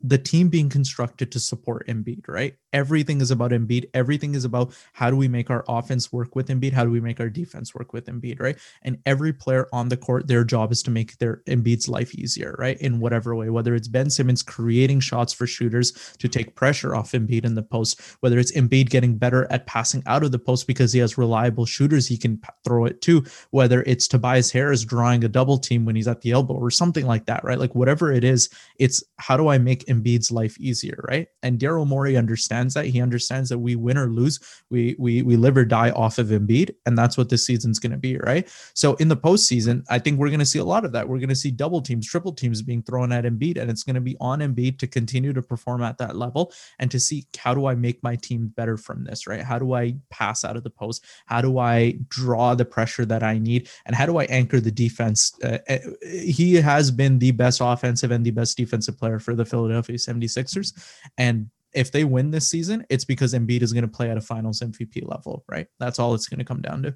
the 0.00 0.18
team 0.18 0.48
being 0.48 0.68
constructed 0.68 1.32
to 1.32 1.40
support 1.40 1.86
Embiid, 1.86 2.28
right? 2.28 2.54
Everything 2.76 3.22
is 3.22 3.30
about 3.30 3.52
Embiid. 3.52 3.88
Everything 3.94 4.34
is 4.34 4.44
about 4.44 4.74
how 4.92 5.08
do 5.08 5.16
we 5.16 5.28
make 5.28 5.48
our 5.48 5.64
offense 5.66 6.12
work 6.12 6.36
with 6.36 6.48
Embiid? 6.48 6.74
How 6.74 6.84
do 6.84 6.90
we 6.90 7.00
make 7.00 7.20
our 7.20 7.30
defense 7.30 7.74
work 7.74 7.94
with 7.94 8.04
Embiid, 8.04 8.38
right? 8.38 8.58
And 8.82 8.98
every 9.06 9.32
player 9.32 9.66
on 9.72 9.88
the 9.88 9.96
court, 9.96 10.26
their 10.26 10.44
job 10.44 10.72
is 10.72 10.82
to 10.82 10.90
make 10.90 11.16
their 11.16 11.42
Embiid's 11.46 11.88
life 11.88 12.14
easier, 12.14 12.54
right? 12.58 12.78
In 12.82 13.00
whatever 13.00 13.34
way, 13.34 13.48
whether 13.48 13.74
it's 13.74 13.88
Ben 13.88 14.10
Simmons 14.10 14.42
creating 14.42 15.00
shots 15.00 15.32
for 15.32 15.46
shooters 15.46 16.14
to 16.18 16.28
take 16.28 16.54
pressure 16.54 16.94
off 16.94 17.12
Embiid 17.12 17.46
in 17.46 17.54
the 17.54 17.62
post, 17.62 17.98
whether 18.20 18.38
it's 18.38 18.52
Embiid 18.52 18.90
getting 18.90 19.16
better 19.16 19.50
at 19.50 19.66
passing 19.66 20.02
out 20.04 20.22
of 20.22 20.30
the 20.30 20.38
post 20.38 20.66
because 20.66 20.92
he 20.92 20.98
has 21.00 21.16
reliable 21.16 21.64
shooters 21.64 22.06
he 22.06 22.18
can 22.18 22.38
throw 22.62 22.84
it 22.84 23.00
to, 23.00 23.24
whether 23.52 23.84
it's 23.84 24.06
Tobias 24.06 24.50
Harris 24.50 24.84
drawing 24.84 25.24
a 25.24 25.28
double 25.28 25.56
team 25.56 25.86
when 25.86 25.96
he's 25.96 26.08
at 26.08 26.20
the 26.20 26.32
elbow 26.32 26.52
or 26.52 26.70
something 26.70 27.06
like 27.06 27.24
that, 27.24 27.42
right? 27.42 27.58
Like 27.58 27.74
whatever 27.74 28.12
it 28.12 28.22
is, 28.22 28.50
it's 28.78 29.02
how 29.16 29.38
do 29.38 29.48
I 29.48 29.56
make 29.56 29.86
Embiid's 29.86 30.30
life 30.30 30.60
easier, 30.60 31.02
right? 31.08 31.28
And 31.42 31.58
Daryl 31.58 31.86
Morey 31.86 32.18
understands 32.18 32.65
that. 32.74 32.86
He 32.86 33.00
understands 33.00 33.48
that 33.50 33.58
we 33.58 33.76
win 33.76 33.98
or 33.98 34.08
lose, 34.08 34.40
we 34.70 34.96
we 34.98 35.22
we 35.22 35.36
live 35.36 35.56
or 35.56 35.64
die 35.64 35.90
off 35.90 36.18
of 36.18 36.28
Embiid, 36.28 36.74
and 36.86 36.96
that's 36.96 37.16
what 37.16 37.28
this 37.28 37.46
season's 37.46 37.78
going 37.78 37.92
to 37.92 37.98
be, 37.98 38.18
right? 38.18 38.48
So 38.74 38.94
in 38.94 39.08
the 39.08 39.16
postseason, 39.16 39.84
I 39.88 39.98
think 39.98 40.18
we're 40.18 40.28
going 40.28 40.40
to 40.40 40.46
see 40.46 40.58
a 40.58 40.64
lot 40.64 40.84
of 40.84 40.92
that. 40.92 41.08
We're 41.08 41.18
going 41.18 41.28
to 41.28 41.34
see 41.34 41.50
double 41.50 41.80
teams, 41.80 42.06
triple 42.06 42.32
teams 42.32 42.62
being 42.62 42.82
thrown 42.82 43.12
at 43.12 43.24
Embiid, 43.24 43.58
and 43.58 43.70
it's 43.70 43.82
going 43.82 43.94
to 43.94 44.00
be 44.00 44.16
on 44.20 44.40
Embiid 44.40 44.78
to 44.78 44.86
continue 44.86 45.32
to 45.32 45.42
perform 45.42 45.82
at 45.82 45.98
that 45.98 46.16
level 46.16 46.52
and 46.78 46.90
to 46.90 47.00
see 47.00 47.26
how 47.38 47.54
do 47.54 47.66
I 47.66 47.74
make 47.74 48.02
my 48.02 48.16
team 48.16 48.52
better 48.56 48.76
from 48.76 49.04
this, 49.04 49.26
right? 49.26 49.42
How 49.42 49.58
do 49.58 49.74
I 49.74 49.96
pass 50.10 50.44
out 50.44 50.56
of 50.56 50.62
the 50.62 50.70
post? 50.70 51.04
How 51.26 51.40
do 51.40 51.58
I 51.58 51.98
draw 52.08 52.54
the 52.54 52.64
pressure 52.64 53.04
that 53.06 53.22
I 53.22 53.38
need? 53.38 53.68
And 53.84 53.94
how 53.94 54.06
do 54.06 54.18
I 54.18 54.24
anchor 54.24 54.60
the 54.60 54.70
defense? 54.70 55.32
Uh, 55.42 55.58
uh 55.68 55.78
he 56.02 56.54
has 56.54 56.90
been 56.90 57.18
the 57.18 57.32
best 57.32 57.60
offensive 57.62 58.10
and 58.10 58.24
the 58.24 58.30
best 58.30 58.56
defensive 58.56 58.98
player 58.98 59.18
for 59.18 59.34
the 59.34 59.44
Philadelphia 59.44 59.96
76ers. 59.96 60.72
And 61.18 61.50
if 61.76 61.92
they 61.92 62.04
win 62.04 62.30
this 62.30 62.48
season, 62.48 62.84
it's 62.88 63.04
because 63.04 63.34
Embiid 63.34 63.62
is 63.62 63.72
going 63.72 63.82
to 63.82 63.88
play 63.88 64.10
at 64.10 64.16
a 64.16 64.20
finals 64.20 64.60
MVP 64.60 65.08
level, 65.08 65.44
right? 65.48 65.66
That's 65.78 65.98
all 65.98 66.14
it's 66.14 66.26
going 66.26 66.38
to 66.38 66.44
come 66.44 66.62
down 66.62 66.82
to. 66.82 66.94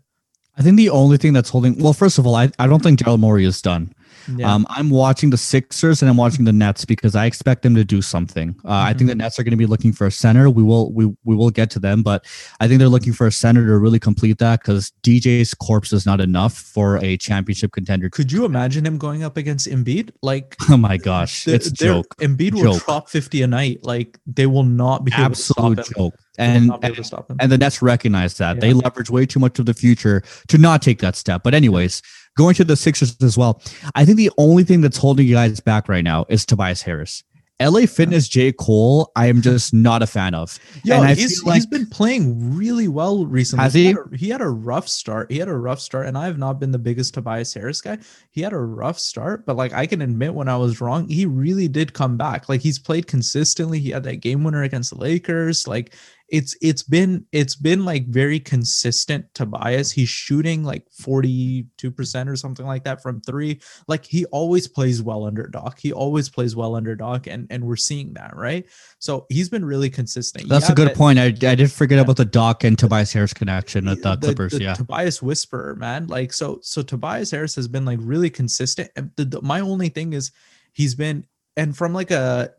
I 0.57 0.63
think 0.63 0.77
the 0.77 0.91
only 0.91 1.17
thing 1.17 1.33
that's 1.33 1.51
holding 1.51 1.79
well, 1.79 1.93
first 1.93 2.19
of 2.19 2.27
all, 2.27 2.35
I, 2.35 2.51
I 2.59 2.67
don't 2.67 2.83
think 2.83 2.99
Daryl 2.99 3.19
Morey 3.19 3.45
is 3.45 3.63
done. 3.63 3.95
Yeah. 4.37 4.53
Um, 4.55 4.67
I'm 4.71 4.91
watching 4.91 5.31
the 5.31 5.37
Sixers 5.37 6.03
and 6.03 6.11
I'm 6.11 6.17
watching 6.17 6.45
the 6.45 6.53
Nets 6.53 6.85
because 6.85 7.15
I 7.17 7.27
expect 7.27 7.63
them 7.63 7.75
to 7.75 7.85
do 7.85 8.03
something. 8.03 8.55
Uh, 8.65 8.69
I 8.71 8.93
think 8.93 9.09
the 9.09 9.15
Nets 9.15 9.39
are 9.39 9.43
going 9.43 9.53
to 9.53 9.57
be 9.57 9.67
looking 9.67 9.93
for 9.93 10.07
a 10.07 10.11
center. 10.13 10.49
We 10.51 10.63
will 10.63 10.93
we 10.93 11.07
we 11.25 11.35
will 11.35 11.51
get 11.51 11.71
to 11.73 11.79
them, 11.79 12.03
but 12.03 12.25
I 12.61 12.69
think 12.69 12.79
they're 12.79 12.89
looking 12.89 13.13
for 13.13 13.27
a 13.27 13.33
center 13.33 13.67
to 13.67 13.79
really 13.79 13.99
complete 13.99 14.39
that 14.39 14.61
because 14.61 14.93
DJ's 15.03 15.55
corpse 15.55 15.93
is 15.93 16.07
not 16.07 16.21
enough 16.21 16.55
for 16.55 16.99
a 17.03 17.17
championship 17.17 17.73
contender. 17.73 18.09
Could 18.11 18.31
you 18.33 18.45
imagine 18.45 18.85
him 18.87 18.99
going 18.99 19.23
up 19.23 19.37
against 19.37 19.67
Embiid? 19.69 20.11
Like, 20.23 20.57
Oh 20.71 20.77
my 20.77 20.97
gosh, 20.97 21.45
the- 21.45 21.55
it's 21.55 21.71
joke, 21.71 22.15
Embiid 22.19 22.53
will 22.55 22.75
Joke. 22.75 22.85
drop 22.85 23.09
50 23.09 23.43
a 23.43 23.47
night. 23.47 23.81
Like, 23.85 24.19
they 24.27 24.47
will 24.47 24.65
not 24.65 25.05
be 25.05 25.13
able 25.17 25.31
to 25.31 25.35
stop 25.37 25.59
him. 25.73 25.79
absolute 25.79 25.97
joke. 25.97 26.15
And 26.39 26.69
not 26.69 26.81
be 26.81 26.87
able 26.87 26.97
and 26.97 27.05
to 27.05 27.07
stop 27.07 27.31
him. 27.31 27.37
and 27.41 27.53
the 27.53 27.59
Nets 27.59 27.83
recognize 27.83 28.35
that. 28.39 28.61
They 28.61 28.73
leverage 28.73 29.11
way 29.11 29.27
too 29.27 29.39
much 29.41 29.59
of 29.59 29.67
the 29.67 29.75
future 29.75 30.23
to 30.49 30.57
not 30.59 30.81
take 30.81 31.01
that 31.01 31.15
step. 31.17 31.43
But 31.43 31.53
anyways, 31.55 32.01
going 32.37 32.55
to 32.55 32.65
the 32.65 32.77
Sixers 32.77 33.17
as 33.23 33.37
well. 33.37 33.63
I 33.95 34.05
think 34.05 34.17
the 34.17 34.31
only 34.39 34.65
thing 34.65 34.81
that's 34.81 34.97
holding 34.97 35.27
you 35.27 35.35
guys 35.35 35.61
back 35.61 35.89
right 35.89 36.05
now 36.05 36.27
is 36.29 36.47
Tobias 36.47 36.83
Harris. 36.83 37.23
LA 37.61 37.81
Fitness 37.81 38.27
J. 38.27 38.53
Cole, 38.53 39.13
I 39.17 39.27
am 39.27 39.43
just 39.43 39.75
not 39.75 40.03
a 40.03 40.07
fan 40.07 40.35
of. 40.35 40.59
I 41.03 41.15
he's, 41.15 41.45
like- 41.45 41.57
he's 41.57 41.67
been 41.67 41.87
playing 41.87 42.57
really 42.57 42.89
well 42.89 43.27
recently. 43.27 43.63
Has 43.63 43.75
he? 43.75 43.87
Had 43.87 43.97
a, 43.97 44.17
he 44.17 44.31
had 44.31 44.41
a 44.41 44.49
rough 44.49 44.89
start. 44.89 45.31
He 45.31 45.39
had 45.39 45.49
a 45.49 45.57
rough 45.57 45.79
start, 45.79 46.07
and 46.07 46.17
I 46.17 46.25
have 46.25 46.39
not 46.39 46.59
been 46.59 46.71
the 46.71 46.79
biggest 46.79 47.13
Tobias 47.13 47.53
Harris 47.53 47.83
guy. 47.83 47.99
He 48.31 48.41
had 48.41 48.55
a 48.55 48.59
rough 48.59 48.99
start, 48.99 49.45
but 49.45 49.57
like 49.57 49.75
I 49.75 49.85
can 49.85 50.01
admit 50.01 50.33
when 50.33 50.49
I 50.49 50.57
was 50.57 50.81
wrong, 50.81 51.07
he 51.09 51.27
really 51.27 51.69
did 51.69 51.93
come 51.93 52.17
back. 52.17 52.49
Like 52.49 52.63
he's 52.63 52.79
played 52.79 53.07
consistently. 53.07 53.79
He 53.79 53.91
had 53.91 54.05
that 54.05 54.17
game 54.17 54.43
winner 54.43 54.63
against 54.63 54.91
the 54.91 54.99
Lakers. 54.99 55.69
Like 55.69 55.93
it's 56.31 56.57
it's 56.63 56.83
been 56.85 57.27
it's 57.33 57.57
been 57.57 57.85
like 57.85 58.07
very 58.07 58.39
consistent 58.39 59.27
Tobias. 59.35 59.91
He's 59.91 60.09
shooting 60.09 60.63
like 60.63 60.85
42% 60.91 62.29
or 62.29 62.37
something 62.37 62.67
like 62.67 62.85
that 62.85 63.03
from 63.03 63.21
three. 63.23 63.61
Like 63.89 64.05
he 64.05 64.25
always 64.27 64.69
plays 64.69 65.03
well 65.03 65.25
under 65.27 65.47
Doc. 65.49 65.79
He 65.81 65.93
always 65.93 66.29
plays 66.29 66.55
well 66.55 66.75
under 66.77 66.95
Doc, 66.95 67.27
and 67.27 67.47
and 67.51 67.65
we're 67.65 67.77
seeing 67.77 68.13
that, 68.15 68.37
right? 68.37 68.65
So 68.99 69.27
he's 69.29 69.49
been 69.49 69.65
really 69.65 69.91
consistent. 69.91 70.49
That's 70.49 70.67
Yeah, 70.69 70.73
a 70.73 70.75
good 70.77 70.95
point. 70.95 71.19
I, 71.19 71.25
I 71.27 71.31
did 71.55 71.73
forget 71.73 71.97
Yeah. 71.97 72.03
about 72.03 72.17
the 72.17 72.25
Doc 72.25 72.65
and 72.65 72.79
Tobias 72.79 73.13
Harris 73.13 73.35
connection 73.35 73.89
at 73.89 74.03
the, 74.03 74.15
the- 74.17 74.27
Clippers. 74.29 74.53
the 74.53 74.63
yeah. 74.63 74.75
Tobias 74.75 75.21
Whisperer, 75.23 75.75
man. 75.77 76.07
Like 76.07 76.33
so, 76.33 76.61
so 76.63 76.83
Tobias 76.83 77.31
Harris 77.31 77.55
has 77.57 77.67
been 77.69 77.85
like 77.85 77.99
really 78.03 78.31
consistent. 78.31 78.91
And 78.97 79.11
the, 79.17 79.25
the- 79.25 79.43
my 79.43 79.61
only 79.61 79.89
thing 79.89 80.13
is 80.13 80.31
he's 80.73 80.95
been 80.95 81.27
and 81.57 81.77
from 81.77 81.93
like 81.93 82.11
a 82.13 82.53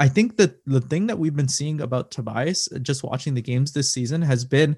I 0.00 0.08
think 0.08 0.38
that 0.38 0.64
the 0.64 0.80
thing 0.80 1.06
that 1.08 1.18
we've 1.18 1.36
been 1.36 1.46
seeing 1.46 1.82
about 1.82 2.10
Tobias, 2.10 2.68
uh, 2.74 2.78
just 2.78 3.04
watching 3.04 3.34
the 3.34 3.42
games 3.42 3.72
this 3.72 3.92
season, 3.92 4.22
has 4.22 4.46
been 4.46 4.76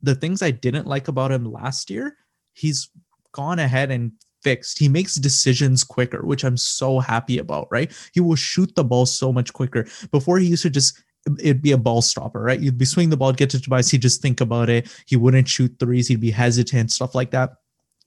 the 0.00 0.14
things 0.14 0.40
I 0.40 0.50
didn't 0.50 0.86
like 0.86 1.08
about 1.08 1.30
him 1.30 1.44
last 1.44 1.90
year. 1.90 2.16
He's 2.54 2.88
gone 3.32 3.58
ahead 3.58 3.90
and 3.90 4.12
fixed. 4.42 4.78
He 4.78 4.88
makes 4.88 5.14
decisions 5.16 5.84
quicker, 5.84 6.24
which 6.24 6.42
I'm 6.42 6.56
so 6.56 7.00
happy 7.00 7.36
about, 7.36 7.68
right? 7.70 7.92
He 8.14 8.20
will 8.20 8.34
shoot 8.34 8.74
the 8.74 8.82
ball 8.82 9.04
so 9.04 9.30
much 9.30 9.52
quicker. 9.52 9.86
Before 10.10 10.38
he 10.38 10.48
used 10.48 10.62
to 10.62 10.70
just 10.70 11.00
it'd 11.38 11.62
be 11.62 11.72
a 11.72 11.78
ball 11.78 12.02
stopper, 12.02 12.40
right? 12.40 12.58
You'd 12.58 12.78
be 12.78 12.84
swinging 12.84 13.10
the 13.10 13.16
ball, 13.16 13.32
get 13.32 13.50
to 13.50 13.60
Tobias, 13.60 13.90
he'd 13.90 14.02
just 14.02 14.22
think 14.22 14.40
about 14.40 14.68
it. 14.68 14.88
He 15.06 15.16
wouldn't 15.16 15.48
shoot 15.48 15.76
threes, 15.78 16.08
he'd 16.08 16.20
be 16.20 16.32
hesitant, 16.32 16.90
stuff 16.90 17.14
like 17.14 17.30
that. 17.30 17.50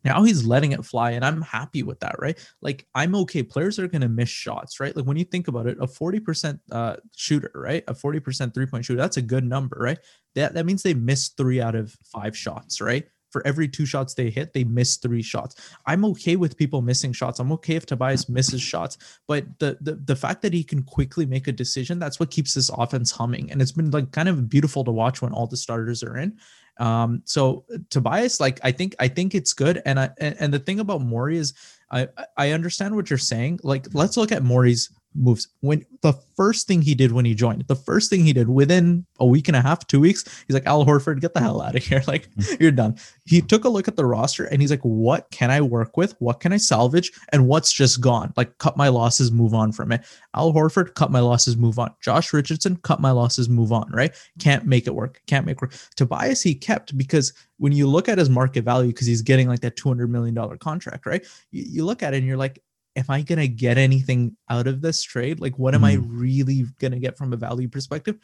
Now 0.05 0.23
he's 0.23 0.45
letting 0.45 0.71
it 0.71 0.85
fly, 0.85 1.11
and 1.11 1.25
I'm 1.25 1.41
happy 1.41 1.81
with 1.81 1.99
that, 2.01 2.15
right? 2.19 2.37
Like 2.61 2.85
I'm 2.93 3.15
okay. 3.15 3.41
Players 3.41 3.79
are 3.79 3.87
gonna 3.87 4.07
miss 4.07 4.29
shots, 4.29 4.79
right? 4.79 4.95
Like 4.95 5.05
when 5.05 5.17
you 5.17 5.25
think 5.25 5.47
about 5.47 5.65
it, 5.65 5.77
a 5.81 5.87
40% 5.87 6.59
uh 6.71 6.97
shooter, 7.15 7.51
right? 7.55 7.83
A 7.87 7.93
40% 7.93 8.53
three-point 8.53 8.85
shooter, 8.85 9.01
that's 9.01 9.17
a 9.17 9.21
good 9.21 9.43
number, 9.43 9.77
right? 9.79 9.97
That 10.35 10.53
that 10.53 10.65
means 10.65 10.83
they 10.83 10.93
miss 10.93 11.29
three 11.29 11.59
out 11.59 11.75
of 11.75 11.97
five 12.03 12.37
shots, 12.37 12.79
right? 12.79 13.05
For 13.31 13.45
every 13.45 13.67
two 13.67 13.85
shots 13.85 14.13
they 14.13 14.29
hit, 14.29 14.53
they 14.53 14.63
miss 14.63 14.95
three 14.95 15.23
shots. 15.23 15.55
I'm 15.85 16.05
okay 16.05 16.37
with 16.37 16.55
people 16.55 16.81
missing 16.81 17.11
shots. 17.11 17.39
I'm 17.39 17.51
okay 17.53 17.75
if 17.75 17.85
Tobias 17.85 18.29
misses 18.29 18.61
shots, 18.61 18.97
but 19.27 19.43
the, 19.59 19.77
the 19.81 19.95
the 19.95 20.15
fact 20.15 20.43
that 20.43 20.53
he 20.53 20.63
can 20.63 20.83
quickly 20.83 21.25
make 21.25 21.47
a 21.47 21.51
decision, 21.51 21.99
that's 21.99 22.19
what 22.19 22.31
keeps 22.31 22.53
this 22.53 22.69
offense 22.69 23.11
humming. 23.11 23.51
And 23.51 23.61
it's 23.61 23.73
been 23.73 23.91
like 23.91 24.11
kind 24.11 24.29
of 24.29 24.47
beautiful 24.47 24.83
to 24.85 24.91
watch 24.91 25.21
when 25.21 25.33
all 25.33 25.47
the 25.47 25.57
starters 25.57 26.03
are 26.03 26.15
in. 26.15 26.37
Um, 26.77 27.21
so 27.25 27.65
Tobias, 27.89 28.39
like 28.39 28.59
I 28.63 28.71
think 28.71 28.95
I 28.99 29.07
think 29.07 29.35
it's 29.35 29.53
good. 29.53 29.81
And 29.85 29.99
I 29.99 30.09
and, 30.19 30.35
and 30.39 30.53
the 30.53 30.59
thing 30.59 30.79
about 30.79 31.01
Morey 31.01 31.37
is 31.37 31.53
I 31.91 32.07
I 32.37 32.51
understand 32.51 32.95
what 32.95 33.09
you're 33.09 33.17
saying. 33.17 33.59
Like 33.63 33.87
let's 33.93 34.17
look 34.17 34.31
at 34.31 34.43
Morey's 34.43 34.89
moves. 35.15 35.47
When 35.61 35.85
the 36.01 36.13
first 36.35 36.67
thing 36.67 36.81
he 36.81 36.95
did 36.95 37.11
when 37.11 37.25
he 37.25 37.33
joined, 37.33 37.63
the 37.67 37.75
first 37.75 38.09
thing 38.09 38.23
he 38.23 38.33
did 38.33 38.49
within 38.49 39.05
a 39.19 39.25
week 39.25 39.47
and 39.47 39.55
a 39.55 39.61
half, 39.61 39.87
two 39.87 39.99
weeks, 39.99 40.23
he's 40.47 40.53
like, 40.53 40.65
Al 40.65 40.85
Horford, 40.85 41.21
get 41.21 41.33
the 41.33 41.39
hell 41.39 41.61
out 41.61 41.75
of 41.75 41.83
here. 41.83 41.95
Like 42.07 42.29
mm-hmm. 42.31 42.61
you're 42.61 42.71
done. 42.71 42.97
He 43.25 43.41
took 43.41 43.65
a 43.65 43.69
look 43.69 43.87
at 43.87 43.95
the 43.95 44.05
roster 44.05 44.45
and 44.45 44.61
he's 44.61 44.69
like, 44.69 44.81
what 44.81 45.29
can 45.31 45.49
I 45.49 45.59
work 45.59 45.97
with? 45.97 46.15
What 46.19 46.39
can 46.39 46.53
I 46.53 46.57
salvage? 46.57 47.11
And 47.29 47.47
what's 47.47 47.73
just 47.73 47.99
gone? 47.99 48.31
Like 48.37 48.57
cut 48.59 48.77
my 48.77 48.89
losses, 48.89 49.31
move 49.31 49.55
on 49.55 49.71
from 49.71 49.91
it. 49.91 50.05
Al 50.35 50.53
Horford, 50.53 50.93
cut 50.93 51.09
my 51.09 51.19
losses, 51.19 51.57
move 51.57 51.79
on. 51.79 51.91
Josh 51.99 52.31
Richardson, 52.31 52.77
cut 52.77 52.99
my 52.99 53.09
losses, 53.11 53.49
move 53.49 53.71
on, 53.71 53.89
right? 53.91 54.13
Can't 54.39 54.65
make 54.65 54.85
it 54.85 54.93
work. 54.93 55.21
Can't 55.25 55.47
make 55.47 55.61
work. 55.61 55.73
Tobias, 55.95 56.43
he 56.43 56.53
kept 56.53 56.95
because 56.95 57.33
when 57.57 57.71
you 57.71 57.87
look 57.87 58.09
at 58.09 58.17
his 58.17 58.29
market 58.29 58.63
value, 58.63 58.89
because 58.89 59.07
he's 59.07 59.21
getting 59.21 59.47
like 59.47 59.61
that 59.61 59.77
$200 59.77 60.09
million 60.09 60.35
contract, 60.59 61.05
right? 61.05 61.25
You, 61.51 61.63
you 61.67 61.85
look 61.85 62.03
at 62.03 62.13
it 62.13 62.17
and 62.17 62.27
you're 62.27 62.37
like, 62.37 62.61
am 62.95 63.05
I 63.09 63.21
going 63.21 63.39
to 63.39 63.47
get 63.47 63.77
anything 63.77 64.35
out 64.49 64.67
of 64.67 64.81
this 64.81 65.03
trade? 65.03 65.39
Like, 65.39 65.57
what 65.59 65.75
am 65.75 65.83
I 65.83 65.97
mm. 65.97 66.05
really 66.07 66.65
going 66.79 66.93
to 66.93 66.99
get 66.99 67.17
from 67.17 67.33
a 67.33 67.37
value 67.37 67.67
perspective? 67.67 68.17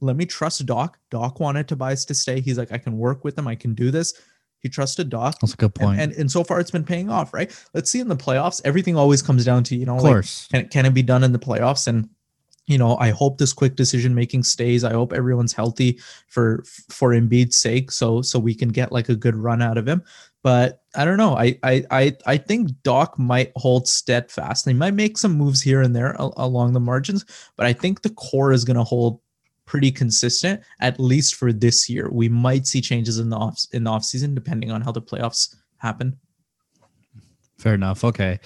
Let 0.00 0.16
me 0.16 0.26
trust 0.26 0.64
Doc. 0.66 0.98
Doc 1.10 1.40
wanted 1.40 1.68
Tobias 1.68 2.04
to 2.06 2.14
stay. 2.14 2.40
He's 2.40 2.58
like, 2.58 2.72
I 2.72 2.78
can 2.78 2.98
work 2.98 3.24
with 3.24 3.38
him. 3.38 3.46
I 3.46 3.54
can 3.54 3.74
do 3.74 3.90
this. 3.90 4.14
He 4.60 4.68
trusted 4.68 5.08
Doc. 5.08 5.38
That's 5.40 5.54
a 5.54 5.56
good 5.56 5.74
point. 5.74 6.00
And, 6.00 6.12
and, 6.12 6.20
and 6.20 6.30
so 6.30 6.44
far 6.44 6.60
it's 6.60 6.70
been 6.70 6.84
paying 6.84 7.10
off, 7.10 7.34
right? 7.34 7.50
Let's 7.74 7.90
see 7.90 8.00
in 8.00 8.08
the 8.08 8.16
playoffs. 8.16 8.60
Everything 8.64 8.96
always 8.96 9.22
comes 9.22 9.44
down 9.44 9.64
to, 9.64 9.76
you 9.76 9.86
know, 9.86 9.96
of 9.96 10.02
like, 10.02 10.12
course. 10.12 10.48
can, 10.52 10.68
can 10.68 10.86
it 10.86 10.94
be 10.94 11.02
done 11.02 11.24
in 11.24 11.32
the 11.32 11.38
playoffs? 11.38 11.88
And 11.88 12.08
you 12.66 12.78
know, 12.78 12.96
I 12.98 13.10
hope 13.10 13.38
this 13.38 13.52
quick 13.52 13.74
decision 13.74 14.14
making 14.14 14.44
stays. 14.44 14.84
I 14.84 14.92
hope 14.92 15.12
everyone's 15.12 15.52
healthy 15.52 15.98
for 16.28 16.62
for 16.88 17.10
Embiid's 17.10 17.58
sake, 17.58 17.90
so 17.90 18.22
so 18.22 18.38
we 18.38 18.54
can 18.54 18.68
get 18.68 18.92
like 18.92 19.08
a 19.08 19.16
good 19.16 19.34
run 19.34 19.60
out 19.60 19.78
of 19.78 19.86
him. 19.86 20.02
But 20.42 20.82
I 20.94 21.04
don't 21.04 21.16
know. 21.16 21.36
I 21.36 21.58
I 21.62 21.84
I, 21.90 22.16
I 22.26 22.36
think 22.36 22.70
Doc 22.82 23.18
might 23.18 23.52
hold 23.56 23.86
steadfast. 23.86 24.66
He 24.66 24.74
might 24.74 24.94
make 24.94 25.16
some 25.18 25.32
moves 25.32 25.62
here 25.62 25.82
and 25.82 25.94
there 25.94 26.16
a- 26.18 26.30
along 26.36 26.72
the 26.72 26.80
margins, 26.80 27.24
but 27.56 27.66
I 27.66 27.72
think 27.72 28.02
the 28.02 28.10
core 28.10 28.52
is 28.52 28.64
going 28.64 28.76
to 28.76 28.84
hold 28.84 29.20
pretty 29.64 29.92
consistent 29.92 30.60
at 30.80 30.98
least 30.98 31.36
for 31.36 31.52
this 31.52 31.88
year. 31.88 32.10
We 32.10 32.28
might 32.28 32.66
see 32.66 32.80
changes 32.80 33.18
in 33.18 33.30
the 33.30 33.36
off 33.36 33.64
in 33.72 33.84
the 33.84 33.90
off 33.90 34.04
season 34.04 34.34
depending 34.34 34.70
on 34.70 34.80
how 34.82 34.92
the 34.92 35.00
playoffs 35.00 35.54
happen. 35.78 36.18
Fair 37.58 37.74
enough. 37.74 38.02
Okay. 38.02 38.40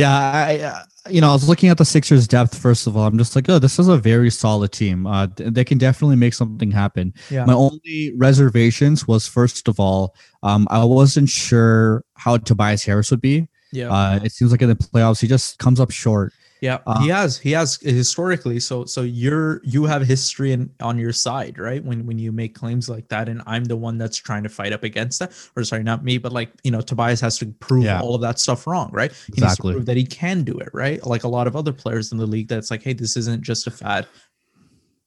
Yeah, 0.00 0.18
I, 0.18 0.58
uh, 0.58 0.82
you 1.10 1.20
know, 1.20 1.30
I 1.30 1.32
was 1.32 1.48
looking 1.48 1.68
at 1.68 1.78
the 1.78 1.84
Sixers' 1.84 2.28
depth. 2.28 2.56
First 2.56 2.86
of 2.86 2.96
all, 2.96 3.06
I'm 3.06 3.18
just 3.18 3.34
like, 3.34 3.48
oh, 3.48 3.58
this 3.58 3.78
is 3.78 3.88
a 3.88 3.96
very 3.96 4.30
solid 4.30 4.72
team. 4.72 5.06
Uh, 5.06 5.28
they 5.36 5.64
can 5.64 5.78
definitely 5.78 6.16
make 6.16 6.34
something 6.34 6.70
happen. 6.70 7.14
Yeah. 7.30 7.44
My 7.44 7.54
only 7.54 8.12
reservations 8.16 9.08
was, 9.08 9.26
first 9.26 9.68
of 9.68 9.80
all, 9.80 10.14
um, 10.42 10.66
I 10.70 10.84
wasn't 10.84 11.28
sure 11.28 12.04
how 12.14 12.36
Tobias 12.36 12.84
Harris 12.84 13.10
would 13.10 13.20
be. 13.20 13.48
Yeah. 13.72 13.90
Uh, 13.90 14.20
it 14.22 14.32
seems 14.32 14.50
like 14.50 14.62
in 14.62 14.68
the 14.68 14.74
playoffs, 14.74 15.20
he 15.20 15.28
just 15.28 15.58
comes 15.58 15.80
up 15.80 15.90
short. 15.90 16.32
Yeah, 16.60 16.78
Uh, 16.86 17.00
he 17.00 17.08
has 17.08 17.38
he 17.38 17.52
has 17.52 17.78
historically. 17.80 18.60
So 18.60 18.84
so 18.84 19.02
you're 19.02 19.60
you 19.64 19.84
have 19.86 20.02
history 20.02 20.52
in, 20.52 20.70
on 20.80 20.98
your 20.98 21.12
side, 21.12 21.58
right? 21.58 21.82
When 21.82 22.04
when 22.06 22.18
you 22.18 22.32
make 22.32 22.54
claims 22.54 22.88
like 22.88 23.08
that, 23.08 23.28
and 23.28 23.40
I'm 23.46 23.64
the 23.64 23.76
one 23.76 23.96
that's 23.98 24.16
trying 24.18 24.42
to 24.42 24.48
fight 24.50 24.72
up 24.72 24.82
against 24.84 25.18
that. 25.20 25.32
Or 25.56 25.64
sorry, 25.64 25.82
not 25.82 26.04
me, 26.04 26.18
but 26.18 26.32
like 26.32 26.50
you 26.62 26.70
know, 26.70 26.80
Tobias 26.82 27.20
has 27.22 27.38
to 27.38 27.46
prove 27.46 27.84
Yeah. 27.84 28.00
all 28.00 28.14
of 28.14 28.20
that 28.20 28.38
stuff 28.38 28.66
wrong, 28.66 28.90
right? 28.92 29.10
He 29.10 29.32
needs 29.32 29.42
Exactly. 29.42 29.72
to 29.72 29.76
prove 29.76 29.86
that 29.86 29.96
he 29.96 30.04
can 30.04 30.42
do 30.44 30.58
it, 30.58 30.68
right? 30.74 31.04
Like 31.06 31.24
a 31.24 31.28
lot 31.28 31.46
of 31.46 31.56
other 31.56 31.72
players 31.72 32.12
in 32.12 32.18
the 32.18 32.26
league, 32.26 32.48
that's 32.48 32.70
like, 32.70 32.82
hey, 32.82 32.92
this 32.92 33.16
isn't 33.16 33.42
just 33.42 33.66
a 33.66 33.70
fad. 33.70 34.06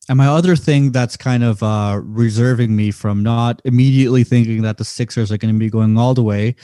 And 0.09 0.17
my 0.17 0.27
other 0.27 0.57
thing 0.57 0.91
that's 0.91 1.15
kind 1.15 1.45
of 1.45 1.63
uh, 1.63 2.01
reserving 2.03 2.75
me 2.75 2.91
from 2.91 3.23
not 3.23 3.61
immediately 3.63 4.25
thinking 4.25 4.61
that 4.63 4.77
the 4.77 4.83
Sixers 4.83 5.31
are 5.31 5.37
going 5.37 5.53
to 5.53 5.57
be 5.57 5.69
going 5.69 5.97
all 5.97 6.13
the 6.13 6.21
way 6.23 6.55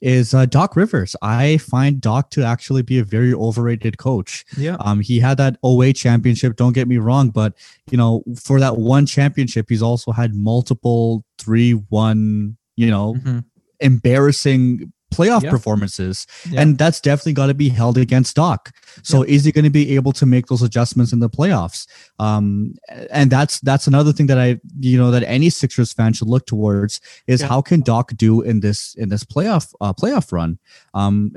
is 0.00 0.32
uh, 0.32 0.46
Doc 0.46 0.76
Rivers. 0.76 1.14
I 1.20 1.58
find 1.58 2.00
Doc 2.00 2.30
to 2.30 2.42
actually 2.42 2.80
be 2.80 2.98
a 2.98 3.04
very 3.04 3.34
overrated 3.34 3.98
coach. 3.98 4.46
Yeah, 4.56 4.76
Um, 4.80 5.00
he 5.00 5.20
had 5.20 5.36
that 5.36 5.58
08 5.62 5.92
championship. 5.94 6.56
Don't 6.56 6.72
get 6.72 6.88
me 6.88 6.96
wrong, 6.96 7.28
but 7.28 7.52
you 7.90 7.98
know, 7.98 8.22
for 8.42 8.58
that 8.60 8.78
one 8.78 9.04
championship, 9.04 9.66
he's 9.68 9.82
also 9.82 10.10
had 10.10 10.34
multiple 10.34 11.22
three-one, 11.38 12.56
you 12.76 12.90
know, 12.90 13.14
Mhm. 13.14 13.44
embarrassing 13.80 14.90
playoff 15.14 15.42
Yeah. 15.42 15.50
performances, 15.50 16.26
Yeah. 16.50 16.60
and 16.62 16.78
that's 16.78 17.00
definitely 17.00 17.32
got 17.34 17.46
to 17.46 17.54
be 17.54 17.68
held 17.68 17.96
against 17.96 18.36
Doc. 18.36 18.72
So, 19.02 19.22
is 19.22 19.44
he 19.44 19.52
going 19.52 19.64
to 19.64 19.70
be 19.70 19.94
able 19.94 20.12
to 20.14 20.26
make 20.26 20.46
those 20.46 20.62
adjustments 20.62 21.12
in 21.12 21.20
the 21.20 21.30
playoffs? 21.30 21.86
Um, 22.18 22.74
and 23.10 23.30
that's 23.30 23.60
that's 23.60 23.86
another 23.86 24.12
thing 24.12 24.26
that 24.26 24.38
I, 24.38 24.58
you 24.80 24.98
know, 24.98 25.10
that 25.10 25.22
any 25.24 25.48
Sixers 25.50 25.92
fan 25.92 26.12
should 26.12 26.28
look 26.28 26.46
towards 26.46 27.00
is 27.26 27.40
how 27.40 27.62
can 27.62 27.80
Doc 27.80 28.12
do 28.16 28.40
in 28.42 28.60
this 28.60 28.94
in 28.96 29.08
this 29.08 29.22
playoff 29.24 29.72
uh, 29.80 29.92
playoff 29.92 30.32
run? 30.32 30.58
Um, 30.94 31.32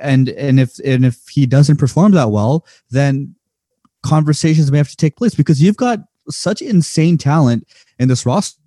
and 0.00 0.28
and 0.30 0.58
if 0.58 0.78
and 0.84 1.04
if 1.04 1.28
he 1.28 1.44
doesn't 1.46 1.76
perform 1.76 2.12
that 2.12 2.30
well, 2.30 2.66
then 2.90 3.34
conversations 4.02 4.72
may 4.72 4.78
have 4.78 4.88
to 4.88 4.96
take 4.96 5.16
place 5.16 5.34
because 5.34 5.62
you've 5.62 5.76
got 5.76 6.00
such 6.30 6.62
insane 6.62 7.18
talent 7.18 7.66
in 7.98 8.08
this 8.08 8.24
roster 8.24 8.58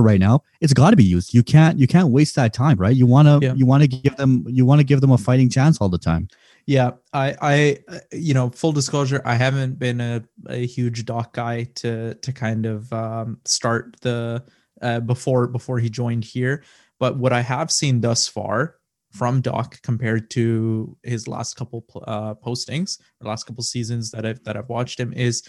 right 0.00 0.20
now, 0.20 0.42
it's 0.60 0.72
got 0.72 0.90
to 0.90 0.96
be 0.96 1.04
used. 1.04 1.34
You 1.34 1.42
can't 1.42 1.78
you 1.78 1.86
can't 1.86 2.08
waste 2.08 2.36
that 2.36 2.54
time, 2.54 2.78
right? 2.78 2.94
You 2.96 3.06
want 3.06 3.28
to 3.28 3.38
Yeah. 3.42 3.54
you 3.54 3.66
want 3.66 3.82
to 3.82 3.88
give 3.88 4.16
them 4.16 4.44
you 4.48 4.64
want 4.64 4.78
to 4.78 4.84
give 4.84 5.00
them 5.00 5.10
a 5.10 5.18
fighting 5.18 5.50
chance 5.50 5.78
all 5.78 5.88
the 5.88 5.98
time. 5.98 6.28
Yeah, 6.64 6.92
I, 7.12 7.34
I, 7.42 7.78
you 8.12 8.34
know, 8.34 8.48
full 8.50 8.70
disclosure, 8.70 9.20
I 9.24 9.34
haven't 9.34 9.80
been 9.80 10.00
a, 10.00 10.22
a 10.48 10.64
huge 10.64 11.04
doc 11.04 11.34
guy 11.34 11.64
to 11.76 12.14
to 12.14 12.32
kind 12.32 12.66
of 12.66 12.92
um, 12.92 13.40
start 13.44 13.96
the 14.00 14.44
uh, 14.80 15.00
before 15.00 15.48
before 15.48 15.80
he 15.80 15.90
joined 15.90 16.24
here. 16.24 16.62
But 17.00 17.18
what 17.18 17.32
I 17.32 17.40
have 17.40 17.72
seen 17.72 18.00
thus 18.00 18.28
far 18.28 18.76
from 19.10 19.40
Doc 19.40 19.82
compared 19.82 20.30
to 20.30 20.96
his 21.02 21.26
last 21.28 21.54
couple 21.54 21.84
uh, 22.06 22.34
postings, 22.34 22.98
or 23.20 23.28
last 23.28 23.44
couple 23.44 23.64
seasons 23.64 24.10
that 24.12 24.24
I've 24.24 24.42
that 24.44 24.56
I've 24.56 24.68
watched 24.68 25.00
him 25.00 25.12
is 25.12 25.42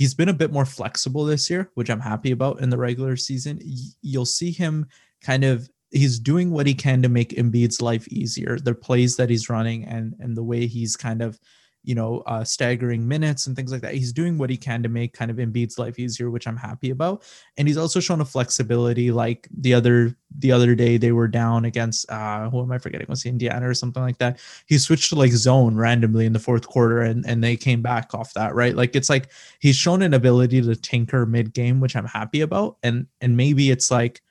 he's 0.00 0.14
been 0.14 0.30
a 0.30 0.32
bit 0.32 0.50
more 0.50 0.64
flexible 0.64 1.26
this 1.26 1.50
year, 1.50 1.70
which 1.74 1.90
I'm 1.90 2.00
happy 2.00 2.30
about 2.30 2.62
in 2.62 2.70
the 2.70 2.78
regular 2.78 3.16
season. 3.16 3.60
You'll 4.00 4.24
see 4.24 4.50
him 4.50 4.86
kind 5.20 5.44
of 5.44 5.68
he's 5.90 6.18
doing 6.18 6.50
what 6.50 6.66
he 6.66 6.72
can 6.72 7.02
to 7.02 7.10
make 7.10 7.36
Embiid's 7.36 7.82
life 7.82 8.08
easier. 8.08 8.58
The 8.58 8.74
plays 8.74 9.16
that 9.16 9.28
he's 9.28 9.50
running 9.50 9.84
and 9.84 10.14
and 10.18 10.34
the 10.34 10.42
way 10.42 10.66
he's 10.66 10.96
kind 10.96 11.20
of 11.20 11.38
you 11.82 11.94
know 11.94 12.18
uh, 12.26 12.44
staggering 12.44 13.06
minutes 13.06 13.46
and 13.46 13.56
things 13.56 13.72
like 13.72 13.80
that. 13.80 13.94
He's 13.94 14.12
doing 14.12 14.36
what 14.36 14.50
he 14.50 14.56
can 14.56 14.82
to 14.82 14.88
make 14.88 15.14
kind 15.14 15.30
of 15.30 15.38
Embiid's 15.38 15.78
life 15.78 15.98
easier, 15.98 16.30
which 16.30 16.46
I'm 16.46 16.56
happy 16.56 16.90
about. 16.90 17.22
And 17.56 17.66
he's 17.66 17.76
also 17.76 18.00
shown 18.00 18.20
a 18.20 18.24
flexibility. 18.24 19.10
Like 19.10 19.48
the 19.56 19.74
other 19.74 20.16
the 20.38 20.52
other 20.52 20.74
day, 20.74 20.96
they 20.96 21.12
were 21.12 21.28
down 21.28 21.64
against 21.64 22.10
uh, 22.10 22.50
who 22.50 22.62
am 22.62 22.72
I 22.72 22.78
forgetting? 22.78 23.06
Was 23.08 23.24
it 23.24 23.30
Indiana 23.30 23.68
or 23.68 23.74
something 23.74 24.02
like 24.02 24.18
that? 24.18 24.38
He 24.66 24.78
switched 24.78 25.10
to 25.10 25.16
like 25.16 25.32
zone 25.32 25.76
randomly 25.76 26.26
in 26.26 26.32
the 26.32 26.38
fourth 26.38 26.66
quarter, 26.66 27.00
and 27.00 27.24
and 27.26 27.42
they 27.42 27.56
came 27.56 27.82
back 27.82 28.14
off 28.14 28.34
that. 28.34 28.54
Right, 28.54 28.76
like 28.76 28.94
it's 28.94 29.10
like 29.10 29.30
he's 29.58 29.76
shown 29.76 30.02
an 30.02 30.14
ability 30.14 30.60
to 30.62 30.76
tinker 30.76 31.26
mid 31.26 31.52
game, 31.54 31.80
which 31.80 31.96
I'm 31.96 32.06
happy 32.06 32.42
about. 32.42 32.76
And 32.82 33.06
and 33.20 33.36
maybe 33.36 33.70
it's 33.70 33.90
like 33.90 34.22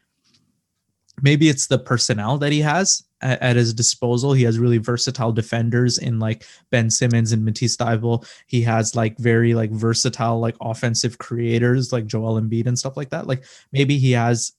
maybe 1.22 1.50
it's 1.50 1.68
the 1.68 1.80
personnel 1.80 2.38
that 2.38 2.52
he 2.52 2.62
has 2.62 3.04
at, 3.22 3.42
at 3.42 3.56
his 3.56 3.74
disposal. 3.74 4.34
He 4.34 4.44
has 4.44 4.60
really 4.60 4.78
versatile 4.78 5.32
defenders 5.32 5.98
in 5.98 6.20
like 6.20 6.46
Ben 6.70 6.90
Simmons 6.90 7.32
and 7.32 7.46
Matisse 7.46 7.78
Thybulle. 7.78 8.28
He 8.48 8.62
has 8.64 8.96
like 8.96 9.18
very 9.18 9.54
like 9.54 9.72
versatile 9.72 10.40
like 10.40 10.56
offensive 10.62 11.18
creators 11.18 11.92
like 11.92 12.06
Joel 12.06 12.40
Embiid 12.40 12.68
and 12.68 12.78
stuff 12.78 12.98
like 12.98 13.10
that. 13.10 13.28
Like 13.28 13.44
maybe 13.72 13.98
he 13.98 14.12
has 14.12 14.54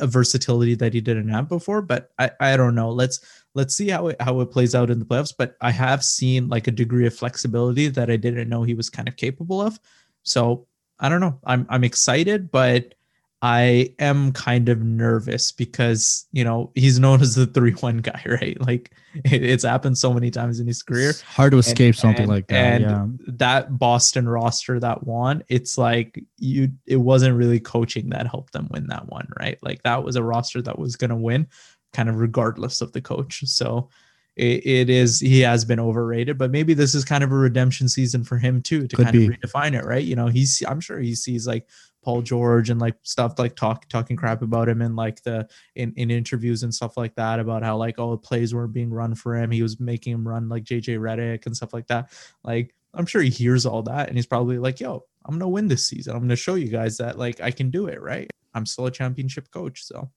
a 0.00 0.06
versatility 0.06 0.74
that 0.74 0.92
he 0.92 1.00
didn't 1.00 1.28
have 1.28 1.48
before, 1.48 1.82
but 1.82 2.10
I, 2.18 2.30
I 2.40 2.56
don't 2.56 2.74
know. 2.74 2.90
Let's 2.90 3.20
let's 3.54 3.74
see 3.74 3.88
how 3.88 4.08
it 4.08 4.20
how 4.20 4.40
it 4.40 4.50
plays 4.50 4.74
out 4.74 4.90
in 4.90 4.98
the 4.98 5.04
playoffs. 5.04 5.34
But 5.36 5.56
I 5.60 5.70
have 5.70 6.04
seen 6.04 6.48
like 6.48 6.66
a 6.66 6.72
degree 6.72 7.06
of 7.06 7.14
flexibility 7.14 7.88
that 7.88 8.10
I 8.10 8.16
didn't 8.16 8.48
know 8.48 8.62
he 8.62 8.74
was 8.74 8.90
kind 8.90 9.08
of 9.08 9.16
capable 9.16 9.60
of. 9.60 9.78
So 10.24 10.66
I 10.98 11.08
don't 11.08 11.20
know. 11.20 11.38
I'm 11.44 11.66
I'm 11.68 11.84
excited, 11.84 12.50
but 12.50 12.95
I 13.46 13.94
am 14.00 14.32
kind 14.32 14.68
of 14.68 14.82
nervous 14.82 15.52
because 15.52 16.26
you 16.32 16.42
know 16.42 16.72
he's 16.74 16.98
known 16.98 17.20
as 17.22 17.36
the 17.36 17.46
three 17.46 17.72
one 17.74 17.98
guy, 17.98 18.20
right? 18.26 18.60
Like 18.60 18.90
it, 19.24 19.44
it's 19.44 19.62
happened 19.64 19.96
so 19.98 20.12
many 20.12 20.32
times 20.32 20.58
in 20.58 20.66
his 20.66 20.82
career. 20.82 21.10
It's 21.10 21.20
hard 21.20 21.52
to 21.52 21.58
escape 21.58 21.94
And- 21.94 21.96
something 21.96 22.22
and- 22.22 22.28
like 22.32 22.48
that. 22.48 22.82
And 22.82 22.82
yeah. 22.82 23.06
that 23.38 23.78
Boston 23.78 24.28
roster 24.28 24.80
that 24.80 25.06
won, 25.06 25.44
it's 25.48 25.78
like 25.78 26.20
you 26.38 26.72
it 26.86 26.96
wasn't 26.96 27.36
really 27.36 27.60
coaching 27.60 28.10
that 28.10 28.26
helped 28.26 28.52
them 28.52 28.66
win 28.72 28.88
that 28.88 29.08
one, 29.08 29.28
right? 29.38 29.58
Like 29.62 29.82
that 29.84 30.02
was 30.02 30.16
a 30.16 30.22
roster 30.24 30.60
that 30.62 30.78
was 30.78 30.96
gonna 30.96 31.16
win, 31.16 31.46
kind 31.92 32.08
of 32.08 32.16
regardless 32.16 32.80
of 32.80 32.90
the 32.92 33.00
coach. 33.00 33.44
So 33.46 33.90
it, 34.34 34.66
it 34.66 34.90
is 34.90 35.20
he 35.20 35.40
has 35.40 35.64
been 35.64 35.80
overrated, 35.80 36.36
but 36.36 36.50
maybe 36.50 36.74
this 36.74 36.94
is 36.96 37.04
kind 37.04 37.22
of 37.22 37.30
a 37.30 37.36
redemption 37.36 37.88
season 37.88 38.24
for 38.24 38.38
him 38.38 38.60
too 38.60 38.88
to 38.88 38.96
Could 38.96 39.04
kind 39.06 39.12
be. 39.16 39.26
of 39.26 39.32
redefine 39.34 39.78
it, 39.78 39.84
right? 39.84 40.04
You 40.04 40.16
know, 40.16 40.26
he's 40.26 40.62
I'm 40.66 40.80
sure 40.80 40.98
he 40.98 41.14
sees 41.14 41.46
like 41.46 41.66
Paul 42.06 42.22
George 42.22 42.70
and 42.70 42.80
like 42.80 42.94
stuff 43.02 43.36
like 43.36 43.56
talk 43.56 43.88
talking 43.88 44.16
crap 44.16 44.40
about 44.40 44.68
him 44.68 44.80
in 44.80 44.94
like 44.94 45.24
the 45.24 45.48
in, 45.74 45.92
in 45.96 46.08
interviews 46.08 46.62
and 46.62 46.72
stuff 46.72 46.96
like 46.96 47.16
that 47.16 47.40
about 47.40 47.64
how 47.64 47.76
like 47.76 47.98
all 47.98 48.12
the 48.12 48.16
plays 48.16 48.54
weren't 48.54 48.72
being 48.72 48.90
run 48.90 49.16
for 49.16 49.34
him. 49.34 49.50
He 49.50 49.60
was 49.60 49.80
making 49.80 50.12
him 50.12 50.26
run 50.26 50.48
like 50.48 50.62
JJ 50.62 51.00
Redick 51.00 51.46
and 51.46 51.56
stuff 51.56 51.74
like 51.74 51.88
that. 51.88 52.12
Like 52.44 52.76
I'm 52.94 53.06
sure 53.06 53.22
he 53.22 53.28
hears 53.28 53.66
all 53.66 53.82
that 53.82 54.06
and 54.06 54.16
he's 54.16 54.24
probably 54.24 54.56
like, 54.56 54.78
yo, 54.78 55.02
I'm 55.24 55.34
gonna 55.34 55.48
win 55.48 55.66
this 55.66 55.84
season. 55.84 56.14
I'm 56.14 56.20
gonna 56.20 56.36
show 56.36 56.54
you 56.54 56.68
guys 56.68 56.98
that 56.98 57.18
like 57.18 57.40
I 57.40 57.50
can 57.50 57.72
do 57.72 57.88
it, 57.88 58.00
right? 58.00 58.30
I'm 58.54 58.66
still 58.66 58.86
a 58.86 58.92
championship 58.92 59.50
coach. 59.50 59.82
So 59.82 60.08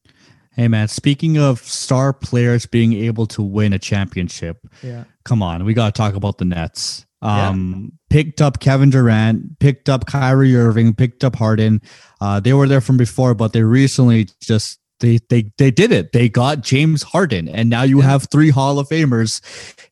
Hey 0.52 0.68
man, 0.68 0.90
speaking 0.90 1.40
of 1.40 1.58
star 1.62 2.14
players 2.14 2.68
being 2.68 2.94
able 2.94 3.26
to 3.28 3.42
win 3.42 3.74
a 3.74 3.80
championship, 3.80 4.60
yeah. 4.84 5.06
come 5.24 5.42
on, 5.42 5.66
we 5.66 5.74
got 5.74 5.96
to 5.96 5.98
talk 6.00 6.14
about 6.14 6.38
the 6.38 6.46
Nets. 6.46 7.08
Yeah. 7.22 7.50
Um, 7.50 7.92
picked 8.10 8.42
up 8.42 8.60
Kevin 8.62 8.90
Durant, 8.90 9.60
picked 9.60 9.90
up 9.90 10.06
Kyrie 10.06 10.56
Irving, 10.56 10.94
picked 10.94 11.24
up 11.24 11.36
Harden. 11.36 11.82
Uh, 12.22 12.40
they 12.40 12.54
were 12.54 12.68
there 12.68 12.80
from 12.82 12.96
before, 12.98 13.34
but 13.34 13.52
they 13.54 13.62
recently 13.64 14.30
just 14.42 14.80
they 15.02 15.20
they 15.30 15.52
they 15.58 15.70
did 15.72 15.92
it. 15.92 16.14
They 16.14 16.30
got 16.30 16.62
James 16.62 17.04
Harden, 17.04 17.50
and 17.50 17.70
now 17.70 17.84
you 17.84 18.00
Yeah. 18.00 18.06
have 18.10 18.30
three 18.32 18.50
Hall 18.52 18.80
of 18.80 18.88
Famers 18.88 19.42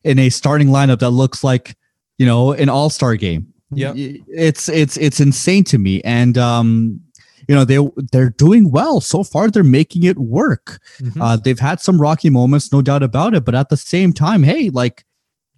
in 0.04 0.18
a 0.18 0.30
starting 0.30 0.68
lineup 0.68 1.00
that 1.00 1.10
looks 1.10 1.44
like 1.44 1.76
you 2.16 2.24
know 2.26 2.52
an 2.52 2.68
All 2.70 2.88
Star 2.90 3.14
game. 3.16 3.52
Yeah, 3.70 3.92
it's 3.94 4.68
it's 4.70 4.96
it's 4.96 5.20
insane 5.20 5.64
to 5.64 5.76
me, 5.78 6.00
and 6.02 6.38
um, 6.38 7.00
you 7.46 7.54
know 7.54 7.66
they 7.66 7.78
they're 8.10 8.30
doing 8.30 8.70
well 8.70 9.02
so 9.02 9.22
far. 9.22 9.50
They're 9.50 9.62
making 9.62 10.04
it 10.04 10.18
work. 10.18 10.80
Mhm. 11.02 11.20
Uh, 11.20 11.36
they've 11.36 11.58
had 11.60 11.80
some 11.80 12.00
rocky 12.00 12.30
moments, 12.30 12.72
no 12.72 12.80
doubt 12.80 13.02
about 13.02 13.34
it. 13.34 13.44
But 13.44 13.54
at 13.54 13.68
the 13.68 13.76
same 13.76 14.14
time, 14.14 14.42
hey, 14.42 14.70
like 14.70 15.04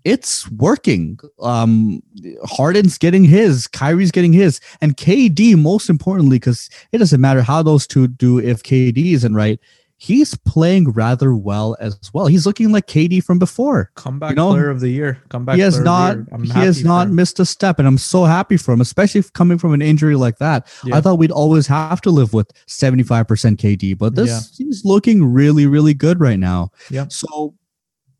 it's 0.05 0.51
working. 0.53 1.18
Um, 1.40 2.03
Harden's 2.44 2.98
getting 2.98 3.24
his, 3.24 3.66
Kyrie's 3.66 4.11
getting 4.11 4.32
his, 4.32 4.61
and 4.80 4.96
KD 4.96 5.57
most 5.57 5.88
importantly, 5.90 6.38
because 6.38 6.70
it 6.92 6.98
doesn't 6.98 7.20
matter 7.20 7.42
how 7.42 7.62
those 7.62 7.86
two 7.86 8.09
do 8.09 8.38
if 8.38 8.62
KD 8.62 9.12
isn't 9.14 9.34
right. 9.34 9.59
He's 10.03 10.34
playing 10.46 10.92
rather 10.92 11.34
well 11.34 11.76
as 11.78 11.98
well. 12.14 12.26
He's 12.26 12.46
looking 12.46 12.72
like 12.72 12.86
KD 12.86 13.22
from 13.22 13.38
before. 13.38 13.90
comeback 13.96 14.30
you 14.30 14.36
know, 14.36 14.53
player 14.53 14.70
of 14.70 14.80
the 14.80 14.88
year. 14.88 15.22
Comeback 15.28 15.57
he 15.57 15.61
has 15.61 15.74
player 15.74 15.84
not. 15.84 16.16
of 16.16 16.26
the 16.40 16.46
year. 16.46 16.55
He 16.55 16.61
has 16.61 16.82
not 16.82 17.09
him. 17.09 17.16
missed 17.16 17.38
a 17.38 17.44
step, 17.44 17.78
and 17.78 17.86
I'm 17.86 17.98
so 17.98 18.24
happy 18.24 18.57
for 18.57 18.72
him, 18.72 18.80
especially 18.80 19.22
coming 19.34 19.59
from 19.59 19.74
an 19.74 19.82
injury 19.82 20.16
like 20.16 20.38
that. 20.38 20.68
Yeah. 20.86 20.96
I 20.96 21.03
thought 21.03 21.18
we'd 21.18 21.30
always 21.30 21.66
have 21.66 22.01
to 22.01 22.11
live 22.11 22.32
with 22.32 22.51
75% 22.66 23.26
KD, 23.59 23.98
but 23.98 24.14
this 24.14 24.30
Yeah. 24.30 24.64
he's 24.64 24.86
looking 24.86 25.22
really, 25.22 25.66
really 25.66 25.92
good 25.92 26.18
right 26.18 26.38
now. 26.38 26.70
Yeah. 26.88 27.05
So 27.11 27.55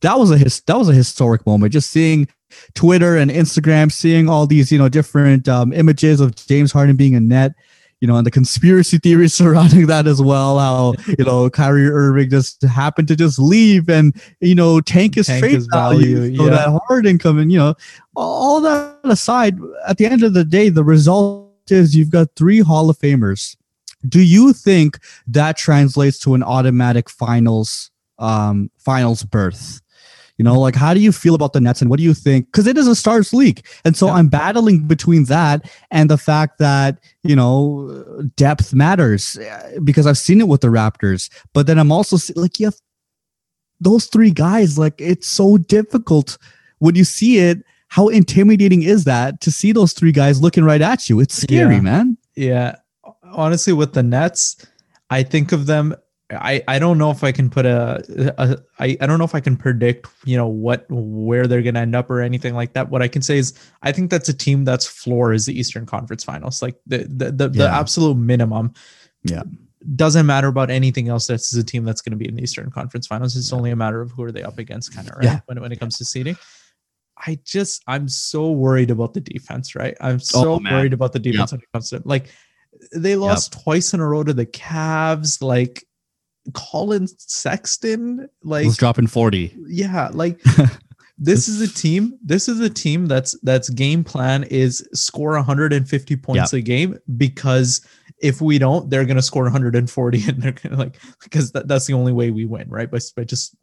that 0.01 0.19
was 0.19 0.31
a 0.31 0.39
his 0.39 0.61
that 0.63 0.77
was 0.77 0.89
a 0.89 0.95
historic 0.95 1.47
moment. 1.47 1.73
Just 1.73 1.91
seeing 1.91 2.29
Twitter 2.75 3.17
and 3.17 3.31
Instagram, 3.31 3.93
seeing 3.93 4.29
all 4.29 4.47
these 4.47 4.73
you 4.73 4.79
know 4.79 4.89
different 4.89 5.49
um, 5.49 5.73
images 5.73 6.21
of 6.21 6.35
James 6.35 6.73
Harden 6.73 6.97
being 6.97 7.15
a 7.15 7.21
net. 7.21 7.53
You 8.01 8.07
know, 8.09 8.17
and 8.17 8.27
the 8.27 8.31
conspiracy 8.31 8.97
theories 8.97 9.35
surrounding 9.41 9.87
that 9.89 10.07
as 10.07 10.23
well. 10.23 10.59
How 10.59 10.95
you 11.19 11.25
know 11.25 11.51
Kyrie 11.51 11.89
Irving 11.89 12.31
just 12.31 12.63
happened 12.63 13.09
to 13.09 13.17
just 13.17 13.39
leave 13.39 13.91
and 13.91 14.15
you 14.41 14.55
know 14.55 14.81
tank 14.81 15.17
his 15.17 15.27
Tank 15.27 15.41
trade 15.41 15.55
his 15.55 15.67
value, 15.67 16.17
value, 16.17 16.37
so 16.37 16.45
yeah. 16.45 16.51
that 16.51 16.81
Harden 16.89 17.19
come 17.19 17.39
in. 17.39 17.51
You 17.51 17.59
know, 17.59 17.75
all 18.17 18.61
that 18.63 18.99
aside, 19.05 19.59
at 19.87 19.99
the 19.99 20.07
end 20.07 20.23
of 20.23 20.33
the 20.33 20.45
day, 20.45 20.71
the 20.71 20.85
result 20.85 21.51
is 21.69 21.95
you've 21.95 22.11
got 22.11 22.29
three 22.37 22.61
Hall 22.61 22.89
of 22.89 22.99
Famers. 22.99 23.55
Do 24.09 24.23
you 24.23 24.55
think 24.55 24.99
that 25.27 25.59
translates 25.59 26.19
to 26.21 26.35
an 26.35 26.43
automatic 26.43 27.11
finals 27.11 27.91
um 28.19 28.71
finals 28.79 29.25
berth? 29.25 29.83
You 30.41 30.45
know, 30.45 30.58
like 30.58 30.75
how 30.75 30.95
do 30.95 31.00
you 31.00 31.12
feel 31.12 31.34
about 31.34 31.53
the 31.53 31.61
Nets 31.61 31.83
and 31.83 31.91
what 31.91 31.99
do 31.99 32.03
you 32.03 32.14
think? 32.14 32.46
Because 32.46 32.67
it 32.67 32.79
is 32.79 32.87
a 32.87 32.95
stars 32.95 33.34
league. 33.34 33.62
And 33.84 33.95
so 33.95 34.07
Yeah. 34.07 34.14
I'm 34.14 34.29
battling 34.29 34.88
between 34.88 35.25
that 35.25 35.71
and 35.91 36.08
the 36.08 36.17
fact 36.17 36.57
that, 36.61 36.99
you 37.22 37.37
know, 37.37 38.30
depth 38.37 38.72
matters 38.72 39.37
uh, 39.37 39.79
because 39.84 40.07
I've 40.07 40.17
seen 40.17 40.41
it 40.41 40.49
with 40.49 40.62
the 40.62 40.68
Raptors. 40.68 41.29
But 41.53 41.67
then 41.67 41.79
I'm 41.79 41.92
also 41.92 42.17
like, 42.41 42.58
you 42.58 42.68
have 42.68 42.76
those 43.80 44.07
three 44.07 44.30
guys, 44.30 44.79
like 44.79 44.95
it's 44.99 45.29
so 45.29 45.58
difficult 45.58 46.38
when 46.79 46.95
you 46.95 47.04
see 47.04 47.37
it. 47.37 47.58
How 47.88 48.08
intimidating 48.08 48.83
is 48.83 49.04
that 49.04 49.42
to 49.42 49.50
see 49.50 49.72
those 49.72 49.92
three 49.92 50.12
guys 50.12 50.41
looking 50.41 50.64
right 50.64 50.80
at 50.80 51.11
you? 51.11 51.21
It's 51.21 51.34
scary, 51.34 51.75
Yeah. 51.75 51.80
man. 51.83 52.17
Yeah. 52.34 52.76
Honestly, 53.30 53.75
with 53.75 53.92
the 53.92 54.03
Nets, 54.03 54.57
I 55.11 55.22
think 55.22 55.53
of 55.53 55.67
them. 55.67 55.95
I, 56.33 56.63
I 56.69 56.79
don't 56.79 56.97
know 56.99 57.11
if 57.11 57.25
I 57.25 57.33
can 57.33 57.51
put 57.51 57.67
a, 57.67 58.03
a 58.39 58.59
I, 58.79 58.97
I 59.01 59.07
don't 59.07 59.19
know 59.19 59.25
if 59.25 59.35
I 59.35 59.41
can 59.41 59.57
predict 59.57 60.07
you 60.25 60.37
know 60.37 60.47
what 60.47 60.87
where 60.89 61.47
they're 61.47 61.63
gonna 61.63 61.81
end 61.81 61.97
up 61.97 62.09
or 62.11 62.21
anything 62.21 62.55
like 62.55 62.73
that. 62.75 62.89
What 62.91 63.03
I 63.03 63.09
can 63.09 63.23
say 63.23 63.39
is 63.39 63.53
I 63.83 63.93
think 63.93 64.11
that's 64.11 64.29
a 64.29 64.35
team 64.35 64.65
that's 64.65 64.87
floor 64.87 65.33
is 65.33 65.47
the 65.47 65.59
Eastern 65.59 65.87
Conference 65.87 66.23
Finals, 66.25 66.63
like 66.63 66.77
the 66.87 66.99
the 67.09 67.33
the, 67.33 67.49
the 67.49 67.69
absolute 67.69 68.17
minimum. 68.17 68.73
Yeah. 69.25 69.43
doesn't 69.97 70.25
matter 70.27 70.49
about 70.49 70.71
anything 70.71 71.09
else. 71.09 71.27
This 71.27 71.53
is 71.53 71.59
a 71.59 71.65
team 71.65 71.85
that's 71.85 72.01
going 72.01 72.13
to 72.13 72.17
be 72.17 72.29
in 72.29 72.37
the 72.37 72.43
Eastern 72.43 72.71
Conference 72.71 73.07
Finals. 73.07 73.37
It's 73.37 73.53
only 73.53 73.71
a 73.71 73.77
matter 73.77 74.01
of 74.01 74.11
who 74.13 74.23
are 74.23 74.33
they 74.33 74.43
up 74.43 74.59
against, 74.59 74.95
kind 74.95 75.09
of 75.11 75.17
right 75.17 75.25
Yeah. 75.25 75.41
when 75.47 75.61
when 75.61 75.73
it 75.73 75.81
comes 75.81 75.99
to 75.99 76.05
seeding. 76.05 76.37
I 77.27 77.39
just 77.45 77.83
I'm 77.87 78.09
so 78.09 78.51
worried 78.51 78.91
about 78.91 79.13
the 79.15 79.21
defense, 79.21 79.75
right? 79.75 79.95
I'm 80.01 80.21
so 80.21 80.55
Oh, 80.55 80.61
worried 80.71 80.93
about 80.95 81.13
the 81.13 81.19
defense 81.19 81.53
when 81.53 81.61
it 81.61 81.69
comes 81.73 81.91
to 81.91 82.01
like 82.07 82.29
they 82.95 83.15
lost 83.17 83.53
twice 83.63 83.93
in 83.93 84.01
a 84.01 84.07
row 84.07 84.23
to 84.23 84.33
the 84.33 84.47
Cavs, 84.47 85.43
like 85.43 85.85
Collin 86.54 87.07
Sexton, 87.07 88.29
like 88.42 88.64
Let's 88.64 88.76
drop 88.76 88.99
in 88.99 89.07
40. 89.07 89.57
yeah, 89.67 90.11
like 90.12 90.41
this 91.18 91.49
is 91.49 91.61
a 91.61 91.72
team. 91.72 92.18
This 92.25 92.49
is 92.49 92.61
a 92.61 92.71
team 92.71 93.07
that's 93.07 93.38
that's 93.42 93.68
game 93.68 94.03
plan 94.03 94.45
is 94.45 94.87
score 94.95 95.33
150 95.33 96.17
points 96.17 96.53
a 96.53 96.61
game 96.61 96.99
because 97.17 97.87
if 98.22 98.41
we 98.41 98.58
don't, 98.58 98.91
they're 98.91 99.04
gonna 99.04 99.22
score 99.22 99.45
140 99.45 100.25
and 100.29 100.42
they're 100.42 100.53
gonna 100.53 100.76
like 100.76 100.99
because 101.22 101.53
that, 101.53 101.68
that's 101.68 101.87
the 101.87 101.95
only 101.95 102.12
way 102.12 102.30
we 102.30 102.45
win, 102.46 102.68
right? 102.68 102.91
By, 102.91 102.99
by 103.17 103.25
just 103.25 103.54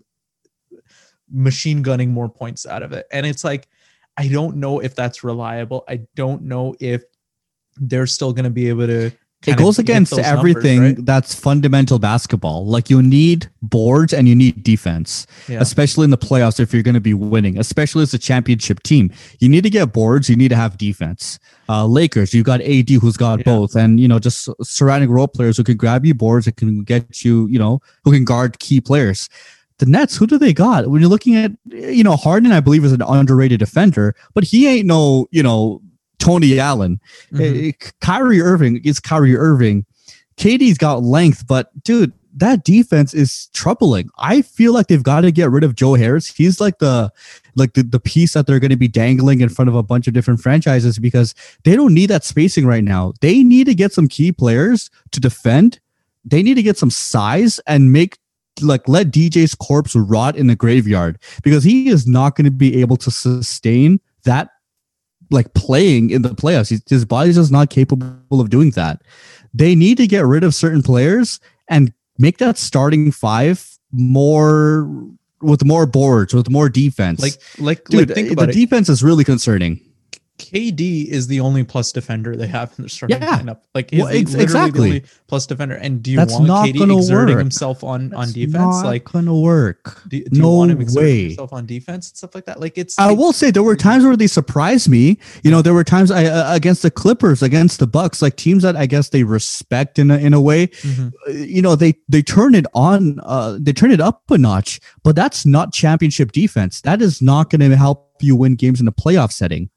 machine 1.32 1.82
gunning 1.82 2.12
more 2.12 2.30
points 2.30 2.66
out 2.66 2.84
of 2.84 2.94
it. 2.94 3.06
And 3.12 3.26
it's 3.26 3.44
like, 3.44 3.68
I 4.16 4.28
don't 4.28 4.58
know 4.58 4.80
if 4.80 4.96
that's 4.96 5.24
reliable. 5.24 5.84
I 5.88 6.02
don't 6.16 6.44
know 6.44 6.76
if 6.80 7.04
they're 7.76 8.08
still 8.08 8.34
gonna 8.34 8.50
be 8.50 8.70
able 8.70 8.88
to 8.88 9.12
it 9.46 9.58
goes 9.58 9.78
against 9.78 10.18
everything 10.18 10.82
numbers, 10.82 10.98
right? 10.98 11.06
that's 11.06 11.36
fundamental 11.36 12.00
basketball. 12.00 12.66
Like 12.66 12.90
you 12.90 13.02
need 13.02 13.50
boards 13.62 14.14
and 14.14 14.28
you 14.28 14.36
need 14.36 14.64
defense, 14.64 15.28
yeah. 15.48 15.60
especially 15.62 16.06
in 16.06 16.10
the 16.10 16.18
playoffs 16.18 16.60
if 16.60 16.74
you're 16.74 16.84
going 16.84 16.96
to 16.96 17.02
be 17.02 17.14
winning, 17.14 17.58
especially 17.58 18.04
as 18.04 18.14
a 18.14 18.18
championship 18.18 18.82
team. 18.84 19.12
You 19.40 19.48
need 19.48 19.64
to 19.64 19.70
get 19.70 19.94
boards, 19.94 20.30
you 20.30 20.36
need 20.36 20.50
to 20.50 20.56
have 20.56 20.78
defense. 20.78 21.40
Uh, 21.70 21.86
Lakers, 21.86 22.34
you 22.34 22.44
got 22.44 22.62
AD 22.62 22.90
who's 22.90 23.18
got 23.18 23.40
yeah. 23.40 23.44
both, 23.44 23.76
and 23.76 24.00
you 24.00 24.08
know 24.08 24.20
just 24.20 24.50
surrounding 24.64 25.10
role 25.10 25.28
players 25.28 25.58
who 25.58 25.64
can 25.64 25.78
grab 25.78 26.06
you 26.06 26.14
boards 26.14 26.46
that 26.46 26.58
can 26.58 26.84
get 26.84 27.24
you, 27.24 27.48
you 27.48 27.60
know, 27.60 27.80
who 28.04 28.12
can 28.12 28.26
guard 28.26 28.60
key 28.60 28.82
players. 28.82 29.30
The 29.80 29.86
Nets, 29.86 30.18
who 30.18 30.26
do 30.26 30.40
they 30.40 30.54
got? 30.54 30.88
When 30.88 31.02
you're 31.02 31.10
looking 31.10 31.36
at, 31.36 31.52
you 31.66 32.04
know, 32.04 32.16
Harden, 32.16 32.52
I 32.52 32.62
believe 32.62 32.84
is 32.84 32.94
an 32.94 33.04
underrated 33.04 33.60
defender, 33.60 34.16
but 34.34 34.44
he 34.44 34.66
ain't 34.66 34.88
no, 34.88 35.28
you 35.30 35.44
know, 35.44 35.82
Tony 36.20 36.60
Allen. 36.60 37.00
Mm-hmm. 37.32 37.70
Uh, 37.70 37.90
Kyrie 38.02 38.42
Irving 38.42 38.82
is 38.84 39.00
Kyrie 39.00 39.36
Irving. 39.36 39.86
KD's 40.38 40.78
got 40.78 41.04
length, 41.04 41.48
but 41.48 41.72
dude, 41.84 42.14
that 42.38 42.64
defense 42.64 43.16
is 43.16 43.48
troubling. 43.54 44.10
I 44.20 44.44
feel 44.44 44.72
like 44.72 44.88
they've 44.88 45.02
got 45.02 45.22
to 45.22 45.32
get 45.32 45.50
rid 45.50 45.64
of 45.64 45.76
Joe 45.76 45.96
Harris. 45.96 46.28
He's 46.28 46.62
like 46.62 46.78
the 46.78 47.12
like 47.56 47.74
the, 47.74 47.82
the 47.82 48.00
piece 48.00 48.34
that 48.34 48.46
they're 48.46 48.60
going 48.60 48.70
to 48.70 48.78
be 48.78 48.88
dangling 48.88 49.42
in 49.42 49.50
front 49.50 49.70
of 49.70 49.76
a 49.76 49.82
bunch 49.82 50.08
of 50.08 50.14
different 50.14 50.40
franchises 50.40 51.00
because 51.00 51.34
they 51.64 51.76
don't 51.76 51.96
need 51.96 52.12
that 52.12 52.24
spacing 52.24 52.68
right 52.68 52.84
now. 52.84 53.14
They 53.22 53.44
need 53.44 53.66
to 53.66 53.74
get 53.74 53.92
some 53.92 54.08
key 54.08 54.32
players 54.32 54.92
to 55.12 55.20
defend. 55.20 55.80
They 56.24 56.44
need 56.44 56.54
to 56.56 56.64
get 56.64 56.78
some 56.78 56.92
size 56.92 57.60
and 57.66 57.92
make 57.92 58.20
like 58.62 58.88
let 58.88 59.08
DJ's 59.08 59.56
corpse 59.56 59.96
rot 59.96 60.36
in 60.36 60.48
the 60.48 60.56
graveyard 60.56 61.20
because 61.44 61.64
he 61.64 61.90
is 61.90 62.08
not 62.08 62.36
going 62.36 62.46
to 62.46 62.52
be 62.52 62.82
able 62.82 62.98
to 62.98 63.10
sustain 63.10 64.00
that 64.24 64.50
like 65.30 65.54
playing 65.54 66.10
in 66.10 66.22
the 66.22 66.30
playoffs. 66.30 66.70
He's, 66.70 66.82
his 66.90 67.06
body's 67.06 67.36
just 67.36 67.52
not 67.52 67.70
capable 67.70 68.42
of 68.42 68.50
doing 68.50 68.72
that. 68.72 69.02
They 69.54 69.76
need 69.76 69.98
to 69.98 70.08
get 70.08 70.26
rid 70.26 70.44
of 70.44 70.54
certain 70.54 70.82
players 70.84 71.40
and 71.68 71.94
make 72.18 72.38
that 72.38 72.58
starting 72.58 73.12
five 73.12 73.78
more 73.92 74.90
with 75.42 75.64
more 75.64 75.86
boards, 75.86 76.34
with 76.34 76.50
more 76.50 76.70
defense. 76.70 77.22
Like, 77.22 77.36
like, 77.60 77.84
Dude, 77.86 78.10
like 78.10 78.16
think 78.16 78.32
about 78.32 78.46
the 78.46 78.52
it. 78.52 78.56
defense 78.56 78.90
is 78.90 79.04
really 79.04 79.24
concerning. 79.24 79.80
KD 80.38 81.08
is 81.08 81.28
the 81.28 81.40
only 81.40 81.64
plus 81.64 81.92
defender 81.92 82.36
they 82.36 82.48
have 82.48 82.72
in 82.78 82.84
the 82.84 82.90
starting 82.90 83.22
yeah. 83.22 83.40
lineup. 83.40 83.60
Like 83.74 83.90
he's 83.92 84.04
well, 84.04 84.10
ex- 84.16 84.34
exactly 84.36 85.04
plus 85.28 85.48
defender. 85.48 85.76
And 85.76 86.04
do 86.04 86.12
you 86.12 86.18
That's 86.18 86.34
want 86.34 86.46
not 86.46 86.68
KD 86.68 86.98
exerting 86.98 87.36
work. 87.36 87.40
himself 87.40 87.84
on 87.84 88.10
That's 88.10 88.22
on 88.28 88.32
defense? 88.34 88.54
Not 88.54 88.86
like 88.86 89.04
gonna 89.06 89.36
work. 89.36 90.02
Do, 90.08 90.24
do 90.24 90.40
no 90.40 90.52
you 90.52 90.56
want 90.58 90.72
him 90.72 90.82
exerting 90.82 91.10
way. 91.10 91.24
himself 91.30 91.54
on 91.54 91.66
defense 91.66 92.10
and 92.10 92.18
stuff 92.18 92.36
like 92.36 92.46
that? 92.46 92.60
Like 92.60 92.78
it's. 92.78 92.98
I 93.00 93.12
will 93.12 93.34
say 93.34 93.50
there 93.52 93.64
were 93.64 93.76
times 93.76 94.04
where 94.06 94.16
they 94.16 94.28
surprised 94.28 94.90
me. 94.90 95.18
You 95.44 95.52
know, 95.52 95.62
there 95.62 95.74
were 95.74 95.84
times 95.84 96.12
I 96.12 96.26
uh, 96.26 96.54
against 96.56 96.84
the 96.84 96.92
Clippers, 96.92 97.42
against 97.42 97.80
the 97.80 97.88
Bucks, 97.88 98.22
like 98.22 98.36
teams 98.36 98.64
that 98.64 98.76
I 98.76 98.86
guess 98.86 99.10
they 99.10 99.24
respect 99.24 99.98
in 99.98 100.12
a, 100.12 100.18
in 100.18 100.34
a 100.34 100.42
way. 100.42 100.68
Mhm. 100.68 101.14
Uh, 101.28 101.32
You 101.32 101.62
know, 101.62 101.76
they 101.76 101.96
they 102.08 102.22
turn 102.22 102.54
it 102.56 102.66
on. 102.74 103.20
Uh, 103.24 103.58
they 103.60 103.74
turn 103.74 103.92
it 103.92 104.00
up 104.02 104.30
a 104.30 104.38
notch. 104.38 104.80
But 105.04 105.16
that's 105.16 105.46
not 105.46 105.74
championship 105.74 106.32
defense. 106.32 106.82
That 106.82 107.02
is 107.02 107.22
not 107.22 107.50
going 107.50 107.62
to 107.70 107.76
help 107.76 108.04
you 108.22 108.36
win 108.36 108.56
games 108.56 108.82
in 108.82 108.88
a 108.88 108.92
playoff 108.92 109.32
setting. 109.32 109.70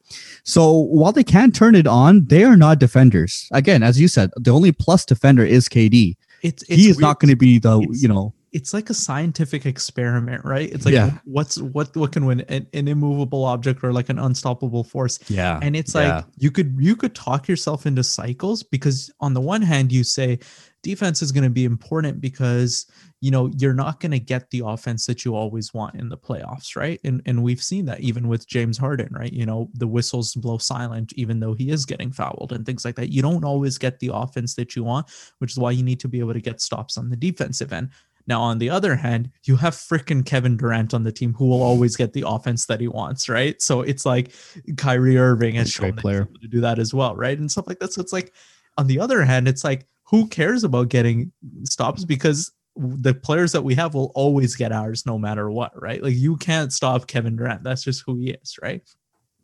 So 0.45 0.73
while 0.73 1.13
they 1.13 1.25
can 1.25 1.53
turn 1.53 1.75
it 1.75 1.87
on, 1.87 2.27
they 2.27 2.45
are 2.45 2.57
not 2.57 2.79
defenders. 2.79 3.49
Again, 3.53 3.83
as 3.83 4.01
you 4.01 4.09
said, 4.09 4.31
the 4.37 4.51
only 4.51 4.73
plus 4.73 5.05
defender 5.05 5.45
is 5.45 5.69
KD. 5.69 6.17
It's, 6.43 6.63
it's 6.65 6.75
he 6.75 6.89
is 6.89 6.97
weird. 6.97 7.03
not 7.03 7.21
going 7.21 7.31
to 7.31 7.37
be 7.37 7.59
the 7.59 7.81
It's- 7.81 8.03
you 8.03 8.09
know 8.09 8.35
It's 8.53 8.75
like 8.75 8.91
a 8.91 8.95
scientific 8.95 9.65
experiment, 9.67 10.45
right? 10.45 10.69
It's 10.73 10.85
like 10.85 10.95
Yeah. 10.95 11.19
what's 11.25 11.59
what 11.61 11.95
what 11.97 12.11
can 12.13 12.25
win 12.27 12.41
an, 12.49 12.67
an 12.73 12.89
immovable 12.89 13.45
object 13.45 13.85
or 13.85 13.93
like 13.93 14.09
an 14.09 14.19
unstoppable 14.19 14.83
force. 14.83 15.19
yeah 15.29 15.61
and 15.63 15.77
it's 15.77 15.95
like 15.95 16.09
Yeah. 16.09 16.23
you 16.39 16.51
could 16.51 16.75
you 16.81 16.97
could 16.97 17.15
talk 17.15 17.47
yourself 17.47 17.87
into 17.87 18.03
cycles 18.03 18.65
because 18.65 19.13
on 19.21 19.35
the 19.35 19.41
one 19.41 19.63
hand 19.63 19.93
you 19.93 20.03
say 20.03 20.39
defense 20.83 21.23
is 21.23 21.33
going 21.33 21.45
to 21.45 21.51
be 21.51 21.65
important 21.65 22.21
because 22.21 22.87
you 23.21 23.31
know 23.31 23.51
you're 23.59 23.75
not 23.75 24.01
going 24.01 24.11
to 24.13 24.19
get 24.19 24.49
the 24.51 24.63
offense 24.65 25.07
that 25.07 25.25
you 25.25 25.35
always 25.35 25.75
want 25.75 25.95
in 25.95 26.09
the 26.09 26.17
playoffs 26.17 26.77
right 26.77 27.01
and 27.05 27.21
and 27.27 27.43
we've 27.43 27.63
seen 27.63 27.85
that 27.85 28.01
even 28.01 28.29
with 28.29 28.49
James 28.49 28.79
Harden 28.79 29.13
right 29.13 29.33
you 29.33 29.45
know 29.45 29.69
the 29.75 29.87
whistles 29.87 30.35
blow 30.35 30.59
silent 30.59 31.13
even 31.17 31.41
though 31.41 31.55
he 31.55 31.71
is 31.71 31.85
getting 31.85 32.13
fouled 32.13 32.53
and 32.53 32.65
things 32.65 32.85
like 32.85 32.97
that 32.97 33.13
you 33.13 33.23
don't 33.23 33.45
always 33.45 33.79
get 33.79 33.99
the 33.99 34.11
offense 34.13 34.55
that 34.55 34.75
you 34.75 34.85
want 34.85 35.07
which 35.39 35.53
is 35.53 35.59
why 35.59 35.71
you 35.71 35.83
need 35.83 36.01
to 36.01 36.09
be 36.09 36.21
able 36.21 36.33
to 36.33 36.41
get 36.41 36.61
stops 36.61 36.97
on 36.97 37.11
the 37.11 37.17
defensive 37.17 37.73
end 37.73 37.91
now, 38.27 38.43
on 38.43 38.59
the 38.59 38.71
other 38.71 38.95
hand, 38.95 39.31
you 39.45 39.57
have 39.57 39.75
freaking 39.75 40.25
Kevin 40.25 40.57
Durant 40.57 40.95
on 40.95 41.03
the 41.03 41.11
team 41.11 41.35
who 41.35 41.47
will 41.47 41.63
always 41.63 41.97
get 41.97 42.13
the 42.13 42.23
offense 42.25 42.67
that 42.67 42.81
he 42.81 42.87
wants, 42.87 43.29
right? 43.29 43.61
So 43.61 43.81
it's 43.81 44.07
like 44.07 44.33
Kyrie 44.77 45.19
Irving 45.19 45.57
has 45.57 45.71
shown 45.71 45.97
player. 45.97 46.29
to 46.41 46.49
do 46.49 46.61
that 46.61 46.79
as 46.79 46.95
well, 46.95 47.17
right? 47.17 47.37
And 47.37 47.51
stuff 47.51 47.67
like 47.67 47.81
that. 47.81 47.93
So 47.93 48.01
it's 48.01 48.13
like, 48.13 48.33
on 48.79 48.87
the 48.87 49.01
other 49.01 49.25
hand, 49.25 49.49
it's 49.49 49.65
like, 49.65 49.87
who 50.11 50.27
cares 50.29 50.65
about 50.65 50.89
getting 50.89 51.33
stops 51.65 52.05
because 52.05 52.53
the 52.77 53.15
players 53.15 53.53
that 53.53 53.63
we 53.63 53.75
have 53.75 53.95
will 53.95 54.13
always 54.15 54.57
get 54.57 54.73
ours 54.73 55.07
no 55.07 55.19
matter 55.19 55.51
what, 55.51 55.73
right? 55.81 56.03
Like 56.03 56.17
you 56.17 56.37
can't 56.37 56.73
stop 56.73 57.07
Kevin 57.07 57.37
Durant. 57.37 57.63
That's 57.63 57.85
just 57.85 58.03
who 58.05 58.17
he 58.17 58.31
is, 58.31 58.59
right? 58.61 58.83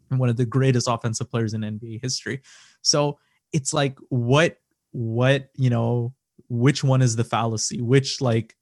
One 0.08 0.28
of 0.28 0.36
the 0.36 0.46
greatest 0.46 0.88
offensive 0.88 1.30
players 1.30 1.54
in 1.54 1.60
NBA 1.60 2.02
history. 2.02 2.42
So 2.82 3.18
it's 3.52 3.72
like, 3.72 3.96
what, 4.08 4.58
what, 4.90 5.50
you 5.54 5.70
know, 5.70 6.14
which 6.48 6.82
one 6.82 7.02
is 7.02 7.16
the 7.16 7.24
fallacy? 7.24 7.80
Which 7.80 8.20
like 8.20 8.56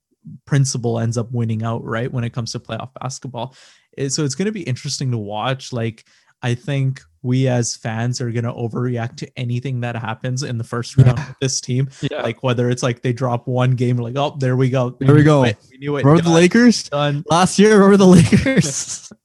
principle 0.47 0.99
ends 0.99 1.19
up 1.19 1.33
winning 1.33 1.63
out, 1.63 1.85
right? 1.85 2.13
When 2.13 2.25
it 2.25 2.33
comes 2.33 2.53
to 2.53 2.59
playoff 2.59 2.91
basketball. 3.01 3.55
So 4.09 4.25
it's 4.25 4.35
going 4.35 4.47
to 4.47 4.53
be 4.53 4.63
interesting 4.63 5.11
to 5.13 5.19
watch. 5.19 5.73
Like, 5.73 6.05
I 6.43 6.55
think 6.55 7.03
we 7.25 7.49
as 7.49 7.75
fans 7.75 8.21
are 8.21 8.31
going 8.31 8.45
to 8.45 8.53
overreact 8.53 9.17
to 9.17 9.39
anything 9.39 9.81
that 9.81 9.97
happens 9.97 10.43
in 10.43 10.59
the 10.59 10.65
first 10.65 10.97
round 10.97 11.19
with 11.19 11.37
this 11.41 11.61
team. 11.61 11.89
Yeah. 12.03 12.23
Like, 12.23 12.43
whether 12.43 12.71
it's 12.71 12.83
like 12.83 13.03
they 13.03 13.13
drop 13.13 13.49
one 13.49 13.73
game, 13.73 13.97
like, 13.97 14.17
oh, 14.17 14.37
there 14.39 14.57
we 14.57 14.71
go. 14.71 14.91
There 14.91 15.09
we 15.09 15.21
knew 15.21 15.25
go. 15.25 15.45
it. 15.45 15.57
We 15.71 15.79
knew 15.79 15.97
it. 15.97 16.05
remember 16.05 16.23
the 16.23 16.35
Lakers 16.35 16.85
Done. 16.85 17.25
last 17.29 17.59
year. 17.59 17.75
Remember 17.75 17.97
the 17.97 18.07
Lakers. 18.07 19.11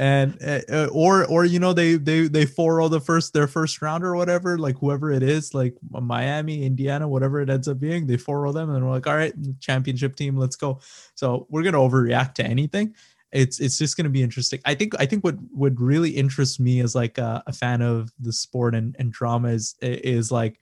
and 0.00 0.38
uh, 0.42 0.60
uh, 0.72 0.88
or 0.92 1.26
or 1.26 1.44
you 1.44 1.58
know 1.58 1.74
they 1.74 1.96
they 1.96 2.26
they 2.26 2.46
4 2.46 2.88
the 2.88 3.00
first 3.00 3.34
their 3.34 3.46
first 3.46 3.82
round 3.82 4.02
or 4.02 4.16
whatever 4.16 4.56
like 4.58 4.78
whoever 4.78 5.12
it 5.12 5.22
is 5.22 5.52
like 5.52 5.76
Miami 5.90 6.64
Indiana 6.64 7.06
whatever 7.06 7.42
it 7.42 7.50
ends 7.50 7.68
up 7.68 7.78
being 7.78 8.06
they 8.06 8.16
4 8.16 8.50
them 8.54 8.70
and 8.70 8.82
we're 8.82 8.92
like 8.92 9.06
all 9.06 9.14
right 9.14 9.34
championship 9.60 10.16
team 10.16 10.38
let's 10.38 10.56
go 10.56 10.80
so 11.14 11.46
we're 11.50 11.62
going 11.62 11.74
to 11.74 11.78
overreact 11.78 12.32
to 12.34 12.44
anything 12.44 12.94
it's 13.32 13.60
it's 13.60 13.78
just 13.78 13.96
going 13.96 14.04
to 14.04 14.10
be 14.10 14.22
interesting 14.22 14.60
I 14.64 14.74
think 14.74 14.94
I 14.98 15.06
think 15.06 15.24
what 15.24 15.36
would 15.52 15.80
really 15.80 16.10
interest 16.10 16.60
me 16.60 16.80
as 16.80 16.94
like 16.94 17.18
a, 17.18 17.42
a 17.46 17.52
fan 17.52 17.82
of 17.82 18.10
the 18.18 18.32
sport 18.32 18.74
and, 18.74 18.96
and 18.98 19.12
drama 19.12 19.48
is 19.48 19.76
is 19.80 20.32
like 20.32 20.60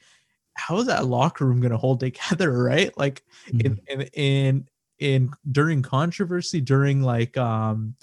how 0.55 0.79
is 0.79 0.87
that 0.87 1.07
locker 1.07 1.47
room 1.47 1.61
going 1.61 1.73
to 1.73 1.79
hold 1.79 2.01
together 2.01 2.53
right 2.65 2.97
like 2.99 3.25
in 3.61 3.81
in 3.87 4.03
in 4.13 4.69
in 4.99 5.31
during 5.51 5.83
controversy 5.83 6.61
during 6.61 7.03
like 7.03 7.37
um 7.37 7.95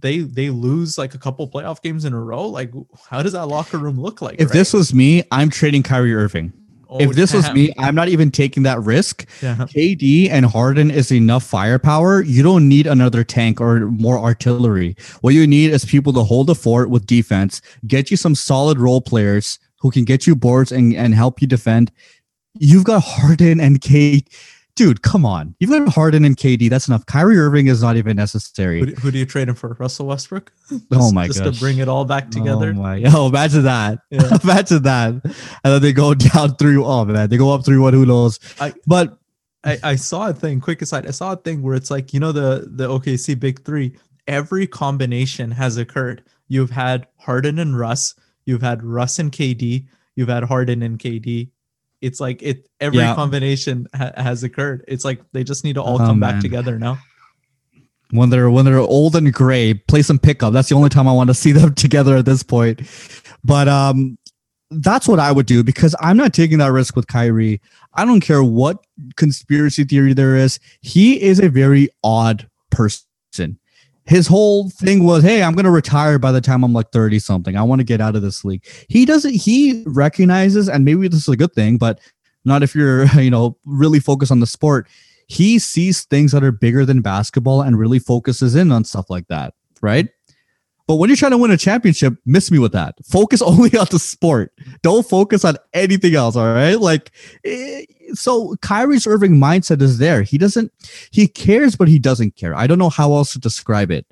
they 0.00 0.18
they 0.20 0.48
lose 0.50 0.96
like 0.96 1.14
a 1.14 1.18
couple 1.18 1.48
playoff 1.50 1.82
games 1.82 2.04
in 2.04 2.12
a 2.12 2.20
row 2.20 2.46
like 2.46 2.72
how 3.10 3.22
does 3.22 3.32
that 3.32 3.46
locker 3.46 3.78
room 3.78 4.00
look 4.00 4.22
like 4.22 4.40
if 4.40 4.48
right? 4.48 4.52
this 4.52 4.72
was 4.72 4.94
me, 4.94 5.24
I'm 5.32 5.50
trading 5.50 5.82
Kyrie 5.82 6.14
Irving. 6.14 6.52
Oh, 6.90 6.98
if 7.00 7.12
this 7.12 7.34
was 7.34 7.52
me, 7.52 7.70
I'm 7.78 7.94
not 7.94 8.08
even 8.08 8.30
taking 8.30 8.62
that 8.62 8.80
risk. 8.80 9.26
yeah 9.42 9.56
KD 9.56 10.30
and 10.30 10.46
Harden 10.46 10.90
is 10.90 11.12
enough 11.12 11.44
firepower. 11.44 12.22
You 12.22 12.42
don't 12.42 12.66
need 12.66 12.86
another 12.86 13.24
tank 13.24 13.60
or 13.60 13.80
more 13.90 14.18
artillery. 14.18 14.96
What 15.20 15.34
you 15.34 15.46
need 15.46 15.70
is 15.70 15.84
people 15.84 16.12
to 16.14 16.24
hold 16.24 16.46
the 16.46 16.54
fort 16.54 16.88
with 16.88 17.06
defense, 17.06 17.60
get 17.86 18.10
you 18.10 18.16
some 18.16 18.34
solid 18.34 18.78
role 18.78 19.02
players 19.02 19.58
who 19.80 19.90
can 19.90 20.04
get 20.04 20.26
you 20.26 20.34
boards 20.34 20.72
and, 20.72 20.94
and 20.94 21.14
help 21.14 21.42
you 21.42 21.46
defend. 21.46 21.92
You've 22.58 22.84
got 22.84 23.02
Harden 23.04 23.60
and 23.60 23.80
K. 23.80 24.24
Dude, 24.78 25.02
come 25.02 25.26
on. 25.26 25.56
You've 25.58 25.70
got 25.70 25.88
Harden 25.88 26.24
and 26.24 26.36
KD. 26.36 26.70
That's 26.70 26.86
enough. 26.86 27.04
Kyrie 27.06 27.36
Irving 27.36 27.66
is 27.66 27.82
not 27.82 27.96
even 27.96 28.16
necessary. 28.16 28.78
who, 28.80 28.86
do- 28.86 28.94
who 28.94 29.10
do 29.10 29.18
you 29.18 29.26
trade 29.26 29.48
him 29.48 29.56
for 29.56 29.76
Russell 29.80 30.06
Westbrook 30.06 30.52
oh 30.72 30.80
Just- 30.92 31.14
my 31.14 31.26
just 31.26 31.42
gosh. 31.42 31.54
to 31.54 31.60
bring 31.60 31.78
it 31.78 31.88
all 31.88 32.04
back 32.04 32.26
oh 32.28 32.30
together 32.30 32.70
Oh 32.70 32.80
my! 32.80 33.02
Oh, 33.06 33.26
imagine 33.26 33.64
that! 33.64 33.98
Yeah. 34.10 34.38
imagine 34.44 34.82
that! 34.84 35.14
And 35.24 35.32
then 35.64 35.82
they 35.82 35.92
go 35.92 36.14
down 36.14 36.54
three. 36.56 36.76
Oh 36.76 37.04
man, 37.04 37.28
they 37.28 37.36
go 37.36 37.52
up 37.52 37.64
three 37.64 37.78
one. 37.78 37.92
Who 37.92 38.06
knows? 38.06 38.38
I- 38.60 38.74
but 38.86 39.18
I, 39.64 39.78
I 39.82 39.96
saw 39.96 40.28
a 40.28 40.32
thing 40.32 40.60
quick 40.60 40.80
aside 40.82 41.04
i 41.08 41.10
saw 41.10 41.32
a 41.32 41.36
thing 41.36 41.62
where 41.62 41.74
it's 41.74 41.90
like 41.90 42.14
you 42.14 42.20
know 42.20 42.30
the 42.30 42.68
the 42.70 42.86
okc 42.88 43.40
big 43.40 43.64
three 43.64 43.96
every 44.28 44.68
combination 44.68 45.50
has 45.50 45.76
occurred 45.76 46.22
you've 46.46 46.70
had 46.70 47.08
harden 47.16 47.58
and 47.58 47.76
russ 47.76 48.14
you've 48.46 48.62
had 48.62 48.84
russ 48.84 49.18
and 49.18 49.32
kd 49.32 49.84
you've 50.14 50.28
had 50.28 50.44
harden 50.44 50.80
and 50.80 51.00
kd 51.00 51.50
it's 52.00 52.20
like 52.20 52.42
it 52.42 52.68
every 52.80 52.98
Yeah. 53.00 53.14
combination 53.14 53.86
ha- 53.94 54.12
has 54.16 54.42
occurred 54.44 54.84
it's 54.88 55.04
like 55.04 55.20
they 55.32 55.42
just 55.44 55.64
need 55.64 55.74
to 55.74 55.82
all 55.82 55.96
Oh, 56.00 56.06
come 56.06 56.20
back 56.20 56.40
together 56.40 56.78
now 56.78 56.98
when 58.10 58.30
they're 58.30 58.50
when 58.50 58.64
they're 58.64 58.78
old 58.78 59.16
and 59.16 59.32
gray, 59.34 59.74
play 59.74 60.00
some 60.00 60.18
pickup. 60.18 60.52
That's 60.54 60.70
the 60.70 60.74
only 60.74 60.88
time 60.88 61.06
I 61.06 61.12
want 61.12 61.28
to 61.28 61.34
see 61.34 61.52
them 61.52 61.74
together 61.84 62.16
at 62.16 62.24
this 62.24 62.42
point. 62.42 62.80
But 63.44 63.68
um, 63.68 64.16
that's 64.70 65.06
what 65.06 65.20
I 65.20 65.30
would 65.30 65.44
do 65.44 65.62
because 65.62 65.94
I'm 66.00 66.16
not 66.16 66.32
taking 66.32 66.56
that 66.58 66.72
risk 66.72 66.96
with 66.96 67.06
Kyrie. 67.06 67.60
I 67.94 68.06
don't 68.06 68.20
care 68.20 68.42
what 68.42 68.78
conspiracy 69.16 69.84
theory 69.84 70.14
there 70.14 70.36
is. 70.36 70.58
He 70.80 71.20
is 71.20 71.38
a 71.38 71.50
very 71.50 71.90
odd 72.02 72.48
person. 72.70 73.58
His 74.08 74.26
whole 74.26 74.70
thing 74.70 75.04
was, 75.04 75.22
"Hey, 75.22 75.42
I'm 75.42 75.54
going 75.54 75.64
to 75.64 75.70
retire 75.70 76.18
by 76.18 76.32
the 76.32 76.40
time 76.40 76.64
I'm 76.64 76.72
like 76.72 76.90
30 76.92 77.18
something. 77.18 77.56
I 77.56 77.62
want 77.62 77.80
to 77.80 77.84
get 77.84 78.00
out 78.00 78.16
of 78.16 78.22
this 78.22 78.44
league." 78.44 78.64
He 78.88 79.04
doesn't 79.04 79.34
he 79.34 79.84
recognizes 79.86 80.68
and 80.68 80.84
maybe 80.84 81.08
this 81.08 81.22
is 81.22 81.28
a 81.28 81.36
good 81.36 81.52
thing, 81.52 81.76
but 81.76 82.00
not 82.44 82.62
if 82.62 82.74
you're, 82.74 83.06
you 83.20 83.30
know, 83.30 83.56
really 83.64 84.00
focused 84.00 84.32
on 84.32 84.40
the 84.40 84.46
sport. 84.46 84.88
He 85.28 85.58
sees 85.58 86.04
things 86.06 86.32
that 86.32 86.42
are 86.42 86.52
bigger 86.52 86.86
than 86.86 87.02
basketball 87.02 87.60
and 87.60 87.78
really 87.78 87.98
focuses 87.98 88.54
in 88.54 88.72
on 88.72 88.84
stuff 88.84 89.10
like 89.10 89.28
that, 89.28 89.52
right? 89.82 90.08
But 90.88 90.96
when 90.96 91.10
you're 91.10 91.16
trying 91.18 91.32
to 91.32 91.38
win 91.38 91.50
a 91.50 91.56
championship, 91.58 92.14
miss 92.24 92.50
me 92.50 92.58
with 92.58 92.72
that. 92.72 92.94
Focus 93.04 93.42
only 93.52 93.76
on 93.76 93.86
the 93.90 93.98
sport. 93.98 94.52
Don't 94.82 95.06
focus 95.06 95.44
on 95.44 95.56
anything 95.74 96.14
else. 96.14 96.34
All 96.34 96.46
right. 96.52 96.80
Like, 96.80 97.12
eh, 97.44 97.84
so 98.14 98.56
Kyrie's 98.62 99.06
Irving 99.06 99.34
mindset 99.36 99.82
is 99.82 99.98
there. 99.98 100.22
He 100.22 100.38
doesn't, 100.38 100.72
he 101.10 101.28
cares, 101.28 101.76
but 101.76 101.88
he 101.88 101.98
doesn't 101.98 102.36
care. 102.36 102.56
I 102.56 102.66
don't 102.66 102.78
know 102.78 102.88
how 102.88 103.12
else 103.12 103.34
to 103.34 103.38
describe 103.38 103.90
it. 103.90 104.06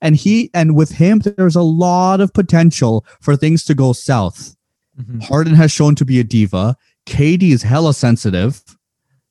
And 0.00 0.14
he, 0.14 0.50
and 0.54 0.76
with 0.76 0.92
him, 0.92 1.18
there's 1.18 1.56
a 1.56 1.62
lot 1.62 2.20
of 2.20 2.32
potential 2.32 3.04
for 3.20 3.36
things 3.36 3.64
to 3.64 3.74
go 3.74 3.92
south. 3.92 4.56
Mhm. 4.98 5.24
Harden 5.24 5.54
has 5.54 5.72
shown 5.72 5.96
to 5.96 6.04
be 6.04 6.20
a 6.20 6.24
diva. 6.24 6.76
KD 7.06 7.50
is 7.50 7.64
hella 7.64 7.92
sensitive. 7.92 8.62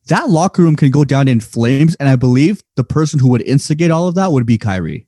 That 0.07 0.29
locker 0.29 0.63
room 0.63 0.75
can 0.75 0.91
go 0.91 1.05
down 1.05 1.29
in 1.29 1.39
flames. 1.39 1.95
And 1.95 2.09
I 2.09 2.17
believe 2.17 2.61
the 2.75 2.83
person 2.83 3.19
who 3.19 3.29
would 3.29 3.41
instigate 3.43 3.89
all 3.89 4.07
of 4.07 4.15
that 4.15 4.33
would 4.33 4.45
be 4.45 4.57
Kyrie. 4.57 5.07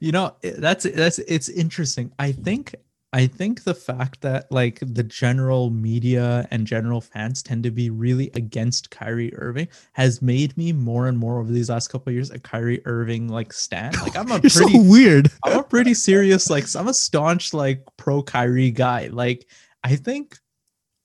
You 0.00 0.12
know, 0.12 0.34
that's 0.42 0.84
that's 0.84 1.18
it's 1.20 1.48
interesting. 1.48 2.12
I 2.18 2.32
think 2.32 2.74
I 3.12 3.26
think 3.26 3.64
the 3.64 3.74
fact 3.74 4.20
that 4.20 4.50
like 4.52 4.78
the 4.80 5.02
general 5.02 5.70
media 5.70 6.46
and 6.50 6.66
general 6.66 7.00
fans 7.00 7.42
tend 7.42 7.64
to 7.64 7.70
be 7.70 7.90
really 7.90 8.30
against 8.34 8.90
Kyrie 8.90 9.34
Irving 9.34 9.68
has 9.92 10.22
made 10.22 10.56
me 10.56 10.72
more 10.72 11.08
and 11.08 11.18
more 11.18 11.40
over 11.40 11.50
these 11.50 11.68
last 11.68 11.88
couple 11.88 12.10
of 12.10 12.14
years 12.14 12.30
a 12.30 12.38
Kyrie 12.38 12.80
Irving 12.86 13.28
like 13.28 13.52
stan. 13.52 13.92
Like 14.00 14.16
I'm 14.16 14.30
a 14.30 14.34
You're 14.42 14.50
pretty 14.50 14.78
so 14.78 14.82
weird. 14.82 15.30
I'm 15.44 15.58
a 15.58 15.62
pretty 15.62 15.94
serious, 15.94 16.48
like 16.48 16.64
I'm 16.76 16.88
a 16.88 16.94
staunch, 16.94 17.52
like 17.52 17.82
pro 17.96 18.22
Kyrie 18.22 18.70
guy. 18.70 19.08
Like 19.08 19.46
I 19.82 19.96
think 19.96 20.38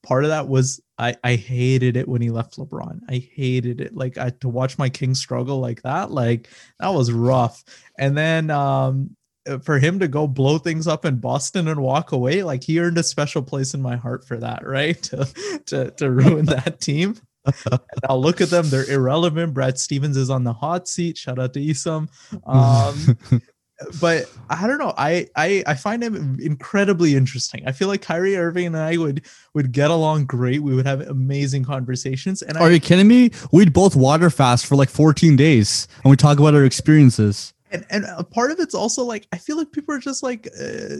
part 0.04 0.22
of 0.24 0.30
that 0.30 0.46
was 0.46 0.80
I 0.98 1.14
I 1.22 1.34
hated 1.36 1.96
it 1.96 2.08
when 2.08 2.22
he 2.22 2.30
left 2.30 2.58
LeBron. 2.58 3.00
I 3.08 3.28
hated 3.34 3.80
it. 3.80 3.94
Like 3.94 4.18
I 4.18 4.30
to 4.40 4.48
watch 4.48 4.78
my 4.78 4.88
king 4.88 5.14
struggle 5.14 5.60
like 5.60 5.82
that, 5.82 6.10
like 6.10 6.48
that 6.80 6.88
was 6.88 7.12
rough. 7.12 7.64
And 7.98 8.16
then 8.16 8.50
um 8.50 9.16
for 9.62 9.78
him 9.78 9.98
to 10.00 10.08
go 10.08 10.26
blow 10.26 10.58
things 10.58 10.86
up 10.86 11.04
in 11.04 11.16
Boston 11.16 11.68
and 11.68 11.80
walk 11.80 12.12
away, 12.12 12.42
like 12.42 12.64
he 12.64 12.80
earned 12.80 12.98
a 12.98 13.02
special 13.02 13.42
place 13.42 13.74
in 13.74 13.82
my 13.82 13.96
heart 13.96 14.26
for 14.26 14.36
that, 14.38 14.66
right? 14.66 15.00
To 15.04 15.60
to 15.66 15.90
to 15.92 16.10
ruin 16.10 16.44
that 16.46 16.80
team. 16.80 17.16
And 17.44 17.80
now 18.08 18.16
look 18.16 18.40
at 18.40 18.50
them; 18.50 18.68
they're 18.68 18.90
irrelevant. 18.90 19.54
Brad 19.54 19.78
Stevens 19.78 20.16
is 20.16 20.30
on 20.30 20.42
the 20.42 20.52
hot 20.52 20.88
seat. 20.88 21.16
Shout 21.16 21.38
out 21.38 21.52
to 21.54 21.60
Isam. 21.60 22.08
Um, 22.46 23.18
but 24.00 24.30
I 24.48 24.66
don't 24.66 24.78
know. 24.78 24.94
I, 24.96 25.28
I 25.36 25.62
I 25.66 25.74
find 25.74 26.02
him 26.02 26.38
incredibly 26.40 27.14
interesting. 27.14 27.62
I 27.66 27.72
feel 27.72 27.88
like 27.88 28.02
Kyrie 28.02 28.36
Irving 28.36 28.66
and 28.66 28.76
I 28.76 28.96
would 28.96 29.26
would 29.54 29.72
get 29.72 29.90
along 29.90 30.26
great. 30.26 30.62
We 30.62 30.74
would 30.74 30.86
have 30.86 31.00
amazing 31.02 31.64
conversations. 31.64 32.42
And 32.42 32.56
Are 32.56 32.64
I 32.68 32.70
you 32.70 32.80
kidding 32.80 33.08
me? 33.08 33.30
We'd 33.52 33.72
both 33.72 33.94
water 33.96 34.30
fast 34.30 34.66
for 34.66 34.76
like 34.76 34.88
14 34.88 35.36
days 35.36 35.88
and 36.04 36.10
we 36.10 36.16
talk 36.16 36.38
about 36.38 36.54
our 36.54 36.64
experiences. 36.64 37.52
and, 37.70 37.84
and 37.90 38.04
a 38.16 38.22
part 38.24 38.50
of 38.50 38.60
it's 38.60 38.74
also 38.74 39.02
like 39.04 39.26
I 39.32 39.38
feel 39.38 39.56
like 39.58 39.72
people 39.72 39.94
are 39.94 39.98
just 39.98 40.22
like 40.22 40.46
uh, 40.58 40.96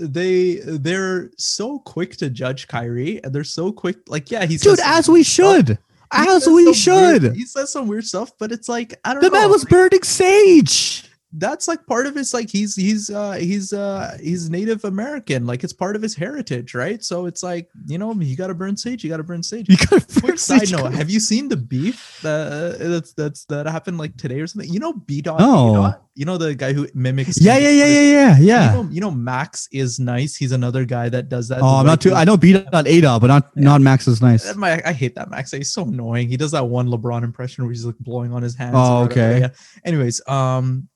they 0.00 0.56
they're 0.64 1.30
so 1.36 1.78
quick 1.80 2.16
to 2.16 2.30
judge 2.30 2.66
Kyrie 2.68 3.22
and 3.22 3.32
they're 3.34 3.44
so 3.44 3.70
quick. 3.70 3.98
Like 4.08 4.30
yeah, 4.30 4.46
he's 4.46 4.62
Dude, 4.62 4.80
as 4.82 5.08
we 5.08 5.22
should. 5.22 5.78
As 6.12 6.46
we 6.46 6.72
should. 6.72 7.34
he 7.34 7.44
says 7.44 7.72
some 7.72 7.88
weird 7.88 8.04
stuff, 8.06 8.30
but 8.38 8.52
it's 8.52 8.68
like 8.68 8.98
I 9.04 9.12
don't 9.12 9.22
The 9.22 9.28
know. 9.28 9.34
The 9.34 9.40
man 9.42 9.50
was 9.50 9.64
burning 9.64 10.02
sage. 10.04 11.04
That's 11.38 11.68
like 11.68 11.84
part 11.86 12.06
of 12.06 12.14
his 12.14 12.32
like 12.32 12.48
he's 12.48 12.74
he's 12.74 13.10
uh 13.10 13.32
he's 13.32 13.72
uh 13.72 14.16
he's 14.22 14.48
native 14.48 14.84
american 14.84 15.46
like 15.46 15.62
it's 15.64 15.72
part 15.72 15.94
of 15.96 16.02
his 16.02 16.14
heritage 16.14 16.74
right 16.74 17.04
so 17.04 17.26
it's 17.26 17.42
like 17.42 17.68
you 17.86 17.98
know 17.98 18.12
you 18.14 18.36
got 18.36 18.46
to 18.46 18.54
burn 18.54 18.76
sage 18.76 19.02
you 19.04 19.10
got 19.10 19.18
to 19.18 19.24
burn 19.24 19.42
sage 19.42 19.66
You 19.70 19.76
got 19.76 20.08
to 20.08 20.20
quick 20.20 20.38
side 20.38 20.70
note 20.70 20.92
have 20.94 21.10
you 21.10 21.20
seen 21.20 21.48
the 21.48 21.56
beef 21.56 22.18
that 22.22 22.78
that's 22.78 23.12
that's 23.12 23.44
that 23.46 23.66
happened 23.66 23.98
like 23.98 24.16
today 24.16 24.40
or 24.40 24.46
something 24.46 24.72
you 24.72 24.80
know 24.80 24.92
b 24.92 25.20
dot 25.20 25.40
No. 25.40 25.94
you 26.14 26.24
know 26.24 26.38
the 26.38 26.54
guy 26.54 26.72
who 26.72 26.88
mimics 26.94 27.40
Yeah, 27.40 27.58
yeah, 27.58 27.70
yeah, 27.70 27.86
yeah, 27.86 28.00
yeah, 28.00 28.38
yeah. 28.38 28.70
you 28.76 28.82
know, 28.82 28.88
you 28.92 29.00
know 29.00 29.10
max 29.10 29.68
is 29.72 29.98
nice 30.00 30.36
he's 30.36 30.52
another 30.52 30.84
guy 30.84 31.08
that 31.08 31.28
does 31.28 31.48
that 31.48 31.60
Oh, 31.60 31.76
I'm 31.80 31.86
not 31.86 32.00
too. 32.00 32.12
I 32.14 32.24
know 32.24 32.36
beat 32.36 32.56
on 32.72 32.86
Ada, 32.86 33.18
but 33.20 33.26
not 33.28 33.50
Yeah. 33.56 33.64
not 33.64 33.80
Max 33.80 34.06
is 34.06 34.20
nice. 34.22 34.54
My, 34.56 34.80
I 34.84 34.92
hate 34.92 35.14
that 35.16 35.30
Max. 35.30 35.50
He's 35.52 35.70
so 35.72 35.82
annoying. 35.82 36.28
He 36.28 36.36
does 36.36 36.50
that 36.52 36.64
one 36.66 36.86
LeBron 36.88 37.22
impression 37.24 37.64
where 37.64 37.72
he's 37.72 37.84
like 37.84 37.98
blowing 37.98 38.32
on 38.32 38.42
his 38.42 38.54
hands. 38.56 38.74
Oh, 38.76 39.04
okay. 39.04 39.40
Yeah. 39.40 39.48
Anyways, 39.84 40.20
um, 40.28 40.88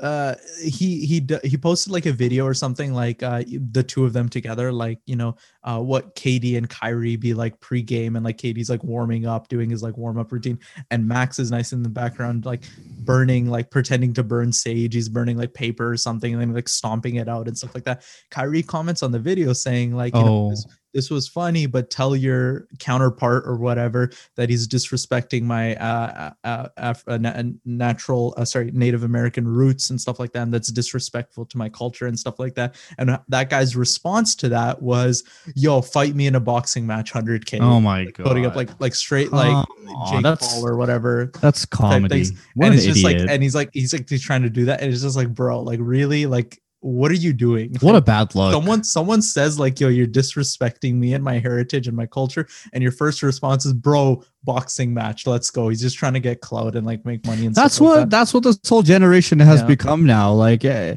uh, 0.00 0.34
he 0.62 1.04
he 1.04 1.26
he 1.42 1.56
posted 1.56 1.92
like 1.92 2.06
a 2.06 2.12
video 2.12 2.44
or 2.44 2.54
something 2.54 2.94
like 2.94 3.22
uh 3.22 3.42
the 3.72 3.82
two 3.82 4.04
of 4.04 4.12
them 4.12 4.28
together, 4.28 4.72
like 4.72 5.00
you 5.06 5.16
know 5.16 5.36
uh 5.64 5.80
what 5.80 6.14
KD 6.14 6.56
and 6.56 6.68
Kyrie 6.70 7.16
be 7.16 7.34
like 7.34 7.58
pre-game, 7.60 8.14
and 8.16 8.24
like 8.24 8.38
KD's 8.38 8.70
like 8.70 8.84
warming 8.84 9.26
up, 9.26 9.48
doing 9.48 9.68
his 9.70 9.82
like 9.82 9.96
warm 9.96 10.18
up 10.18 10.30
routine, 10.30 10.58
and 10.90 11.06
Max 11.06 11.38
is 11.38 11.50
nice 11.50 11.72
in 11.72 11.82
the 11.82 11.88
background, 11.88 12.46
like 12.46 12.62
burning, 13.00 13.48
like 13.48 13.70
pretending 13.70 14.12
to 14.14 14.22
burn 14.22 14.52
sage. 14.52 14.94
He's 14.94 15.08
burning 15.08 15.36
like 15.36 15.52
paper 15.52 15.90
or 15.90 15.96
something, 15.96 16.32
and 16.32 16.40
then 16.40 16.54
like 16.54 16.68
stomping 16.68 17.16
it 17.16 17.28
out 17.28 17.48
and 17.48 17.58
stuff 17.58 17.74
like 17.74 17.84
that. 17.84 18.04
Kyrie 18.30 18.62
comments 18.62 19.02
on 19.02 19.10
the 19.10 19.18
video 19.18 19.52
saying 19.52 19.94
like, 19.96 20.14
you 20.14 20.22
know, 20.22 20.46
Oh. 20.46 20.50
this, 20.50 20.66
this 20.96 21.10
was 21.10 21.28
funny, 21.28 21.66
but 21.66 21.90
tell 21.90 22.16
your 22.16 22.66
counterpart 22.78 23.44
or 23.46 23.56
whatever 23.56 24.10
that 24.36 24.48
he's 24.48 24.66
disrespecting 24.66 25.42
my 25.42 25.76
uh, 25.76 26.30
uh, 26.42 26.68
Af- 26.78 27.04
uh, 27.06 27.18
na- 27.18 27.42
natural, 27.66 28.32
uh, 28.38 28.46
sorry, 28.46 28.70
Native 28.72 29.02
American 29.02 29.46
roots 29.46 29.90
and 29.90 30.00
stuff 30.00 30.18
like 30.18 30.32
that. 30.32 30.42
And 30.42 30.54
that's 30.54 30.72
disrespectful 30.72 31.44
to 31.44 31.58
my 31.58 31.68
culture 31.68 32.06
and 32.06 32.18
stuff 32.18 32.38
like 32.38 32.54
that. 32.54 32.76
And 32.96 33.10
uh, 33.10 33.18
that 33.28 33.50
guy's 33.50 33.76
response 33.76 34.34
to 34.36 34.48
that 34.48 34.80
was, 34.80 35.22
"Yo, 35.54 35.82
fight 35.82 36.14
me 36.14 36.26
in 36.26 36.34
a 36.34 36.40
boxing 36.40 36.86
match, 36.86 37.12
hundred 37.12 37.44
k." 37.44 37.58
Oh 37.60 37.78
my 37.78 38.06
god. 38.06 38.24
Putting 38.24 38.46
up 38.46 38.56
like 38.56 38.70
like 38.80 38.94
straight 38.94 39.32
like 39.32 39.66
Jake 40.10 40.22
that's- 40.22 40.54
Paul 40.54 40.66
or 40.66 40.76
whatever. 40.76 41.30
that's 41.42 41.66
comedy. 41.66 42.20
and 42.22 42.38
an 42.56 42.72
it's 42.72 42.84
just 42.84 43.04
like, 43.04 43.18
and 43.18 43.42
he's 43.42 43.54
like, 43.54 43.68
he's 43.74 43.92
like, 43.92 44.08
he's 44.08 44.22
trying 44.22 44.42
to 44.42 44.50
do 44.50 44.64
that, 44.64 44.80
and 44.80 44.90
it's 44.90 45.02
just 45.02 45.16
like, 45.16 45.28
bro, 45.28 45.60
like 45.60 45.78
really, 45.82 46.24
like, 46.24 46.58
what 46.86 47.10
are 47.10 47.14
you 47.14 47.32
doing? 47.32 47.74
what 47.80 47.96
a 47.96 48.00
bad 48.12 48.34
look. 48.34 48.52
someone 48.52 48.84
someone 48.84 49.20
says 49.20 49.58
like 49.58 49.80
yo 49.80 49.88
you're 49.88 50.06
disrespecting 50.06 50.94
me 50.94 51.14
and 51.14 51.22
my 51.24 51.38
heritage 51.38 51.88
and 51.88 51.96
my 51.96 52.06
culture 52.06 52.46
and 52.72 52.82
your 52.82 52.92
first 52.92 53.22
response 53.22 53.66
is 53.66 53.72
bro 53.72 54.22
boxing 54.44 54.94
match 54.94 55.26
let's 55.26 55.50
go 55.50 55.68
he's 55.68 55.80
just 55.80 55.96
trying 55.96 56.14
to 56.14 56.20
get 56.20 56.40
clout 56.40 56.76
and 56.76 56.86
like 56.86 57.04
make 57.04 57.24
money 57.26 57.44
and 57.46 57.54
that's 57.54 57.74
stuff 57.74 57.86
like 57.86 57.90
what 57.96 58.00
that. 58.02 58.10
that's 58.10 58.32
what 58.32 58.44
this 58.44 58.58
whole 58.68 58.82
generation 58.82 59.38
has 59.40 59.60
Yeah. 59.60 59.66
become 59.66 60.06
now. 60.06 60.32
Like. 60.32 60.64
eh, 60.64 60.94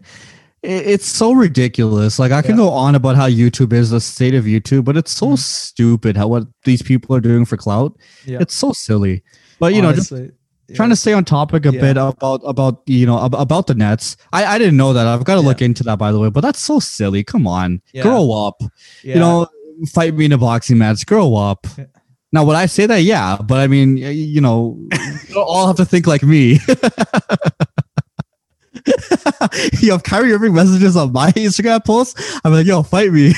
it's 0.61 1.05
so 1.05 1.31
ridiculous. 1.31 2.19
Like 2.19 2.33
I 2.33 2.41
can 2.41 2.51
Yeah. 2.51 2.65
go 2.65 2.69
on 2.69 2.93
about 2.95 3.15
how 3.15 3.29
YouTube 3.29 3.71
is 3.71 3.91
the 3.91 4.01
state 4.01 4.35
of 4.35 4.43
YouTube, 4.43 4.83
but 4.83 4.97
it's 4.97 5.11
so 5.11 5.27
Mhm. 5.29 5.37
stupid 5.37 6.17
how 6.17 6.27
what 6.27 6.43
these 6.65 6.81
people 6.81 7.15
are 7.15 7.21
doing 7.21 7.45
for 7.45 7.55
clout. 7.55 7.95
yeah 8.25 8.39
It's 8.41 8.55
so 8.55 8.73
silly. 8.73 9.23
But 9.59 9.73
you 9.73 9.81
know, 9.81 9.93
just 9.93 10.11
Honestly, 10.11 10.31
trying 10.75 10.89
to 10.89 10.95
stay 10.95 11.13
on 11.13 11.25
topic 11.25 11.65
a 11.65 11.71
Yeah. 11.73 11.81
bit 11.81 11.97
about 11.97 12.41
about 12.45 12.81
you 12.85 13.05
know 13.05 13.23
ab- 13.23 13.33
about 13.35 13.67
the 13.67 13.75
nets. 13.75 14.17
I 14.33 14.45
i 14.45 14.57
didn't 14.57 14.77
know 14.77 14.93
that. 14.93 15.07
I've 15.07 15.23
got 15.25 15.35
to 15.35 15.41
Yeah. 15.41 15.47
look 15.47 15.61
into 15.61 15.83
that 15.83 15.97
by 15.97 16.11
the 16.11 16.19
way 16.19 16.29
but 16.29 16.41
that's 16.41 16.59
so 16.59 16.79
silly. 16.79 17.23
Come 17.23 17.47
on. 17.47 17.81
Yeah. 17.93 18.03
grow 18.03 18.31
up. 18.31 18.61
You 19.03 19.15
know 19.15 19.47
fight 19.91 20.13
me 20.15 20.25
in 20.25 20.31
a 20.31 20.37
boxing 20.37 20.77
match. 20.77 21.05
Grow 21.05 21.35
up. 21.35 21.65
Now 22.31 22.43
would 22.43 22.55
i 22.55 22.65
say 22.67 22.85
that? 22.85 23.03
Yeah 23.03 23.37
but 23.37 23.59
i 23.59 23.67
mean 23.67 23.97
you 23.97 24.41
know 24.41 24.77
you 25.29 25.39
all 25.39 25.67
have 25.67 25.77
to 25.77 25.85
think 25.85 26.05
like 26.07 26.23
me. 26.23 26.59
Yo 29.81 29.95
if 29.95 30.03
Kyrie 30.03 30.31
Irving 30.33 30.53
messages 30.53 30.95
on 30.95 31.11
my 31.11 31.31
Instagram 31.35 31.83
post, 31.83 32.19
I'm 32.43 32.53
like, 32.53 32.65
yo, 32.65 32.83
fight 32.83 33.11
me. 33.11 33.33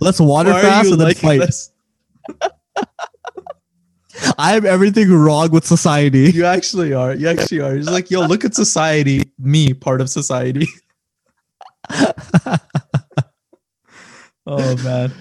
Let's 0.00 0.20
water 0.20 0.52
Why 0.52 0.60
fast 0.62 0.90
and 0.92 1.00
then 1.00 1.14
fight. 1.14 1.50
This? 4.14 4.32
I 4.38 4.52
have 4.52 4.64
everything 4.64 5.10
wrong 5.12 5.50
with 5.50 5.66
society. 5.66 6.30
you 6.30 6.44
actually 6.46 6.92
are 6.94 7.14
you 7.14 7.28
actually 7.28 7.60
are 7.60 7.76
it's 7.76 7.88
like 7.90 8.10
yo 8.10 8.20
look 8.26 8.44
at 8.44 8.54
society 8.54 9.22
me 9.38 9.74
part 9.74 10.00
of 10.00 10.08
society 10.08 10.66
oh 14.46 14.76
man 14.82 15.12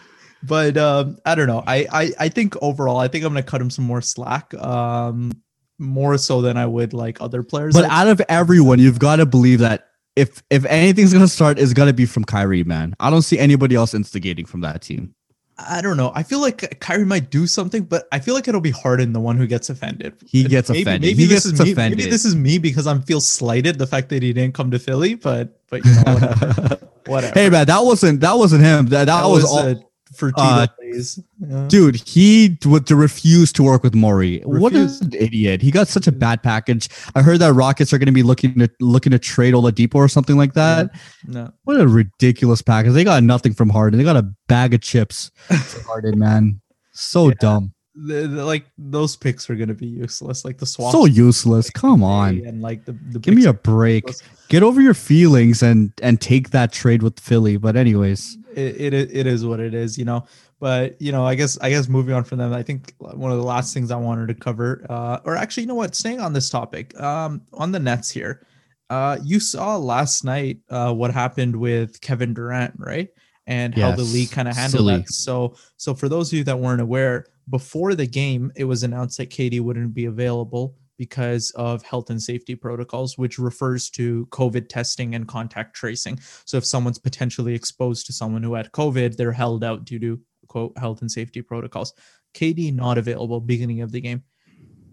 but 0.43 0.77
um 0.77 1.17
i 1.25 1.35
don't 1.35 1.47
know 1.47 1.63
I, 1.65 1.87
I 1.91 2.11
i 2.19 2.29
think 2.29 2.55
overall 2.61 2.97
i 2.97 3.07
think 3.07 3.23
i'm 3.23 3.31
gonna 3.33 3.43
cut 3.43 3.61
him 3.61 3.69
some 3.69 3.85
more 3.85 4.01
slack 4.01 4.53
um 4.55 5.31
more 5.79 6.17
so 6.17 6.41
than 6.41 6.57
i 6.57 6.65
would 6.65 6.93
like 6.93 7.21
other 7.21 7.43
players 7.43 7.73
But 7.73 7.83
Like, 7.83 7.91
out 7.91 8.07
of 8.07 8.21
everyone, 8.29 8.79
you've 8.79 8.99
got 8.99 9.17
to 9.17 9.25
believe 9.25 9.59
that 9.59 9.87
if 10.15 10.43
if 10.49 10.63
anything's 10.65 11.11
gonna 11.11 11.27
start, 11.27 11.57
it's 11.59 11.73
gonna 11.73 11.93
be 11.93 12.05
from 12.05 12.23
Kyrie, 12.23 12.63
man. 12.63 12.93
I 12.99 13.09
don't 13.09 13.23
see 13.23 13.39
anybody 13.39 13.75
else 13.75 13.93
instigating 13.95 14.45
from 14.45 14.61
that 14.61 14.81
team. 14.83 15.15
I 15.57 15.81
don't 15.81 15.97
know. 15.97 16.11
I 16.15 16.23
feel 16.23 16.41
like 16.41 16.79
Kyrie 16.79 17.05
might 17.05 17.29
do 17.29 17.45
something, 17.45 17.83
but 17.83 18.07
I 18.11 18.19
feel 18.19 18.33
like 18.33 18.47
it'll 18.47 18.61
be 18.61 18.71
Harden 18.71 19.13
the 19.13 19.19
one 19.19 19.37
who 19.37 19.45
gets 19.45 19.69
offended. 19.69 20.13
He 20.25 20.43
gets 20.45 20.69
maybe, 20.69 20.81
offended. 20.81 21.01
Maybe 21.11 21.23
He 21.23 21.27
this 21.27 21.45
is 21.45 21.59
me. 21.59 21.71
offended. 21.71 21.99
Maybe 21.99 22.09
this 22.09 22.25
is 22.25 22.35
me 22.35 22.57
because 22.57 22.87
I'm 22.87 23.01
feel 23.03 23.21
slighted 23.21 23.77
the 23.77 23.85
fact 23.87 24.09
that 24.09 24.23
he 24.23 24.33
didn't 24.33 24.55
come 24.55 24.71
to 24.71 24.79
Philly. 24.79 25.15
But 25.15 25.59
but 25.69 25.85
you 25.85 25.91
know 25.93 26.01
whatever. 26.13 26.79
Whatever. 27.05 27.33
Hey 27.37 27.49
man, 27.49 27.67
that 27.67 27.81
wasn't 27.81 28.21
that 28.21 28.37
wasn't 28.37 28.63
him. 28.63 28.85
That 28.87 29.05
that, 29.05 29.21
that 29.21 29.25
was, 29.25 29.43
was 29.43 29.51
all. 29.51 29.57
uh, 29.59 29.75
for 30.15 30.31
uh, 30.37 30.67
days. 30.79 31.19
Yeah. 31.39 31.65
Dude, 31.67 31.95
he 31.95 32.57
would 32.65 32.85
to 32.87 32.95
refuse 32.95 33.51
to 33.53 33.63
work 33.63 33.83
with 33.83 33.93
Morey. 33.95 34.41
What 34.45 34.73
an 34.73 34.89
idiot! 35.13 35.61
He 35.61 35.71
got 35.71 35.87
such 35.87 36.07
a 36.07 36.11
bad 36.11 36.43
package. 36.43 36.89
I 37.15 37.21
heard 37.21 37.39
that 37.39 37.53
Rockets 37.53 37.91
are 37.93 37.97
going 37.97 38.07
to 38.07 38.11
be 38.13 38.23
looking 38.23 38.57
to 38.59 38.69
looking 38.79 39.11
to 39.11 39.19
trade 39.19 39.53
Oladipo 39.53 39.95
or 39.95 40.07
something 40.07 40.37
like 40.37 40.53
that. 40.53 40.91
No. 41.27 41.51
What 41.63 41.79
a 41.79 41.87
ridiculous 41.87 42.61
package! 42.61 42.93
They 42.93 43.03
got 43.03 43.23
nothing 43.23 43.53
from 43.53 43.69
Harden. 43.69 43.97
They 43.97 44.03
got 44.03 44.17
a 44.17 44.29
bag 44.47 44.73
of 44.73 44.81
chips 44.81 45.31
Harden, 45.87 46.19
man. 46.19 46.61
So 46.91 47.29
Yeah. 47.29 47.33
dumb, 47.39 47.73
The, 47.95 48.27
the- 48.27 48.45
like 48.45 48.65
those 48.77 49.15
picks 49.15 49.49
are 49.49 49.55
gonna 49.55 49.73
be 49.73 49.87
useless. 49.87 50.45
Like 50.45 50.59
the 50.59 50.65
swap. 50.67 50.91
so 50.91 51.05
useless. 51.05 51.69
Come 51.71 52.03
on, 52.03 52.41
and 52.45 52.61
like 52.61 52.85
the, 52.85 52.91
the 53.11 53.19
give 53.19 53.33
me 53.33 53.45
a 53.45 53.53
break. 53.53 54.05
Get 54.49 54.61
over 54.61 54.79
your 54.81 54.93
feelings 54.93 55.63
and 55.63 55.91
and 56.03 56.21
take 56.21 56.51
that 56.51 56.71
trade 56.71 57.01
with 57.01 57.19
Philly. 57.19 57.57
But 57.57 57.75
anyways, 57.75 58.37
it, 58.57 58.93
it 58.93 59.11
it 59.11 59.27
is 59.27 59.45
what 59.45 59.59
it 59.59 59.73
is, 59.73 59.97
you 59.97 60.05
know. 60.05 60.25
But 60.59 61.01
you 61.01 61.11
know, 61.11 61.25
I 61.25 61.35
guess 61.35 61.57
I 61.59 61.69
guess 61.69 61.87
moving 61.87 62.13
on 62.13 62.23
from 62.23 62.37
them, 62.37 62.53
I 62.53 62.63
think 62.63 62.93
one 62.99 63.31
of 63.31 63.37
the 63.37 63.43
last 63.43 63.73
things 63.73 63.91
I 63.91 63.97
wanted 63.97 64.27
to 64.29 64.33
cover, 64.33 64.85
uh, 64.89 65.19
or 65.25 65.35
actually, 65.35 65.63
you 65.63 65.67
know 65.67 65.75
what, 65.75 65.95
staying 65.95 66.19
on 66.19 66.33
this 66.33 66.49
topic, 66.49 66.99
um, 67.01 67.41
on 67.53 67.71
the 67.71 67.79
Nets 67.79 68.09
here, 68.09 68.45
uh, 68.89 69.17
you 69.23 69.39
saw 69.39 69.77
last 69.77 70.23
night 70.23 70.59
uh, 70.69 70.93
what 70.93 71.11
happened 71.11 71.55
with 71.55 71.99
Kevin 72.01 72.33
Durant, 72.33 72.75
right? 72.77 73.09
And 73.45 73.75
how 73.77 73.91
the 73.91 74.03
league 74.03 74.31
kind 74.31 74.47
of 74.47 74.55
handled 74.55 74.87
silly. 74.87 74.97
that. 74.97 75.09
So, 75.09 75.55
so 75.75 75.93
for 75.93 76.07
those 76.07 76.31
of 76.31 76.37
you 76.37 76.43
that 76.45 76.57
weren't 76.57 76.79
aware, 76.79 77.25
before 77.49 77.93
the 77.93 78.07
game, 78.07 78.51
it 78.55 78.63
was 78.63 78.83
announced 78.83 79.17
that 79.17 79.29
KD 79.29 79.59
wouldn't 79.59 79.93
be 79.93 80.05
available 80.05 80.75
because 80.97 81.51
of 81.51 81.83
health 81.83 82.09
and 82.09 82.21
safety 82.21 82.55
protocols, 82.55 83.17
which 83.17 83.39
refers 83.39 83.89
to 83.91 84.25
COVID 84.27 84.69
testing 84.69 85.15
and 85.15 85.27
contact 85.27 85.75
tracing. 85.75 86.19
So 86.45 86.57
if 86.57 86.65
someone's 86.65 86.99
potentially 86.99 87.55
exposed 87.55 88.05
to 88.07 88.13
someone 88.13 88.43
who 88.43 88.53
had 88.53 88.71
COVID, 88.71 89.15
they're 89.15 89.31
held 89.31 89.63
out 89.63 89.85
due 89.85 89.99
to 89.99 90.21
quote 90.47 90.77
health 90.77 91.01
and 91.01 91.11
safety 91.11 91.41
protocols. 91.41 91.93
KD 92.33 92.73
not 92.73 92.97
available 92.97 93.39
beginning 93.39 93.81
of 93.81 93.91
the 93.91 94.01
game. 94.01 94.23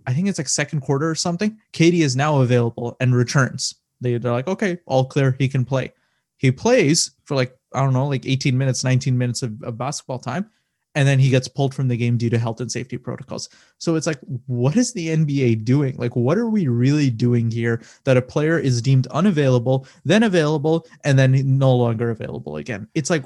I 0.07 0.15
think 0.15 0.29
it's 0.29 0.39
like 0.39 0.49
second 0.49 0.81
quarter 0.81 1.09
or 1.09 1.15
something. 1.15 1.59
KD 1.73 2.01
is 2.01 2.17
now 2.17 2.41
available 2.41 2.97
and 3.01 3.15
returns. 3.15 3.75
They, 4.01 4.17
they're 4.19 4.33
like, 4.33 4.49
okay, 4.49 4.79
all 4.87 5.05
clear. 5.05 5.37
He 5.39 5.49
can 5.49 5.65
play. 5.65 5.93
He 6.39 6.51
plays 6.51 7.13
for 7.25 7.35
like, 7.35 7.55
I 7.75 7.81
don't 7.81 7.93
know, 7.93 8.09
like 8.09 8.27
18 8.27 8.57
minutes, 8.57 8.83
19 8.83 9.17
minutes 9.17 9.43
of, 9.43 9.63
of 9.63 9.77
basketball 9.77 10.19
time. 10.19 10.51
And 10.95 11.07
then 11.07 11.21
he 11.21 11.31
gets 11.31 11.47
pulled 11.47 11.73
from 11.73 11.87
the 11.89 11.97
game 11.97 12.17
due 12.17 12.31
to 12.31 12.39
health 12.39 12.61
and 12.61 12.71
safety 12.71 12.99
protocols. 12.99 13.49
So 13.79 13.95
it's 13.95 14.09
like, 14.09 14.19
what 14.47 14.77
is 14.77 14.93
the 14.93 15.09
NBA 15.09 15.65
doing? 15.65 15.97
Like, 15.97 16.17
what 16.17 16.37
are 16.37 16.49
we 16.49 16.67
really 16.67 17.11
doing 17.11 17.51
here 17.51 17.81
that 18.05 18.17
a 18.17 18.23
player 18.23 18.59
is 18.59 18.83
deemed 18.83 19.07
unavailable, 19.09 19.87
then 20.05 20.25
available, 20.25 20.87
and 21.05 21.17
then 21.17 21.59
no 21.59 21.75
longer 21.75 22.11
available 22.11 22.57
again? 22.57 22.89
It's 22.95 23.09
like, 23.09 23.25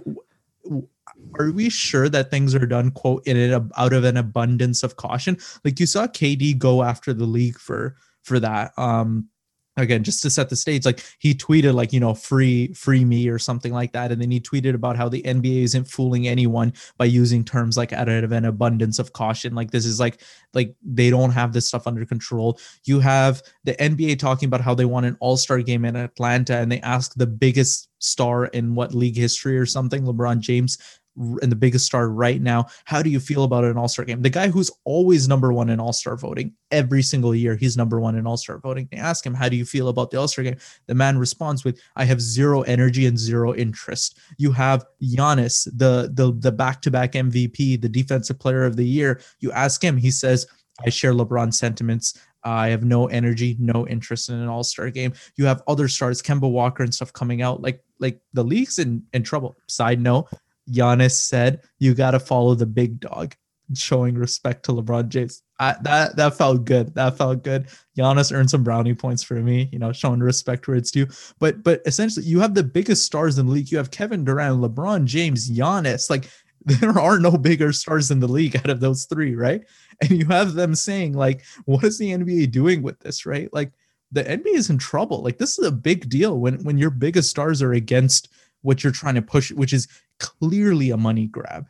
are 1.39 1.51
we 1.53 1.71
sure 1.71 2.09
that 2.09 2.31
things 2.31 2.55
are 2.55 2.67
done, 2.67 2.91
quote, 2.91 3.27
in 3.27 3.37
it 3.37 3.63
out 3.77 3.93
of 3.93 4.05
an 4.05 4.17
abundance 4.17 4.83
of 4.83 4.97
caution? 4.97 5.39
Like 5.65 5.81
you 5.81 5.87
saw 5.87 6.07
KD 6.07 6.59
go 6.59 6.83
after 6.83 7.13
the 7.13 7.25
league 7.25 7.59
for 7.59 7.97
for 8.23 8.41
that. 8.41 8.73
Um, 8.79 9.29
again 9.77 10.05
just 10.05 10.23
to 10.23 10.31
set 10.31 10.49
the 10.49 10.57
stage 10.57 10.85
like 10.85 11.05
he 11.19 11.35
tweeted 11.35 11.75
like 11.75 11.93
you 11.93 12.01
know 12.01 12.15
free 12.15 12.73
free 12.75 13.05
me 13.05 13.29
or 13.29 13.39
something 13.39 13.73
like 13.73 13.93
that 13.93 14.13
and 14.13 14.21
then 14.23 14.31
he 14.31 14.41
tweeted 14.41 14.75
about 14.75 14.97
how 14.97 15.09
the 15.09 15.23
nba 15.23 15.63
isn't 15.63 15.89
fooling 15.89 16.29
anyone 16.29 16.73
by 16.97 17.05
using 17.05 17.45
terms 17.45 17.77
like 17.77 17.93
out 17.93 18.09
of 18.09 18.33
an 18.33 18.45
abundance 18.45 18.99
of 18.99 19.13
caution 19.13 19.55
like 19.55 19.71
this 19.71 19.85
is 19.85 19.99
like 19.99 20.21
like 20.55 20.75
they 20.83 21.11
don't 21.11 21.33
have 21.33 21.53
this 21.53 21.69
stuff 21.69 21.87
under 21.87 22.07
control. 22.07 22.59
You 22.85 23.01
have 23.01 23.43
the 23.65 23.75
nba 23.75 24.19
talking 24.19 24.47
about 24.47 24.61
how 24.61 24.75
they 24.75 24.85
want 24.85 25.07
an 25.07 25.17
all-star 25.21 25.61
game 25.61 25.85
in 25.85 25.97
atlanta 25.97 26.57
and 26.57 26.71
they 26.71 26.81
ask 26.81 27.15
the 27.15 27.27
biggest 27.27 27.89
star 27.99 28.47
in 28.47 28.75
what 28.75 28.95
league 28.95 29.17
history 29.17 29.59
or 29.59 29.67
something 29.67 30.05
lebron 30.05 30.39
james 30.39 30.79
and 31.17 31.51
the 31.51 31.57
biggest 31.57 31.87
star 31.87 32.09
right 32.09 32.41
now. 32.41 32.67
How 32.85 33.03
do 33.03 33.11
you 33.11 33.21
feel 33.21 33.45
about 33.45 33.65
an 33.65 33.77
All 33.77 33.89
Star 33.89 34.05
game? 34.05 34.23
The 34.23 34.31
guy 34.31 34.49
who's 34.49 34.71
always 34.85 35.29
number 35.29 35.53
one 35.53 35.71
in 35.71 35.81
All 35.81 35.93
Star 35.93 36.17
voting 36.17 36.53
every 36.71 37.03
single 37.03 37.35
year, 37.35 37.57
he's 37.57 37.77
number 37.77 38.01
one 38.01 38.17
in 38.17 38.27
All 38.27 38.37
Star 38.37 38.59
voting. 38.59 38.89
They 38.91 38.99
ask 38.99 39.25
him, 39.25 39.35
How 39.35 39.49
do 39.49 39.57
you 39.57 39.65
feel 39.65 39.89
about 39.89 40.11
the 40.11 40.19
All 40.19 40.29
Star 40.29 40.45
game? 40.45 40.57
The 40.87 40.95
man 40.95 41.19
responds 41.19 41.65
with, 41.65 41.81
I 41.97 42.05
have 42.05 42.21
zero 42.21 42.63
energy 42.63 43.07
and 43.07 43.19
zero 43.19 43.55
interest. 43.55 44.19
You 44.39 44.53
have 44.53 44.85
Giannis, 45.03 45.69
the 45.77 46.11
the 46.15 46.53
back 46.53 46.83
to 46.83 46.91
back 46.91 47.13
MVP, 47.13 47.81
the 47.81 47.89
Defensive 47.89 48.39
Player 48.39 48.65
of 48.65 48.77
the 48.77 48.87
Year. 48.87 49.21
You 49.41 49.53
ask 49.53 49.83
him, 49.83 49.97
he 49.97 50.11
says, 50.11 50.47
I 50.85 50.91
share 50.91 51.13
LeBron's 51.13 51.59
sentiments. 51.59 52.19
I 52.45 52.69
have 52.69 52.85
no 52.85 53.07
energy, 53.07 53.57
no 53.59 53.87
interest 53.89 54.29
in 54.29 54.37
an 54.37 54.49
all-star 54.49 54.91
game. 54.91 55.15
You 55.37 55.47
have 55.47 55.63
other 55.67 55.89
stars, 55.89 56.21
Kemba 56.21 56.51
Walker 56.51 56.83
and 56.83 56.95
stuff 56.95 57.13
coming 57.13 57.41
out. 57.41 57.63
Like, 57.63 57.83
like 58.01 58.21
the 58.35 58.45
league's 58.45 58.79
in, 58.79 59.03
in 59.15 59.23
trouble. 59.23 59.57
Side 59.67 60.01
note, 60.01 60.29
Giannis 60.71 61.13
said, 61.13 61.61
"You 61.79 61.95
got 61.95 62.13
to 62.13 62.21
follow 62.21 62.55
the 62.55 62.67
big 62.67 63.01
dog," 63.01 63.35
showing 63.75 64.15
respect 64.15 64.65
to 64.65 64.73
LeBron 64.73 65.09
James. 65.09 65.43
I, 65.61 65.77
that 65.83 66.17
that 66.17 66.37
felt 66.37 66.65
good. 66.65 66.95
That 66.95 67.17
felt 67.17 67.45
good. 67.45 67.69
Giannis 67.97 68.33
earned 68.33 68.51
some 68.51 68.65
brownie 68.65 68.95
points 68.95 69.23
for 69.23 69.35
me, 69.35 69.69
you 69.73 69.79
know, 69.79 69.93
showing 69.93 70.21
respect 70.21 70.67
where 70.67 70.77
it's 70.77 70.91
due. 70.91 71.07
But 71.39 71.63
but 71.63 71.81
essentially, 71.87 72.27
you 72.27 72.41
have 72.41 72.55
the 72.55 72.65
biggest 72.65 73.05
stars 73.05 73.39
in 73.39 73.47
the 73.47 73.53
league. 73.53 73.71
You 73.71 73.79
have 73.79 73.91
Kevin 73.91 74.25
Durant, 74.25 74.61
LeBron 74.61 75.05
James, 75.05 75.51
Giannis. 75.51 76.11
Like 76.11 76.29
there 76.65 76.99
are 76.99 77.19
no 77.19 77.33
bigger 77.33 77.73
stars 77.73 78.11
in 78.11 78.21
the 78.21 78.29
league 78.29 78.57
out 78.57 78.71
of 78.71 78.81
those 78.81 79.05
three, 79.05 79.35
right? 79.35 79.63
And 80.01 80.11
you 80.11 80.27
have 80.27 80.55
them 80.55 80.75
saying 80.75 81.13
like, 81.13 81.45
"What 81.67 81.85
is 81.85 81.99
the 81.99 82.11
NBA 82.11 82.51
doing 82.51 82.83
with 82.83 82.99
this?" 83.01 83.27
Right? 83.27 83.53
Like 83.53 83.73
the 84.11 84.25
NBA 84.25 84.55
is 84.55 84.71
in 84.71 84.79
trouble. 84.79 85.23
Like 85.23 85.39
this 85.39 85.59
is 85.59 85.67
a 85.67 85.73
big 85.73 86.09
deal 86.09 86.39
when 86.39 86.63
when 86.65 86.79
your 86.79 86.91
biggest 86.91 87.31
stars 87.31 87.63
are 87.63 87.75
against 87.75 88.29
what 88.63 88.83
you're 88.83 88.93
trying 88.93 89.15
to 89.15 89.23
push, 89.23 89.53
which 89.53 89.73
is 89.73 89.87
clearly 90.19 90.91
a 90.91 90.97
money 90.97 91.27
grab. 91.27 91.67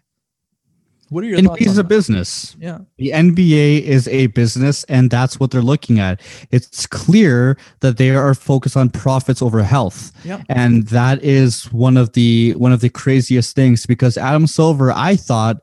What 1.11 1.23
are 1.23 1.27
your? 1.27 1.39
NBA 1.39 1.61
is 1.61 1.79
a 1.79 1.83
that? 1.83 1.89
business. 1.89 2.57
Yeah, 2.59 2.79
The 2.97 3.11
NBA 3.11 3.83
is 3.83 4.09
a 4.09 4.29
business, 4.29 4.85
and 4.85 5.11
that's 5.11 5.39
what 5.39 5.51
they're 5.51 5.63
looking 5.63 6.01
at. 6.01 6.21
It's 6.51 6.87
clear 6.87 7.57
that 7.81 7.99
they 7.99 8.11
are 8.11 8.35
focused 8.35 8.77
on 8.77 8.89
profits 8.91 9.43
over 9.43 9.63
health, 9.63 10.13
yeah, 10.25 10.43
and 10.49 10.87
that 10.89 11.23
is 11.23 11.73
one 11.73 11.97
of 11.97 12.15
the 12.15 12.55
one 12.57 12.73
of 12.73 12.81
the 12.81 12.89
craziest 12.89 13.55
things. 13.55 13.87
Because 13.87 14.17
Adam 14.17 14.47
Silver, 14.47 14.93
I 14.93 15.15
thought, 15.15 15.59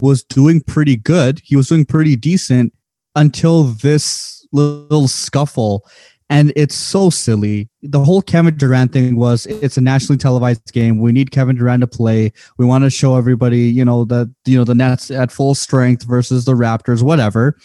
was 0.00 0.22
doing 0.22 0.60
pretty 0.60 0.96
good. 0.96 1.40
He 1.44 1.56
was 1.56 1.68
doing 1.68 1.84
pretty 1.84 2.16
decent 2.16 2.72
until 3.16 3.64
this 3.64 4.46
little 4.52 5.08
scuffle. 5.08 5.86
And 6.30 6.52
it's 6.56 6.74
so 6.74 7.10
silly. 7.10 7.68
The 7.82 8.02
whole 8.02 8.22
Kevin 8.22 8.56
Durant 8.56 8.92
thing 8.92 9.16
was 9.16 9.44
it's 9.46 9.76
a 9.76 9.80
nationally 9.82 10.16
televised 10.16 10.72
game. 10.72 10.98
We 10.98 11.12
need 11.12 11.30
Kevin 11.32 11.56
Durant 11.56 11.82
to 11.82 11.86
play. 11.86 12.32
We 12.56 12.64
want 12.64 12.82
to 12.84 12.90
show 12.90 13.16
everybody, 13.16 13.60
you 13.60 13.84
know, 13.84 14.04
that 14.06 14.34
you 14.46 14.56
know 14.56 14.64
the 14.64 14.74
Nets 14.74 15.10
at 15.10 15.30
full 15.30 15.54
strength 15.54 16.04
versus 16.04 16.46
the 16.46 16.54
Raptors, 16.54 17.02
whatever. 17.02 17.58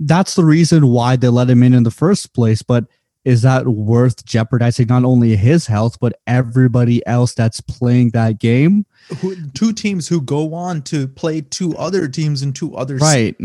That's 0.00 0.34
the 0.34 0.44
reason 0.44 0.88
why 0.88 1.16
they 1.16 1.28
let 1.28 1.50
him 1.50 1.62
in 1.62 1.74
in 1.74 1.82
the 1.82 1.90
first 1.90 2.32
place. 2.34 2.62
But 2.62 2.86
is 3.24 3.42
that 3.42 3.68
worth 3.68 4.24
jeopardizing 4.24 4.86
not 4.88 5.04
only 5.04 5.36
his 5.36 5.66
health 5.68 5.96
but 6.00 6.18
everybody 6.26 7.06
else 7.06 7.34
that's 7.34 7.60
playing 7.60 8.10
that 8.10 8.38
game? 8.40 8.84
who, 9.20 9.36
two 9.50 9.72
teams 9.72 10.08
who 10.08 10.20
go 10.20 10.54
on 10.54 10.82
to 10.82 11.06
play 11.06 11.40
two 11.40 11.76
other 11.76 12.08
teams 12.08 12.42
and 12.42 12.56
two 12.56 12.74
other 12.74 12.96
Right. 12.96 13.36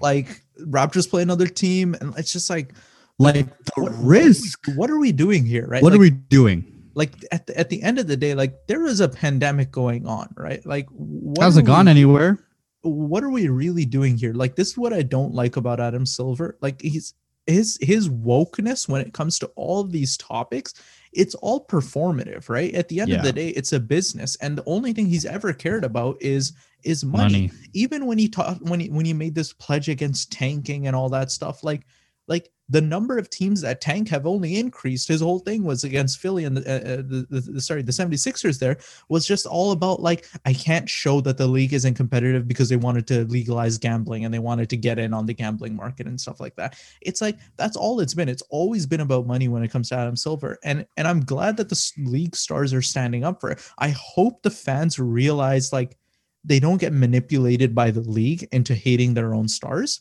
like 0.00 0.42
Raptors 0.60 1.08
play 1.08 1.22
another 1.22 1.48
team, 1.48 1.96
and 2.00 2.14
it's 2.16 2.32
just 2.32 2.48
like 2.48 2.74
Like 3.18 3.46
the 3.76 3.82
what, 3.82 3.92
risk. 3.98 4.58
What 4.66 4.68
are, 4.68 4.72
we, 4.72 4.78
what 4.78 4.90
are 4.90 4.98
we 4.98 5.12
doing 5.12 5.44
here, 5.44 5.66
right? 5.66 5.82
What 5.82 5.92
like, 5.92 5.98
are 5.98 6.02
we 6.02 6.10
doing? 6.10 6.70
like 6.94 7.12
at 7.32 7.46
the, 7.46 7.58
at 7.58 7.70
the 7.70 7.82
end 7.82 7.98
of 7.98 8.06
the 8.06 8.16
day? 8.16 8.34
Like 8.34 8.66
there 8.66 8.84
is 8.86 9.00
a 9.00 9.08
pandemic 9.08 9.70
going 9.70 10.06
on, 10.06 10.32
right? 10.36 10.64
Like 10.66 10.86
what 10.90 11.42
Hasn't 11.42 11.66
are 11.66 11.70
we- 11.70 11.74
gone 11.74 11.88
anywhere. 11.88 12.38
what 12.82 13.24
are 13.24 13.30
we 13.30 13.48
really 13.48 13.84
doing 13.84 14.16
here? 14.16 14.32
Like 14.32 14.56
this 14.56 14.70
is 14.70 14.78
what 14.78 14.92
I 14.92 15.02
don't 15.02 15.34
like 15.34 15.56
about 15.56 15.80
Adam 15.80 16.06
Silver. 16.06 16.56
Like 16.60 16.80
he's 16.80 17.14
his 17.46 17.78
his 17.80 18.08
wokeness 18.08 18.88
when 18.88 19.02
it 19.02 19.12
comes 19.12 19.38
to 19.38 19.46
all 19.54 19.80
of 19.80 19.92
these 19.92 20.16
topics, 20.16 20.74
it's 21.12 21.34
all 21.36 21.66
performative, 21.66 22.48
right? 22.48 22.74
At 22.74 22.88
the 22.88 23.00
end 23.00 23.12
of 23.12 23.22
the 23.22 23.32
day, 23.32 23.48
it's 23.50 23.72
a 23.74 23.80
business, 23.80 24.34
and 24.36 24.56
the 24.56 24.64
only 24.66 24.92
thing 24.92 25.06
he's 25.06 25.26
ever 25.26 25.52
cared 25.52 25.84
about 25.84 26.16
is 26.20 26.54
is 26.84 27.04
money. 27.04 27.48
Money. 27.48 27.50
Even 27.74 28.06
when 28.06 28.18
he 28.18 28.28
taught 28.28 28.62
when 28.62 28.80
he 28.80 28.88
when 28.88 29.04
he 29.04 29.12
made 29.12 29.34
this 29.34 29.52
pledge 29.52 29.88
against 29.88 30.32
tanking 30.32 30.86
and 30.86 30.96
all 30.96 31.10
that 31.10 31.30
stuff, 31.30 31.62
like 31.62 31.82
like 32.28 32.48
the 32.68 32.80
number 32.80 33.18
of 33.18 33.28
teams 33.28 33.60
that 33.60 33.80
tank 33.80 34.08
have 34.08 34.26
only 34.26 34.56
increased. 34.56 35.08
His 35.08 35.20
whole 35.20 35.38
thing 35.38 35.64
was 35.64 35.84
against 35.84 36.18
Philly 36.18 36.44
and 36.44 36.56
the, 36.56 36.60
uh, 36.60 36.94
uh, 36.94 36.96
the, 36.96 37.52
the, 37.52 37.60
sorry 37.60 37.82
the 37.82 37.92
76ers 37.92 38.58
there 38.58 38.78
was 39.08 39.26
just 39.26 39.46
all 39.46 39.72
about 39.72 40.00
like 40.00 40.26
I 40.46 40.54
can't 40.54 40.88
show 40.88 41.20
that 41.22 41.36
the 41.36 41.46
league 41.46 41.74
isn't 41.74 41.94
competitive 41.94 42.48
because 42.48 42.68
they 42.68 42.76
wanted 42.76 43.06
to 43.08 43.24
legalize 43.26 43.76
gambling 43.76 44.24
and 44.24 44.32
they 44.32 44.38
wanted 44.38 44.70
to 44.70 44.76
get 44.76 44.98
in 44.98 45.12
on 45.12 45.26
the 45.26 45.34
gambling 45.34 45.76
market 45.76 46.06
and 46.06 46.20
stuff 46.20 46.40
like 46.40 46.56
that. 46.56 46.78
It's 47.02 47.20
like 47.20 47.38
that's 47.56 47.76
all 47.76 48.00
it's 48.00 48.14
been. 48.14 48.28
It's 48.28 48.42
always 48.48 48.86
been 48.86 49.00
about 49.00 49.26
money 49.26 49.48
when 49.48 49.62
it 49.62 49.70
comes 49.70 49.90
to 49.90 49.96
Adam 49.96 50.16
Silver. 50.16 50.58
And 50.64 50.86
and 50.96 51.06
I'm 51.06 51.24
glad 51.24 51.56
that 51.58 51.68
the 51.68 51.92
league 51.98 52.36
stars 52.36 52.72
are 52.72 52.82
standing 52.82 53.24
up 53.24 53.40
for 53.40 53.50
it. 53.50 53.60
I 53.78 53.90
hope 53.90 54.42
the 54.42 54.50
fans 54.50 54.98
realize 54.98 55.72
like 55.72 55.98
they 56.44 56.60
don't 56.60 56.80
get 56.80 56.92
manipulated 56.92 57.74
by 57.74 57.90
the 57.90 58.00
league 58.00 58.46
into 58.52 58.74
hating 58.74 59.14
their 59.14 59.34
own 59.34 59.48
stars. 59.48 60.00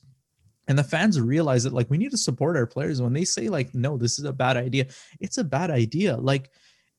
And 0.67 0.77
the 0.77 0.83
fans 0.83 1.19
realize 1.19 1.63
that 1.63 1.73
like 1.73 1.89
we 1.89 1.97
need 1.97 2.11
to 2.11 2.17
support 2.17 2.55
our 2.55 2.65
players 2.65 3.01
when 3.01 3.13
they 3.13 3.25
say 3.25 3.49
like 3.49 3.73
no, 3.73 3.97
this 3.97 4.19
is 4.19 4.25
a 4.25 4.33
bad 4.33 4.57
idea. 4.57 4.85
It's 5.19 5.37
a 5.37 5.43
bad 5.43 5.71
idea. 5.71 6.15
Like 6.17 6.49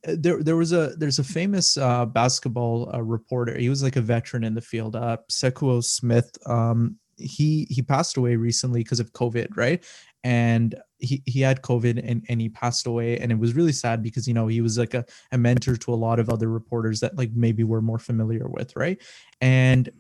uh, 0.07 0.16
there 0.19 0.43
there 0.43 0.57
was 0.57 0.73
a 0.73 0.95
there's 0.97 1.19
a 1.19 1.24
famous 1.24 1.77
uh, 1.77 2.07
basketball 2.07 2.95
uh, 2.95 3.03
reporter. 3.03 3.57
He 3.57 3.69
was 3.69 3.82
like 3.82 3.97
a 3.97 4.03
veteran 4.03 4.45
in 4.45 4.55
the 4.55 4.61
field. 4.61 4.97
Uh, 4.97 5.16
Smith. 5.28 6.36
Um, 6.47 6.99
he 7.16 7.66
he 7.70 7.81
passed 7.81 8.16
away 8.16 8.36
recently 8.36 8.82
because 8.82 9.01
of 9.01 9.12
COVID, 9.12 9.57
right? 9.57 9.85
And 10.24 10.74
he, 10.99 11.23
he 11.27 11.43
had 11.43 11.61
COVID 11.61 12.03
and, 12.03 12.24
and 12.31 12.41
he 12.41 12.49
passed 12.49 12.86
away. 12.86 13.19
And 13.19 13.31
it 13.31 13.39
was 13.39 13.53
really 13.53 13.73
sad 13.73 14.03
because, 14.03 14.27
you 14.27 14.32
know, 14.32 14.47
he 14.47 14.62
was 14.62 14.78
like 14.78 14.95
a, 14.95 15.05
a 15.32 15.39
mentor 15.39 15.77
to 15.77 15.93
a 15.93 15.95
lot 15.95 16.19
of 16.19 16.31
other 16.31 16.49
reporters 16.49 17.01
that 17.01 17.16
like 17.16 17.31
maybe 17.35 17.62
we're 17.62 17.82
more 17.82 17.99
familiar 17.99 18.49
with, 18.49 18.74
right? 18.74 19.01
And 19.43 19.91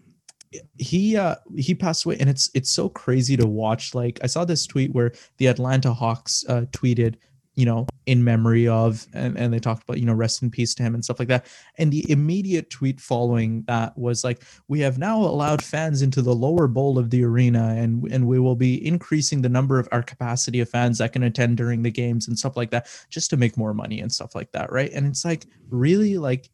he 0.78 1.16
uh 1.16 1.36
he 1.56 1.74
passed 1.74 2.04
away 2.04 2.16
and 2.20 2.28
it's 2.30 2.50
it's 2.54 2.70
so 2.70 2.88
crazy 2.88 3.36
to 3.36 3.46
watch 3.46 3.94
like 3.94 4.18
i 4.22 4.26
saw 4.26 4.44
this 4.44 4.66
tweet 4.66 4.92
where 4.92 5.12
the 5.38 5.46
atlanta 5.46 5.92
hawks 5.92 6.44
uh 6.48 6.62
tweeted 6.72 7.16
you 7.56 7.64
know, 7.64 7.86
in 8.06 8.24
memory 8.24 8.66
of, 8.66 9.06
and, 9.12 9.38
and 9.38 9.52
they 9.52 9.60
talked 9.60 9.84
about, 9.84 9.98
you 9.98 10.04
know, 10.04 10.12
rest 10.12 10.42
in 10.42 10.50
peace 10.50 10.74
to 10.74 10.82
him 10.82 10.94
and 10.94 11.04
stuff 11.04 11.20
like 11.20 11.28
that. 11.28 11.46
And 11.78 11.92
the 11.92 12.08
immediate 12.10 12.68
tweet 12.68 13.00
following 13.00 13.62
that 13.68 13.96
was 13.96 14.24
like, 14.24 14.42
we 14.66 14.80
have 14.80 14.98
now 14.98 15.18
allowed 15.20 15.62
fans 15.62 16.02
into 16.02 16.20
the 16.20 16.34
lower 16.34 16.66
bowl 16.66 16.98
of 16.98 17.10
the 17.10 17.24
arena 17.24 17.74
and, 17.78 18.04
and 18.10 18.26
we 18.26 18.40
will 18.40 18.56
be 18.56 18.84
increasing 18.84 19.42
the 19.42 19.48
number 19.48 19.78
of 19.78 19.88
our 19.92 20.02
capacity 20.02 20.60
of 20.60 20.68
fans 20.68 20.98
that 20.98 21.12
can 21.12 21.22
attend 21.22 21.56
during 21.56 21.82
the 21.82 21.90
games 21.90 22.26
and 22.26 22.38
stuff 22.38 22.56
like 22.56 22.70
that, 22.70 22.88
just 23.08 23.30
to 23.30 23.36
make 23.36 23.56
more 23.56 23.72
money 23.72 24.00
and 24.00 24.12
stuff 24.12 24.34
like 24.34 24.50
that. 24.52 24.72
Right. 24.72 24.92
And 24.92 25.06
it's 25.06 25.24
like, 25.24 25.46
really 25.70 26.18
like, 26.18 26.50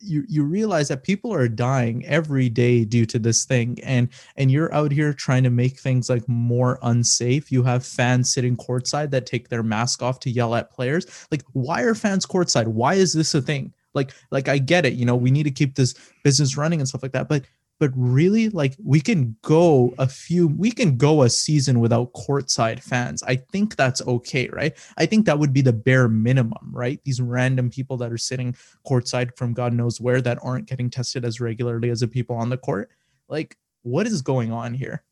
you 0.00 0.24
you 0.28 0.44
realize 0.44 0.88
that 0.88 1.02
people 1.02 1.32
are 1.32 1.48
dying 1.48 2.04
every 2.06 2.48
day 2.48 2.84
due 2.84 3.06
to 3.06 3.18
this 3.18 3.44
thing 3.44 3.78
and 3.82 4.08
and 4.36 4.50
you're 4.50 4.72
out 4.74 4.92
here 4.92 5.12
trying 5.12 5.42
to 5.44 5.50
make 5.50 5.78
things 5.78 6.08
like 6.08 6.28
more 6.28 6.78
unsafe. 6.82 7.50
You 7.50 7.62
have 7.64 7.84
fans 7.84 8.32
sitting 8.32 8.56
courtside 8.56 9.10
that 9.10 9.26
take 9.26 9.48
their 9.48 9.62
mask 9.62 10.02
off 10.02 10.20
to 10.20 10.30
yell 10.30 10.54
at 10.54 10.70
players. 10.70 11.06
Like 11.30 11.42
why 11.52 11.82
are 11.82 11.94
fans 11.94 12.26
courtside? 12.26 12.68
Why 12.68 12.94
is 12.94 13.12
this 13.12 13.34
a 13.34 13.42
thing? 13.42 13.72
Like 13.94 14.12
like 14.30 14.48
i 14.48 14.58
get 14.58 14.84
it 14.84 14.92
you 14.92 15.04
know 15.04 15.16
we 15.16 15.30
need 15.30 15.44
to 15.44 15.50
keep 15.50 15.74
this 15.74 15.94
business 16.22 16.56
running 16.56 16.78
and 16.78 16.88
stuff 16.88 17.02
like 17.02 17.12
that 17.12 17.26
but 17.26 17.44
but 17.80 17.90
really 17.94 18.48
like 18.50 18.76
we 18.82 19.00
can 19.00 19.36
go 19.42 19.94
a 19.98 20.08
few 20.08 20.48
we 20.48 20.70
can 20.70 20.96
go 20.96 21.22
a 21.22 21.30
season 21.30 21.80
without 21.80 22.12
courtside 22.12 22.82
fans. 22.82 23.22
I 23.22 23.36
think 23.36 23.76
that's 23.76 24.02
okay 24.06 24.48
right? 24.48 24.76
I 24.96 25.06
think 25.06 25.26
that 25.26 25.38
would 25.38 25.52
be 25.52 25.60
the 25.60 25.72
bare 25.72 26.08
minimum 26.08 26.70
right? 26.72 27.00
These 27.04 27.20
random 27.20 27.70
people 27.70 27.96
that 27.98 28.12
are 28.12 28.18
sitting 28.18 28.54
courtside 28.86 29.36
from 29.36 29.52
god 29.52 29.72
knows 29.72 30.00
where 30.00 30.20
that 30.20 30.38
aren't 30.42 30.68
getting 30.68 30.90
tested 30.90 31.24
as 31.24 31.40
regularly 31.40 31.90
as 31.90 32.00
the 32.00 32.08
people 32.08 32.36
on 32.36 32.48
the 32.48 32.58
court. 32.58 32.90
Like 33.28 33.56
what 33.82 34.06
is 34.06 34.22
going 34.22 34.52
on 34.52 34.74
here 34.74 35.02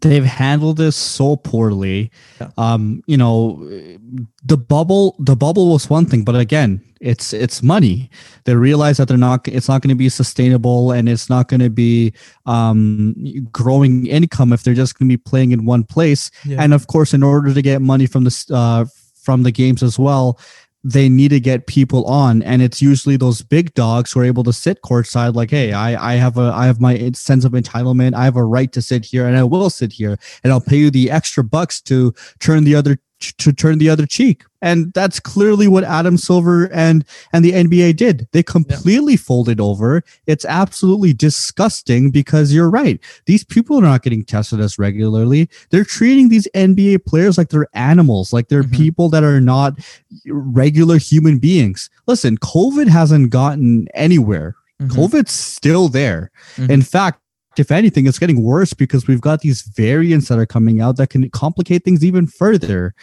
they've 0.00 0.24
handled 0.24 0.76
this 0.76 0.96
so 0.96 1.36
poorly. 1.36 2.10
Yeah. 2.40 2.50
Um, 2.56 3.02
you 3.06 3.16
know, 3.16 3.66
the 4.44 4.56
bubble, 4.56 5.16
the 5.18 5.36
bubble 5.36 5.72
was 5.72 5.90
one 5.90 6.06
thing, 6.06 6.24
but 6.24 6.36
again, 6.36 6.82
it's 7.00 7.32
it's 7.32 7.62
money. 7.62 8.10
They 8.44 8.54
realize 8.54 8.96
that 8.96 9.08
they're 9.08 9.16
not, 9.16 9.46
it's 9.46 9.68
not 9.68 9.82
going 9.82 9.90
to 9.90 9.94
be 9.94 10.08
sustainable, 10.08 10.90
and 10.90 11.08
it's 11.08 11.30
not 11.30 11.48
going 11.48 11.60
to 11.60 11.70
be 11.70 12.12
um, 12.46 13.14
growing 13.52 14.06
income 14.06 14.52
if 14.52 14.62
they're 14.62 14.74
just 14.74 14.98
going 14.98 15.08
to 15.08 15.12
be 15.16 15.22
playing 15.30 15.52
in 15.52 15.64
one 15.64 15.84
place. 15.84 16.30
Yeah. 16.44 16.62
And 16.62 16.74
of 16.74 16.86
course, 16.86 17.14
in 17.14 17.22
order 17.22 17.54
to 17.54 17.62
get 17.62 17.82
money 17.82 18.06
from 18.06 18.24
the 18.24 18.46
uh, 18.52 18.84
from 19.22 19.42
the 19.42 19.52
games 19.52 19.82
as 19.82 19.98
well, 19.98 20.38
they 20.84 21.08
need 21.08 21.28
to 21.28 21.40
get 21.40 21.66
people 21.66 22.04
on. 22.06 22.42
And 22.42 22.62
it's 22.62 22.80
usually 22.80 23.16
those 23.16 23.42
big 23.42 23.74
dogs 23.74 24.12
who 24.12 24.20
are 24.20 24.24
able 24.24 24.44
to 24.44 24.52
sit 24.52 24.80
courtside 24.82 25.34
like 25.34 25.50
hey 25.50 25.72
i 25.72 26.12
i 26.12 26.14
have 26.14 26.38
a 26.38 26.52
i 26.54 26.66
have 26.66 26.80
my 26.80 27.10
sense 27.12 27.44
of 27.44 27.52
entitlement. 27.52 28.14
I 28.14 28.24
have 28.24 28.36
a 28.36 28.44
right 28.44 28.72
to 28.72 28.82
sit 28.82 29.04
here 29.04 29.26
and 29.26 29.36
i 29.36 29.44
will 29.44 29.70
sit 29.70 29.92
here 29.92 30.18
and 30.42 30.52
i'll 30.52 30.60
pay 30.60 30.76
you 30.76 30.90
the 30.90 31.10
extra 31.10 31.42
bucks 31.42 31.80
to 31.82 32.14
turn 32.38 32.64
the 32.64 32.74
other 32.74 32.98
to 33.20 33.52
turn 33.52 33.78
the 33.78 33.90
other 33.90 34.06
cheek. 34.06 34.44
And 34.60 34.92
that's 34.92 35.20
clearly 35.20 35.68
what 35.68 35.84
Adam 35.84 36.16
Silver 36.16 36.72
and 36.72 37.04
and 37.32 37.44
the 37.44 37.52
NBA 37.52 37.96
did. 37.96 38.26
They 38.32 38.42
completely 38.42 39.12
yeah. 39.12 39.20
folded 39.20 39.60
over. 39.60 40.02
It's 40.26 40.44
absolutely 40.44 41.12
disgusting 41.12 42.10
because 42.10 42.52
you're 42.52 42.70
right. 42.70 42.98
These 43.26 43.44
people 43.44 43.78
are 43.78 43.82
not 43.82 44.02
getting 44.02 44.24
tested 44.24 44.60
as 44.60 44.78
regularly. 44.78 45.48
They're 45.70 45.84
treating 45.84 46.28
these 46.28 46.48
NBA 46.54 47.04
players 47.06 47.38
like 47.38 47.50
they're 47.50 47.68
animals, 47.74 48.32
like 48.32 48.48
they're 48.48 48.64
mm-hmm. 48.64 48.76
people 48.76 49.08
that 49.10 49.22
are 49.22 49.40
not 49.40 49.74
regular 50.26 50.98
human 50.98 51.38
beings. 51.38 51.88
Listen, 52.06 52.36
COVID 52.38 52.88
hasn't 52.88 53.30
gotten 53.30 53.86
anywhere. 53.94 54.56
Mm-hmm. 54.80 54.98
COVID's 54.98 55.32
still 55.32 55.88
there. 55.88 56.30
Mm-hmm. 56.56 56.70
In 56.70 56.82
fact, 56.82 57.20
if 57.58 57.70
anything, 57.70 58.06
it's 58.06 58.18
getting 58.18 58.42
worse 58.42 58.72
because 58.72 59.06
we've 59.06 59.20
got 59.20 59.40
these 59.40 59.62
variants 59.62 60.28
that 60.28 60.38
are 60.38 60.46
coming 60.46 60.80
out 60.80 60.96
that 60.96 61.10
can 61.10 61.28
complicate 61.30 61.84
things 61.84 62.04
even 62.04 62.26
further. 62.26 62.94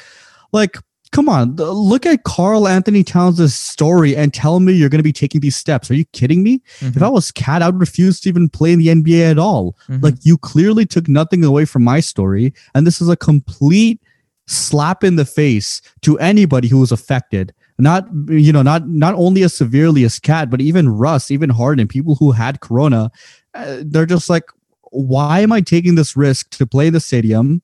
Like, 0.52 0.78
come 1.12 1.30
on, 1.30 1.56
look 1.56 2.06
at 2.06 2.24
Karl-Anthony 2.24 3.04
Towns' 3.04 3.54
story 3.54 4.16
and 4.16 4.34
tell 4.34 4.60
me 4.60 4.74
you're 4.74 4.90
going 4.90 5.00
to 5.00 5.04
be 5.04 5.14
taking 5.14 5.42
these 5.42 5.56
steps. 5.56 5.90
Are 5.90 5.96
you 5.96 6.06
kidding 6.06 6.44
me? 6.44 6.62
Mm-hmm. 6.80 6.98
If 6.98 7.04
I 7.04 7.08
was 7.08 7.32
KAT, 7.32 7.62
I 7.62 7.68
would 7.68 7.80
refuse 7.80 8.20
to 8.22 8.30
even 8.30 8.50
play 8.50 8.74
in 8.74 8.80
the 8.80 8.88
NBA 8.88 9.32
at 9.32 9.40
all. 9.40 9.78
Mm-hmm. 9.88 10.04
Like, 10.04 10.16
you 10.24 10.38
clearly 10.38 10.86
took 10.86 11.08
nothing 11.08 11.44
away 11.44 11.66
from 11.66 11.84
my 11.84 12.00
story. 12.00 12.54
And 12.74 12.86
this 12.86 13.02
is 13.02 13.10
a 13.10 13.16
complete 13.16 14.02
slap 14.48 15.04
in 15.04 15.16
the 15.16 15.26
face 15.26 15.82
to 16.02 16.20
anybody 16.20 16.68
who 16.68 16.80
was 16.80 16.92
affected 16.92 17.54
not 17.78 18.08
you 18.28 18.54
know 18.54 18.62
not 18.62 18.88
not 18.88 19.14
only 19.16 19.44
as 19.44 19.56
severely 19.56 20.04
as 20.04 20.20
KAT, 20.20 20.50
but 20.50 20.62
even 20.62 20.90
russ 20.90 21.32
even 21.32 21.50
harden 21.50 21.88
people 21.88 22.16
who 22.16 22.32
had 22.32 22.62
corona 22.62 23.12
uh, 23.56 23.78
they're 23.84 24.06
just 24.06 24.30
like, 24.30 24.44
why 24.92 25.40
am 25.40 25.52
I 25.52 25.62
taking 25.62 25.96
this 25.96 26.16
risk 26.16 26.50
to 26.52 26.68
play 26.68 26.90
the 26.90 27.00
stadium 27.00 27.62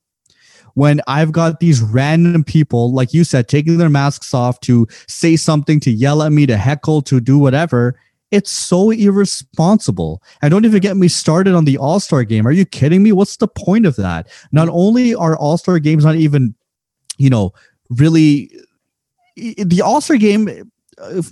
when 0.74 1.02
I've 1.06 1.32
got 1.32 1.60
these 1.60 1.82
random 1.82 2.44
people, 2.44 2.92
like 2.92 3.12
you 3.12 3.24
said, 3.24 3.48
taking 3.48 3.76
their 3.76 3.90
masks 3.90 4.32
off 4.32 4.58
to 4.60 4.88
say 5.06 5.36
something, 5.36 5.80
to 5.80 5.90
yell 5.90 6.22
at 6.22 6.32
me, 6.32 6.46
to 6.46 6.56
heckle, 6.56 7.02
to 7.02 7.20
do 7.20 7.38
whatever? 7.38 7.98
It's 8.30 8.50
so 8.50 8.90
irresponsible. 8.90 10.22
And 10.40 10.50
don't 10.50 10.64
even 10.64 10.80
get 10.80 10.96
me 10.96 11.08
started 11.08 11.54
on 11.54 11.66
the 11.66 11.76
All 11.76 12.00
Star 12.00 12.24
game. 12.24 12.46
Are 12.46 12.52
you 12.52 12.64
kidding 12.64 13.02
me? 13.02 13.12
What's 13.12 13.36
the 13.36 13.48
point 13.48 13.84
of 13.84 13.96
that? 13.96 14.28
Not 14.50 14.70
only 14.70 15.14
are 15.14 15.36
All 15.36 15.58
Star 15.58 15.78
games 15.78 16.06
not 16.06 16.16
even, 16.16 16.54
you 17.18 17.28
know, 17.28 17.52
really 17.90 18.50
the 19.36 19.82
All 19.82 20.00
Star 20.00 20.16
game 20.16 20.70
uh, 20.98 21.22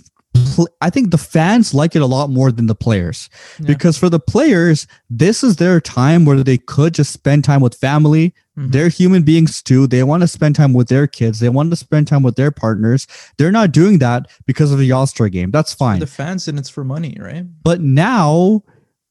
I 0.79 0.89
think 0.89 1.11
the 1.11 1.17
fans 1.17 1.73
like 1.73 1.95
it 1.95 2.01
a 2.01 2.05
lot 2.05 2.29
more 2.29 2.51
than 2.51 2.67
the 2.67 2.75
players 2.75 3.29
yeah. 3.59 3.67
because 3.67 3.97
for 3.97 4.09
the 4.09 4.19
players, 4.19 4.87
this 5.09 5.43
is 5.43 5.57
their 5.57 5.81
time 5.81 6.23
where 6.23 6.41
they 6.41 6.57
could 6.57 6.93
just 6.93 7.11
spend 7.11 7.43
time 7.43 7.61
with 7.61 7.75
family. 7.75 8.33
Mm-hmm. 8.57 8.71
They're 8.71 8.89
human 8.89 9.23
beings 9.23 9.61
too. 9.61 9.87
They 9.87 10.03
want 10.03 10.21
to 10.21 10.27
spend 10.27 10.55
time 10.55 10.73
with 10.73 10.87
their 10.87 11.05
kids. 11.05 11.39
They 11.39 11.49
want 11.49 11.69
to 11.71 11.75
spend 11.75 12.07
time 12.07 12.23
with 12.23 12.35
their 12.35 12.51
partners. 12.51 13.07
They're 13.37 13.51
not 13.51 13.71
doing 13.71 13.99
that 13.99 14.29
because 14.45 14.71
of 14.71 14.79
the 14.79 14.91
All 14.91 15.05
Star 15.05 15.27
game. 15.27 15.51
That's 15.51 15.73
fine. 15.73 15.99
the 15.99 16.07
fans 16.07 16.47
and 16.47 16.57
it's 16.57 16.69
for 16.69 16.83
money, 16.83 17.17
right? 17.19 17.45
But 17.63 17.81
now, 17.81 18.63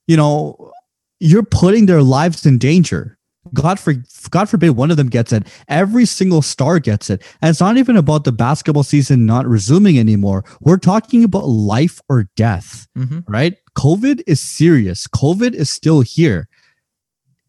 you 0.07 0.17
know, 0.17 0.73
you're 1.19 1.43
putting 1.43 1.85
their 1.85 2.03
lives 2.03 2.47
in 2.47 2.57
danger. 2.57 3.19
God 3.55 3.81
for 3.81 3.95
God 4.29 4.49
forbid 4.49 4.71
one 4.71 4.91
of 4.91 4.97
them 4.97 5.09
gets 5.09 5.33
it. 5.33 5.47
Every 5.69 6.05
single 6.05 6.43
star 6.43 6.79
gets 6.79 7.09
it. 7.09 7.23
And 7.41 7.51
it's 7.51 7.61
not 7.61 7.79
even 7.79 7.97
about 7.97 8.25
the 8.25 8.33
basketball 8.33 8.83
season 8.83 9.25
not 9.25 9.47
resuming 9.47 9.99
anymore. 9.99 10.45
We're 10.61 10.77
talking 10.77 11.25
about 11.25 11.49
life 11.49 12.01
or 12.09 12.29
death, 12.37 12.87
mm-hmm. 12.97 13.21
right? 13.27 13.55
COVID 13.77 14.23
is 14.27 14.41
serious. 14.41 15.07
COVID 15.07 15.55
is 15.55 15.71
still 15.71 16.03
here. 16.03 16.49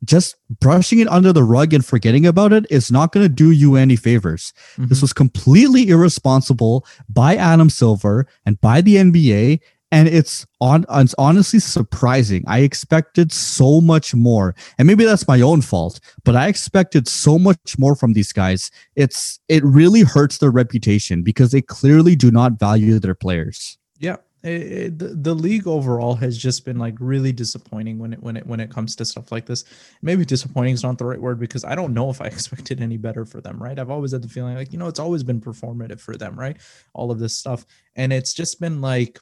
Just 0.04 0.36
brushing 0.50 1.00
it 1.00 1.08
under 1.10 1.32
the 1.32 1.44
rug 1.44 1.74
and 1.74 1.86
forgetting 1.86 2.26
about 2.26 2.54
it 2.54 2.66
is 2.72 2.92
not 2.92 3.12
going 3.12 3.24
to 3.24 3.30
do 3.30 3.52
you 3.52 3.76
any 3.76 3.96
favors. 3.96 4.54
Mm-hmm. 4.74 4.88
This 4.88 5.02
was 5.02 5.14
completely 5.14 5.90
irresponsible 5.90 6.88
by 7.08 7.36
Adam 7.36 7.70
Silver 7.70 8.26
and 8.46 8.60
by 8.62 8.82
the 8.82 8.96
NBA 8.96 9.60
and 9.92 10.08
it's 10.08 10.46
on 10.60 10.86
it's 10.90 11.16
honestly 11.18 11.60
surprising. 11.60 12.44
I 12.48 12.60
expected 12.60 13.32
so 13.32 13.82
much 13.82 14.16
more. 14.16 14.56
And 14.78 14.88
maybe 14.88 15.04
that's 15.04 15.28
my 15.28 15.42
own 15.42 15.62
fault 15.62 16.00
but 16.24 16.36
i 16.36 16.48
expected 16.48 17.08
so 17.08 17.38
much 17.38 17.78
more 17.78 17.96
from 17.96 18.14
these 18.14 18.32
guys. 18.34 18.72
It's 18.96 19.40
it 19.48 19.64
really 19.64 20.02
hurts 20.02 20.38
their 20.38 20.52
reputation 20.52 21.24
because 21.24 21.52
they 21.52 21.62
clearly 21.62 22.16
do 22.16 22.32
not 22.32 22.60
value 22.60 23.00
their 23.00 23.16
players. 23.16 23.78
Yeah. 24.00 24.18
It, 24.44 24.50
it, 24.50 25.00
the, 25.00 25.10
the 25.10 25.36
league 25.36 25.68
overall 25.68 26.16
has 26.16 26.36
just 26.36 26.66
been 26.66 26.80
like 26.80 26.96
really 27.00 27.32
disappointing 27.32 28.00
when 28.00 28.14
it 28.14 28.24
when 28.24 28.38
it 28.38 28.48
when 28.48 28.60
it 28.60 28.72
comes 28.72 28.96
to 28.96 29.06
stuff 29.06 29.32
like 29.32 29.46
this. 29.46 29.66
Maybe 30.02 30.26
disappointing 30.26 30.74
is 30.74 30.82
not 30.82 30.98
the 30.98 31.06
right 31.06 31.22
word 31.22 31.40
because 31.40 31.64
i 31.64 31.76
don't 31.76 31.94
know 31.94 32.10
if 32.10 32.22
i 32.22 32.26
expected 32.36 32.82
any 32.82 32.98
better 32.98 33.26
for 33.26 33.40
them 33.42 33.62
right? 33.62 33.78
I've 33.78 33.92
always 33.92 34.14
had 34.14 34.24
the 34.24 34.30
feeling 34.30 34.56
like 34.56 34.74
you 34.74 34.80
know 34.80 34.88
it's 34.88 35.00
always 35.00 35.24
been 35.24 35.42
performative 35.42 36.00
for 36.00 36.18
them 36.18 36.40
right? 36.40 36.58
All 36.94 37.12
of 37.12 37.20
this 37.20 37.38
stuff. 37.38 37.66
And 37.96 38.12
it's 38.12 38.34
just 38.34 38.60
been 38.60 38.82
like 38.82 39.20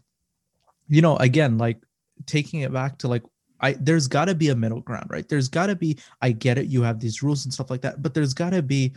you 0.90 1.02
know, 1.02 1.16
again, 1.18 1.58
like 1.58 1.82
taking 2.26 2.62
it 2.62 2.74
back 2.74 2.98
to 3.00 3.08
like 3.08 3.24
I 3.62 3.74
there's 3.80 4.08
got 4.08 4.26
to 4.26 4.36
be 4.36 4.50
a 4.50 4.56
middle 4.56 4.82
ground, 4.82 5.08
right? 5.10 5.28
There's 5.28 5.48
got 5.48 5.68
to 5.68 5.76
be 5.76 5.98
I 6.22 6.32
get 6.32 6.58
it, 6.58 6.68
you 6.68 6.82
have 6.82 7.00
these 7.00 7.24
rules 7.24 7.46
and 7.46 7.54
stuff 7.54 7.70
like 7.70 7.82
that, 7.82 8.02
but 8.02 8.14
there's 8.14 8.34
got 8.34 8.52
to 8.52 8.62
be 8.62 8.94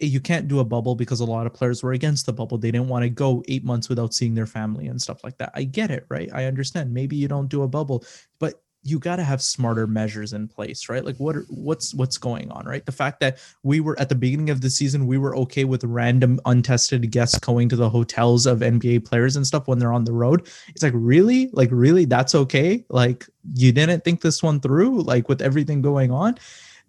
eh, 0.00 0.06
you 0.06 0.20
can't 0.20 0.48
do 0.48 0.60
a 0.60 0.64
bubble 0.64 0.94
because 0.94 1.20
a 1.20 1.24
lot 1.24 1.46
of 1.46 1.54
players 1.54 1.82
were 1.82 1.92
against 1.92 2.26
the 2.26 2.32
bubble. 2.32 2.58
They 2.58 2.70
didn't 2.70 2.88
want 2.88 3.04
to 3.04 3.10
go 3.10 3.42
8 3.48 3.64
months 3.64 3.88
without 3.88 4.14
seeing 4.14 4.34
their 4.34 4.46
family 4.46 4.88
and 4.88 5.00
stuff 5.00 5.22
like 5.24 5.38
that. 5.38 5.52
I 5.54 5.64
get 5.64 5.90
it, 5.90 6.06
right? 6.08 6.30
I 6.32 6.46
understand. 6.46 6.92
Maybe 6.92 7.16
you 7.16 7.28
don't 7.28 7.48
do 7.48 7.62
a 7.62 7.68
bubble, 7.68 8.04
but 8.38 8.61
you 8.82 8.98
got 8.98 9.16
to 9.16 9.24
have 9.24 9.40
smarter 9.40 9.86
measures 9.86 10.32
in 10.32 10.48
place 10.48 10.88
right? 10.88 11.04
Like 11.04 11.16
what 11.16 11.36
what's 11.48 11.94
what's 11.94 12.18
going 12.18 12.50
on 12.50 12.66
right? 12.66 12.84
The 12.84 12.92
fact 12.92 13.20
that 13.20 13.38
we 13.62 13.80
were 13.80 13.98
at 13.98 14.08
the 14.08 14.14
beginning 14.14 14.50
of 14.50 14.60
the 14.60 14.70
season 14.70 15.06
we 15.06 15.18
were 15.18 15.36
okay 15.36 15.64
with 15.64 15.84
random 15.84 16.40
untested 16.46 17.10
guests 17.10 17.38
going 17.38 17.68
to 17.68 17.76
the 17.76 17.90
hotels 17.90 18.46
of 18.46 18.60
nba 18.60 19.04
players 19.04 19.36
and 19.36 19.46
stuff 19.46 19.68
when 19.68 19.78
they're 19.78 19.92
on 19.92 20.04
the 20.04 20.12
road. 20.12 20.48
It's 20.68 20.82
like 20.82 20.94
really? 20.94 21.50
Like 21.52 21.70
really? 21.72 22.04
That's 22.04 22.34
okay? 22.34 22.84
Like 22.88 23.26
you 23.54 23.72
didn't 23.72 24.04
think 24.04 24.20
this 24.20 24.42
one 24.42 24.60
through? 24.60 25.02
Like 25.02 25.28
with 25.28 25.42
everything 25.42 25.82
going 25.82 26.10
on 26.10 26.38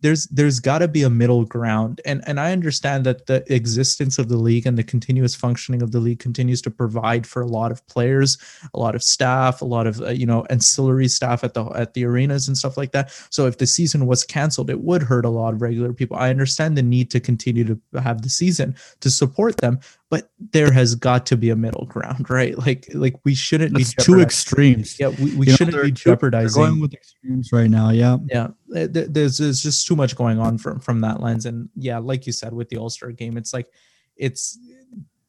there's 0.03 0.27
there's 0.27 0.59
got 0.59 0.79
to 0.79 0.87
be 0.87 1.01
a 1.01 1.09
middle 1.09 1.45
ground 1.45 2.01
and 2.05 2.21
and 2.27 2.39
i 2.39 2.51
understand 2.51 3.05
that 3.05 3.25
the 3.25 3.41
existence 3.51 4.19
of 4.19 4.27
the 4.27 4.37
league 4.37 4.67
and 4.67 4.77
the 4.77 4.83
continuous 4.83 5.33
functioning 5.33 5.81
of 5.81 5.91
the 5.91 5.99
league 5.99 6.19
continues 6.19 6.61
to 6.61 6.69
provide 6.69 7.25
for 7.25 7.41
a 7.41 7.47
lot 7.47 7.71
of 7.71 7.85
players 7.87 8.37
a 8.73 8.79
lot 8.79 8.95
of 8.95 9.01
staff 9.01 9.61
a 9.61 9.65
lot 9.65 9.87
of 9.87 10.01
uh, 10.01 10.09
you 10.09 10.25
know 10.25 10.45
ancillary 10.49 11.07
staff 11.07 11.43
at 11.43 11.53
the 11.53 11.63
at 11.69 11.93
the 11.93 12.05
arenas 12.05 12.47
and 12.47 12.57
stuff 12.57 12.77
like 12.77 12.91
that 12.91 13.11
so 13.29 13.47
if 13.47 13.57
the 13.57 13.65
season 13.65 14.05
was 14.05 14.23
canceled 14.23 14.69
it 14.69 14.81
would 14.81 15.01
hurt 15.01 15.25
a 15.25 15.29
lot 15.29 15.53
of 15.53 15.61
regular 15.61 15.93
people 15.93 16.17
i 16.17 16.29
understand 16.29 16.77
the 16.77 16.83
need 16.83 17.09
to 17.09 17.19
continue 17.19 17.63
to 17.63 17.79
have 17.99 18.21
the 18.21 18.29
season 18.29 18.75
to 18.99 19.09
support 19.09 19.57
them 19.57 19.79
but 20.13 20.29
there 20.51 20.71
has 20.71 20.93
got 20.93 21.25
to 21.25 21.35
be 21.35 21.49
a 21.49 21.55
middle 21.55 21.87
ground, 21.87 22.29
right? 22.29 22.55
Like, 22.55 22.87
like 22.93 23.15
we 23.23 23.33
shouldn't 23.33 23.73
That's 23.73 23.95
be 23.95 24.03
two 24.03 24.21
extremes. 24.21 24.99
Yeah, 24.99 25.07
we, 25.07 25.35
we 25.35 25.49
shouldn't 25.49 25.81
be 25.81 25.91
jeopardizing. 25.91 26.61
going 26.61 26.79
with 26.79 26.93
extremes 26.93 27.51
right 27.51 27.67
now. 27.67 27.89
Yeah, 27.89 28.17
yeah. 28.27 28.49
Eh, 28.75 28.87
there's 28.89 29.37
there's 29.37 29.61
just 29.61 29.87
too 29.87 29.95
much 29.95 30.15
going 30.15 30.39
on 30.39 30.57
from 30.57 30.79
from 30.79 31.01
that 31.01 31.21
lens, 31.21 31.45
and 31.45 31.69
yeah, 31.75 31.97
like 31.97 32.25
you 32.25 32.33
said 32.33 32.53
with 32.53 32.69
the 32.69 32.77
All 32.77 32.89
Star 32.89 33.11
game, 33.11 33.37
it's 33.37 33.53
like, 33.53 33.67
it's 34.15 34.57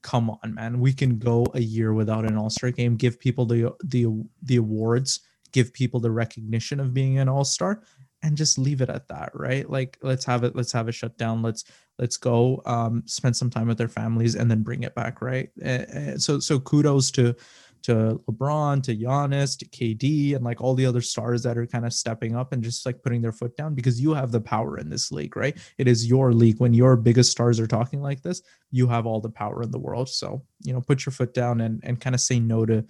come 0.03 0.31
on, 0.31 0.55
man. 0.55 0.81
We 0.81 0.93
can 0.93 1.19
go 1.19 1.47
a 1.55 1.61
year 1.61 1.93
without 1.93 2.25
an 2.25 2.37
All 2.37 2.51
Star 2.51 2.71
game. 2.71 2.97
Give 2.97 3.19
people 3.19 3.47
the 3.47 3.73
the 3.85 4.07
the 4.43 4.57
awards. 4.57 5.21
Give 5.53 5.73
people 5.73 6.01
the 6.01 6.11
recognition 6.11 6.81
of 6.81 6.93
being 6.93 7.19
an 7.19 7.29
All 7.29 7.45
Star, 7.45 7.83
and 8.25 8.37
just 8.37 8.59
leave 8.59 8.81
it 8.81 8.89
at 8.89 9.07
that 9.09 9.31
right 9.35 9.69
like 9.69 9.99
let's 10.03 10.25
have 10.25 10.45
it 10.45 10.57
let's 10.57 10.73
have 10.73 10.89
it 10.89 10.95
shut 10.95 11.17
down 11.19 11.43
let's 11.43 11.65
let's 11.99 12.17
go 12.17 12.63
um 12.65 13.03
spend 13.05 13.37
some 13.37 13.51
time 13.51 13.69
with 13.69 13.77
their 13.77 13.87
families 13.87 14.35
and 14.35 14.51
then 14.51 14.63
bring 14.63 14.83
it 14.83 14.95
back 14.95 15.21
right 15.21 15.51
and 15.63 16.21
so 16.21 16.41
so 16.41 16.59
kudos 16.59 17.11
to 17.11 17.37
to 17.85 18.19
LeBron, 18.27 18.83
to 18.83 18.97
Giannis, 18.97 19.59
to 19.59 19.67
KD, 19.67 20.35
and 20.35 20.43
like 20.43 20.63
all 20.63 20.75
the 20.75 20.87
other 20.87 21.03
stars 21.03 21.43
that 21.43 21.59
are 21.59 21.67
kind 21.67 21.85
of 21.85 21.93
stepping 21.93 22.35
up 22.35 22.53
and 22.53 22.63
just 22.63 22.87
like 22.87 23.03
putting 23.03 23.21
their 23.21 23.33
foot 23.33 23.55
down 23.59 23.75
because 23.75 24.01
you 24.01 24.15
have 24.15 24.33
the 24.33 24.41
power 24.41 24.79
in 24.79 24.89
this 24.89 25.13
league, 25.13 25.37
right? 25.37 25.59
It 25.77 25.87
is 25.87 26.07
your 26.07 26.33
league. 26.33 26.61
When 26.61 26.73
your 26.73 26.97
biggest 26.97 27.31
stars 27.31 27.61
are 27.61 27.67
talking 27.67 28.01
like 28.01 28.23
this, 28.23 28.41
you 28.71 28.89
have 28.89 29.05
all 29.05 29.21
the 29.21 29.29
power 29.29 29.63
in 29.63 29.71
the 29.71 29.79
world. 29.79 30.09
So, 30.09 30.43
you 30.63 30.73
know, 30.73 30.81
put 30.81 31.05
your 31.05 31.13
foot 31.13 31.35
down 31.35 31.61
and 31.61 31.79
and 31.85 32.01
kind 32.01 32.15
of 32.15 32.23
say 32.23 32.41
no 32.41 32.65
to 32.65 32.87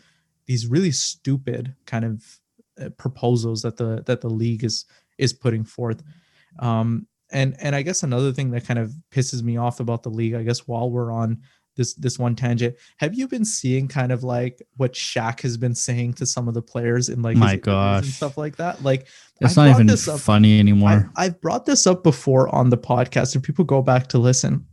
these 0.47 0.69
really 0.69 0.93
stupid 0.93 1.75
kind 1.87 2.05
of 2.05 2.41
uh, 2.81 2.91
proposals 2.91 3.63
that 3.63 3.77
the 3.77 4.05
that 4.07 4.21
the 4.21 4.31
league 4.31 4.63
is 4.63 4.85
is 5.19 5.33
putting 5.33 5.65
forth. 5.65 6.05
Um, 6.61 7.09
and 7.33 7.57
and 7.59 7.75
I 7.75 7.83
guess 7.83 8.05
another 8.05 8.33
thing 8.33 8.53
that 8.53 8.65
kind 8.65 8.79
of 8.79 8.93
pisses 9.11 9.43
me 9.43 9.57
off 9.57 9.81
about 9.81 10.05
the 10.05 10.11
league, 10.11 10.35
I 10.35 10.45
guess 10.45 10.69
while 10.69 10.89
we're 10.89 11.11
on 11.11 11.43
this 11.77 11.95
this 11.95 12.19
one 12.19 12.37
tangent, 12.37 12.77
have 12.99 13.15
you 13.15 13.29
been 13.29 13.45
seeing 13.45 13.89
kind 13.89 14.13
of 14.13 14.23
like 14.23 14.63
what 14.77 14.93
Shaq 14.93 15.41
has 15.43 15.57
been 15.57 15.75
saying 15.75 16.15
to 16.15 16.27
some 16.27 16.49
of 16.49 16.55
the 16.55 16.63
players 16.63 17.09
in 17.09 17.23
like 17.23 17.37
my 17.37 17.57
gosh 17.57 18.05
and 18.05 18.13
stuff 18.13 18.37
like 18.39 18.57
that? 18.57 18.83
Like 18.83 19.07
it's 19.41 19.57
not 19.57 19.69
even 19.69 19.89
funny 19.97 20.59
anymore. 20.59 21.11
I, 21.17 21.27
I've 21.27 21.41
brought 21.41 21.67
this 21.67 21.87
up 21.87 22.03
before 22.03 22.55
on 22.55 22.71
the 22.71 22.79
podcast, 22.79 23.35
and 23.35 23.43
people 23.43 23.65
go 23.65 23.83
back 23.83 24.09
to 24.09 24.19
listen 24.19 24.67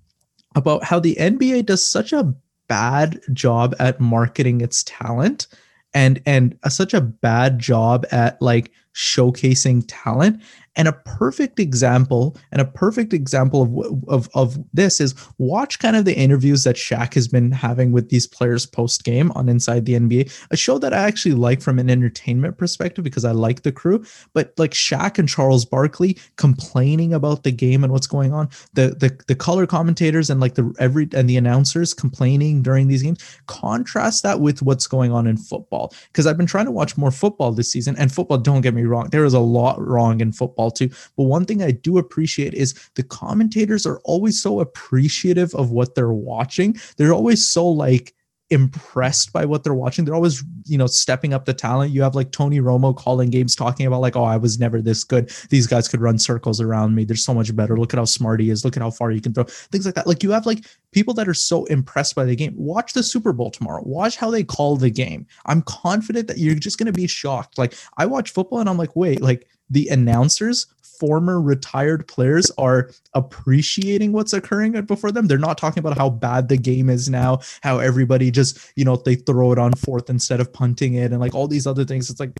about 0.55 0.83
how 0.83 0.99
the 0.99 1.15
NBA 1.15 1.65
does 1.65 1.87
such 1.87 2.13
a 2.13 2.33
bad 2.67 3.19
job 3.33 3.75
at 3.79 3.99
marketing 3.99 4.61
its 4.61 4.83
talent 4.83 5.47
and 5.93 6.21
and 6.25 6.57
a, 6.63 6.71
such 6.71 6.93
a 6.93 7.01
bad 7.01 7.59
job 7.59 8.05
at 8.11 8.41
like 8.41 8.71
showcasing 8.95 9.83
talent 9.87 10.41
and 10.75 10.87
a 10.87 10.93
perfect 10.93 11.59
example, 11.59 12.37
and 12.51 12.61
a 12.61 12.65
perfect 12.65 13.13
example 13.13 13.63
of, 13.63 14.03
of, 14.07 14.29
of 14.33 14.57
this 14.73 15.01
is 15.01 15.13
watch 15.37 15.79
kind 15.79 15.95
of 15.95 16.05
the 16.05 16.15
interviews 16.15 16.63
that 16.63 16.77
Shaq 16.77 17.13
has 17.15 17.27
been 17.27 17.51
having 17.51 17.91
with 17.91 18.09
these 18.09 18.25
players 18.25 18.65
post 18.65 19.03
game 19.03 19.31
on 19.33 19.49
Inside 19.49 19.85
the 19.85 19.93
NBA, 19.93 20.31
a 20.49 20.55
show 20.55 20.77
that 20.77 20.93
I 20.93 20.99
actually 20.99 21.33
like 21.33 21.61
from 21.61 21.77
an 21.77 21.89
entertainment 21.89 22.57
perspective 22.57 23.03
because 23.03 23.25
I 23.25 23.31
like 23.31 23.63
the 23.63 23.71
crew. 23.71 24.03
But 24.33 24.53
like 24.57 24.71
Shaq 24.71 25.19
and 25.19 25.27
Charles 25.27 25.65
Barkley 25.65 26.17
complaining 26.37 27.13
about 27.13 27.43
the 27.43 27.51
game 27.51 27.83
and 27.83 27.91
what's 27.91 28.07
going 28.07 28.31
on, 28.31 28.49
the 28.73 28.95
the 28.97 29.19
the 29.27 29.35
color 29.35 29.67
commentators 29.67 30.29
and 30.29 30.39
like 30.39 30.55
the 30.55 30.73
every 30.79 31.09
and 31.13 31.29
the 31.29 31.35
announcers 31.35 31.93
complaining 31.93 32.61
during 32.61 32.87
these 32.87 33.03
games. 33.03 33.21
Contrast 33.47 34.23
that 34.23 34.39
with 34.39 34.61
what's 34.61 34.87
going 34.87 35.11
on 35.11 35.27
in 35.27 35.35
football 35.35 35.93
because 36.07 36.25
I've 36.25 36.37
been 36.37 36.45
trying 36.45 36.65
to 36.65 36.71
watch 36.71 36.97
more 36.97 37.11
football 37.11 37.51
this 37.51 37.71
season, 37.71 37.97
and 37.97 38.11
football. 38.11 38.37
Don't 38.37 38.61
get 38.61 38.73
me 38.73 38.83
wrong, 38.83 39.09
there 39.09 39.25
is 39.25 39.33
a 39.33 39.39
lot 39.39 39.85
wrong 39.85 40.21
in 40.21 40.31
football 40.31 40.60
too. 40.69 40.89
But 41.17 41.23
one 41.23 41.45
thing 41.45 41.63
I 41.63 41.71
do 41.71 41.97
appreciate 41.97 42.53
is 42.53 42.75
the 42.95 43.03
commentators 43.03 43.85
are 43.87 43.99
always 44.03 44.41
so 44.41 44.59
appreciative 44.59 45.55
of 45.55 45.71
what 45.71 45.95
they're 45.95 46.13
watching. 46.13 46.77
They're 46.97 47.13
always 47.13 47.47
so 47.47 47.67
like 47.67 48.13
impressed 48.51 49.31
by 49.31 49.45
what 49.45 49.63
they're 49.63 49.73
watching. 49.73 50.03
They're 50.03 50.13
always, 50.13 50.43
you 50.65 50.77
know, 50.77 50.85
stepping 50.85 51.33
up 51.33 51.45
the 51.45 51.53
talent. 51.53 51.93
You 51.93 52.01
have 52.03 52.15
like 52.15 52.31
Tony 52.31 52.59
Romo 52.59 52.95
calling 52.95 53.29
games, 53.29 53.55
talking 53.55 53.85
about 53.85 54.01
like, 54.01 54.17
oh, 54.17 54.25
I 54.25 54.37
was 54.37 54.59
never 54.59 54.81
this 54.81 55.03
good. 55.05 55.31
These 55.49 55.67
guys 55.67 55.87
could 55.87 56.01
run 56.01 56.19
circles 56.19 56.59
around 56.59 56.93
me. 56.93 57.05
They're 57.05 57.15
so 57.15 57.33
much 57.33 57.55
better. 57.55 57.77
Look 57.77 57.93
at 57.93 57.97
how 57.97 58.05
smart 58.05 58.41
he 58.41 58.49
is. 58.49 58.63
Look 58.63 58.75
at 58.75 58.83
how 58.83 58.91
far 58.91 59.09
he 59.09 59.21
can 59.21 59.33
throw. 59.33 59.45
Things 59.45 59.85
like 59.85 59.95
that. 59.95 60.05
Like 60.05 60.21
you 60.21 60.31
have 60.31 60.45
like 60.45 60.65
people 60.91 61.13
that 61.15 61.29
are 61.29 61.33
so 61.33 61.63
impressed 61.65 62.13
by 62.13 62.25
the 62.25 62.35
game. 62.35 62.53
Watch 62.57 62.91
the 62.93 63.03
Super 63.03 63.31
Bowl 63.31 63.49
tomorrow. 63.49 63.81
Watch 63.85 64.17
how 64.17 64.29
they 64.29 64.43
call 64.43 64.75
the 64.75 64.91
game. 64.91 65.25
I'm 65.45 65.61
confident 65.63 66.27
that 66.27 66.37
you're 66.37 66.55
just 66.55 66.77
gonna 66.77 66.91
be 66.91 67.07
shocked. 67.07 67.57
Like 67.57 67.73
I 67.97 68.05
watch 68.05 68.31
football 68.31 68.59
and 68.59 68.69
I'm 68.69 68.77
like, 68.77 68.95
wait, 68.97 69.21
like 69.21 69.47
the 69.71 69.87
announcers 69.87 70.67
former 71.01 71.41
retired 71.41 72.07
players 72.07 72.51
are 72.59 72.91
appreciating 73.15 74.11
what's 74.11 74.33
occurring 74.33 74.79
before 74.83 75.11
them. 75.11 75.25
They're 75.25 75.39
not 75.39 75.57
talking 75.57 75.79
about 75.79 75.97
how 75.97 76.11
bad 76.11 76.47
the 76.47 76.57
game 76.57 76.91
is 76.91 77.09
now, 77.09 77.39
how 77.63 77.79
everybody 77.79 78.29
just, 78.29 78.71
you 78.75 78.85
know, 78.85 78.97
they 78.97 79.15
throw 79.15 79.51
it 79.51 79.57
on 79.57 79.73
fourth 79.73 80.11
instead 80.11 80.39
of 80.39 80.53
punting 80.53 80.93
it 80.93 81.11
and 81.11 81.19
like 81.19 81.33
all 81.33 81.47
these 81.47 81.65
other 81.65 81.85
things. 81.85 82.11
It's 82.11 82.19
like 82.19 82.33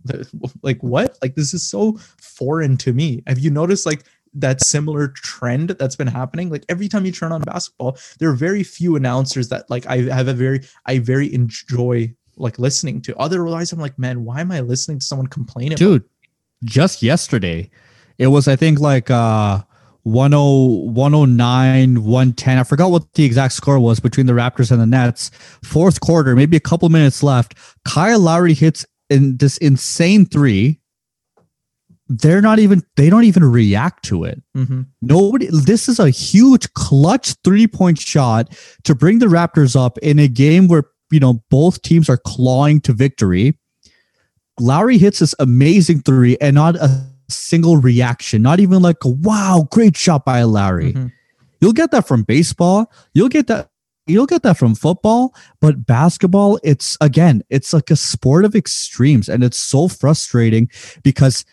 like 0.61 0.79
what? 0.83 1.17
Like 1.23 1.33
this 1.33 1.55
is 1.55 1.67
so 1.67 1.97
foreign 2.19 2.77
to 2.77 2.93
me. 2.93 3.23
Have 3.25 3.39
you 3.39 3.49
noticed 3.49 3.87
like 3.87 4.03
that 4.35 4.61
similar 4.61 5.07
trend 5.07 5.69
that's 5.71 5.97
been 5.97 6.07
happening 6.07 6.49
like 6.49 6.63
every 6.69 6.87
time 6.87 7.05
you 7.05 7.11
turn 7.11 7.33
on 7.33 7.41
basketball 7.41 7.97
there 8.17 8.29
are 8.29 8.33
very 8.33 8.63
few 8.63 8.95
announcers 8.95 9.49
that 9.49 9.69
like 9.69 9.85
i 9.87 9.97
have 9.97 10.29
a 10.29 10.33
very 10.33 10.61
i 10.85 10.97
very 10.99 11.33
enjoy 11.33 12.09
like 12.37 12.57
listening 12.57 13.01
to 13.01 13.13
otherwise 13.17 13.73
i'm 13.73 13.79
like 13.79 13.99
man 13.99 14.23
why 14.23 14.39
am 14.39 14.49
i 14.49 14.61
listening 14.61 14.97
to 14.99 15.05
someone 15.05 15.27
complain 15.27 15.69
dude 15.75 16.05
just 16.63 17.01
yesterday 17.01 17.69
it 18.17 18.27
was 18.27 18.47
I 18.47 18.55
think 18.55 18.79
like 18.79 19.09
uh 19.09 19.61
10 20.03 20.31
109 20.93 22.03
110 22.03 22.57
i 22.57 22.63
forgot 22.63 22.89
what 22.89 23.13
the 23.13 23.23
exact 23.23 23.53
score 23.53 23.79
was 23.79 23.99
between 23.99 24.25
the 24.25 24.33
raptors 24.33 24.71
and 24.71 24.81
the 24.81 24.85
nets. 24.85 25.29
Fourth 25.63 25.99
quarter 25.99 26.35
maybe 26.35 26.57
a 26.57 26.61
couple 26.61 26.89
minutes 26.89 27.21
left. 27.21 27.55
Kyle 27.85 28.19
lowry 28.19 28.53
hits 28.53 28.85
in 29.09 29.37
this 29.37 29.57
insane 29.57 30.25
three. 30.25 30.79
They're 32.07 32.41
not 32.41 32.59
even 32.59 32.83
they 32.97 33.09
don't 33.09 33.23
even 33.23 33.43
react 33.43 34.03
to 34.05 34.23
it. 34.23 34.41
Mm-hmm. 34.57 34.81
nobody 35.01 35.47
this 35.51 35.87
is 35.87 35.99
a 35.99 36.09
huge 36.09 36.71
clutch 36.73 37.35
three 37.43 37.67
point 37.67 37.99
shot 37.99 38.55
to 38.83 38.95
bring 38.95 39.19
the 39.19 39.27
raptors 39.27 39.75
up 39.75 39.97
in 39.99 40.19
a 40.19 40.27
game 40.27 40.67
where 40.67 40.85
you 41.11 41.19
know 41.19 41.43
both 41.49 41.81
teams 41.83 42.09
are 42.09 42.17
clawing 42.17 42.81
to 42.81 42.93
victory 42.93 43.57
lowry 44.61 44.97
hits 44.97 45.19
this 45.19 45.35
amazing 45.39 46.01
three 46.01 46.37
and 46.39 46.55
not 46.55 46.75
a 46.75 47.03
single 47.29 47.77
reaction, 47.77 48.41
not 48.41 48.59
even 48.59 48.81
like 48.81 49.03
a 49.03 49.09
wow, 49.09 49.67
great 49.71 49.97
shot 49.97 50.25
by 50.25 50.43
Larry. 50.43 50.93
Mm-hmm. 50.93 51.07
You'll 51.59 51.73
get 51.73 51.91
that 51.91 52.07
from 52.07 52.23
baseball. 52.23 52.91
You'll 53.13 53.29
get 53.29 53.47
that 53.47 53.69
you'll 54.07 54.25
get 54.25 54.43
that 54.43 54.57
from 54.57 54.75
football, 54.75 55.33
but 55.59 55.85
basketball, 55.85 56.59
it's 56.63 56.97
again, 57.01 57.43
it's 57.49 57.73
like 57.73 57.91
a 57.91 57.95
sport 57.95 58.45
of 58.45 58.55
extremes 58.55 59.29
and 59.29 59.43
it's 59.43 59.57
so 59.57 59.87
frustrating 59.87 60.69
because 61.03 61.45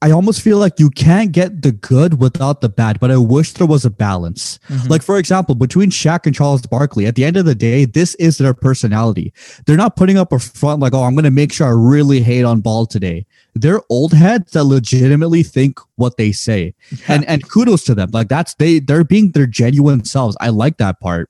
I 0.00 0.12
almost 0.12 0.42
feel 0.42 0.58
like 0.58 0.78
you 0.78 0.90
can't 0.90 1.32
get 1.32 1.62
the 1.62 1.72
good 1.72 2.20
without 2.20 2.60
the 2.60 2.68
bad, 2.68 3.00
but 3.00 3.10
I 3.10 3.16
wish 3.16 3.54
there 3.54 3.66
was 3.66 3.84
a 3.84 3.90
balance. 3.90 4.60
Mm-hmm. 4.68 4.88
Like, 4.88 5.02
for 5.02 5.18
example, 5.18 5.56
between 5.56 5.90
Shaq 5.90 6.24
and 6.24 6.34
Charles 6.34 6.64
Barkley, 6.64 7.06
at 7.06 7.16
the 7.16 7.24
end 7.24 7.36
of 7.36 7.46
the 7.46 7.54
day, 7.56 7.84
this 7.84 8.14
is 8.14 8.38
their 8.38 8.54
personality. 8.54 9.32
They're 9.66 9.76
not 9.76 9.96
putting 9.96 10.16
up 10.16 10.32
a 10.32 10.38
front 10.38 10.80
like, 10.80 10.94
oh, 10.94 11.02
I'm 11.02 11.14
going 11.14 11.24
to 11.24 11.32
make 11.32 11.52
sure 11.52 11.66
I 11.66 11.70
really 11.70 12.20
hate 12.20 12.44
on 12.44 12.60
ball 12.60 12.86
today. 12.86 13.26
They're 13.56 13.82
old 13.88 14.12
heads 14.12 14.52
that 14.52 14.64
legitimately 14.64 15.42
think 15.42 15.80
what 15.96 16.16
they 16.16 16.30
say. 16.30 16.74
Yeah. 16.90 16.98
And 17.08 17.24
and 17.24 17.48
kudos 17.48 17.82
to 17.84 17.94
them. 17.94 18.10
Like 18.12 18.28
that's 18.28 18.54
they 18.54 18.78
they're 18.78 19.02
being 19.02 19.32
their 19.32 19.46
genuine 19.46 20.04
selves. 20.04 20.36
I 20.40 20.50
like 20.50 20.76
that 20.76 21.00
part. 21.00 21.28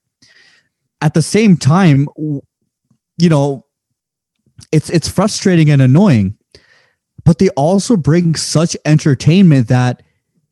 At 1.00 1.14
the 1.14 1.22
same 1.22 1.56
time, 1.56 2.06
you 2.16 3.28
know, 3.30 3.64
it's 4.72 4.90
it's 4.90 5.08
frustrating 5.08 5.70
and 5.70 5.80
annoying 5.80 6.37
but 7.28 7.38
they 7.38 7.50
also 7.50 7.94
bring 7.94 8.34
such 8.34 8.74
entertainment 8.86 9.68
that 9.68 10.02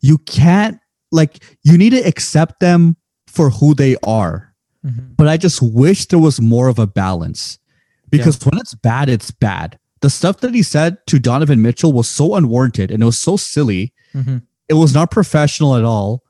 you 0.02 0.18
can't 0.18 0.78
like 1.10 1.42
you 1.62 1.78
need 1.78 1.88
to 1.88 2.06
accept 2.06 2.60
them 2.60 2.98
for 3.26 3.48
who 3.48 3.74
they 3.74 3.96
are. 4.02 4.54
Mm-hmm. 4.84 5.14
But 5.16 5.26
I 5.26 5.38
just 5.38 5.62
wish 5.62 6.04
there 6.04 6.18
was 6.18 6.38
more 6.38 6.68
of 6.68 6.78
a 6.78 6.86
balance 6.86 7.58
because 8.10 8.38
yeah. 8.42 8.50
when 8.50 8.60
it's 8.60 8.74
bad, 8.74 9.08
it's 9.08 9.30
bad. 9.30 9.78
the 10.02 10.10
stuff 10.10 10.40
that 10.40 10.52
he 10.52 10.62
said 10.62 10.98
to 11.06 11.18
Donovan 11.18 11.62
Mitchell 11.62 11.94
was 11.94 12.10
so 12.10 12.34
unwarranted 12.34 12.90
and 12.90 13.02
it 13.02 13.06
was 13.06 13.16
so 13.16 13.38
silly. 13.38 13.94
Mhm. 14.14 14.42
It 14.68 14.74
was 14.74 14.92
not 14.92 15.10
professional 15.10 15.76
at 15.76 15.84
all. 15.84 16.24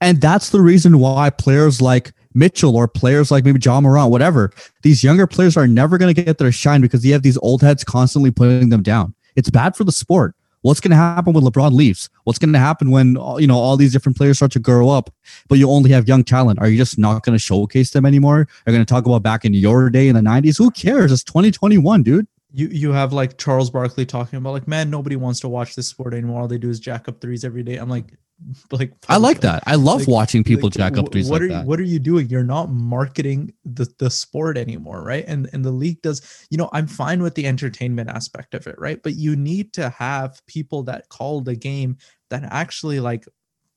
And 0.00 0.18
that's 0.22 0.48
the 0.48 0.62
reason 0.62 0.98
why 0.98 1.28
players 1.28 1.82
like 1.82 2.14
Mitchell 2.32 2.74
or 2.74 2.88
players 2.88 3.30
like 3.30 3.44
maybe 3.44 3.60
Ja 3.62 3.78
Morant, 3.82 4.10
whatever, 4.10 4.50
these 4.82 5.04
younger 5.04 5.26
players 5.26 5.58
are 5.58 5.66
never 5.66 5.98
going 5.98 6.14
to 6.14 6.22
get 6.22 6.38
their 6.38 6.50
shine 6.50 6.80
because 6.80 7.04
you 7.04 7.12
have 7.12 7.22
these 7.22 7.36
old 7.42 7.60
heads 7.60 7.84
constantly 7.84 8.30
putting 8.30 8.70
them 8.70 8.82
down. 8.82 9.14
It's 9.36 9.50
bad 9.50 9.76
for 9.76 9.84
the 9.84 9.92
sport. 9.92 10.34
What's 10.62 10.80
going 10.80 10.90
to 10.90 10.96
happen 10.96 11.32
when 11.32 11.42
LeBron 11.42 11.72
leaves? 11.72 12.10
What's 12.24 12.38
going 12.38 12.52
to 12.52 12.58
happen 12.58 12.90
when 12.90 13.16
you 13.38 13.46
know 13.46 13.56
all 13.56 13.78
these 13.78 13.92
different 13.92 14.18
players 14.18 14.36
start 14.36 14.52
to 14.52 14.58
grow 14.58 14.90
up, 14.90 15.10
but 15.48 15.58
you 15.58 15.70
only 15.70 15.90
have 15.90 16.06
young 16.06 16.22
talent? 16.22 16.58
Are 16.60 16.68
you 16.68 16.76
just 16.76 16.98
not 16.98 17.24
going 17.24 17.34
to 17.34 17.42
showcase 17.42 17.90
them 17.92 18.04
anymore? 18.04 18.46
Are 18.66 18.72
going 18.72 18.84
to 18.84 18.84
talk 18.84 19.06
about 19.06 19.22
back 19.22 19.44
in 19.46 19.54
your 19.54 19.88
day 19.88 20.08
in 20.08 20.14
the 20.14 20.20
'90s? 20.20 20.58
Who 20.58 20.70
cares? 20.70 21.12
It's 21.12 21.24
2021, 21.24 22.02
dude. 22.02 22.26
You 22.52 22.68
you 22.68 22.92
have 22.92 23.12
like 23.14 23.38
Charles 23.38 23.70
Barkley 23.70 24.04
talking 24.04 24.36
about 24.36 24.52
like, 24.52 24.68
man, 24.68 24.90
nobody 24.90 25.16
wants 25.16 25.40
to 25.40 25.48
watch 25.48 25.76
this 25.76 25.88
sport 25.88 26.12
anymore. 26.12 26.42
All 26.42 26.48
they 26.48 26.58
do 26.58 26.68
is 26.68 26.78
jack 26.78 27.08
up 27.08 27.22
threes 27.22 27.42
every 27.42 27.62
day. 27.62 27.76
I'm 27.76 27.88
like, 27.88 28.12
like 28.72 28.92
I 29.08 29.16
like 29.16 29.40
that. 29.40 29.62
I 29.66 29.74
love 29.74 30.00
Like- 30.00 30.08
watching 30.08 30.44
people 30.44 30.68
like, 30.68 30.74
jack 30.74 30.98
up 30.98 31.12
threes 31.12 31.28
what 31.28 31.42
like 31.42 31.50
are 31.50 31.60
you 31.60 31.60
what 31.66 31.80
are 31.80 31.84
you 31.84 31.98
doing? 31.98 32.28
You're 32.28 32.42
not 32.44 32.70
marketing 32.70 33.52
the 33.64 33.86
the 33.98 34.10
sport 34.10 34.56
anymore 34.56 35.02
right? 35.02 35.24
And 35.26 35.48
and 35.52 35.64
the 35.64 35.70
league 35.70 36.00
does 36.02 36.46
you 36.50 36.58
know 36.58 36.68
i'm 36.72 36.86
fine 36.86 37.22
with 37.22 37.34
the 37.34 37.46
entertainment 37.46 38.10
aspect 38.10 38.54
of 38.54 38.66
it 38.66 38.76
right? 38.78 39.02
But 39.02 39.14
you 39.14 39.36
need 39.36 39.72
to 39.74 39.90
have 39.90 40.40
people 40.46 40.82
that 40.84 41.08
call 41.08 41.40
the 41.40 41.56
game 41.56 41.98
that 42.30 42.44
actually 42.44 43.00
like 43.00 43.26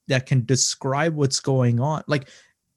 that 0.07 0.25
can 0.25 0.45
describe 0.45 1.15
what's 1.15 1.39
going 1.39 1.79
on. 1.79 2.03
Like 2.07 2.29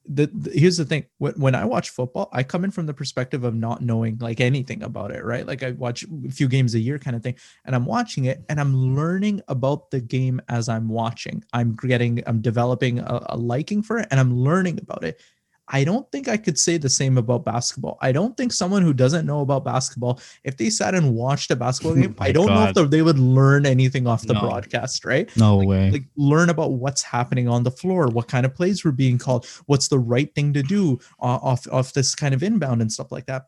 the, 0.07 0.27
the- 0.27 0.51
here's 0.57 0.77
the 0.77 0.85
thing. 0.85 1.05
When, 1.17 1.33
when 1.33 1.55
i 1.55 1.65
watch 1.65 1.89
football 1.89 2.29
i 2.31 2.43
come 2.43 2.63
in 2.63 2.71
from 2.71 2.85
the 2.85 2.93
perspective 2.93 3.43
of 3.43 3.53
not 3.55 3.81
knowing 3.81 4.17
like 4.19 4.39
anything 4.39 4.83
about 4.83 5.11
it 5.11 5.23
right? 5.23 5.45
Like 5.45 5.63
i 5.63 5.71
watch 5.71 6.03
a 6.03 6.31
few 6.31 6.47
games 6.47 6.75
a 6.75 6.79
year 6.79 6.99
kind 6.99 7.15
of 7.15 7.23
thing 7.23 7.35
and 7.65 7.75
i'm 7.75 7.85
watching 7.85 8.25
it 8.25 8.43
and 8.49 8.59
i'm 8.59 8.75
learning 8.95 9.41
about 9.47 9.91
the 9.91 9.99
game 10.01 10.41
as 10.49 10.69
i'm 10.69 10.87
watching. 10.87 11.43
I'm 11.53 11.75
getting 11.75 12.23
i'm 12.27 12.41
developing 12.41 12.99
a, 12.99 13.25
a 13.29 13.37
liking 13.37 13.81
for 13.83 13.99
it 13.99 14.07
and 14.11 14.19
i'm 14.19 14.35
learning 14.35 14.79
about 14.81 15.03
it 15.03 15.21
i 15.69 15.83
don't 15.83 16.09
think 16.11 16.27
i 16.27 16.37
could 16.37 16.57
say 16.57 16.77
the 16.77 16.89
same 16.89 17.17
about 17.17 17.43
basketball 17.43 17.97
i 18.01 18.11
don't 18.11 18.35
think 18.37 18.53
someone 18.53 18.81
who 18.81 18.93
doesn't 18.93 19.25
know 19.25 19.41
about 19.41 19.63
basketball 19.65 20.19
if 20.43 20.57
they 20.57 20.69
sat 20.69 20.95
and 20.95 21.13
watched 21.13 21.51
a 21.51 21.55
basketball 21.55 21.95
game 22.01 22.15
i 22.19 22.31
don't 22.31 22.47
know 22.47 22.83
if 22.83 22.89
they 22.89 23.01
would 23.01 23.19
learn 23.19 23.65
anything 23.65 24.07
off 24.07 24.25
the 24.25 24.33
No. 24.33 24.41
broadcast 24.41 25.03
right 25.05 25.29
no 25.37 25.57
way. 25.57 25.91
like 25.91 26.03
learn 26.15 26.49
about 26.49 26.73
what's 26.73 27.01
happening 27.03 27.47
on 27.47 27.63
the 27.63 27.71
floor 27.71 28.07
what 28.07 28.27
kind 28.27 28.45
of 28.45 28.53
plays 28.55 28.83
were 28.83 28.91
being 28.91 29.17
called 29.17 29.45
what's 29.65 29.87
the 29.87 29.99
right 29.99 30.33
thing 30.35 30.53
to 30.53 30.63
do 30.63 30.99
uh, 31.21 31.39
off 31.41 31.67
off 31.71 31.93
this 31.93 32.15
kind 32.15 32.33
of 32.33 32.43
inbound 32.43 32.81
and 32.81 32.91
stuff 32.91 33.11
like 33.11 33.25
that 33.25 33.45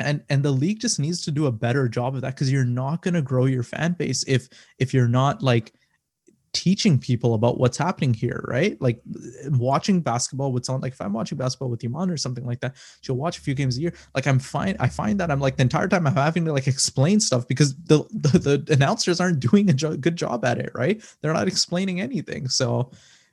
and 0.00 0.22
and 0.30 0.42
the 0.42 0.50
league 0.50 0.80
just 0.80 0.98
needs 0.98 1.22
to 1.22 1.30
do 1.30 1.46
a 1.46 1.52
better 1.52 1.88
job 1.88 2.14
of 2.16 2.22
that 2.22 2.34
because 2.34 2.50
you're 2.50 2.64
not 2.64 3.02
going 3.02 3.14
to 3.14 3.22
grow 3.22 3.44
your 3.44 3.62
fan 3.62 3.92
base 3.92 4.24
if 4.26 4.48
if 4.78 4.92
you're 4.92 5.06
not 5.06 5.42
like 5.42 5.72
teaching 6.52 6.98
people 6.98 7.34
about 7.34 7.58
what's 7.58 7.78
happening 7.78 8.12
here 8.12 8.44
right? 8.48 8.80
Like 8.80 9.00
watching 9.46 10.00
basketball 10.00 10.52
with 10.52 10.64
someone 10.64 10.82
like 10.82 10.92
if 10.92 11.00
i'm 11.00 11.12
watching 11.12 11.38
basketball 11.38 11.70
with 11.70 11.84
Iman 11.84 12.10
or 12.10 12.16
something 12.16 12.44
like 12.44 12.60
that 12.60 12.76
she'll 13.00 13.16
watch 13.16 13.38
a 13.38 13.40
few 13.40 13.54
games 13.54 13.78
a 13.78 13.80
year. 13.80 13.94
Like 14.14 14.26
i'm 14.26 14.38
fine 14.38 14.76
i 14.80 14.88
find 14.88 15.18
that 15.20 15.30
i'm 15.30 15.40
like 15.40 15.56
the 15.56 15.62
entire 15.62 15.88
time 15.88 16.06
i'm 16.06 16.14
having 16.14 16.44
to 16.44 16.52
like 16.52 16.66
explain 16.66 17.20
stuff 17.20 17.48
because 17.48 17.74
the 17.84 18.04
the, 18.10 18.38
the 18.38 18.72
announcers 18.72 19.20
aren't 19.20 19.40
doing 19.40 19.70
a 19.70 19.72
jo- 19.72 19.96
good 19.96 20.16
job 20.16 20.44
at 20.44 20.58
it 20.58 20.70
right? 20.74 21.02
They're 21.20 21.32
not 21.32 21.48
explaining 21.48 22.00
anything. 22.00 22.48
So 22.48 22.90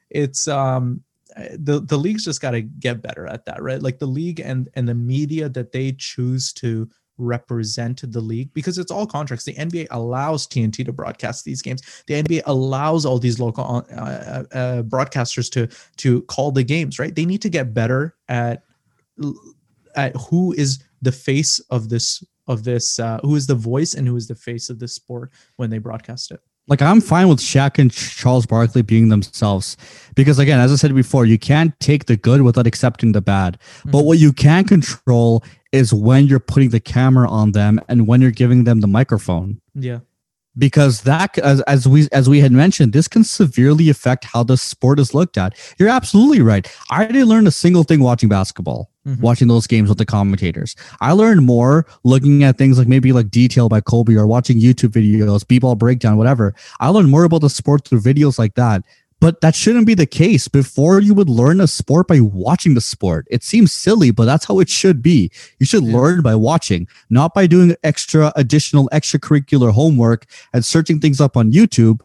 it's 0.10 0.48
um 0.48 1.04
uh, 1.36 1.44
the 1.60 1.82
the 1.82 1.98
league's 1.98 2.26
just 2.26 2.42
got 2.42 2.52
to 2.52 2.62
get 2.62 3.02
better 3.02 3.28
at 3.28 3.46
that 3.46 3.62
right? 3.62 3.82
Like 3.82 4.00
the 4.00 4.08
league 4.08 4.40
and 4.40 4.70
and 4.74 4.88
the 4.88 4.96
media 4.96 5.50
that 5.50 5.72
they 5.72 5.92
choose 5.92 6.52
to 6.54 6.90
represent 7.20 8.02
the 8.12 8.22
league 8.22 8.52
because 8.54 8.78
it's 8.78 8.92
all 8.92 9.06
contracts. 9.06 9.46
The 9.46 9.56
nba 9.56 9.88
allows 9.92 10.48
tnt 10.48 10.86
to 10.86 10.92
broadcast 10.92 11.46
these 11.46 11.62
games. 11.62 12.04
The 12.08 12.24
nba 12.24 12.42
allows 12.46 13.06
all 13.06 13.20
these 13.20 13.40
local 13.40 13.86
uh, 13.92 13.96
uh, 13.96 14.44
uh, 14.52 14.84
broadcasters 14.84 15.52
to 15.52 15.68
to 15.98 16.22
call 16.24 16.52
the 16.52 16.64
games 16.64 16.98
right? 17.00 17.14
They 17.14 17.26
need 17.26 17.42
to 17.44 17.50
get 17.50 17.74
better 17.74 18.16
at 18.28 18.64
at 19.96 20.16
who 20.30 20.54
is 20.54 20.84
the 21.02 21.12
face 21.12 21.60
of 21.70 21.90
this 21.90 22.24
of 22.48 22.64
this 22.64 23.00
uh, 23.00 23.20
who 23.22 23.36
is 23.36 23.48
the 23.48 23.56
voice 23.56 23.94
and 23.94 24.08
who 24.08 24.16
is 24.16 24.28
the 24.28 24.36
face 24.36 24.70
of 24.70 24.80
this 24.80 24.94
sport 24.94 25.32
when 25.58 25.70
they 25.70 25.78
broadcast 25.78 26.32
it 26.32 26.42
like 26.70 26.82
I'm 26.82 27.02
fine 27.02 27.28
with 27.28 27.40
Shaq 27.40 27.80
and 27.80 27.92
Charles 27.92 28.46
Barkley 28.46 28.82
being 28.84 29.10
themselves 29.10 29.76
because 30.16 30.40
again, 30.40 30.60
as 30.60 30.72
I 30.72 30.76
said 30.76 30.94
before, 30.96 31.26
you 31.26 31.38
can't 31.38 31.78
take 31.80 32.06
the 32.06 32.16
good 32.16 32.42
without 32.44 32.68
accepting 32.68 33.12
the 33.12 33.22
bad. 33.22 33.58
But 33.86 34.02
Mhm. 34.02 34.06
what 34.06 34.18
you 34.20 34.32
can 34.32 34.64
control 34.64 35.44
is 35.72 35.94
when 35.94 36.26
you're 36.28 36.40
putting 36.40 36.70
the 36.70 36.80
camera 36.80 37.30
on 37.30 37.52
them 37.52 37.80
and 37.90 38.08
when 38.08 38.22
you're 38.22 38.32
giving 38.44 38.64
them 38.64 38.80
the 38.82 38.88
microphone. 38.88 39.60
yeah 39.76 40.00
Because 40.58 41.02
that, 41.04 41.38
as, 41.38 41.62
as 41.62 41.88
we 41.88 42.10
as 42.12 42.28
we 42.28 42.42
had 42.42 42.52
mentioned, 42.52 42.92
this 42.92 43.08
can 43.08 43.24
severely 43.24 43.88
affect 43.90 44.26
how 44.26 44.44
the 44.44 44.58
sport 44.58 45.00
is 45.00 45.14
looked 45.14 45.38
at. 45.38 45.56
You're 45.78 45.90
absolutely 45.90 46.42
right. 46.42 46.70
I 46.90 47.06
didn't 47.06 47.28
learn 47.30 47.48
a 47.48 47.52
single 47.52 47.84
thing 47.84 48.02
watching 48.02 48.30
basketball 48.30 48.90
Mhm. 49.08 49.22
watching 49.22 49.48
those 49.48 49.68
games 49.68 49.88
with 49.90 49.98
the 50.00 50.06
commentators. 50.06 50.76
I 51.00 51.14
learned 51.14 51.46
more 51.46 51.86
looking 52.04 52.44
at 52.44 52.58
things 52.58 52.78
like 52.78 52.88
maybe 52.88 53.14
like 53.14 53.30
detail 53.32 53.70
by 53.70 53.80
Kobe 53.80 54.16
or 54.16 54.28
watching 54.28 54.60
YouTube 54.60 54.90
videos, 54.90 55.48
b-ball 55.48 55.76
breakdown, 55.76 56.18
whatever. 56.18 56.54
I 56.82 56.90
learned 56.90 57.10
more 57.10 57.24
about 57.24 57.42
the 57.42 57.50
sport 57.50 57.88
through 57.88 58.02
videos 58.02 58.38
like 58.38 58.56
that. 58.56 58.84
But 59.22 59.42
that 59.42 59.54
shouldn't 59.54 59.86
be 59.86 59.96
the 59.96 60.06
case. 60.06 60.48
Before 60.48 61.00
you 61.02 61.14
would 61.14 61.28
learn 61.30 61.60
a 61.60 61.68
sport 61.68 62.08
by 62.08 62.22
watching 62.22 62.74
the 62.74 62.82
sport. 62.82 63.28
It 63.30 63.44
seems 63.44 63.74
silly, 63.74 64.12
but 64.12 64.26
that's 64.26 64.46
how 64.46 64.60
it 64.60 64.70
should 64.70 65.02
be. 65.02 65.30
You 65.60 65.66
should 65.66 65.84
Yeah. 65.84 65.98
learn 65.98 66.22
by 66.22 66.36
watching, 66.36 66.88
not 67.10 67.34
by 67.34 67.46
doing 67.48 67.76
extra 67.84 68.32
additional 68.38 68.90
extracurricular 68.94 69.72
homework 69.72 70.26
and 70.54 70.64
searching 70.64 71.00
things 71.00 71.20
up 71.20 71.36
on 71.36 71.52
YouTube. 71.52 72.00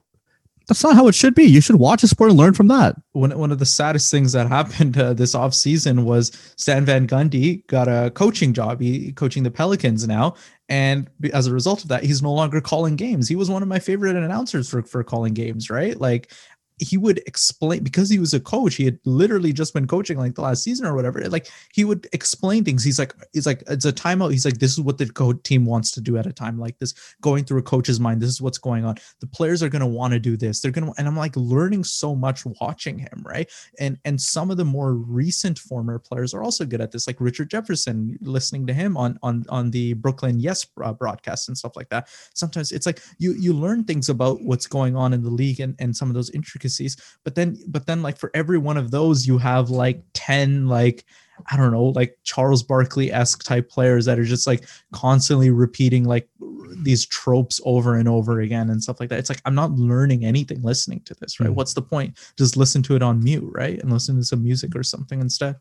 That's 0.66 0.82
not 0.82 0.94
how 0.96 1.08
it 1.08 1.14
should 1.14 1.34
be. 1.34 1.44
You 1.44 1.60
should 1.60 1.76
watch 1.76 2.02
a 2.02 2.08
sport 2.08 2.30
and 2.30 2.38
learn 2.38 2.54
from 2.54 2.68
that. 2.68 2.96
one, 3.12 3.38
one 3.38 3.52
of 3.52 3.58
the 3.58 3.66
saddest 3.66 4.10
things 4.10 4.32
that 4.32 4.48
happened 4.58 4.96
uh, 4.96 5.12
this 5.12 5.34
offseason 5.34 6.04
was 6.04 6.32
Stan 6.56 6.86
Van 6.86 7.06
Gundy 7.06 7.66
got 7.66 7.86
a 7.86 8.10
coaching 8.14 8.54
job. 8.54 8.80
He 8.80 9.12
coaching 9.12 9.42
the 9.42 9.50
Pelicans 9.50 10.08
now. 10.08 10.34
And 10.70 11.10
as 11.34 11.46
a 11.46 11.52
result 11.52 11.82
of 11.82 11.88
that, 11.90 12.02
he's 12.04 12.22
no 12.22 12.32
longer 12.32 12.62
calling 12.62 12.96
games. 12.96 13.28
He 13.28 13.36
was 13.36 13.50
one 13.50 13.60
of 13.62 13.68
my 13.68 13.78
favorite 13.78 14.16
announcers 14.16 14.66
for, 14.70 14.82
for 14.82 15.04
calling 15.04 15.34
games, 15.34 15.68
right? 15.68 16.00
Like 16.00 16.32
he 16.78 16.96
would 16.96 17.18
explain 17.26 17.82
because 17.82 18.10
he 18.10 18.18
was 18.18 18.34
a 18.34 18.40
coach 18.40 18.74
he 18.74 18.84
had 18.84 18.98
literally 19.04 19.52
just 19.52 19.72
been 19.74 19.86
coaching 19.86 20.18
like 20.18 20.34
the 20.34 20.40
last 20.42 20.62
season 20.62 20.86
or 20.86 20.94
whatever 20.94 21.20
like 21.28 21.48
he 21.72 21.84
would 21.84 22.08
explain 22.12 22.64
things. 22.64 22.84
He's 22.84 22.98
like 22.98 23.14
he's 23.32 23.46
like 23.46 23.62
it's 23.68 23.84
a 23.84 23.92
timeout. 23.92 24.32
He's 24.32 24.44
like 24.44 24.58
this 24.58 24.72
is 24.72 24.80
what 24.80 24.98
the 24.98 25.06
co- 25.06 25.32
team 25.32 25.64
wants 25.64 25.90
to 25.92 26.00
do 26.00 26.16
at 26.16 26.26
a 26.26 26.32
time 26.32 26.58
like 26.58 26.78
this. 26.78 26.94
Going 27.20 27.44
through 27.44 27.60
a 27.60 27.62
coach's 27.62 28.00
mind 28.00 28.20
this 28.20 28.30
is 28.30 28.42
what's 28.42 28.58
going 28.58 28.84
on. 28.84 28.96
The 29.20 29.26
players 29.26 29.62
are 29.62 29.68
going 29.68 29.80
to 29.80 29.86
want 29.86 30.12
to 30.12 30.18
do 30.18 30.36
this. 30.36 30.60
They're 30.60 30.70
going 30.70 30.86
to 30.86 30.94
and 30.98 31.08
i'm 31.08 31.16
like 31.16 31.36
learning 31.36 31.84
so 31.84 32.14
much 32.14 32.44
watching 32.60 32.98
him 32.98 33.22
right? 33.24 33.50
And 33.78 33.98
and 34.04 34.20
some 34.20 34.50
of 34.50 34.56
the 34.56 34.64
more 34.64 34.94
recent 34.94 35.58
former 35.58 35.98
players 35.98 36.34
are 36.34 36.42
also 36.42 36.64
good 36.64 36.80
at 36.80 36.92
this 36.92 37.06
like 37.06 37.20
richard 37.20 37.50
jefferson 37.50 38.18
listening 38.20 38.66
to 38.66 38.74
him 38.74 38.96
on 38.96 39.18
on 39.22 39.44
on 39.48 39.70
the 39.70 39.94
brooklyn 39.94 40.40
yes 40.40 40.66
uh, 40.82 40.92
broadcast 40.92 41.48
and 41.48 41.56
stuff 41.56 41.76
like 41.76 41.88
that. 41.88 42.08
Sometimes 42.34 42.72
it's 42.72 42.86
like 42.86 43.00
you 43.18 43.32
you 43.32 43.52
learn 43.52 43.84
things 43.84 44.08
about 44.08 44.42
what's 44.42 44.66
going 44.66 44.96
on 44.96 45.12
in 45.12 45.22
the 45.22 45.30
league 45.30 45.60
and 45.60 45.74
and 45.78 45.96
some 45.96 46.08
of 46.08 46.14
those 46.14 46.30
but 47.24 47.34
then 47.34 47.56
but 47.68 47.86
then 47.86 48.02
like 48.02 48.18
for 48.18 48.30
every 48.34 48.58
one 48.58 48.76
of 48.76 48.90
those 48.90 49.26
you 49.26 49.38
have 49.38 49.70
like 49.70 50.02
10 50.14 50.66
like 50.68 51.04
I 51.50 51.56
don't 51.56 51.72
know, 51.72 51.86
like 51.86 52.16
Charles 52.22 52.62
Barkley 52.62 53.12
esque 53.12 53.42
type 53.42 53.68
players 53.68 54.04
that 54.04 54.20
are 54.20 54.24
just 54.24 54.46
like 54.46 54.68
constantly 54.92 55.50
repeating 55.50 56.04
like 56.04 56.28
these 56.82 57.06
tropes 57.06 57.60
over 57.64 57.96
and 57.96 58.08
over 58.08 58.40
again 58.40 58.70
and 58.70 58.82
stuff 58.82 59.00
like 59.00 59.08
that. 59.08 59.18
It's 59.18 59.30
like 59.30 59.40
I'm 59.44 59.54
not 59.54 59.72
learning 59.72 60.24
anything 60.24 60.62
listening 60.62 61.00
to 61.06 61.14
this, 61.14 61.40
right? 61.40 61.50
Mhm. 61.50 61.54
What's 61.54 61.74
the 61.74 61.82
point? 61.82 62.16
Just 62.38 62.56
listen 62.56 62.82
to 62.84 62.94
it 62.96 63.02
on 63.02 63.22
mute, 63.22 63.48
right? 63.52 63.80
And 63.80 63.92
listen 63.92 64.16
to 64.16 64.24
some 64.24 64.42
music 64.44 64.76
or 64.76 64.82
something 64.84 65.20
instead. 65.20 65.56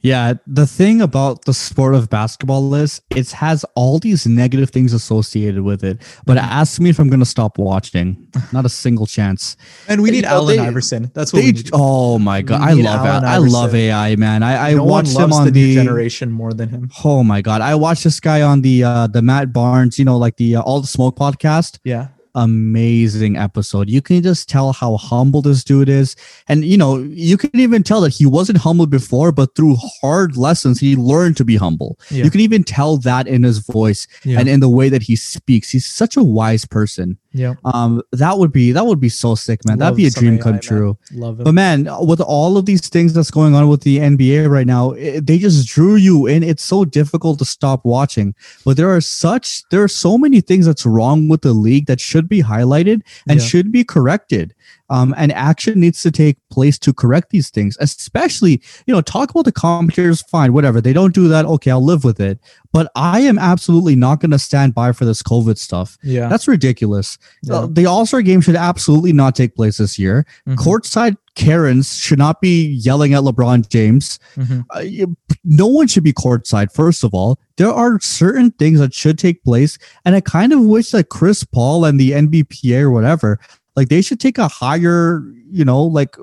Yeah, 0.00 0.34
the 0.46 0.64
thing 0.64 1.00
about 1.02 1.44
the 1.44 1.52
sport 1.52 1.96
of 1.96 2.08
basketball 2.08 2.72
is 2.74 3.00
it 3.10 3.32
has 3.32 3.64
all 3.74 3.98
these 3.98 4.26
negative 4.28 4.70
things 4.70 4.92
associated 4.92 5.62
with 5.62 5.82
it. 5.82 6.00
But 6.24 6.36
Mhm. 6.38 6.42
ask 6.44 6.80
me 6.80 6.88
if 6.88 7.00
I'm 7.00 7.08
going 7.08 7.18
to 7.18 7.26
stop 7.26 7.58
watching. 7.58 8.16
Not 8.52 8.64
a 8.64 8.68
single 8.68 9.06
chance. 9.06 9.56
And 9.88 10.00
we 10.00 10.12
need 10.12 10.22
know, 10.22 10.28
Allen 10.30 10.56
they- 10.56 10.62
Iverson. 10.62 11.10
That's 11.14 11.32
what 11.32 11.42
we 11.42 11.50
need. 11.50 11.70
oh 11.72 12.20
my 12.20 12.42
god, 12.42 12.60
I 12.60 12.74
love 12.74 13.04
Allen 13.06 13.24
I 13.24 13.38
love 13.38 13.74
AI, 13.74 14.14
man. 14.14 14.44
I, 14.44 14.70
I 14.70 14.74
no 14.74 14.84
one 14.84 15.04
watched 15.04 15.18
him 15.18 15.32
on 15.32 15.46
the 15.46 15.50
new 15.50 15.66
the 15.66 15.74
generation 15.74 16.30
more 16.30 16.52
than 16.52 16.68
him. 16.68 16.90
Oh 17.04 17.24
my 17.24 17.42
god, 17.42 17.60
I 17.60 17.74
watched 17.74 18.04
this 18.04 18.20
guy 18.20 18.40
on 18.42 18.60
the 18.62 18.84
uh 18.84 19.06
the 19.08 19.20
Matt 19.20 19.52
Barnes, 19.52 19.98
you 19.98 20.04
know, 20.04 20.16
like 20.16 20.36
the 20.36 20.56
uh, 20.56 20.60
All 20.62 20.80
the 20.80 20.86
Smoke 20.86 21.16
podcast. 21.16 21.78
Yeah. 21.82 22.08
Amazing 22.34 23.36
episode. 23.36 23.88
You 23.88 24.00
can 24.02 24.22
just 24.22 24.48
tell 24.48 24.72
how 24.72 24.96
humble 24.96 25.42
this 25.42 25.64
dude 25.64 25.88
is. 25.88 26.16
And 26.48 26.64
you 26.64 26.76
know, 26.76 26.98
you 26.98 27.36
can 27.36 27.50
even 27.58 27.82
tell 27.82 28.00
that 28.02 28.10
he 28.14 28.26
wasn't 28.26 28.58
humble 28.58 28.86
before, 28.86 29.32
but 29.32 29.54
through 29.54 29.76
hard 30.00 30.36
lessons, 30.36 30.80
he 30.80 30.96
learned 30.96 31.36
to 31.38 31.44
be 31.44 31.56
humble. 31.56 31.98
Yeah. 32.10 32.24
You 32.24 32.30
can 32.30 32.40
even 32.40 32.64
tell 32.64 32.96
that 32.98 33.26
in 33.26 33.42
his 33.42 33.58
voice 33.58 34.06
Yeah. 34.24 34.40
and 34.40 34.48
in 34.48 34.60
the 34.60 34.68
way 34.68 34.88
that 34.88 35.02
he 35.02 35.16
speaks. 35.16 35.70
He's 35.70 35.86
such 35.86 36.16
a 36.16 36.22
wise 36.22 36.64
person. 36.64 37.18
Yeah. 37.38 37.54
Um, 37.64 38.02
that 38.12 38.36
would 38.38 38.52
be 38.52 38.72
that 38.72 38.84
would 38.84 39.00
be 39.00 39.08
so 39.08 39.34
sick, 39.34 39.60
man. 39.66 39.78
That'd 39.78 39.96
be 39.96 40.06
a 40.06 40.10
dream 40.10 40.34
AI, 40.34 40.38
come 40.42 40.52
man. 40.52 40.60
true. 40.60 40.98
Love 41.12 41.40
it. 41.40 41.44
But 41.44 41.52
man, 41.52 41.88
with 42.00 42.20
all 42.20 42.56
of 42.58 42.66
these 42.66 42.88
things 42.88 43.12
that's 43.12 43.30
going 43.30 43.54
on 43.54 43.68
with 43.68 43.82
the 43.82 43.98
NBA 43.98 44.50
right 44.50 44.66
now, 44.66 44.90
it, 44.92 45.26
they 45.26 45.38
just 45.38 45.68
drew 45.68 45.94
you 45.94 46.26
in. 46.26 46.42
It's 46.42 46.64
so 46.64 46.84
difficult 46.84 47.38
to 47.38 47.44
stop 47.44 47.84
watching. 47.84 48.34
But 48.64 48.76
there 48.76 48.90
are 48.94 49.00
such 49.00 49.62
there 49.70 49.82
are 49.82 49.88
so 49.88 50.18
many 50.18 50.40
things 50.40 50.66
that's 50.66 50.84
wrong 50.84 51.28
with 51.28 51.42
the 51.42 51.52
league 51.52 51.86
that 51.86 52.00
should 52.00 52.28
be 52.28 52.42
highlighted 52.42 53.02
and 53.28 53.38
Yeah. 53.40 53.46
should 53.46 53.70
be 53.72 53.84
corrected. 53.84 54.54
Um, 54.90 55.14
and 55.18 55.32
action 55.32 55.78
needs 55.80 56.00
to 56.02 56.10
take 56.10 56.38
place 56.50 56.78
to 56.78 56.92
correct 56.94 57.30
these 57.30 57.50
things. 57.50 57.76
Especially, 57.80 58.62
you 58.86 58.94
know, 58.94 59.00
talk 59.02 59.30
about 59.30 59.44
the 59.44 59.52
commentators. 59.52 60.22
Fine, 60.22 60.52
whatever. 60.54 60.80
They 60.80 60.92
don't 60.94 61.14
do 61.14 61.28
that. 61.28 61.44
Okay, 61.44 61.70
I'll 61.70 61.84
live 61.84 62.04
with 62.04 62.20
it. 62.20 62.38
But 62.72 62.90
I 62.94 63.20
am 63.20 63.38
absolutely 63.38 63.96
not 63.96 64.20
going 64.20 64.30
to 64.30 64.38
stand 64.38 64.74
by 64.74 64.92
for 64.92 65.04
this 65.04 65.22
COVID 65.22 65.58
stuff. 65.58 65.98
yeah. 66.02 66.28
That's 66.28 66.48
ridiculous. 66.48 67.18
Yeah. 67.42 67.54
Uh, 67.54 67.66
the 67.70 67.86
All 67.86 68.06
Star 68.06 68.22
game 68.22 68.40
should 68.40 68.56
absolutely 68.56 69.12
not 69.12 69.34
take 69.34 69.54
place 69.54 69.76
this 69.78 69.98
year 69.98 70.26
Mhm. 70.46 70.56
courtside 70.56 71.16
Karens 71.34 71.94
should 71.96 72.18
not 72.18 72.40
be 72.40 72.66
yelling 72.66 73.14
at 73.14 73.22
LeBron 73.22 73.68
James. 73.68 74.18
Mhm. 74.36 74.64
Uh, 74.74 74.80
you- 74.80 75.16
no 75.44 75.66
one 75.66 75.86
should 75.86 76.02
be 76.02 76.12
courtside. 76.12 76.72
First 76.72 77.04
of 77.04 77.14
all, 77.14 77.38
there 77.58 77.72
are 77.72 78.00
certain 78.00 78.50
things 78.52 78.80
that 78.80 78.92
should 78.92 79.18
take 79.18 79.44
place, 79.44 79.78
and 80.04 80.14
I 80.16 80.20
kind 80.20 80.52
of 80.52 80.60
wish 80.60 80.90
that 80.90 81.10
Chris 81.10 81.44
Paul 81.44 81.84
and 81.84 81.98
the 82.00 82.12
NBPA 82.12 82.80
or 82.80 82.90
whatever, 82.90 83.38
like 83.78 83.88
they 83.88 84.02
should 84.02 84.20
take 84.20 84.38
a 84.38 84.48
higher, 84.48 85.22
you 85.50 85.64
know, 85.64 85.82
like 85.82 86.16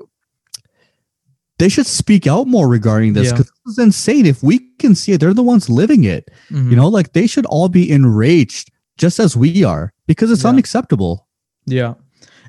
they 1.58 1.68
should 1.68 1.86
speak 1.86 2.26
out 2.26 2.46
more 2.46 2.68
regarding 2.68 3.14
this 3.14 3.26
Yeah. 3.28 3.32
because 3.32 3.50
this 3.64 3.72
is 3.72 3.78
insane. 3.78 4.26
If 4.26 4.42
we 4.42 4.58
can 4.78 4.94
see 4.94 5.12
it, 5.12 5.20
they're 5.20 5.32
the 5.34 5.42
ones 5.42 5.70
living 5.70 6.04
it. 6.04 6.30
Mhm. 6.50 6.70
You 6.70 6.76
know, 6.76 6.88
like 6.88 7.12
they 7.14 7.26
should 7.26 7.46
all 7.46 7.68
be 7.68 7.90
enraged 7.90 8.70
just 8.98 9.18
as 9.18 9.36
we 9.36 9.64
are 9.64 9.92
because 10.06 10.30
it's 10.30 10.44
Yeah. 10.44 10.50
unacceptable. 10.50 11.26
Yeah. 11.64 11.94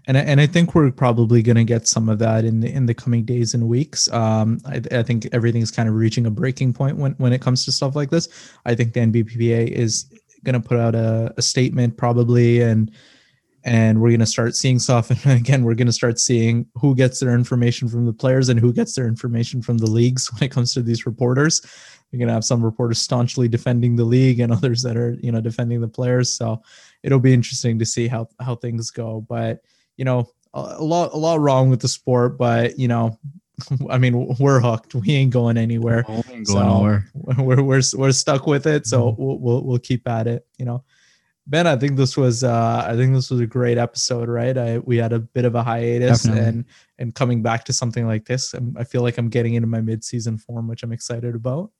And 0.07 0.17
I, 0.17 0.21
and 0.21 0.39
I 0.41 0.47
think 0.47 0.73
we're 0.75 0.91
probably 0.91 1.41
going 1.41 1.57
to 1.57 1.63
get 1.65 1.87
some 1.87 2.07
of 2.09 2.19
that 2.19 2.45
in 2.45 2.61
the, 2.61 2.69
in 2.71 2.85
the 2.85 2.93
coming 2.93 3.23
days 3.25 3.53
and 3.53 3.67
weeks. 3.67 4.09
Um, 4.13 4.59
I, 4.65 4.81
I 4.91 5.03
think 5.03 5.27
everything's 5.33 5.71
kind 5.71 5.89
of 5.89 5.95
reaching 5.95 6.25
a 6.25 6.29
breaking 6.31 6.73
point 6.73 6.97
when, 6.97 7.13
when 7.13 7.33
it 7.33 7.41
comes 7.41 7.65
to 7.65 7.71
stuff 7.73 7.95
like 7.95 8.09
this. 8.09 8.27
I 8.65 8.75
think 8.75 8.93
the 8.93 9.01
NBPA 9.01 9.67
is 9.69 10.05
going 10.45 10.53
to 10.61 10.65
put 10.65 10.79
out 10.79 10.95
a, 10.95 11.33
a 11.37 11.41
statement 11.41 11.97
probably, 11.97 12.61
and 12.61 12.89
and 13.67 13.99
we're 13.99 14.09
going 14.09 14.21
to 14.21 14.25
start 14.25 14.55
seeing 14.55 14.79
stuff. 14.79 15.11
And 15.25 15.39
again, 15.39 15.63
we're 15.63 15.75
going 15.75 15.87
to 15.87 15.93
start 15.93 16.19
seeing 16.19 16.65
who 16.75 16.95
gets 16.95 17.19
their 17.19 17.35
information 17.35 17.89
from 17.89 18.05
the 18.05 18.13
players 18.13 18.47
and 18.47 18.57
who 18.59 18.71
gets 18.71 18.95
their 18.95 19.07
information 19.07 19.61
from 19.61 19.77
the 19.77 19.91
leagues 19.91 20.31
when 20.33 20.43
it 20.43 20.51
comes 20.51 20.73
to 20.73 20.81
these 20.81 21.05
reporters. 21.05 21.61
You're 22.09 22.19
going 22.19 22.29
to 22.29 22.33
have 22.33 22.45
some 22.45 22.63
reporters 22.63 22.99
staunchly 22.99 23.49
defending 23.49 23.97
the 23.97 24.05
league 24.05 24.39
and 24.39 24.53
others 24.57 24.81
that 24.83 24.95
are 24.95 25.17
you 25.21 25.31
know 25.31 25.41
defending 25.41 25.81
the 25.81 25.87
players. 25.89 26.33
So 26.33 26.63
it'll 27.03 27.19
be 27.19 27.33
interesting 27.33 27.77
to 27.79 27.85
see 27.85 28.07
how 28.07 28.29
how 28.39 28.55
things 28.55 28.89
go. 28.89 29.25
But 29.27 29.59
you 29.97 30.05
know, 30.05 30.29
a, 30.53 30.81
lot 30.81 31.13
a 31.13 31.17
lot 31.17 31.41
wrong 31.41 31.69
with 31.69 31.81
the 31.81 31.89
sport, 31.89 32.37
but 32.37 32.79
you 32.79 32.87
know, 32.87 33.19
I 33.89 33.97
mean, 33.97 34.37
we're 34.39 34.61
hooked. 34.61 34.95
We 34.95 35.13
ain't 35.13 35.33
going 35.33 35.57
anywhere. 35.57 36.05
So, 36.45 36.55
We're 37.13 37.61
we're 37.61 37.81
we're 37.97 38.11
stuck 38.13 38.47
with 38.47 38.65
it, 38.65 38.87
so 38.87 39.13
we'll 39.17 39.39
we'll, 39.39 39.63
we'll 39.65 39.79
keep 39.79 40.07
at 40.07 40.27
it. 40.27 40.47
You 40.57 40.65
know, 40.65 40.83
Ben, 41.49 41.65
I 41.65 41.77
think 41.77 41.95
this 41.95 42.17
was 42.17 42.43
uh 42.43 42.83
I 42.85 42.95
think 42.97 43.13
this 43.13 43.31
was 43.31 43.39
a 43.39 43.47
great 43.47 43.77
episode, 43.77 44.27
right? 44.27 44.57
I 44.57 44.79
we 44.79 44.97
had 44.97 45.13
a 45.13 45.19
bit 45.19 45.45
of 45.45 45.55
a 45.55 45.63
hiatus 45.63 46.23
Definitely. 46.23 46.47
and 46.49 46.65
and 46.99 47.15
coming 47.15 47.41
back 47.41 47.63
to 47.65 47.73
something 47.73 48.05
like 48.05 48.25
this, 48.25 48.53
i 48.53 48.59
I 48.81 48.83
feel 48.83 49.01
like 49.01 49.17
I'm 49.17 49.29
getting 49.29 49.53
into 49.53 49.67
my 49.67 49.79
mid 49.81 50.03
season 50.03 50.37
form, 50.37 50.67
which 50.67 50.83
I'm 50.83 50.91
excited 50.91 51.35
about. 51.35 51.71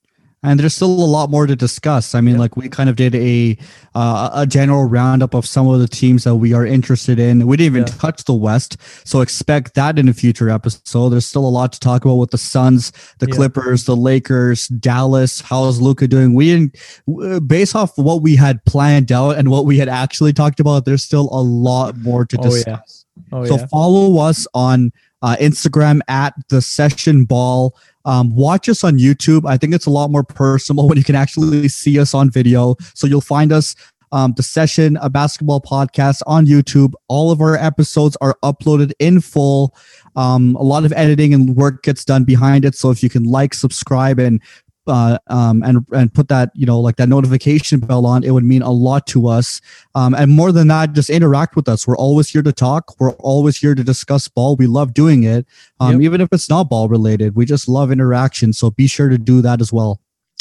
And 0.48 0.60
there's 0.60 0.74
still 0.74 0.88
a 0.90 1.06
lot 1.18 1.30
more 1.30 1.46
to 1.46 1.56
discuss. 1.56 2.16
I 2.16 2.22
mean, 2.22 2.36
Yeah. 2.36 2.40
like 2.42 2.56
we 2.58 2.70
kind 2.70 2.90
of 2.90 2.96
did 2.96 3.14
a 3.16 3.58
uh, 3.94 4.30
a 4.34 4.46
general 4.46 4.84
roundup 4.86 5.34
of 5.34 5.46
some 5.46 5.68
of 5.68 5.80
the 5.80 5.88
teams 5.88 6.24
that 6.24 6.36
we 6.36 6.54
are 6.54 6.66
interested 6.66 7.20
in. 7.20 7.46
We 7.48 7.58
didn't 7.58 7.76
even 7.76 7.82
Yeah. 7.88 7.94
touch 8.00 8.24
the 8.26 8.34
West, 8.34 8.78
so 9.04 9.22
expect 9.22 9.74
that 9.74 9.98
in 10.00 10.08
a 10.08 10.14
future 10.14 10.50
episode. 10.50 11.10
There's 11.10 11.26
still 11.26 11.46
a 11.48 11.50
lot 11.50 11.74
to 11.74 11.80
talk 11.80 12.06
about 12.06 12.16
with 12.16 12.32
the 12.32 12.38
Suns, 12.38 12.92
the 13.20 13.28
Yeah. 13.28 13.36
Clippers, 13.36 13.86
the 13.86 13.96
Lakers, 13.96 14.68
Dallas. 14.68 15.42
How 15.42 15.66
is 15.68 15.82
Luka 15.82 16.08
doing? 16.08 16.34
We 16.36 16.46
didn't, 16.46 17.48
based 17.48 17.76
off 17.76 17.98
what 17.98 18.22
we 18.22 18.36
had 18.36 18.64
planned 18.66 19.12
out 19.12 19.36
and 19.38 19.50
what 19.50 19.66
we 19.66 19.80
had 19.80 19.90
actually 19.90 20.32
talked 20.34 20.60
about. 20.60 20.86
There's 20.86 21.04
still 21.04 21.28
a 21.32 21.42
lot 21.42 21.98
more 21.98 22.24
to 22.26 22.38
Oh, 22.40 22.44
yeah. 22.44 22.50
discuss. 22.52 23.06
Oh 23.32 23.46
so 23.46 23.58
yeah, 23.58 23.66
follow 23.68 24.20
us 24.20 24.46
on 24.54 24.92
uh, 25.24 25.36
Instagram 25.42 26.00
at 26.08 26.36
the 26.50 26.62
Session 26.62 27.26
Ball. 27.26 27.74
Um, 28.08 28.36
watch 28.36 28.68
us 28.70 28.84
on 28.84 28.98
YouTube. 28.98 29.48
I 29.48 29.58
think 29.58 29.76
it's 29.76 29.86
a 29.86 29.92
lot 29.92 30.10
more 30.10 30.24
personal 30.24 30.88
when 30.88 30.98
you 30.98 31.04
can 31.04 31.16
actually 31.16 31.68
see 31.68 32.00
us 32.00 32.14
on 32.14 32.32
video. 32.32 32.76
So 32.96 33.06
you'll 33.06 33.22
find 33.22 33.52
us, 33.52 33.76
um, 34.14 34.34
the 34.38 34.44
Session, 34.44 34.98
a 35.02 35.10
basketball 35.10 35.60
podcast 35.60 36.22
on 36.26 36.46
YouTube. 36.46 36.94
All 37.10 37.32
of 37.32 37.42
our 37.42 37.56
episodes 37.58 38.16
are 38.22 38.38
uploaded 38.44 38.94
in 39.00 39.20
full. 39.20 39.76
Um, 40.16 40.56
a 40.56 40.64
lot 40.64 40.86
of 40.86 40.94
editing 40.94 41.34
and 41.34 41.56
work 41.56 41.84
gets 41.84 42.06
done 42.06 42.24
behind 42.24 42.64
it. 42.64 42.74
So 42.74 42.90
if 42.90 43.04
you 43.04 43.10
can 43.10 43.26
like, 43.26 43.54
subscribe, 43.54 44.18
and 44.18 44.42
uh, 44.88 45.18
um, 45.28 45.64
and 45.64 45.86
and 45.92 46.14
put 46.14 46.28
that 46.30 46.52
you 46.54 46.66
know 46.66 46.80
like 46.80 46.96
that 46.98 47.10
notification 47.10 47.80
bell 47.80 48.06
on, 48.06 48.24
it 48.24 48.32
would 48.32 48.44
mean 48.44 48.62
a 48.62 48.72
lot 48.72 49.08
to 49.08 49.28
us. 49.28 49.62
Um, 49.96 50.14
and 50.14 50.32
more 50.32 50.52
than 50.52 50.68
that, 50.70 50.94
just 50.94 51.10
interact 51.10 51.56
with 51.56 51.68
us. 51.70 51.88
We're 51.88 51.98
always 51.98 52.30
here 52.30 52.44
to 52.44 52.54
talk. 52.54 53.00
We're 53.00 53.14
always 53.14 53.58
here 53.58 53.76
to 53.76 53.84
discuss 53.84 54.28
ball. 54.28 54.56
We 54.56 54.68
love 54.68 54.94
doing 54.94 55.24
it, 55.24 55.46
um, 55.80 55.94
Yep. 55.94 56.02
even 56.02 56.22
if 56.22 56.30
it's 56.32 56.50
not 56.50 56.70
ball 56.70 56.90
related. 56.90 57.36
We 57.36 57.46
just 57.46 57.68
love 57.68 57.92
interaction. 57.92 58.54
So 58.54 58.70
be 58.70 58.88
sure 58.88 59.10
to 59.10 59.18
do 59.18 59.42
that 59.42 59.62
as 59.62 59.72
well. 59.74 60.00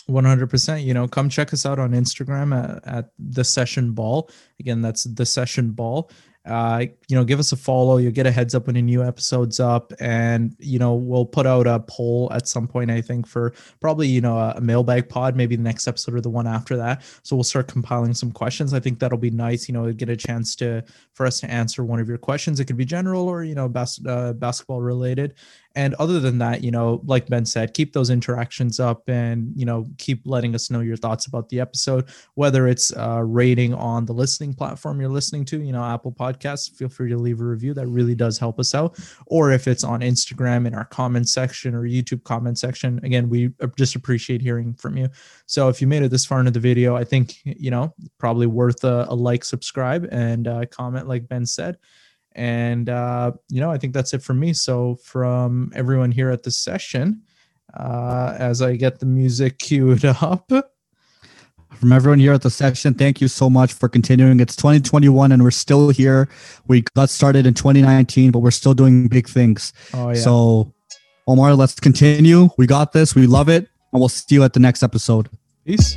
100%. 0.08 0.84
You 0.84 0.94
know, 0.94 1.08
come 1.08 1.28
check 1.28 1.52
us 1.52 1.66
out 1.66 1.78
on 1.78 1.90
Instagram 1.92 2.54
at, 2.54 2.86
at 2.86 3.10
the 3.18 3.44
Session 3.44 3.92
Ball. 3.92 4.30
Again, 4.60 4.82
that's 4.82 5.04
the 5.04 5.26
Session 5.26 5.70
Ball. 5.72 6.10
Uh, 6.46 6.86
you 7.08 7.16
know, 7.16 7.24
give 7.24 7.38
us 7.38 7.52
a 7.52 7.56
follow. 7.56 7.96
You'll 7.96 8.12
get 8.12 8.26
a 8.26 8.30
heads 8.30 8.54
up 8.54 8.66
when 8.66 8.76
a 8.76 8.82
new 8.82 9.02
episode's 9.02 9.58
up, 9.60 9.92
and 10.00 10.54
you 10.58 10.78
know, 10.78 10.94
we'll 10.94 11.26
put 11.26 11.46
out 11.46 11.66
a 11.66 11.80
poll 11.80 12.30
at 12.32 12.46
some 12.46 12.68
point. 12.68 12.90
I 12.90 13.00
think 13.00 13.26
for 13.26 13.52
probably 13.80 14.08
you 14.08 14.20
know 14.20 14.38
a, 14.38 14.54
a 14.56 14.60
mailbag 14.60 15.08
pod, 15.08 15.36
maybe 15.36 15.56
the 15.56 15.62
next 15.62 15.86
episode 15.86 16.14
or 16.14 16.20
the 16.20 16.30
one 16.30 16.46
after 16.46 16.76
that. 16.76 17.02
So 17.22 17.36
we'll 17.36 17.44
start 17.44 17.68
compiling 17.68 18.14
some 18.14 18.32
questions. 18.32 18.72
I 18.72 18.80
think 18.80 18.98
that'll 18.98 19.18
be 19.18 19.30
nice. 19.30 19.68
You 19.68 19.74
know, 19.74 19.92
get 19.92 20.08
a 20.08 20.16
chance 20.16 20.54
to 20.56 20.84
for 21.12 21.26
us 21.26 21.40
to 21.40 21.50
answer 21.50 21.84
one 21.84 22.00
of 22.00 22.08
your 22.08 22.18
questions. 22.18 22.60
It 22.60 22.66
could 22.66 22.76
be 22.76 22.84
general 22.84 23.28
or 23.28 23.42
you 23.42 23.54
know 23.54 23.68
bas- 23.68 24.00
uh, 24.06 24.32
basketball 24.34 24.80
related. 24.80 25.34
And 25.76 25.94
other 25.94 26.18
than 26.18 26.38
that, 26.38 26.64
you 26.64 26.70
know, 26.70 27.02
like 27.04 27.28
Ben 27.28 27.44
said, 27.44 27.74
keep 27.74 27.92
those 27.92 28.08
interactions 28.08 28.80
up 28.80 29.08
and, 29.08 29.52
you 29.54 29.66
know, 29.66 29.86
keep 29.98 30.22
letting 30.24 30.54
us 30.54 30.70
know 30.70 30.80
your 30.80 30.96
thoughts 30.96 31.26
about 31.26 31.50
the 31.50 31.60
episode, 31.60 32.08
whether 32.34 32.66
it's 32.66 32.96
uh, 32.96 33.22
rating 33.22 33.74
on 33.74 34.06
the 34.06 34.14
listening 34.14 34.54
platform 34.54 35.00
you're 35.00 35.10
listening 35.10 35.44
to, 35.44 35.60
you 35.60 35.72
know, 35.72 35.84
Apple 35.84 36.12
Podcasts, 36.12 36.74
feel 36.74 36.88
free 36.88 37.10
to 37.10 37.18
leave 37.18 37.42
a 37.42 37.44
review. 37.44 37.74
That 37.74 37.88
really 37.88 38.14
does 38.14 38.38
help 38.38 38.58
us 38.58 38.74
out. 38.74 38.98
Or 39.26 39.52
if 39.52 39.68
it's 39.68 39.84
on 39.84 40.00
Instagram 40.00 40.66
in 40.66 40.74
our 40.74 40.86
comment 40.86 41.28
section 41.28 41.74
or 41.74 41.82
YouTube 41.82 42.24
comment 42.24 42.58
section, 42.58 42.98
again, 43.04 43.28
we 43.28 43.52
just 43.76 43.94
appreciate 43.94 44.40
hearing 44.40 44.72
from 44.74 44.96
you. 44.96 45.10
So 45.44 45.68
if 45.68 45.82
you 45.82 45.86
made 45.86 46.02
it 46.02 46.10
this 46.10 46.24
far 46.24 46.38
into 46.40 46.52
the 46.52 46.58
video, 46.58 46.96
I 46.96 47.04
think, 47.04 47.42
you 47.44 47.70
know, 47.70 47.94
probably 48.16 48.46
worth 48.46 48.82
a, 48.82 49.04
a 49.10 49.14
like, 49.14 49.44
subscribe, 49.44 50.08
and 50.10 50.48
uh, 50.48 50.64
comment, 50.66 51.06
like 51.06 51.28
Ben 51.28 51.44
said. 51.44 51.76
And, 52.36 52.90
uh, 52.90 53.32
you 53.48 53.60
know, 53.60 53.70
I 53.70 53.78
think 53.78 53.94
that's 53.94 54.12
it 54.12 54.22
for 54.22 54.34
me. 54.34 54.52
So, 54.52 54.96
from 54.96 55.72
everyone 55.74 56.12
here 56.12 56.30
at 56.30 56.42
the 56.42 56.50
session, 56.50 57.22
uh, 57.74 58.36
as 58.38 58.60
I 58.60 58.76
get 58.76 59.00
the 59.00 59.06
music 59.06 59.58
queued 59.58 60.04
up, 60.22 60.52
From 61.72 61.92
everyone 61.92 62.20
here 62.20 62.32
at 62.32 62.42
the 62.42 62.50
session, 62.50 62.94
thank 62.94 63.20
you 63.20 63.28
so 63.28 63.50
much 63.50 63.72
for 63.72 63.88
continuing. 63.88 64.40
It's 64.40 64.56
2021 64.56 65.32
and 65.32 65.42
we're 65.42 65.50
still 65.50 65.90
here. 65.90 66.28
We 66.68 66.84
got 66.94 67.10
started 67.10 67.46
in 67.46 67.52
2019, 67.54 68.30
but 68.30 68.38
we're 68.38 68.50
still 68.50 68.72
doing 68.72 69.08
big 69.08 69.28
things. 69.28 69.72
oh, 69.92 70.08
yeah. 70.08 70.14
So, 70.14 70.72
Omar, 71.26 71.54
let's 71.54 71.78
continue. 71.80 72.48
We 72.56 72.66
got 72.66 72.92
this. 72.92 73.14
We 73.14 73.26
love 73.26 73.48
it. 73.48 73.68
And 73.92 74.00
we'll 74.00 74.08
see 74.08 74.36
you 74.36 74.44
at 74.44 74.52
the 74.52 74.60
next 74.60 74.82
episode. 74.82 75.28
peace. 75.66 75.96